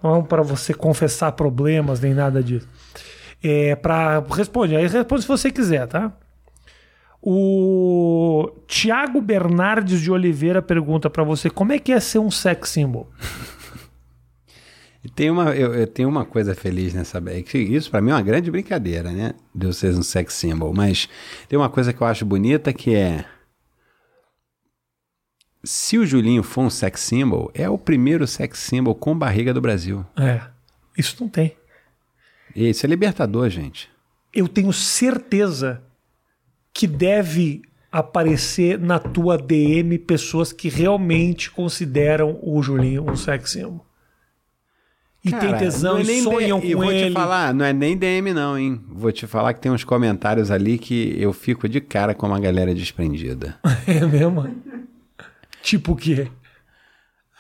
não 0.03 0.15
é 0.15 0.19
um 0.19 0.23
para 0.23 0.41
você 0.43 0.73
confessar 0.73 1.33
problemas 1.33 2.01
nem 2.01 2.15
nada 2.15 2.43
disso. 2.43 2.67
É 3.43 3.77
para 3.77 4.25
responde, 4.35 4.75
aí 4.75 4.87
responde 4.87 5.23
se 5.23 5.29
você 5.29 5.51
quiser, 5.51 5.87
tá? 5.87 6.11
O 7.23 8.51
Tiago 8.67 9.21
Bernardes 9.21 10.01
de 10.01 10.11
Oliveira 10.11 10.63
pergunta 10.63 11.11
para 11.11 11.25
você 11.25 11.51
como 11.51 11.73
é 11.73 11.79
que 11.79 11.93
é 11.93 12.01
ser 12.01 12.19
um 12.21 12.31
sex 12.31 12.71
symbol. 12.71 13.11
E 15.07 15.09
tem 15.09 15.31
uma, 15.31 15.55
eu, 15.55 15.73
eu 15.73 15.87
tenho 15.87 16.09
uma 16.09 16.25
coisa 16.25 16.53
feliz 16.53 16.93
nessa. 16.93 17.23
é 17.29 17.41
que 17.41 17.57
Isso 17.57 17.89
pra 17.89 18.01
mim 18.01 18.11
é 18.11 18.15
uma 18.15 18.23
grande 18.23 18.51
brincadeira, 18.51 19.13
né? 19.13 19.35
De 19.55 19.73
ser 19.73 19.95
um 19.95 20.03
sex 20.03 20.35
symbol. 20.35 20.75
Mas 20.75 21.09
tem 21.49 21.57
uma 21.57 21.71
coisa 21.71 21.93
que 21.93 22.01
eu 22.01 22.07
acho 22.09 22.27
bonita 22.27 22.73
que 22.73 22.93
é. 22.93 23.25
Se 25.63 25.97
o 25.97 26.05
Julinho 26.05 26.43
for 26.43 26.63
um 26.63 26.71
sex 26.71 27.03
symbol, 27.03 27.53
é 27.55 27.71
o 27.71 27.79
primeiro 27.79 28.27
sex 28.27 28.59
symbol 28.59 28.97
com 28.97 29.17
barriga 29.17 29.55
do 29.55 29.61
Brasil. 29.61 30.05
É, 30.19 30.41
isso 30.99 31.17
não 31.21 31.29
tem. 31.29 31.57
E 32.57 32.69
isso 32.69 32.85
é 32.85 32.89
libertador, 32.89 33.49
gente. 33.49 33.89
Eu 34.35 34.49
tenho 34.49 34.73
certeza 34.73 35.85
que 36.75 36.89
deve 36.89 37.63
aparecer 37.93 38.77
na 38.77 38.99
tua 38.99 39.39
DM 39.39 40.01
pessoas 40.01 40.53
que 40.53 40.69
realmente 40.69 41.49
consideram 41.49 42.41
o 42.43 42.61
Julinho 42.61 43.09
um 43.09 43.15
sex 43.15 43.53
symbol. 43.53 43.87
E 45.27 45.31
tem 45.31 45.39
Cara, 45.41 45.59
tesão 45.59 45.95
não 45.95 46.01
é 46.01 46.03
e 46.03 46.07
nem 46.07 46.23
sonham 46.23 46.61
D- 46.61 46.67
e 46.69 46.75
com 46.75 46.81
vou 46.83 46.93
ele. 46.93 47.09
te 47.09 47.13
falar, 47.13 47.53
não 47.55 47.65
é 47.65 47.73
nem 47.73 47.97
DM 47.97 48.33
não, 48.33 48.57
hein? 48.59 48.81
Vou 48.89 49.11
te 49.11 49.27
falar 49.27 49.53
que 49.55 49.61
tem 49.61 49.73
uns 49.73 49.83
comentários 49.85 50.51
ali 50.51 50.79
que 50.79 51.17
eu 51.19 51.33
fico 51.33 51.69
de 51.69 51.81
cara 51.81 52.15
com 52.15 52.27
uma 52.27 52.39
galera 52.41 52.75
desprendida. 52.75 53.57
É 53.87 54.05
mesmo? 54.07 54.49
Tipo 55.63 55.93
o 55.93 55.97
quê? 55.97 56.29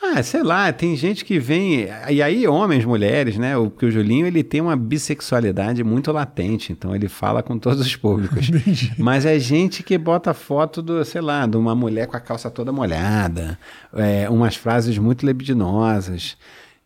Ah, 0.02 0.22
sei 0.22 0.42
lá, 0.42 0.72
tem 0.72 0.94
gente 0.94 1.24
que 1.24 1.38
vem. 1.38 1.88
E 2.10 2.22
aí, 2.22 2.46
homens, 2.46 2.84
mulheres, 2.84 3.38
né? 3.38 3.56
O, 3.56 3.70
porque 3.70 3.86
o 3.86 3.90
Julinho 3.90 4.26
ele 4.26 4.44
tem 4.44 4.60
uma 4.60 4.76
bissexualidade 4.76 5.82
muito 5.82 6.12
latente, 6.12 6.70
então 6.72 6.94
ele 6.94 7.08
fala 7.08 7.42
com 7.42 7.58
todos 7.58 7.80
os 7.84 7.96
públicos. 7.96 8.48
Mas 8.98 9.24
é 9.26 9.38
gente 9.38 9.82
que 9.82 9.96
bota 9.98 10.32
foto 10.34 10.80
do, 10.82 11.04
sei 11.04 11.20
lá, 11.20 11.46
de 11.46 11.56
uma 11.56 11.74
mulher 11.74 12.06
com 12.06 12.16
a 12.16 12.20
calça 12.20 12.50
toda 12.50 12.70
molhada, 12.72 13.58
é, 13.94 14.28
umas 14.30 14.54
frases 14.54 14.96
muito 14.98 15.24
lebidinosas. 15.26 16.36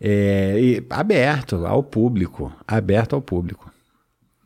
É, 0.00 0.82
aberto 0.90 1.66
ao 1.66 1.82
público. 1.82 2.52
Aberto 2.66 3.14
ao 3.14 3.22
público. 3.22 3.70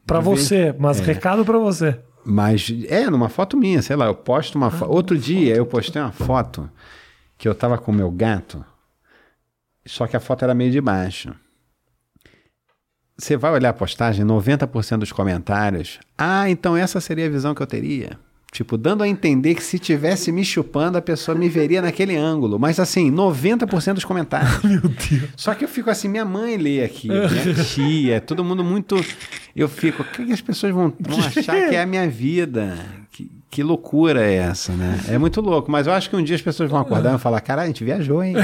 Vez- 0.06 0.24
você, 0.24 0.74
mas 0.78 1.00
É. 1.00 1.04
recado 1.04 1.44
pra 1.44 1.58
você. 1.58 1.98
Mas 2.26 2.72
é, 2.88 3.08
numa 3.10 3.28
foto 3.28 3.56
minha, 3.56 3.80
sei 3.82 3.96
lá, 3.96 4.06
eu 4.06 4.14
posto 4.14 4.56
uma 4.56 4.70
foto. 4.70 4.90
Outro 4.90 5.16
dia 5.18 5.54
eu 5.54 5.66
postei 5.66 6.00
uma 6.00 6.12
foto 6.12 6.70
que 7.36 7.46
eu 7.48 7.54
tava 7.54 7.76
com 7.78 7.92
o 7.92 7.94
meu 7.94 8.10
gato, 8.10 8.64
só 9.86 10.06
que 10.06 10.16
a 10.16 10.20
foto 10.20 10.42
era 10.42 10.54
meio 10.54 10.70
de 10.70 10.80
baixo. 10.80 11.34
Você 13.16 13.36
vai 13.36 13.52
olhar 13.52 13.70
a 13.70 13.74
postagem, 13.74 14.24
90% 14.24 14.98
dos 15.00 15.12
comentários. 15.12 16.00
Ah, 16.18 16.48
então 16.50 16.76
essa 16.76 17.00
seria 17.00 17.26
a 17.26 17.30
visão 17.30 17.54
que 17.54 17.62
eu 17.62 17.66
teria. 17.66 18.18
Tipo, 18.54 18.78
dando 18.78 19.02
a 19.02 19.08
entender 19.08 19.56
que 19.56 19.64
se 19.64 19.80
tivesse 19.80 20.30
me 20.30 20.44
chupando, 20.44 20.96
a 20.96 21.02
pessoa 21.02 21.36
me 21.36 21.48
veria 21.48 21.82
naquele 21.82 22.14
ângulo. 22.14 22.56
Mas 22.56 22.78
assim, 22.78 23.10
90% 23.10 23.94
dos 23.94 24.04
comentários. 24.04 24.62
Meu 24.62 24.80
Deus. 24.80 25.30
Só 25.36 25.52
que 25.56 25.64
eu 25.64 25.68
fico 25.68 25.90
assim, 25.90 26.06
minha 26.06 26.24
mãe 26.24 26.56
lê 26.56 26.84
aqui, 26.84 27.08
minha 27.08 27.26
tia, 27.66 28.20
todo 28.20 28.44
mundo 28.44 28.62
muito. 28.62 28.94
Eu 29.56 29.68
fico, 29.68 30.02
o 30.02 30.04
que, 30.04 30.26
que 30.26 30.32
as 30.32 30.40
pessoas 30.40 30.72
vão, 30.72 30.92
vão 31.00 31.18
achar 31.26 31.68
que 31.68 31.74
é 31.74 31.82
a 31.82 31.86
minha 31.86 32.08
vida? 32.08 32.78
Que, 33.10 33.28
que 33.50 33.60
loucura 33.60 34.24
é 34.24 34.34
essa, 34.34 34.72
né? 34.72 35.00
É 35.08 35.18
muito 35.18 35.40
louco, 35.40 35.68
mas 35.68 35.88
eu 35.88 35.92
acho 35.92 36.08
que 36.08 36.14
um 36.14 36.22
dia 36.22 36.36
as 36.36 36.42
pessoas 36.42 36.70
vão 36.70 36.78
acordar 36.78 37.08
e 37.08 37.10
vão 37.10 37.18
falar: 37.18 37.40
caralho, 37.40 37.64
a 37.64 37.66
gente 37.66 37.82
viajou, 37.82 38.22
hein? 38.22 38.36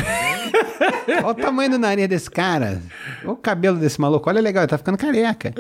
Olha 1.22 1.26
o 1.26 1.34
tamanho 1.34 1.70
do 1.70 1.78
nariz 1.78 2.08
desse 2.08 2.28
cara. 2.28 2.82
Olha 3.22 3.32
o 3.32 3.36
cabelo 3.36 3.78
desse 3.78 4.00
maluco. 4.00 4.28
Olha 4.28 4.40
legal, 4.40 4.64
ele 4.64 4.70
tá 4.70 4.76
ficando 4.76 4.98
careca. 4.98 5.54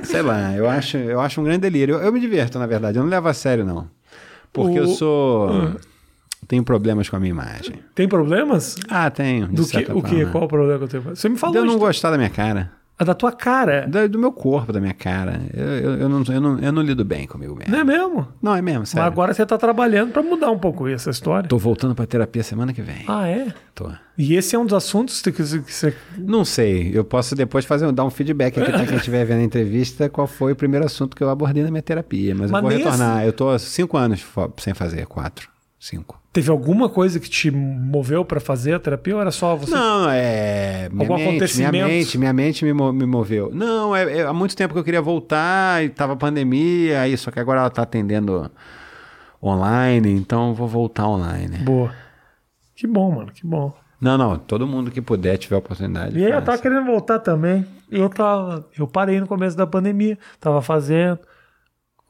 Sei 0.04 0.22
lá, 0.22 0.52
eu 0.54 0.68
acho, 0.68 0.96
eu 0.96 1.20
acho 1.20 1.40
um 1.40 1.44
grande 1.44 1.60
delírio. 1.60 1.96
Eu, 1.96 2.02
eu 2.02 2.12
me 2.12 2.20
diverto, 2.20 2.58
na 2.58 2.66
verdade. 2.66 2.98
Eu 2.98 3.02
não 3.02 3.10
levo 3.10 3.28
a 3.28 3.34
sério, 3.34 3.64
não. 3.64 3.88
Porque 4.52 4.78
eu 4.78 4.84
O- 4.84 4.88
sou. 4.88 5.50
Tenho 6.48 6.62
problemas 6.62 7.08
com 7.08 7.16
a 7.16 7.20
minha 7.20 7.30
imagem. 7.30 7.76
Tem 7.94 8.06
problemas? 8.06 8.76
Ah, 8.88 9.10
tenho. 9.10 9.48
Do 9.48 9.66
que, 9.66 9.78
o 9.78 10.02
que? 10.02 10.08
forma. 10.16 10.26
Qual 10.26 10.44
o 10.44 10.48
problema 10.48 10.78
que 10.78 10.84
eu 10.84 10.88
tenho? 11.02 11.16
Você 11.16 11.28
me 11.28 11.36
falou 11.36 11.54
De 11.54 11.58
eu 11.58 11.64
não 11.64 11.78
gostar 11.78 12.10
da 12.10 12.16
minha 12.16 12.30
cara. 12.30 12.70
Ah, 12.98 13.04
da 13.04 13.12
tua 13.12 13.30
cara. 13.30 13.86
Do, 13.86 14.08
do 14.08 14.18
meu 14.18 14.32
corpo, 14.32 14.72
da 14.72 14.80
minha 14.80 14.94
cara. 14.94 15.42
Eu, 15.52 15.64
eu, 15.66 15.90
eu 16.00 16.08
não, 16.08 16.22
eu, 16.28 16.40
não, 16.40 16.58
eu 16.58 16.72
não 16.72 16.82
lido 16.82 17.04
bem 17.04 17.26
comigo 17.26 17.54
mesmo. 17.54 17.70
Não 17.70 17.80
é 17.80 17.84
mesmo? 17.84 18.28
Não, 18.40 18.54
é 18.56 18.62
mesmo, 18.62 18.80
Mas 18.80 18.88
sério. 18.90 19.06
agora 19.06 19.34
você 19.34 19.44
tá 19.44 19.58
trabalhando 19.58 20.12
pra 20.12 20.22
mudar 20.22 20.50
um 20.50 20.58
pouco 20.58 20.88
essa 20.88 21.10
história. 21.10 21.46
Tô 21.48 21.58
voltando 21.58 21.94
pra 21.94 22.06
terapia 22.06 22.42
semana 22.42 22.72
que 22.72 22.80
vem. 22.80 23.04
Ah, 23.06 23.28
é? 23.28 23.52
Tô. 23.74 23.90
E 24.16 24.34
esse 24.34 24.56
é 24.56 24.58
um 24.58 24.64
dos 24.64 24.72
assuntos 24.72 25.20
que 25.20 25.30
você. 25.30 25.94
Não 26.16 26.42
sei, 26.42 26.90
eu 26.94 27.04
posso 27.04 27.34
depois 27.34 27.66
fazer, 27.66 27.90
dar 27.92 28.04
um 28.04 28.10
feedback 28.10 28.58
aqui 28.58 28.72
pra 28.72 28.86
quem 28.86 28.96
estiver 28.96 29.26
vendo 29.26 29.40
a 29.40 29.44
entrevista, 29.44 30.08
qual 30.08 30.26
foi 30.26 30.52
o 30.52 30.56
primeiro 30.56 30.86
assunto 30.86 31.14
que 31.14 31.22
eu 31.22 31.28
abordei 31.28 31.62
na 31.62 31.70
minha 31.70 31.82
terapia. 31.82 32.34
Mas, 32.34 32.50
Mas 32.50 32.58
eu 32.58 32.62
vou 32.62 32.70
nem 32.70 32.78
retornar. 32.78 33.26
Eu 33.26 33.32
tô 33.34 33.50
há 33.50 33.58
cinco 33.58 33.98
anos 33.98 34.24
sem 34.56 34.72
fazer, 34.72 35.06
quatro, 35.06 35.50
cinco. 35.78 36.18
Teve 36.32 36.50
alguma 36.50 36.88
coisa 36.90 37.18
que 37.18 37.30
te 37.30 37.50
moveu 37.50 38.22
pra 38.22 38.38
fazer 38.38 38.74
a 38.74 38.78
terapia 38.78 39.14
ou 39.14 39.20
era 39.22 39.30
só 39.30 39.56
você? 39.56 39.70
Não, 39.74 40.10
é. 40.10 40.65
Minha 40.88 41.08
Algum 41.08 41.16
mente, 41.16 41.56
minha 41.56 41.72
mente, 41.72 42.18
minha 42.18 42.32
mente 42.32 42.64
me, 42.64 42.72
me 42.72 43.06
moveu. 43.06 43.50
Não, 43.52 43.94
é, 43.94 44.18
é- 44.18 44.22
há 44.26 44.32
muito 44.32 44.56
tempo 44.56 44.74
que 44.74 44.80
eu 44.80 44.84
queria 44.84 45.02
voltar 45.02 45.84
e 45.84 45.88
tava 45.88 46.16
pandemia, 46.16 47.00
aí, 47.00 47.16
só 47.16 47.30
que 47.30 47.40
agora 47.40 47.60
ela 47.60 47.70
tá 47.70 47.82
atendendo 47.82 48.50
online, 49.42 50.10
então 50.12 50.48
eu 50.48 50.54
vou 50.54 50.68
voltar 50.68 51.06
online. 51.08 51.58
Boa. 51.58 51.92
Que 52.74 52.86
bom, 52.86 53.10
mano, 53.12 53.32
que 53.32 53.46
bom. 53.46 53.72
Não, 54.00 54.18
não, 54.18 54.38
todo 54.38 54.66
mundo 54.66 54.90
que 54.90 55.00
puder, 55.00 55.38
tiver 55.38 55.56
oportunidade. 55.56 56.18
E 56.18 56.24
aí 56.24 56.30
eu 56.30 56.42
tava 56.42 56.58
querendo 56.58 56.84
voltar 56.84 57.18
também. 57.18 57.66
Eu 57.90 58.08
tava. 58.10 58.68
Eu 58.76 58.86
parei 58.86 59.18
no 59.18 59.26
começo 59.26 59.56
da 59.56 59.66
pandemia. 59.66 60.18
Tava 60.38 60.60
fazendo. 60.60 61.18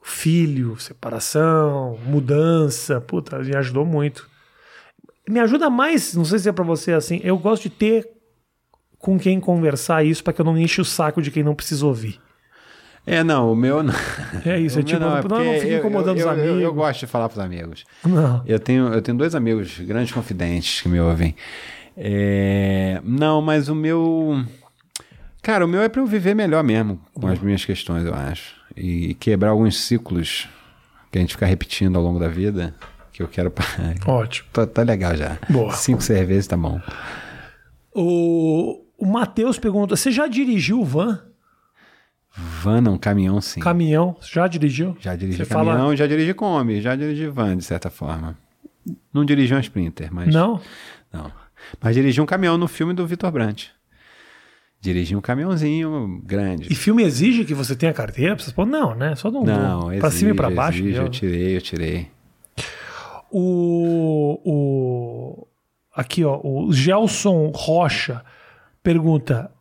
Filho, 0.01 0.77
separação, 0.79 1.97
mudança. 2.05 2.99
Puta, 2.99 3.39
me 3.39 3.55
ajudou 3.55 3.85
muito. 3.85 4.29
Me 5.29 5.39
ajuda 5.39 5.69
mais, 5.69 6.13
não 6.13 6.23
sei 6.25 6.39
se 6.39 6.49
é 6.49 6.51
pra 6.51 6.63
você 6.63 6.93
assim. 6.93 7.19
Eu 7.23 7.37
gosto 7.37 7.63
de 7.63 7.69
ter 7.69 8.09
com 8.99 9.17
quem 9.19 9.39
conversar 9.39 10.03
isso 10.05 10.23
pra 10.23 10.33
que 10.33 10.41
eu 10.41 10.45
não 10.45 10.57
enche 10.57 10.81
o 10.81 10.85
saco 10.85 11.21
de 11.21 11.31
quem 11.31 11.43
não 11.43 11.53
precisa 11.55 11.85
ouvir. 11.85 12.19
É, 13.05 13.23
não, 13.23 13.51
o 13.53 13.55
meu 13.55 13.81
não. 13.83 13.93
É 14.45 14.59
isso, 14.59 14.75
O 14.77 14.79
é 14.79 14.83
meu 14.83 14.85
tipo, 14.85 14.99
não, 14.99 15.09
não, 15.15 15.21
porque 15.21 15.59
fica 15.61 15.71
eu- 15.73 15.79
incomodando 15.79 16.17
eu, 16.19 16.25
os 16.29 16.31
eu- 16.31 16.37
eu- 16.37 16.43
amigos. 16.43 16.61
Eu, 16.63 16.73
gosto 16.73 16.99
de 16.99 17.07
falar 17.07 17.29
pros 17.29 17.39
amigos. 17.43 17.85
Não. 18.05 18.43
Eu 18.45 18.59
tenho, 18.59 18.87
eu 18.93 19.01
tenho 19.01 19.17
dois 19.17 19.33
amigos, 19.33 19.79
grandes 19.79 20.11
confidentes, 20.11 20.81
que 20.81 20.89
me 20.89 20.99
ouvem. 20.99 21.33
É, 21.95 22.99
não, 23.03 23.41
mas 23.41 23.69
o 23.69 23.75
meu. 23.75 24.43
Cara, 25.41 25.63
o 25.63 25.67
meu 25.69 25.81
é 25.81 25.87
pra 25.87 26.01
eu 26.01 26.05
viver 26.05 26.35
melhor 26.35 26.63
mesmo 26.63 26.99
com 27.13 27.27
as 27.27 27.39
minhas 27.39 27.63
questões, 27.63 28.03
eu 28.05 28.13
acho. 28.13 28.55
E 28.75 29.13
quebrar 29.15 29.51
alguns 29.51 29.79
ciclos 29.79 30.47
que 31.09 31.17
a 31.17 31.21
gente 31.21 31.33
fica 31.33 31.45
repetindo 31.45 31.95
ao 31.95 32.03
longo 32.03 32.19
da 32.19 32.27
vida, 32.27 32.75
que 33.13 33.23
eu 33.23 33.27
quero. 33.29 33.53
Ótimo. 34.05 34.47
Tá, 34.51 34.67
tá 34.67 34.81
legal 34.83 35.15
já. 35.15 35.37
Boa. 35.49 35.71
Cinco 35.73 36.01
cervejas 36.03 36.45
tá 36.45 36.57
bom. 36.57 36.81
O, 37.95 38.83
o 38.97 39.05
Matheus 39.05 39.57
pergunta: 39.59 39.95
você 39.95 40.11
já 40.11 40.27
dirigiu 40.27 40.83
van? 40.83 41.19
Van 42.61 42.81
não, 42.81 42.97
caminhão 42.97 43.41
sim. 43.41 43.59
Caminhão? 43.59 44.15
Já 44.21 44.47
dirigiu? 44.47 44.95
Já 44.99 45.15
dirigi 45.15 45.39
Você 45.43 45.45
caminhão, 45.53 45.77
fala- 45.79 45.95
já 45.95 46.05
dirigi 46.05 46.33
Kombi, 46.33 46.81
já 46.81 46.95
dirigi 46.95 47.27
van, 47.27 47.57
de 47.57 47.63
certa 47.63 47.89
forma. 47.89 48.37
Não 49.13 49.25
dirigi 49.25 49.53
um 49.55 49.59
Sprinter, 49.59 50.13
mas. 50.13 50.33
Não? 50.33 50.61
Não. 51.11 51.31
Mas 51.81 51.95
dirigi 51.95 52.21
um 52.21 52.25
caminhão 52.25 52.57
no 52.57 52.67
filme 52.67 52.93
do 52.93 53.05
Vitor 53.07 53.31
Brandt. 53.31 53.71
Dirigi 54.79 55.15
um 55.15 55.21
caminhãozinho 55.21 56.21
grande. 56.23 56.71
E 56.71 56.75
filme 56.75 57.01
exige 57.03 57.43
que 57.43 57.53
você 57.55 57.75
tenha 57.75 57.91
carteira? 57.91 58.37
Você 58.37 58.51
pode, 58.51 58.69
não, 58.69 58.93
né? 58.93 59.15
Só 59.15 59.31
não 59.31 59.43
Não, 59.43 59.87
exige, 59.87 59.99
Pra 59.99 60.11
cima 60.11 60.31
e 60.31 60.33
pra 60.35 60.49
baixo. 60.51 60.79
exige, 60.83 60.97
eu 60.97 61.09
tirei, 61.09 61.57
eu 61.57 61.61
tirei. 61.61 62.11
O, 63.31 64.39
o. 64.45 65.47
Aqui, 65.95 66.23
ó. 66.23 66.39
O 66.43 66.71
Gelson 66.71 67.51
Rocha 67.53 68.23
pergunta: 68.87 69.51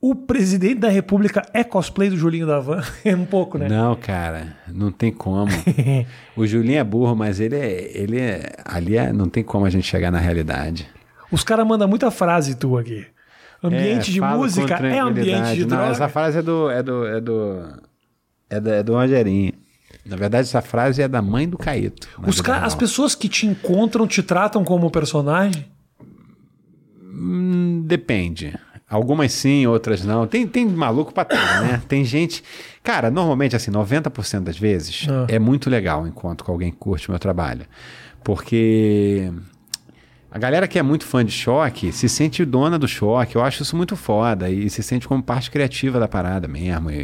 O 0.00 0.16
presidente 0.16 0.80
da 0.80 0.88
república 0.88 1.46
é 1.54 1.62
cosplay 1.62 2.10
do 2.10 2.16
Julinho 2.16 2.44
da 2.46 2.58
Van? 2.58 2.82
É 3.04 3.14
um 3.14 3.24
pouco, 3.24 3.56
né? 3.56 3.68
Não, 3.68 3.94
cara, 3.94 4.56
não 4.66 4.90
tem 4.90 5.12
como. 5.12 5.52
o 6.36 6.44
Julinho 6.44 6.80
é 6.80 6.84
burro, 6.84 7.14
mas 7.14 7.38
ele 7.38 7.56
é. 7.56 7.96
Ele 7.96 8.18
é 8.18 8.52
ali 8.64 8.96
é, 8.96 9.12
não 9.12 9.28
tem 9.28 9.44
como 9.44 9.64
a 9.64 9.70
gente 9.70 9.86
chegar 9.86 10.10
na 10.10 10.18
realidade. 10.18 10.88
Os 11.30 11.44
caras 11.44 11.64
mandam 11.64 11.86
muita 11.86 12.10
frase 12.10 12.56
tua 12.56 12.80
aqui. 12.80 13.06
Ambiente 13.62 14.10
É, 14.10 14.14
de 14.14 14.20
música 14.20 14.74
é 14.74 14.98
ambiente 14.98 15.54
de. 15.54 15.60
Não, 15.60 15.68
droga. 15.76 15.92
essa 15.92 16.08
frase 16.08 16.38
é 16.38 16.42
do. 16.42 16.68
É 16.68 16.82
do. 16.82 17.06
É 17.06 17.20
do. 17.20 17.82
É 18.50 18.60
do, 18.60 18.70
é 18.70 18.82
do 18.82 18.92
Rogerinho. 18.94 19.52
Na 20.04 20.16
verdade, 20.16 20.48
essa 20.48 20.60
frase 20.60 21.00
é 21.00 21.06
da 21.06 21.22
mãe 21.22 21.48
do 21.48 21.56
Caíto. 21.56 22.08
Os 22.26 22.40
ca-. 22.40 22.64
As 22.64 22.74
pessoas 22.74 23.14
que 23.14 23.28
te 23.28 23.46
encontram 23.46 24.04
te 24.04 24.20
tratam 24.20 24.64
como 24.64 24.90
personagem? 24.90 25.64
Depende. 27.96 28.54
Algumas 28.88 29.32
sim, 29.32 29.66
outras 29.66 30.02
não. 30.02 30.26
Tem, 30.26 30.46
tem 30.46 30.64
maluco 30.66 31.12
pra 31.12 31.26
tudo, 31.26 31.40
né? 31.62 31.82
Tem 31.88 32.02
gente. 32.06 32.42
Cara, 32.82 33.10
normalmente, 33.10 33.54
assim, 33.54 33.70
90% 33.70 34.40
das 34.44 34.56
vezes 34.58 35.06
Ah. 35.10 35.26
é 35.28 35.38
muito 35.38 35.68
legal 35.68 36.02
o 36.02 36.06
encontro 36.06 36.44
com 36.46 36.52
alguém 36.52 36.70
que 36.70 36.78
curte 36.78 37.08
o 37.08 37.12
meu 37.12 37.18
trabalho. 37.18 37.66
Porque 38.24 39.30
a 40.30 40.38
galera 40.38 40.66
que 40.66 40.78
é 40.78 40.82
muito 40.82 41.04
fã 41.04 41.22
de 41.24 41.32
choque 41.32 41.92
se 41.92 42.08
sente 42.08 42.44
dona 42.44 42.78
do 42.78 42.88
choque. 42.88 43.36
Eu 43.36 43.42
acho 43.42 43.62
isso 43.62 43.76
muito 43.76 43.94
foda. 43.96 44.48
E 44.48 44.70
se 44.70 44.82
sente 44.82 45.06
como 45.06 45.22
parte 45.22 45.50
criativa 45.50 46.00
da 46.00 46.08
parada 46.08 46.48
mesmo. 46.48 46.90
E, 46.90 46.94
e- 46.96 46.98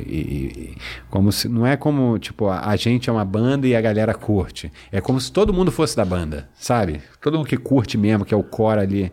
e 0.75 0.77
como 1.11 1.31
se, 1.33 1.49
não 1.49 1.67
é 1.67 1.77
como, 1.77 2.19
tipo, 2.19 2.49
a, 2.49 2.67
a 2.69 2.77
gente 2.77 3.11
é 3.11 3.13
uma 3.13 3.25
banda 3.25 3.67
e 3.67 3.77
a 3.77 3.81
galera 3.81 4.15
curte. 4.15 4.73
É 4.91 5.01
como 5.03 5.21
se 5.21 5.31
todo 5.31 5.53
mundo 5.53 5.71
fosse 5.71 5.95
da 5.97 6.05
banda, 6.05 6.49
sabe? 6.55 7.01
Todo 7.21 7.37
mundo 7.39 7.47
que 7.49 7.57
curte 7.57 7.97
mesmo, 7.99 8.25
que 8.25 8.33
é 8.33 8.37
o 8.37 8.43
core 8.43 8.81
ali 8.81 9.13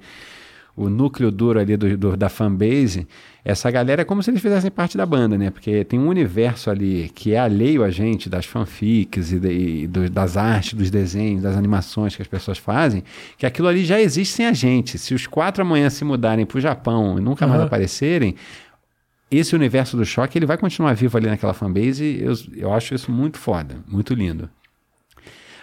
o 0.78 0.89
núcleo 0.89 1.32
duro 1.32 1.59
ali 1.59 1.78
do, 1.78 1.97
do- 1.97 2.17
da 2.17 2.28
fanbase, 2.28 3.07
essa 3.45 3.71
galera 3.71 4.01
é 4.01 4.05
como 4.05 4.21
se 4.21 4.30
eles 4.30 4.41
fizessem 4.41 4.69
parte 4.69 4.97
da 4.97 5.05
banda, 5.05 5.38
né? 5.38 5.49
Porque 5.49 5.84
tem 5.86 5.97
um 5.99 6.07
universo 6.09 6.69
ali 6.69 7.09
que 7.15 7.34
é 7.34 7.39
alheio 7.39 7.84
a 7.84 7.89
gente, 7.89 8.28
das 8.30 8.45
fanfics 8.45 9.32
e, 9.32 9.39
de- 9.39 9.51
e 9.84 9.88
do- 9.88 10.09
das 10.09 10.36
artes, 10.36 10.73
dos 10.73 10.89
desenhos, 10.91 11.41
das 11.43 11.55
animações 11.55 12.15
que 12.15 12.21
as 12.21 12.28
pessoas 12.28 12.57
fazem, 12.57 13.03
que 13.38 13.45
aquilo 13.45 13.67
ali 13.67 13.86
já 13.86 14.01
existe 14.01 14.34
sem 14.36 14.45
a 14.47 14.53
gente. 14.53 14.97
Se 14.97 15.13
os 15.13 15.26
quatro 15.28 15.61
amanhã 15.61 15.89
se 15.89 16.03
mudarem 16.03 16.45
para 16.45 16.57
o 16.57 16.61
Japão 16.61 17.17
e 17.17 17.21
nunca 17.21 17.45
mais 17.47 17.59
Aham. 17.59 17.67
aparecerem, 17.67 18.36
esse 19.32 19.55
universo 19.55 19.95
do 19.97 20.05
choque 20.05 20.38
ele 20.38 20.45
vai 20.45 20.57
continuar 20.57 20.93
vivo 20.93 21.17
ali 21.17 21.28
naquela 21.28 21.53
fanbase 21.53 22.03
e 22.03 22.21
eu, 22.23 22.34
eu 22.55 22.73
acho 22.73 22.93
isso 22.93 23.11
muito 23.11 23.38
foda, 23.38 23.76
muito 23.88 24.13
lindo. 24.13 24.49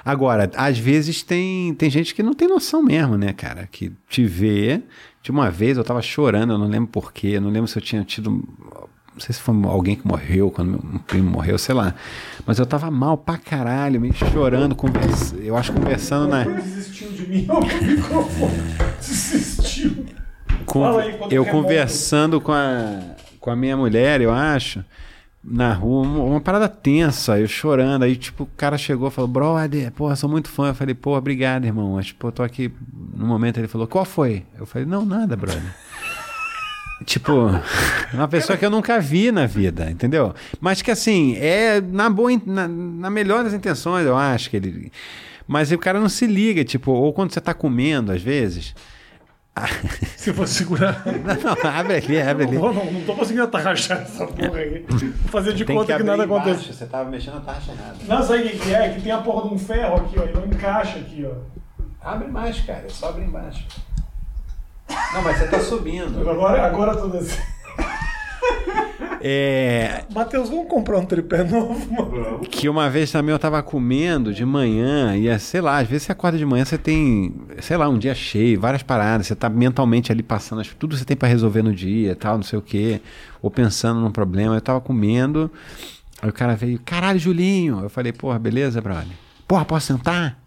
Agora, 0.05 0.50
às 0.57 0.78
vezes 0.78 1.22
tem, 1.22 1.74
tem 1.74 1.88
gente 1.90 2.14
que 2.14 2.22
não 2.22 2.34
tem 2.34 2.48
noção 2.48 2.82
mesmo, 2.82 3.16
né, 3.16 3.32
cara? 3.32 3.68
Que 3.70 3.92
te 4.09 4.24
vê. 4.24 4.82
De 5.22 5.30
uma 5.30 5.50
vez 5.50 5.76
eu 5.76 5.84
tava 5.84 6.03
chorando, 6.03 6.53
eu 6.55 6.59
não 6.59 6.66
lembro 6.66 6.88
porquê, 6.90 7.28
eu 7.28 7.40
não 7.40 7.50
lembro 7.50 7.68
se 7.68 7.78
eu 7.78 7.82
tinha 7.82 8.03
tido. 8.03 8.30
Não 8.30 9.20
sei 9.20 9.34
se 9.34 9.40
foi 9.40 9.55
alguém 9.66 9.94
que 9.94 10.07
morreu, 10.09 10.50
quando 10.50 10.70
meu 10.70 11.00
primo 11.00 11.30
morreu, 11.30 11.59
sei 11.59 11.74
lá. 11.74 11.94
Mas 12.46 12.59
eu 12.59 12.64
tava 12.66 12.90
mal 12.90 13.16
pra 13.16 13.36
caralho, 13.36 14.00
meio 14.00 14.14
chorando, 14.14 14.74
conversa, 14.74 15.36
eu 15.36 15.57
acho 15.57 15.72
conversando 15.72 16.28
na. 16.28 16.44
Desistiu 16.44 17.12
de 17.12 17.26
mim. 17.28 17.46
Desistiu. 18.98 20.07
com- 20.66 21.00
eu 21.30 21.44
conversando 21.46 22.40
com 22.40 22.53
a, 22.53 23.00
com 23.38 23.50
a 23.50 23.57
minha 23.57 23.76
mulher, 23.76 24.20
eu 24.20 24.32
acho, 24.32 24.84
na 25.45 25.72
rua, 25.72 26.07
uma, 26.07 26.40
parada 26.40 26.68
tensa, 26.68 27.38
eu 27.38 27.49
chorando. 27.49 28.05
Aí, 28.05 28.16
tipo, 28.16 28.45
o 28.45 28.51
cara 28.57 28.78
chegou 28.78 29.09
e 29.09 29.11
falou: 29.11 29.28
Brother, 29.28 29.90
porra, 29.93 30.14
sou 30.14 30.28
muito 30.30 30.49
fã. 30.49 30.68
Eu 30.68 30.74
falei: 30.74 30.95
Pô, 30.95 31.16
obrigado, 31.16 31.64
irmão. 31.64 31.95
Mas, 31.95 32.12
pô, 32.12 32.30
tô 32.30 32.43
aqui. 32.43 32.70
No 33.14 33.26
momento 33.26 33.59
ele 33.59 33.68
falou: 33.68 33.86
Qual 33.86 34.05
foi? 34.05 34.45
Eu 34.59 34.66
falei: 34.66 34.86
Não, 34.86 35.05
nada, 35.05 35.36
brother. 35.36 35.62
Tipo, 37.05 37.51
uma 38.14 38.28
pessoa 38.28 38.57
que 38.57 38.64
eu 38.64 38.70
nunca 38.70 39.01
vi 39.01 39.32
na 39.32 39.45
vida, 39.45 39.90
entendeu? 39.90 40.32
Mas 40.61 40.82
que 40.82 40.90
assim, 40.90 41.34
é 41.34 41.80
na 41.80 42.09
boa, 42.09 42.30
na, 42.47 42.68
na 42.68 43.11
melhor 43.11 43.43
das 43.43 43.53
intenções, 43.53 44.07
eu 44.07 44.16
acho 44.16 44.49
que 44.49 44.57
ele. 44.57 44.93
Mas 45.45 45.72
o 45.72 45.78
cara 45.78 45.99
não 45.99 46.09
se 46.09 46.28
liga, 46.28 46.64
tipo, 46.64 46.93
ou 46.93 47.12
quando 47.12 47.32
você 47.32 47.40
tá 47.40 47.53
comendo, 47.53 48.12
às 48.12 48.22
vezes. 48.22 48.72
Se 50.16 50.32
for 50.32 50.48
segurar. 50.48 51.03
Não, 51.05 51.34
não, 51.34 51.70
abre 51.70 51.96
ali, 51.96 52.22
abre 52.22 52.44
ali. 52.44 52.57
Não, 52.57 52.72
não, 52.72 52.84
não 52.90 53.03
tô 53.03 53.14
conseguindo 53.14 53.42
atarrachar 53.42 54.00
essa 54.00 54.26
porra 54.26 54.57
aí. 54.57 54.84
Vou 54.88 55.30
fazer 55.30 55.53
de 55.53 55.64
Tem 55.64 55.76
conta 55.76 55.86
que, 55.86 55.92
abrir 55.92 56.05
nada 56.07 56.24
embaixo, 56.24 56.48
aconteceu. 56.48 56.72
Você 56.74 56.86
tava 56.86 57.11
mexendo 57.11 57.34
na 57.34 57.40
taxa 57.40 57.72
errada. 57.72 57.96
Não, 58.09 58.22
sabe 58.22 58.44
o 58.44 58.50
que 58.50 58.59
que 58.59 58.74
é? 58.74 58.88
Que 58.94 59.03
tem 59.03 59.12
a 59.12 59.18
porra 59.18 59.48
de 59.48 59.55
um 59.55 59.59
ferro 59.59 59.96
aqui, 59.96 60.18
ó. 60.18 60.24
E 60.24 60.32
não 60.32 60.46
encaixa 60.46 60.98
aqui, 60.98 61.26
ó. 61.26 61.34
Abre 62.00 62.28
mais, 62.28 62.61
cara. 62.61 62.84
É 62.86 62.88
só 62.88 63.11
abrir 63.11 63.24
embaixo. 63.24 63.66
Não, 64.88 65.22
mas 65.22 65.36
você 65.36 65.48
tá 65.48 65.61
subindo. 65.61 66.28
Agora, 66.28 66.66
agora 66.66 66.96
tô 66.96 67.09
descendo. 67.09 67.42
É. 69.24 70.03
Matheus, 70.12 70.49
vamos 70.49 70.66
comprar 70.66 70.99
um 70.99 71.05
tripé 71.07 71.45
novo, 71.45 71.95
mano? 71.95 72.40
Que 72.40 72.68
uma 72.68 72.90
vez 72.90 73.11
também 73.12 73.32
eu 73.32 73.38
tava 73.38 73.62
comendo 73.62 74.34
de 74.34 74.45
manhã, 74.45 75.16
e 75.16 75.28
é, 75.28 75.38
sei 75.38 75.61
lá, 75.61 75.78
às 75.78 75.86
vezes 75.88 76.05
você 76.07 76.12
acorda 76.12 76.36
de 76.36 76.45
manhã, 76.45 76.64
você 76.64 76.76
tem, 76.76 77.32
sei 77.61 77.76
lá, 77.76 77.88
um 77.88 77.99
dia 77.99 78.14
cheio, 78.16 78.59
várias 78.61 78.82
paradas, 78.82 79.28
você 79.28 79.36
tá 79.36 79.49
mentalmente 79.49 80.11
ali 80.11 80.22
passando 80.24 80.61
as- 80.61 80.68
tudo 80.68 80.93
que 80.95 80.99
você 80.99 81.05
tem 81.05 81.16
pra 81.16 81.28
resolver 81.28 81.62
no 81.62 81.72
dia, 81.72 82.16
tal, 82.16 82.36
não 82.36 82.43
sei 82.43 82.59
o 82.59 82.62
quê, 82.62 83.01
ou 83.40 83.49
pensando 83.51 84.01
num 84.01 84.11
problema. 84.11 84.57
Eu 84.57 84.61
tava 84.61 84.80
comendo, 84.80 85.49
aí 86.20 86.28
o 86.28 86.32
cara 86.32 86.57
veio, 86.57 86.80
caralho, 86.84 87.18
Julinho. 87.20 87.78
Eu 87.80 87.88
falei, 87.88 88.12
porra, 88.12 88.40
beleza, 88.40 88.80
brother? 88.80 89.07
Porra, 89.47 89.64
posso 89.64 89.86
sentar? 89.86 90.41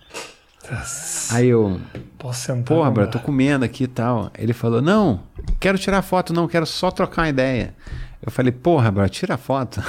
Aí 1.31 1.47
eu, 1.47 1.79
Posso 2.17 2.41
sentar? 2.41 2.75
Porra, 2.75 2.89
bro, 2.89 3.07
tô 3.07 3.19
comendo 3.19 3.63
aqui 3.63 3.83
e 3.83 3.87
tal. 3.87 4.31
Ele 4.37 4.51
falou: 4.51 4.81
Não, 4.81 5.21
quero 5.59 5.77
tirar 5.77 6.01
foto, 6.01 6.33
não, 6.33 6.47
quero 6.47 6.65
só 6.65 6.89
trocar 6.89 7.21
uma 7.21 7.29
ideia. 7.29 7.75
Eu 8.19 8.31
falei: 8.31 8.51
Porra, 8.51 8.89
bro, 8.89 9.07
tira 9.07 9.37
foto. 9.37 9.79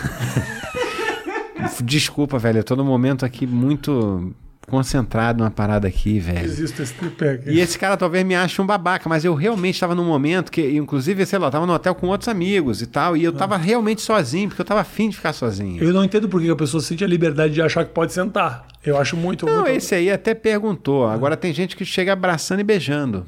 Desculpa, 1.82 2.38
velho, 2.38 2.58
eu 2.58 2.64
tô 2.64 2.76
num 2.76 2.84
momento 2.84 3.24
aqui 3.24 3.46
muito 3.46 4.34
concentrado 4.66 5.38
numa 5.38 5.50
parada 5.50 5.86
aqui, 5.86 6.18
velho. 6.18 6.44
Existe 6.44 6.82
esse 6.82 6.94
tripé 6.94 7.32
aqui. 7.32 7.50
E 7.50 7.60
esse 7.60 7.78
cara 7.78 7.96
talvez 7.96 8.24
me 8.24 8.34
ache 8.34 8.60
um 8.60 8.66
babaca, 8.66 9.08
mas 9.08 9.24
eu 9.24 9.34
realmente 9.34 9.74
estava 9.74 9.94
num 9.94 10.04
momento 10.04 10.50
que, 10.50 10.76
inclusive, 10.76 11.24
sei 11.24 11.38
lá, 11.38 11.46
eu 11.46 11.50
tava 11.50 11.66
no 11.66 11.72
hotel 11.72 11.94
com 11.94 12.08
outros 12.08 12.28
amigos 12.28 12.82
e 12.82 12.86
tal, 12.86 13.16
e 13.16 13.24
eu 13.24 13.32
tava 13.32 13.56
realmente 13.56 14.02
sozinho, 14.02 14.48
porque 14.48 14.60
eu 14.60 14.66
tava 14.66 14.80
afim 14.80 15.08
de 15.08 15.16
ficar 15.16 15.32
sozinho. 15.32 15.82
Eu 15.82 15.92
não 15.92 16.04
entendo 16.04 16.28
por 16.28 16.40
que 16.40 16.50
a 16.50 16.56
pessoa 16.56 16.82
sente 16.82 17.04
a 17.04 17.06
liberdade 17.06 17.54
de 17.54 17.62
achar 17.62 17.84
que 17.84 17.92
pode 17.92 18.12
sentar. 18.12 18.66
Eu 18.84 18.98
acho 18.98 19.16
muito. 19.16 19.46
Não, 19.46 19.62
muito... 19.62 19.70
esse 19.70 19.94
aí 19.94 20.10
até 20.10 20.34
perguntou. 20.34 21.06
Agora 21.06 21.36
tem 21.36 21.52
gente 21.52 21.76
que 21.76 21.84
chega 21.84 22.12
abraçando 22.12 22.60
e 22.60 22.64
beijando. 22.64 23.26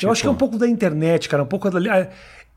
Eu 0.00 0.10
acho 0.10 0.22
que 0.22 0.28
é 0.28 0.30
um 0.30 0.36
pouco 0.36 0.58
da 0.58 0.68
internet, 0.68 1.28
cara. 1.28 1.42
Um 1.42 1.46
pouco 1.46 1.70
da. 1.70 2.08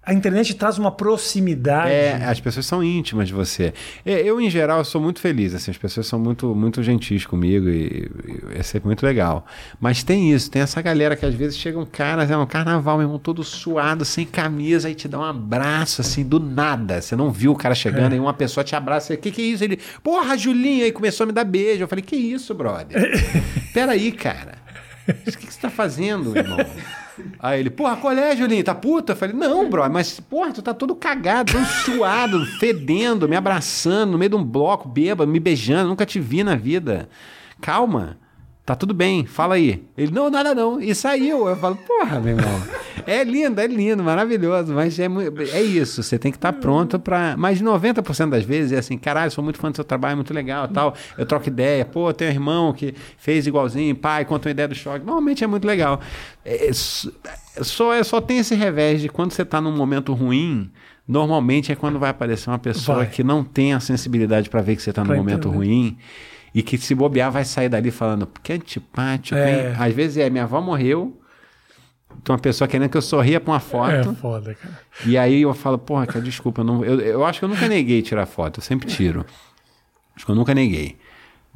A, 0.05 0.13
internet 0.13 0.53
traz 0.55 0.77
uma 0.77 0.91
proximidade. 0.91 1.91
É, 1.91 2.25
as 2.25 2.39
pessoas 2.39 2.65
são 2.65 2.83
íntimas 2.83 3.27
de 3.27 3.33
você. 3.33 3.73
É, 4.05 4.21
Eu, 4.21 4.39
em 4.41 4.49
geral, 4.49 4.83
sou 4.83 4.99
muito 5.01 5.19
feliz. 5.19 5.53
Assim, 5.53 5.71
as 5.71 5.77
pessoas 5.77 6.07
são 6.07 6.19
muito, 6.19 6.53
muito 6.53 6.83
gentis 6.83 7.25
comigo 7.25 7.69
e, 7.69 8.09
e 8.55 8.59
é 8.59 8.63
sempre 8.63 8.87
muito 8.87 9.05
legal. 9.05 9.45
Mas 9.79 10.03
tem 10.03 10.31
isso, 10.33 10.51
tem 10.51 10.61
essa 10.61 10.81
galera 10.81 11.15
que 11.15 11.25
às 11.25 11.33
vezes 11.33 11.57
chega 11.57 11.79
um 11.79 11.85
cara, 11.85 12.23
é 12.23 12.37
um 12.37 12.45
carnaval, 12.45 12.97
meu 12.97 13.05
irmão, 13.05 13.19
todo 13.19 13.43
suado, 13.43 14.03
sem 14.03 14.25
camisa, 14.25 14.89
e 14.89 14.95
te 14.95 15.07
dá 15.07 15.19
um 15.19 15.23
abraço, 15.23 16.01
assim, 16.01 16.23
do 16.23 16.39
nada. 16.39 17.01
Você 17.01 17.15
não 17.15 17.31
viu 17.31 17.51
o 17.51 17.55
cara 17.55 17.75
chegando, 17.75 18.13
É. 18.13 18.15
e 18.17 18.19
uma 18.19 18.33
pessoa 18.33 18.63
te 18.63 18.75
abraça. 18.75 19.13
O 19.13 19.17
que, 19.17 19.31
que 19.31 19.41
é 19.41 19.45
isso? 19.45 19.63
Ele, 19.63 19.79
porra, 20.03 20.37
Julinho, 20.37 20.83
aí 20.85 20.91
começou 20.91 21.23
a 21.23 21.27
me 21.27 21.33
dar 21.33 21.43
beijo. 21.45 21.83
Eu 21.83 21.87
falei, 21.87 22.03
que 22.03 22.15
isso, 22.15 22.53
brother? 22.53 23.11
Peraí, 23.73 24.11
cara. 24.11 24.55
O 25.07 25.13
que, 25.13 25.31
que 25.47 25.53
você 25.53 25.59
tá 25.59 25.69
fazendo, 25.69 26.35
irmão? 26.37 26.57
Aí 27.39 27.59
ele, 27.59 27.69
porra, 27.69 27.95
qual 27.97 28.13
é, 28.13 28.35
Julinho? 28.35 28.63
Tá 28.63 28.73
puta? 28.73 29.13
Eu 29.13 29.15
falei, 29.15 29.35
não, 29.35 29.69
bro, 29.69 29.89
mas, 29.89 30.19
porra, 30.19 30.51
tu 30.51 30.61
tá 30.61 30.73
todo 30.73 30.95
cagado, 30.95 31.51
todo 31.51 31.65
suado, 31.65 32.45
fedendo, 32.59 33.27
me 33.27 33.35
abraçando 33.35 34.11
no 34.11 34.17
meio 34.17 34.31
de 34.31 34.35
um 34.35 34.43
bloco, 34.43 34.87
bêbado, 34.87 35.31
me 35.31 35.39
beijando, 35.39 35.89
nunca 35.89 36.05
te 36.05 36.19
vi 36.19 36.43
na 36.43 36.55
vida. 36.55 37.09
Calma, 37.61 38.17
tá 38.65 38.75
tudo 38.75 38.93
bem, 38.93 39.25
fala 39.25 39.55
aí. 39.55 39.83
Ele, 39.97 40.11
não, 40.11 40.29
nada 40.29 40.53
não. 40.55 40.79
E 40.81 40.93
saiu. 40.95 41.47
Eu 41.47 41.55
falo, 41.55 41.75
porra, 41.75 42.19
meu 42.19 42.37
irmão. 42.37 42.61
É 43.05 43.21
lindo, 43.23 43.59
é 43.59 43.67
lindo, 43.67 44.01
maravilhoso, 44.03 44.73
mas 44.73 44.97
é, 44.97 45.07
é 45.51 45.61
isso, 45.61 46.01
você 46.01 46.17
tem 46.17 46.31
que 46.31 46.37
estar 46.37 46.53
pronto 46.53 46.97
pra. 46.97 47.35
Mas 47.37 47.61
90% 47.61 48.29
das 48.29 48.43
vezes 48.45 48.71
é 48.71 48.77
assim, 48.77 48.97
caralho, 48.97 49.29
sou 49.31 49.43
muito 49.43 49.59
fã 49.59 49.69
do 49.69 49.75
seu 49.75 49.83
trabalho, 49.83 50.15
muito 50.15 50.33
legal 50.33 50.67
tal. 50.69 50.93
Eu 51.17 51.25
troco 51.25 51.47
ideia, 51.49 51.83
pô, 51.83 52.13
tem 52.13 52.29
um 52.29 52.31
irmão 52.31 52.71
que 52.71 52.93
fez 53.17 53.45
igualzinho, 53.45 53.93
pai, 53.95 54.23
conta 54.23 54.47
uma 54.47 54.51
ideia 54.51 54.67
do 54.69 54.75
choque. 54.75 55.05
Normalmente 55.05 55.43
é 55.43 55.47
muito 55.47 55.65
legal. 55.67 55.99
É, 56.45 56.67
s- 56.67 57.11
só, 57.61 57.93
é, 57.93 58.01
só 58.03 58.21
tem 58.21 58.37
esse 58.37 58.55
revés 58.55 59.01
de 59.01 59.09
quando 59.09 59.33
você 59.33 59.43
tá 59.43 59.59
num 59.59 59.75
momento 59.75 60.13
ruim. 60.13 60.71
Normalmente 61.05 61.69
é 61.71 61.75
quando 61.75 61.99
vai 61.99 62.11
aparecer 62.11 62.49
uma 62.49 62.59
pessoa 62.59 62.99
Vai. 62.99 63.07
que 63.07 63.21
não 63.25 63.43
tem 63.43 63.73
a 63.73 63.79
sensibilidade 63.81 64.49
pra 64.49 64.61
ver 64.61 64.77
que 64.77 64.81
você 64.81 64.93
tá 64.93 65.01
num 65.01 65.07
Pra 65.07 65.17
momento 65.17 65.49
entender. 65.49 65.57
ruim 65.57 65.97
e 66.53 66.61
que 66.61 66.77
se 66.77 66.93
bobear 66.93 67.31
vai 67.31 67.43
sair 67.45 67.69
dali 67.69 67.89
falando 67.91 68.27
que 68.43 68.53
antipático, 68.53 69.37
É. 69.37 69.69
hein? 69.71 69.75
Às 69.77 69.93
vezes 69.93 70.17
é, 70.17 70.29
minha 70.29 70.43
avó 70.43 70.61
morreu, 70.61 71.19
tem 72.23 72.33
uma 72.33 72.39
pessoa 72.39 72.67
querendo 72.67 72.89
que 72.89 72.97
eu 72.97 73.01
sorria 73.01 73.39
pra 73.39 73.53
uma 73.53 73.59
foto, 73.59 74.09
É 74.11 74.13
foda, 74.15 74.53
cara. 74.53 74.79
e 75.05 75.17
aí 75.17 75.41
eu 75.41 75.53
falo, 75.53 75.77
porra, 75.79 76.05
cara, 76.05 76.21
desculpa, 76.21 76.61
eu, 76.61 76.65
não, 76.65 76.85
eu, 76.85 76.99
eu 77.01 77.25
acho 77.25 77.39
que 77.39 77.45
eu 77.45 77.49
nunca 77.49 77.67
neguei 77.67 78.01
tirar 78.01 78.25
foto, 78.25 78.59
eu 78.59 78.63
sempre 78.63 78.87
tiro. 78.87 79.25
Acho 80.15 80.25
que 80.25 80.31
eu 80.31 80.35
nunca 80.35 80.53
neguei. 80.53 80.95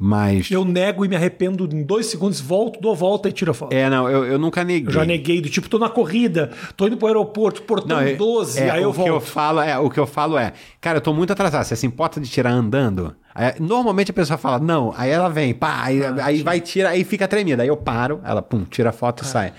Mas. 0.00 0.48
Eu 0.50 0.64
nego 0.64 1.04
e 1.04 1.08
me 1.08 1.16
arrependo 1.16 1.68
em 1.74 1.82
dois 1.82 2.06
segundos, 2.06 2.40
volto, 2.40 2.80
dou 2.80 2.94
volta 2.94 3.28
e 3.28 3.32
tiro 3.32 3.50
a 3.50 3.54
foto. 3.54 3.72
É, 3.74 3.90
não, 3.90 4.08
eu, 4.08 4.24
eu 4.24 4.38
nunca 4.38 4.62
neguei. 4.62 4.86
Eu 4.88 4.92
já 4.92 5.04
neguei, 5.04 5.40
do 5.40 5.48
tipo, 5.50 5.68
tô 5.68 5.76
na 5.76 5.88
corrida, 5.88 6.50
tô 6.76 6.86
indo 6.86 6.96
pro 6.96 7.08
aeroporto, 7.08 7.62
portão 7.62 7.96
Não, 7.96 8.06
é- 8.06 8.14
12, 8.14 8.60
é, 8.60 8.70
aí 8.70 8.82
eu 8.82 8.90
o 8.90 8.92
volto. 8.92 9.08
Que 9.08 9.16
eu 9.16 9.20
falo 9.20 9.60
é, 9.60 9.76
o 9.76 9.90
que 9.90 9.98
eu 9.98 10.06
falo 10.06 10.38
é, 10.38 10.52
cara, 10.80 10.98
eu 10.98 11.02
tô 11.02 11.12
muito 11.12 11.32
atrasado. 11.32 11.64
Você 11.64 11.74
se 11.74 11.84
importa 11.86 12.20
de 12.20 12.28
tirar 12.30 12.52
andando? 12.52 13.16
Aí, 13.34 13.54
normalmente 13.58 14.12
a 14.12 14.14
pessoa 14.14 14.38
fala, 14.38 14.60
não, 14.60 14.94
aí 14.96 15.10
ela 15.10 15.28
vem, 15.28 15.52
pá, 15.52 15.82
aí, 15.82 16.00
Ah, 16.04 16.14
aí 16.22 16.42
vai, 16.44 16.60
tira, 16.60 16.90
aí 16.90 17.02
fica 17.02 17.26
tremida. 17.26 17.62
Aí 17.64 17.68
eu 17.68 17.76
paro, 17.76 18.20
ela, 18.24 18.40
pum, 18.40 18.64
tira 18.64 18.90
a 18.90 18.92
foto 18.92 19.22
Ah. 19.24 19.26
e 19.26 19.28
sai. 19.28 19.52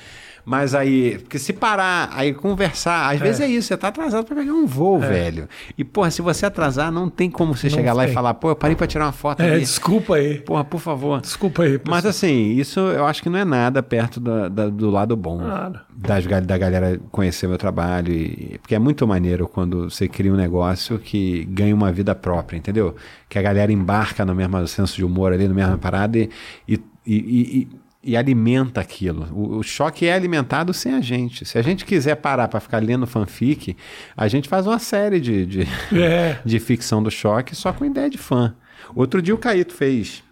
Mas 0.45 0.73
aí, 0.73 1.17
porque 1.19 1.37
se 1.37 1.53
parar, 1.53 2.09
aí 2.13 2.33
conversar, 2.33 3.13
às 3.13 3.19
vezes 3.19 3.41
é 3.41 3.47
isso, 3.47 3.67
você 3.67 3.77
tá 3.77 3.89
atrasado 3.89 4.25
pra 4.25 4.35
pegar 4.35 4.53
um 4.53 4.65
voo, 4.65 4.99
velho. 4.99 5.47
E, 5.77 5.83
porra, 5.83 6.09
se 6.11 6.21
você 6.21 6.45
atrasar, 6.45 6.91
não 6.91 7.09
tem 7.09 7.29
como 7.29 7.55
você 7.55 7.67
Não 7.67 7.75
chegar 7.75 7.93
lá 7.93 8.05
e 8.07 8.13
falar, 8.13 8.33
pô, 8.33 8.49
eu 8.49 8.55
parei 8.55 8.75
pra 8.75 8.87
tirar 8.87 9.05
uma 9.05 9.11
foto 9.11 9.41
É, 9.41 9.51
ali. 9.51 9.59
desculpa 9.59 10.15
aí. 10.15 10.39
Porra, 10.39 10.63
por 10.63 10.79
favor. 10.79 11.21
Desculpa 11.21 11.63
aí. 11.63 11.79
Mas 11.87 12.03
pessoal. 12.03 12.09
assim, 12.09 12.51
isso 12.53 12.79
eu 12.79 13.05
acho 13.05 13.21
que 13.21 13.29
não 13.29 13.37
é 13.39 13.45
nada 13.45 13.83
perto 13.83 14.19
da- 14.19 14.47
da- 14.49 14.69
do 14.69 14.89
lado 14.89 15.15
bom 15.15 15.37
Nada. 15.41 15.81
das, 15.95 16.25
da 16.25 16.57
galera 16.57 16.99
conhecer 17.11 17.47
meu 17.47 17.57
trabalho. 17.57 18.11
E, 18.13 18.57
porque 18.61 18.75
é 18.75 18.79
muito 18.79 19.05
maneiro 19.07 19.47
quando 19.47 19.89
você 19.89 20.07
cria 20.07 20.33
um 20.33 20.37
negócio 20.37 20.97
que 20.99 21.45
ganha 21.45 21.75
uma 21.75 21.91
vida 21.91 22.15
própria, 22.15 22.57
entendeu? 22.57 22.95
Que 23.27 23.37
a 23.37 23.41
galera 23.41 23.71
embarca 23.71 24.25
no 24.25 24.33
mesmo 24.33 24.67
senso 24.67 24.95
de 24.95 25.03
humor 25.05 25.33
ali, 25.33 25.47
na 25.47 25.53
mesma 25.53 25.77
parada 25.77 26.17
e, 26.17 26.29
e, 26.67 26.79
e- 27.05 27.67
e- 28.03 28.15
alimenta 28.17 28.81
aquilo. 28.81 29.27
O, 29.33 29.57
o 29.57 29.63
choque 29.63 30.05
é 30.05 30.13
alimentado 30.13 30.73
sem 30.73 30.93
a 30.93 31.01
gente. 31.01 31.45
Se 31.45 31.57
a 31.57 31.61
gente 31.61 31.85
quiser 31.85 32.15
parar 32.15 32.47
para 32.47 32.59
ficar 32.59 32.81
lendo 32.83 33.05
fanfic, 33.07 33.75
a 34.15 34.27
gente 34.27 34.47
faz 34.49 34.65
uma 34.67 34.79
série 34.79 35.19
de, 35.19 35.45
de, 35.45 35.67
É. 35.93 36.39
de 36.45 36.59
ficção 36.59 37.01
do 37.03 37.11
choque 37.11 37.55
só 37.55 37.71
com 37.73 37.85
ideia 37.85 38.09
de 38.09 38.17
fã. 38.17 38.55
Outro 38.95 39.21
dia 39.21 39.35
o 39.35 39.37
Caíto 39.37 39.73
fez 39.73 40.23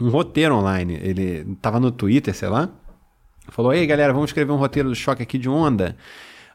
um 0.00 0.08
roteiro 0.08 0.54
online. 0.56 0.98
Ele 1.02 1.56
tava 1.60 1.78
no 1.78 1.90
Twitter, 1.90 2.34
sei 2.34 2.48
lá. 2.48 2.68
Falou: 3.48 3.74
Ei, 3.74 3.86
galera, 3.86 4.12
vamos 4.12 4.30
escrever 4.30 4.52
um 4.52 4.56
roteiro 4.56 4.88
do 4.88 4.94
choque 4.94 5.22
aqui 5.22 5.36
de 5.38 5.48
onda. 5.48 5.96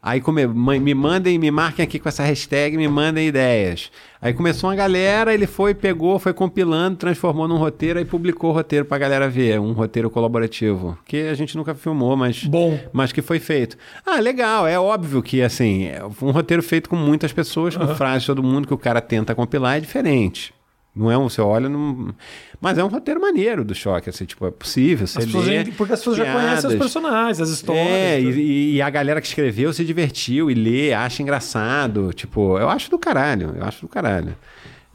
Aí 0.01 0.21
come, 0.21 0.45
me 0.47 0.93
mandem, 0.93 1.37
me 1.37 1.51
marquem 1.51 1.83
aqui 1.83 1.99
com 1.99 2.07
essa 2.07 2.23
hashtag, 2.23 2.77
me 2.77 2.87
mandem 2.87 3.27
ideias. 3.27 3.91
Aí 4.21 4.33
começou 4.33 4.69
uma 4.69 4.75
galera, 4.75 5.33
ele 5.33 5.45
foi, 5.45 5.73
pegou, 5.73 6.17
foi 6.17 6.33
compilando, 6.33 6.97
transformou 6.97 7.47
num 7.47 7.57
roteiro, 7.57 7.99
aí 7.99 8.05
publicou 8.05 8.49
o 8.49 8.53
roteiro 8.53 8.85
pra 8.85 8.97
galera 8.97 9.29
ver, 9.29 9.59
um 9.59 9.73
roteiro 9.73 10.09
colaborativo. 10.09 10.97
Que 11.05 11.27
a 11.27 11.33
gente 11.33 11.55
nunca 11.55 11.75
filmou, 11.75 12.15
mas, 12.15 12.43
Bom. 12.43 12.79
mas 12.91 13.11
que 13.11 13.21
foi 13.21 13.39
feito. 13.39 13.77
Ah, 14.05 14.19
legal, 14.19 14.65
é 14.65 14.79
óbvio 14.79 15.21
que 15.21 15.41
assim, 15.41 15.85
é 15.85 16.01
um 16.21 16.31
roteiro 16.31 16.63
feito 16.63 16.89
com 16.89 16.95
muitas 16.95 17.31
pessoas, 17.31 17.75
com 17.75 17.87
frases 17.95 18.21
de 18.21 18.27
todo 18.27 18.43
mundo 18.43 18.67
que 18.67 18.73
o 18.73 18.77
cara 18.77 19.01
tenta 19.01 19.35
compilar 19.35 19.77
é 19.77 19.79
diferente. 19.79 20.56
Não 20.97 21.11
é 21.11 21.17
um, 21.17 21.29
você 21.29 21.39
olha, 21.41 21.69
não... 21.69 22.13
mas 22.59 22.77
é 22.77 22.83
um 22.83 22.87
roteiro 22.87 23.21
maneiro 23.21 23.63
do 23.63 23.75
choque, 23.75 24.09
assim, 24.09 24.25
tipo, 24.25 24.45
é 24.47 24.51
possível, 24.51 25.05
você 25.05 25.19
As 25.19 25.25
lê 25.33 25.63
já- 25.65 25.71
porque 25.77 25.93
as 25.93 25.99
pessoas 25.99 26.17
já 26.17 26.25
conhecem 26.25 26.55
os 26.55 26.61
piadas. 26.61 26.77
personagens, 26.79 27.39
as 27.41 27.49
histórias. 27.49 27.85
É, 27.87 28.19
e, 28.19 28.75
e 28.75 28.81
a 28.81 28.89
galera 28.89 29.21
que 29.21 29.27
escreveu 29.27 29.71
se 29.71 29.85
divertiu 29.85 30.49
e 30.49 30.53
lê, 30.53 30.93
acha 30.93 31.21
engraçado. 31.21 32.11
Tipo, 32.13 32.57
eu 32.57 32.67
acho 32.69 32.89
do 32.89 32.97
caralho, 32.97 33.53
eu 33.57 33.63
acho 33.63 33.81
do 33.81 33.87
caralho. 33.87 34.35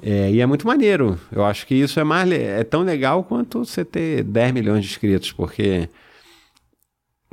É, 0.03 0.31
e 0.33 0.41
é 0.41 0.47
muito 0.47 0.67
maneiro. 0.67 1.17
Eu 1.31 1.45
acho 1.45 1.65
que 1.67 1.75
isso 1.77 2.01
é 2.01 2.05
mais 2.05 2.29
é 2.33 2.65
tão 2.65 2.83
legal 2.83 3.23
quanto 3.23 3.65
você 3.65 3.85
ter 3.85 4.25
10 4.25 4.53
milhões 4.53 4.85
de 4.85 4.91
inscritos, 4.91 5.31
porque 5.31 5.89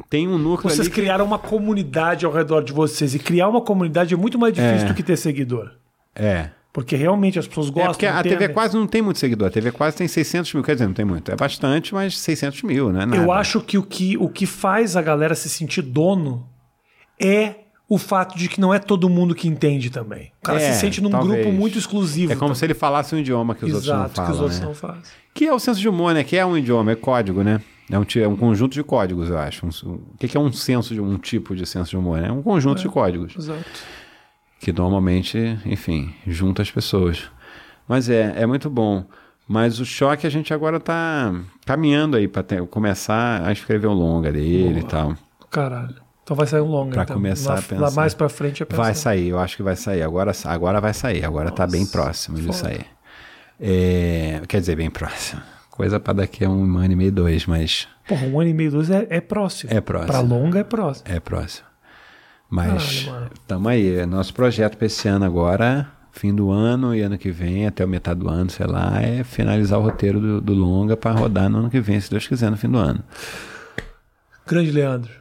tem 0.10 0.28
um 0.28 0.38
núcleo 0.38 0.70
Vocês 0.70 0.82
ali 0.82 0.90
que- 0.90 1.02
criaram 1.02 1.26
uma 1.26 1.40
comunidade 1.40 2.26
ao 2.26 2.32
redor 2.32 2.62
de 2.62 2.72
vocês. 2.72 3.16
E 3.16 3.20
criar 3.20 3.48
uma 3.50 3.62
comunidade 3.62 4.14
é 4.14 4.18
muito 4.18 4.38
mais 4.38 4.54
difícil 4.54 4.86
É. 4.86 4.90
do 4.90 4.94
que 4.94 5.02
ter 5.04 5.18
seguidor. 5.18 5.72
É. 6.16 6.50
Porque 6.72 6.96
realmente 6.96 7.40
as 7.40 7.48
pessoas 7.48 7.68
É 7.68 7.72
gostam. 7.72 7.92
porque 7.94 8.06
a 8.06 8.20
entendem. 8.20 8.38
TV 8.38 8.54
quase 8.54 8.78
não 8.78 8.86
tem 8.86 9.02
muito 9.02 9.18
seguidor. 9.20 9.48
A 9.48 9.52
TV 9.52 9.72
quase 9.72 9.98
tem 9.98 10.08
600 10.08 10.54
mil. 10.54 10.64
Quer 10.64 10.74
dizer, 10.74 10.86
não 10.86 10.94
tem 10.94 11.04
muito. 11.06 11.32
É 11.32 11.36
bastante, 11.36 11.94
mas 11.94 12.18
600 12.20 12.62
mil, 12.64 12.92
não 12.94 13.02
é 13.02 13.06
nada. 13.06 13.22
Eu 13.22 13.32
acho 13.32 13.60
que 13.62 13.78
o, 13.78 13.84
que 13.84 14.16
o 14.18 14.30
que 14.30 14.46
faz 14.46 14.96
a 14.96 15.02
galera 15.02 15.34
se 15.34 15.50
sentir 15.50 15.82
dono 15.82 16.48
é 17.20 17.56
o 17.88 17.98
fato 17.98 18.38
de 18.38 18.48
que 18.48 18.62
não 18.62 18.72
é 18.72 18.78
todo 18.78 19.10
mundo 19.10 19.34
que 19.34 19.48
entende 19.48 19.90
também. 19.90 20.32
O 20.42 20.46
cara 20.46 20.62
É, 20.62 20.72
se 20.74 20.80
sente 20.80 21.02
num 21.02 21.10
talvez. 21.10 21.44
grupo 21.44 21.52
muito 21.58 21.76
exclusivo. 21.78 22.32
É 22.32 22.36
como 22.36 22.50
também. 22.50 22.56
se 22.60 22.66
ele 22.66 22.76
falasse 22.76 23.16
um 23.16 23.18
idioma 23.18 23.56
que 23.56 23.66
os 23.66 23.72
outros 23.74 23.90
não 23.90 23.96
Exato, 24.02 24.14
falam. 24.16 24.30
que 24.32 24.36
os 24.36 24.42
outros 24.42 24.60
né? 24.60 24.66
não 24.68 24.76
fazem. 24.76 25.02
Que 25.34 25.46
é 25.48 25.54
o 25.54 25.58
senso 25.60 25.80
de 25.80 25.90
humor, 25.90 26.14
né? 26.14 26.24
Que 26.24 26.38
é 26.38 26.46
um 26.46 26.56
idioma, 26.56 26.92
é 26.92 26.96
código, 26.96 27.42
né? 27.44 27.60
É 27.92 27.98
um, 27.98 28.06
é 28.22 28.28
um 28.28 28.36
conjunto 28.36 28.74
de 28.74 28.84
códigos, 28.84 29.28
eu 29.30 29.40
acho. 29.40 29.66
Um- 29.66 29.70
o 30.14 30.18
que 30.20 30.28
que 30.28 30.38
é 30.38 30.40
um 30.40 30.54
senso 30.54 30.94
de 30.94 31.02
um 31.02 31.18
tipo 31.18 31.56
de 31.56 31.66
senso 31.66 31.90
de 31.90 31.98
humor? 31.98 32.22
né? 32.22 32.28
É 32.28 32.32
um 32.32 32.44
conjunto 32.44 32.80
de 32.80 32.88
códigos 32.88 33.36
Exato. 33.36 33.66
Que 34.60 34.72
normalmente, 34.72 35.58
enfim, 35.66 36.14
junta 36.28 36.62
as 36.62 36.70
pessoas. 36.70 37.24
Mas 37.88 38.10
é, 38.10 38.34
é 38.36 38.46
muito 38.46 38.70
bom. 38.70 39.06
Mas 39.48 39.80
o 39.80 39.86
choque 39.86 40.28
a 40.28 40.30
gente 40.30 40.54
agora 40.54 40.80
tá 40.80 41.34
caminhando 41.66 42.16
aí 42.16 42.28
para 42.28 42.44
começar 42.68 43.44
a 43.44 43.52
escrever 43.52 43.88
o 43.88 43.94
longa 43.94 44.32
dele 44.32 44.82
e 44.82 44.84
tal. 44.84 45.16
Caralho. 45.50 45.96
Então 46.24 46.38
vai 46.38 46.46
sair 46.46 46.62
um 46.62 46.68
longa. 46.68 46.94
Pra 46.94 47.04
então. 47.04 47.16
começar 47.16 47.54
lá, 47.54 47.60
a 47.60 47.62
pensar. 47.64 47.82
Lá 47.82 47.92
mais 47.92 48.14
pra 48.14 48.30
frente 48.30 48.62
é 48.62 48.66
pensar. 48.66 48.84
Vai 48.84 48.94
sair, 48.94 49.30
eu 49.30 49.40
acho 49.40 49.58
que 49.58 49.64
vai 49.64 49.76
sair. 49.76 50.04
Agora, 50.04 50.32
agora 50.46 50.80
vai 50.80 50.94
sair. 50.94 51.26
Agora 51.26 51.50
tá 51.50 51.66
bem 51.66 51.88
próximo 51.88 52.38
de 52.38 52.44
foda. 52.44 52.58
sair. 52.58 52.86
É, 53.60 54.42
quer 54.48 54.60
dizer, 54.60 54.76
bem 54.76 54.92
próximo. 54.92 55.42
Coisa 55.72 56.00
para 56.00 56.14
daqui 56.14 56.46
a 56.46 56.50
um 56.50 56.78
ano 56.78 56.94
e 56.94 56.96
meio, 56.96 57.12
dois, 57.12 57.48
mas 57.48 57.88
Porra, 58.08 58.28
um 58.28 58.40
ano 58.40 58.50
e 58.50 58.54
meio, 58.54 58.70
dois 58.70 58.92
é, 58.92 59.08
é 59.10 59.22
próximo. 59.22 59.74
É 59.74 59.82
próximo. 59.82 60.12
Pra 60.12 60.20
longa 60.20 60.60
é 60.60 60.64
próximo. 60.64 61.06
é 61.10 61.20
próximo. 61.20 61.69
Mas 62.50 63.10
tamo 63.48 63.70
aí. 63.70 63.98
É 63.98 64.06
Nosso 64.06 64.34
projeto 64.34 64.76
para 64.78 64.88
esse 64.88 65.08
ano 65.08 65.26
agora, 65.26 65.88
fim 66.12 66.34
do 66.34 66.50
ano 66.52 66.96
e 66.96 67.02
ano 67.02 67.18
que 67.18 67.32
vem, 67.32 67.68
até 67.68 67.86
o 67.86 67.88
metade 67.88 68.20
do 68.20 68.30
ano, 68.30 68.50
sei 68.50 68.66
lá, 68.66 69.02
é 69.02 69.24
finalizar 69.24 69.80
o 69.80 69.84
roteiro 69.84 70.20
do, 70.20 70.42
do 70.42 70.54
longa 70.54 70.98
para 70.98 71.12
rodar 71.12 71.50
no 71.50 71.60
ano 71.60 71.70
que 71.70 71.80
vem, 71.80 72.00
se 72.00 72.10
Deus 72.10 72.28
quiser, 72.28 72.50
no 72.50 72.58
fim 72.58 72.70
do 72.70 72.78
ano. 72.78 73.04
Grande 74.48 74.72
Leandro. 74.72 75.12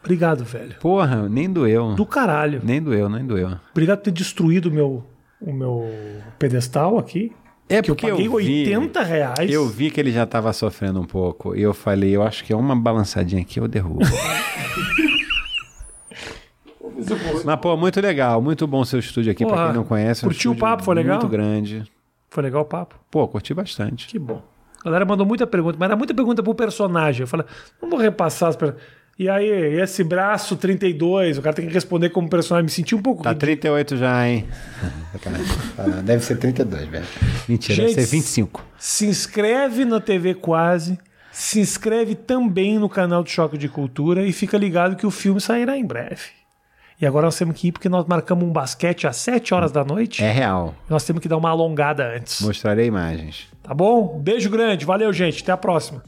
Obrigado, 0.00 0.44
velho. 0.44 0.74
Porra, 0.80 1.28
nem 1.28 1.50
doeu. 1.50 1.94
Do 1.94 2.04
caralho. 2.06 2.60
Nem 2.62 2.80
doeu, 2.80 3.08
nem 3.08 3.24
doeu. 3.26 3.56
Obrigado 3.72 3.98
por 3.98 4.04
ter 4.04 4.10
destruído 4.12 4.66
o 4.66 4.70
meu, 4.70 5.04
o 5.40 5.52
meu 5.52 5.90
pedestal 6.38 6.98
aqui. 6.98 7.32
É 7.68 7.80
que 7.80 7.90
eu 7.90 7.94
porque 7.96 8.06
eu 8.06 8.16
paguei 8.16 8.28
vi- 8.28 8.66
80 8.68 9.02
reais. 9.02 9.50
Eu 9.50 9.66
vi 9.66 9.90
que 9.90 9.98
ele 9.98 10.12
já 10.12 10.24
estava 10.24 10.52
sofrendo 10.52 11.00
um 11.00 11.06
pouco. 11.06 11.56
E 11.56 11.62
eu 11.62 11.72
falei, 11.72 12.14
eu 12.14 12.22
acho 12.22 12.44
que 12.44 12.52
é 12.52 12.56
uma 12.56 12.76
balançadinha 12.76 13.40
aqui 13.40 13.58
eu 13.58 13.66
derrubo. 13.66 14.00
Mas, 17.44 17.60
pô, 17.60 17.76
muito 17.76 18.00
legal. 18.00 18.40
Muito 18.40 18.66
bom 18.66 18.84
seu 18.84 18.98
estúdio 18.98 19.32
aqui, 19.32 19.44
pra 19.44 19.54
Porra, 19.54 19.66
quem 19.66 19.74
não 19.76 19.84
conhece. 19.84 20.24
é 20.24 20.26
um 20.26 20.30
curtiu 20.30 20.50
o 20.50 20.54
estúdio 20.54 20.60
papo? 20.70 20.84
Foi 20.84 20.94
legal? 20.94 21.18
Muito 21.18 21.28
grande. 21.28 21.84
Foi 22.30 22.42
legal 22.42 22.62
o 22.62 22.64
papo? 22.64 22.96
Pô, 23.10 23.26
curti 23.28 23.54
bastante. 23.54 24.06
Que 24.08 24.18
bom. 24.18 24.42
A 24.80 24.84
galera 24.84 25.04
mandou 25.04 25.24
muita 25.24 25.46
pergunta, 25.46 25.76
mas 25.78 25.86
era 25.86 25.96
muita 25.96 26.12
pergunta 26.12 26.42
pro 26.42 26.54
personagem. 26.54 27.22
Eu 27.22 27.26
falei, 27.26 27.46
não 27.80 27.88
vou 27.88 27.98
repassar 27.98 28.50
as 28.50 28.56
perguntas. 28.56 28.82
E 29.16 29.28
aí, 29.28 29.46
esse 29.80 30.02
braço 30.02 30.56
32, 30.56 31.38
o 31.38 31.42
cara 31.42 31.54
tem 31.54 31.66
que 31.68 31.72
responder 31.72 32.10
como 32.10 32.28
personagem. 32.28 32.64
Me 32.64 32.70
senti 32.70 32.94
um 32.96 33.00
pouco. 33.00 33.22
Tá 33.22 33.30
ridículo. 33.30 33.46
38 33.46 33.96
já, 33.96 34.28
hein? 34.28 34.44
Deve 36.04 36.24
ser 36.24 36.36
32, 36.36 36.86
velho. 36.88 37.04
Mentira, 37.48 37.76
Gente, 37.76 37.94
deve 37.94 38.06
ser 38.06 38.10
25. 38.16 38.64
Se 38.76 39.06
inscreve 39.06 39.84
na 39.84 40.00
TV 40.00 40.34
Quase. 40.34 40.98
Se 41.30 41.60
inscreve 41.60 42.14
também 42.14 42.78
no 42.78 42.88
canal 42.88 43.22
do 43.22 43.28
Choque 43.30 43.56
de 43.58 43.68
Cultura 43.68 44.24
e 44.24 44.32
fica 44.32 44.56
ligado 44.58 44.96
que 44.96 45.06
o 45.06 45.10
filme 45.10 45.40
sairá 45.40 45.76
em 45.76 45.84
breve. 45.84 46.22
E 47.00 47.06
agora 47.06 47.26
nós 47.26 47.36
temos 47.36 47.58
que 47.60 47.68
ir 47.68 47.72
porque 47.72 47.88
nós 47.88 48.06
marcamos 48.06 48.44
um 48.44 48.52
basquete 48.52 49.06
às 49.06 49.16
7 49.16 49.52
horas 49.52 49.72
da 49.72 49.84
noite. 49.84 50.22
É 50.22 50.30
real. 50.30 50.74
Nós 50.88 51.04
temos 51.04 51.20
que 51.20 51.28
dar 51.28 51.36
uma 51.36 51.50
alongada 51.50 52.16
antes. 52.16 52.40
Mostrarei 52.40 52.86
imagens. 52.86 53.48
Tá 53.62 53.74
bom? 53.74 54.18
Beijo 54.20 54.48
grande. 54.48 54.84
Valeu, 54.84 55.12
gente. 55.12 55.42
Até 55.42 55.52
a 55.52 55.56
próxima. 55.56 56.02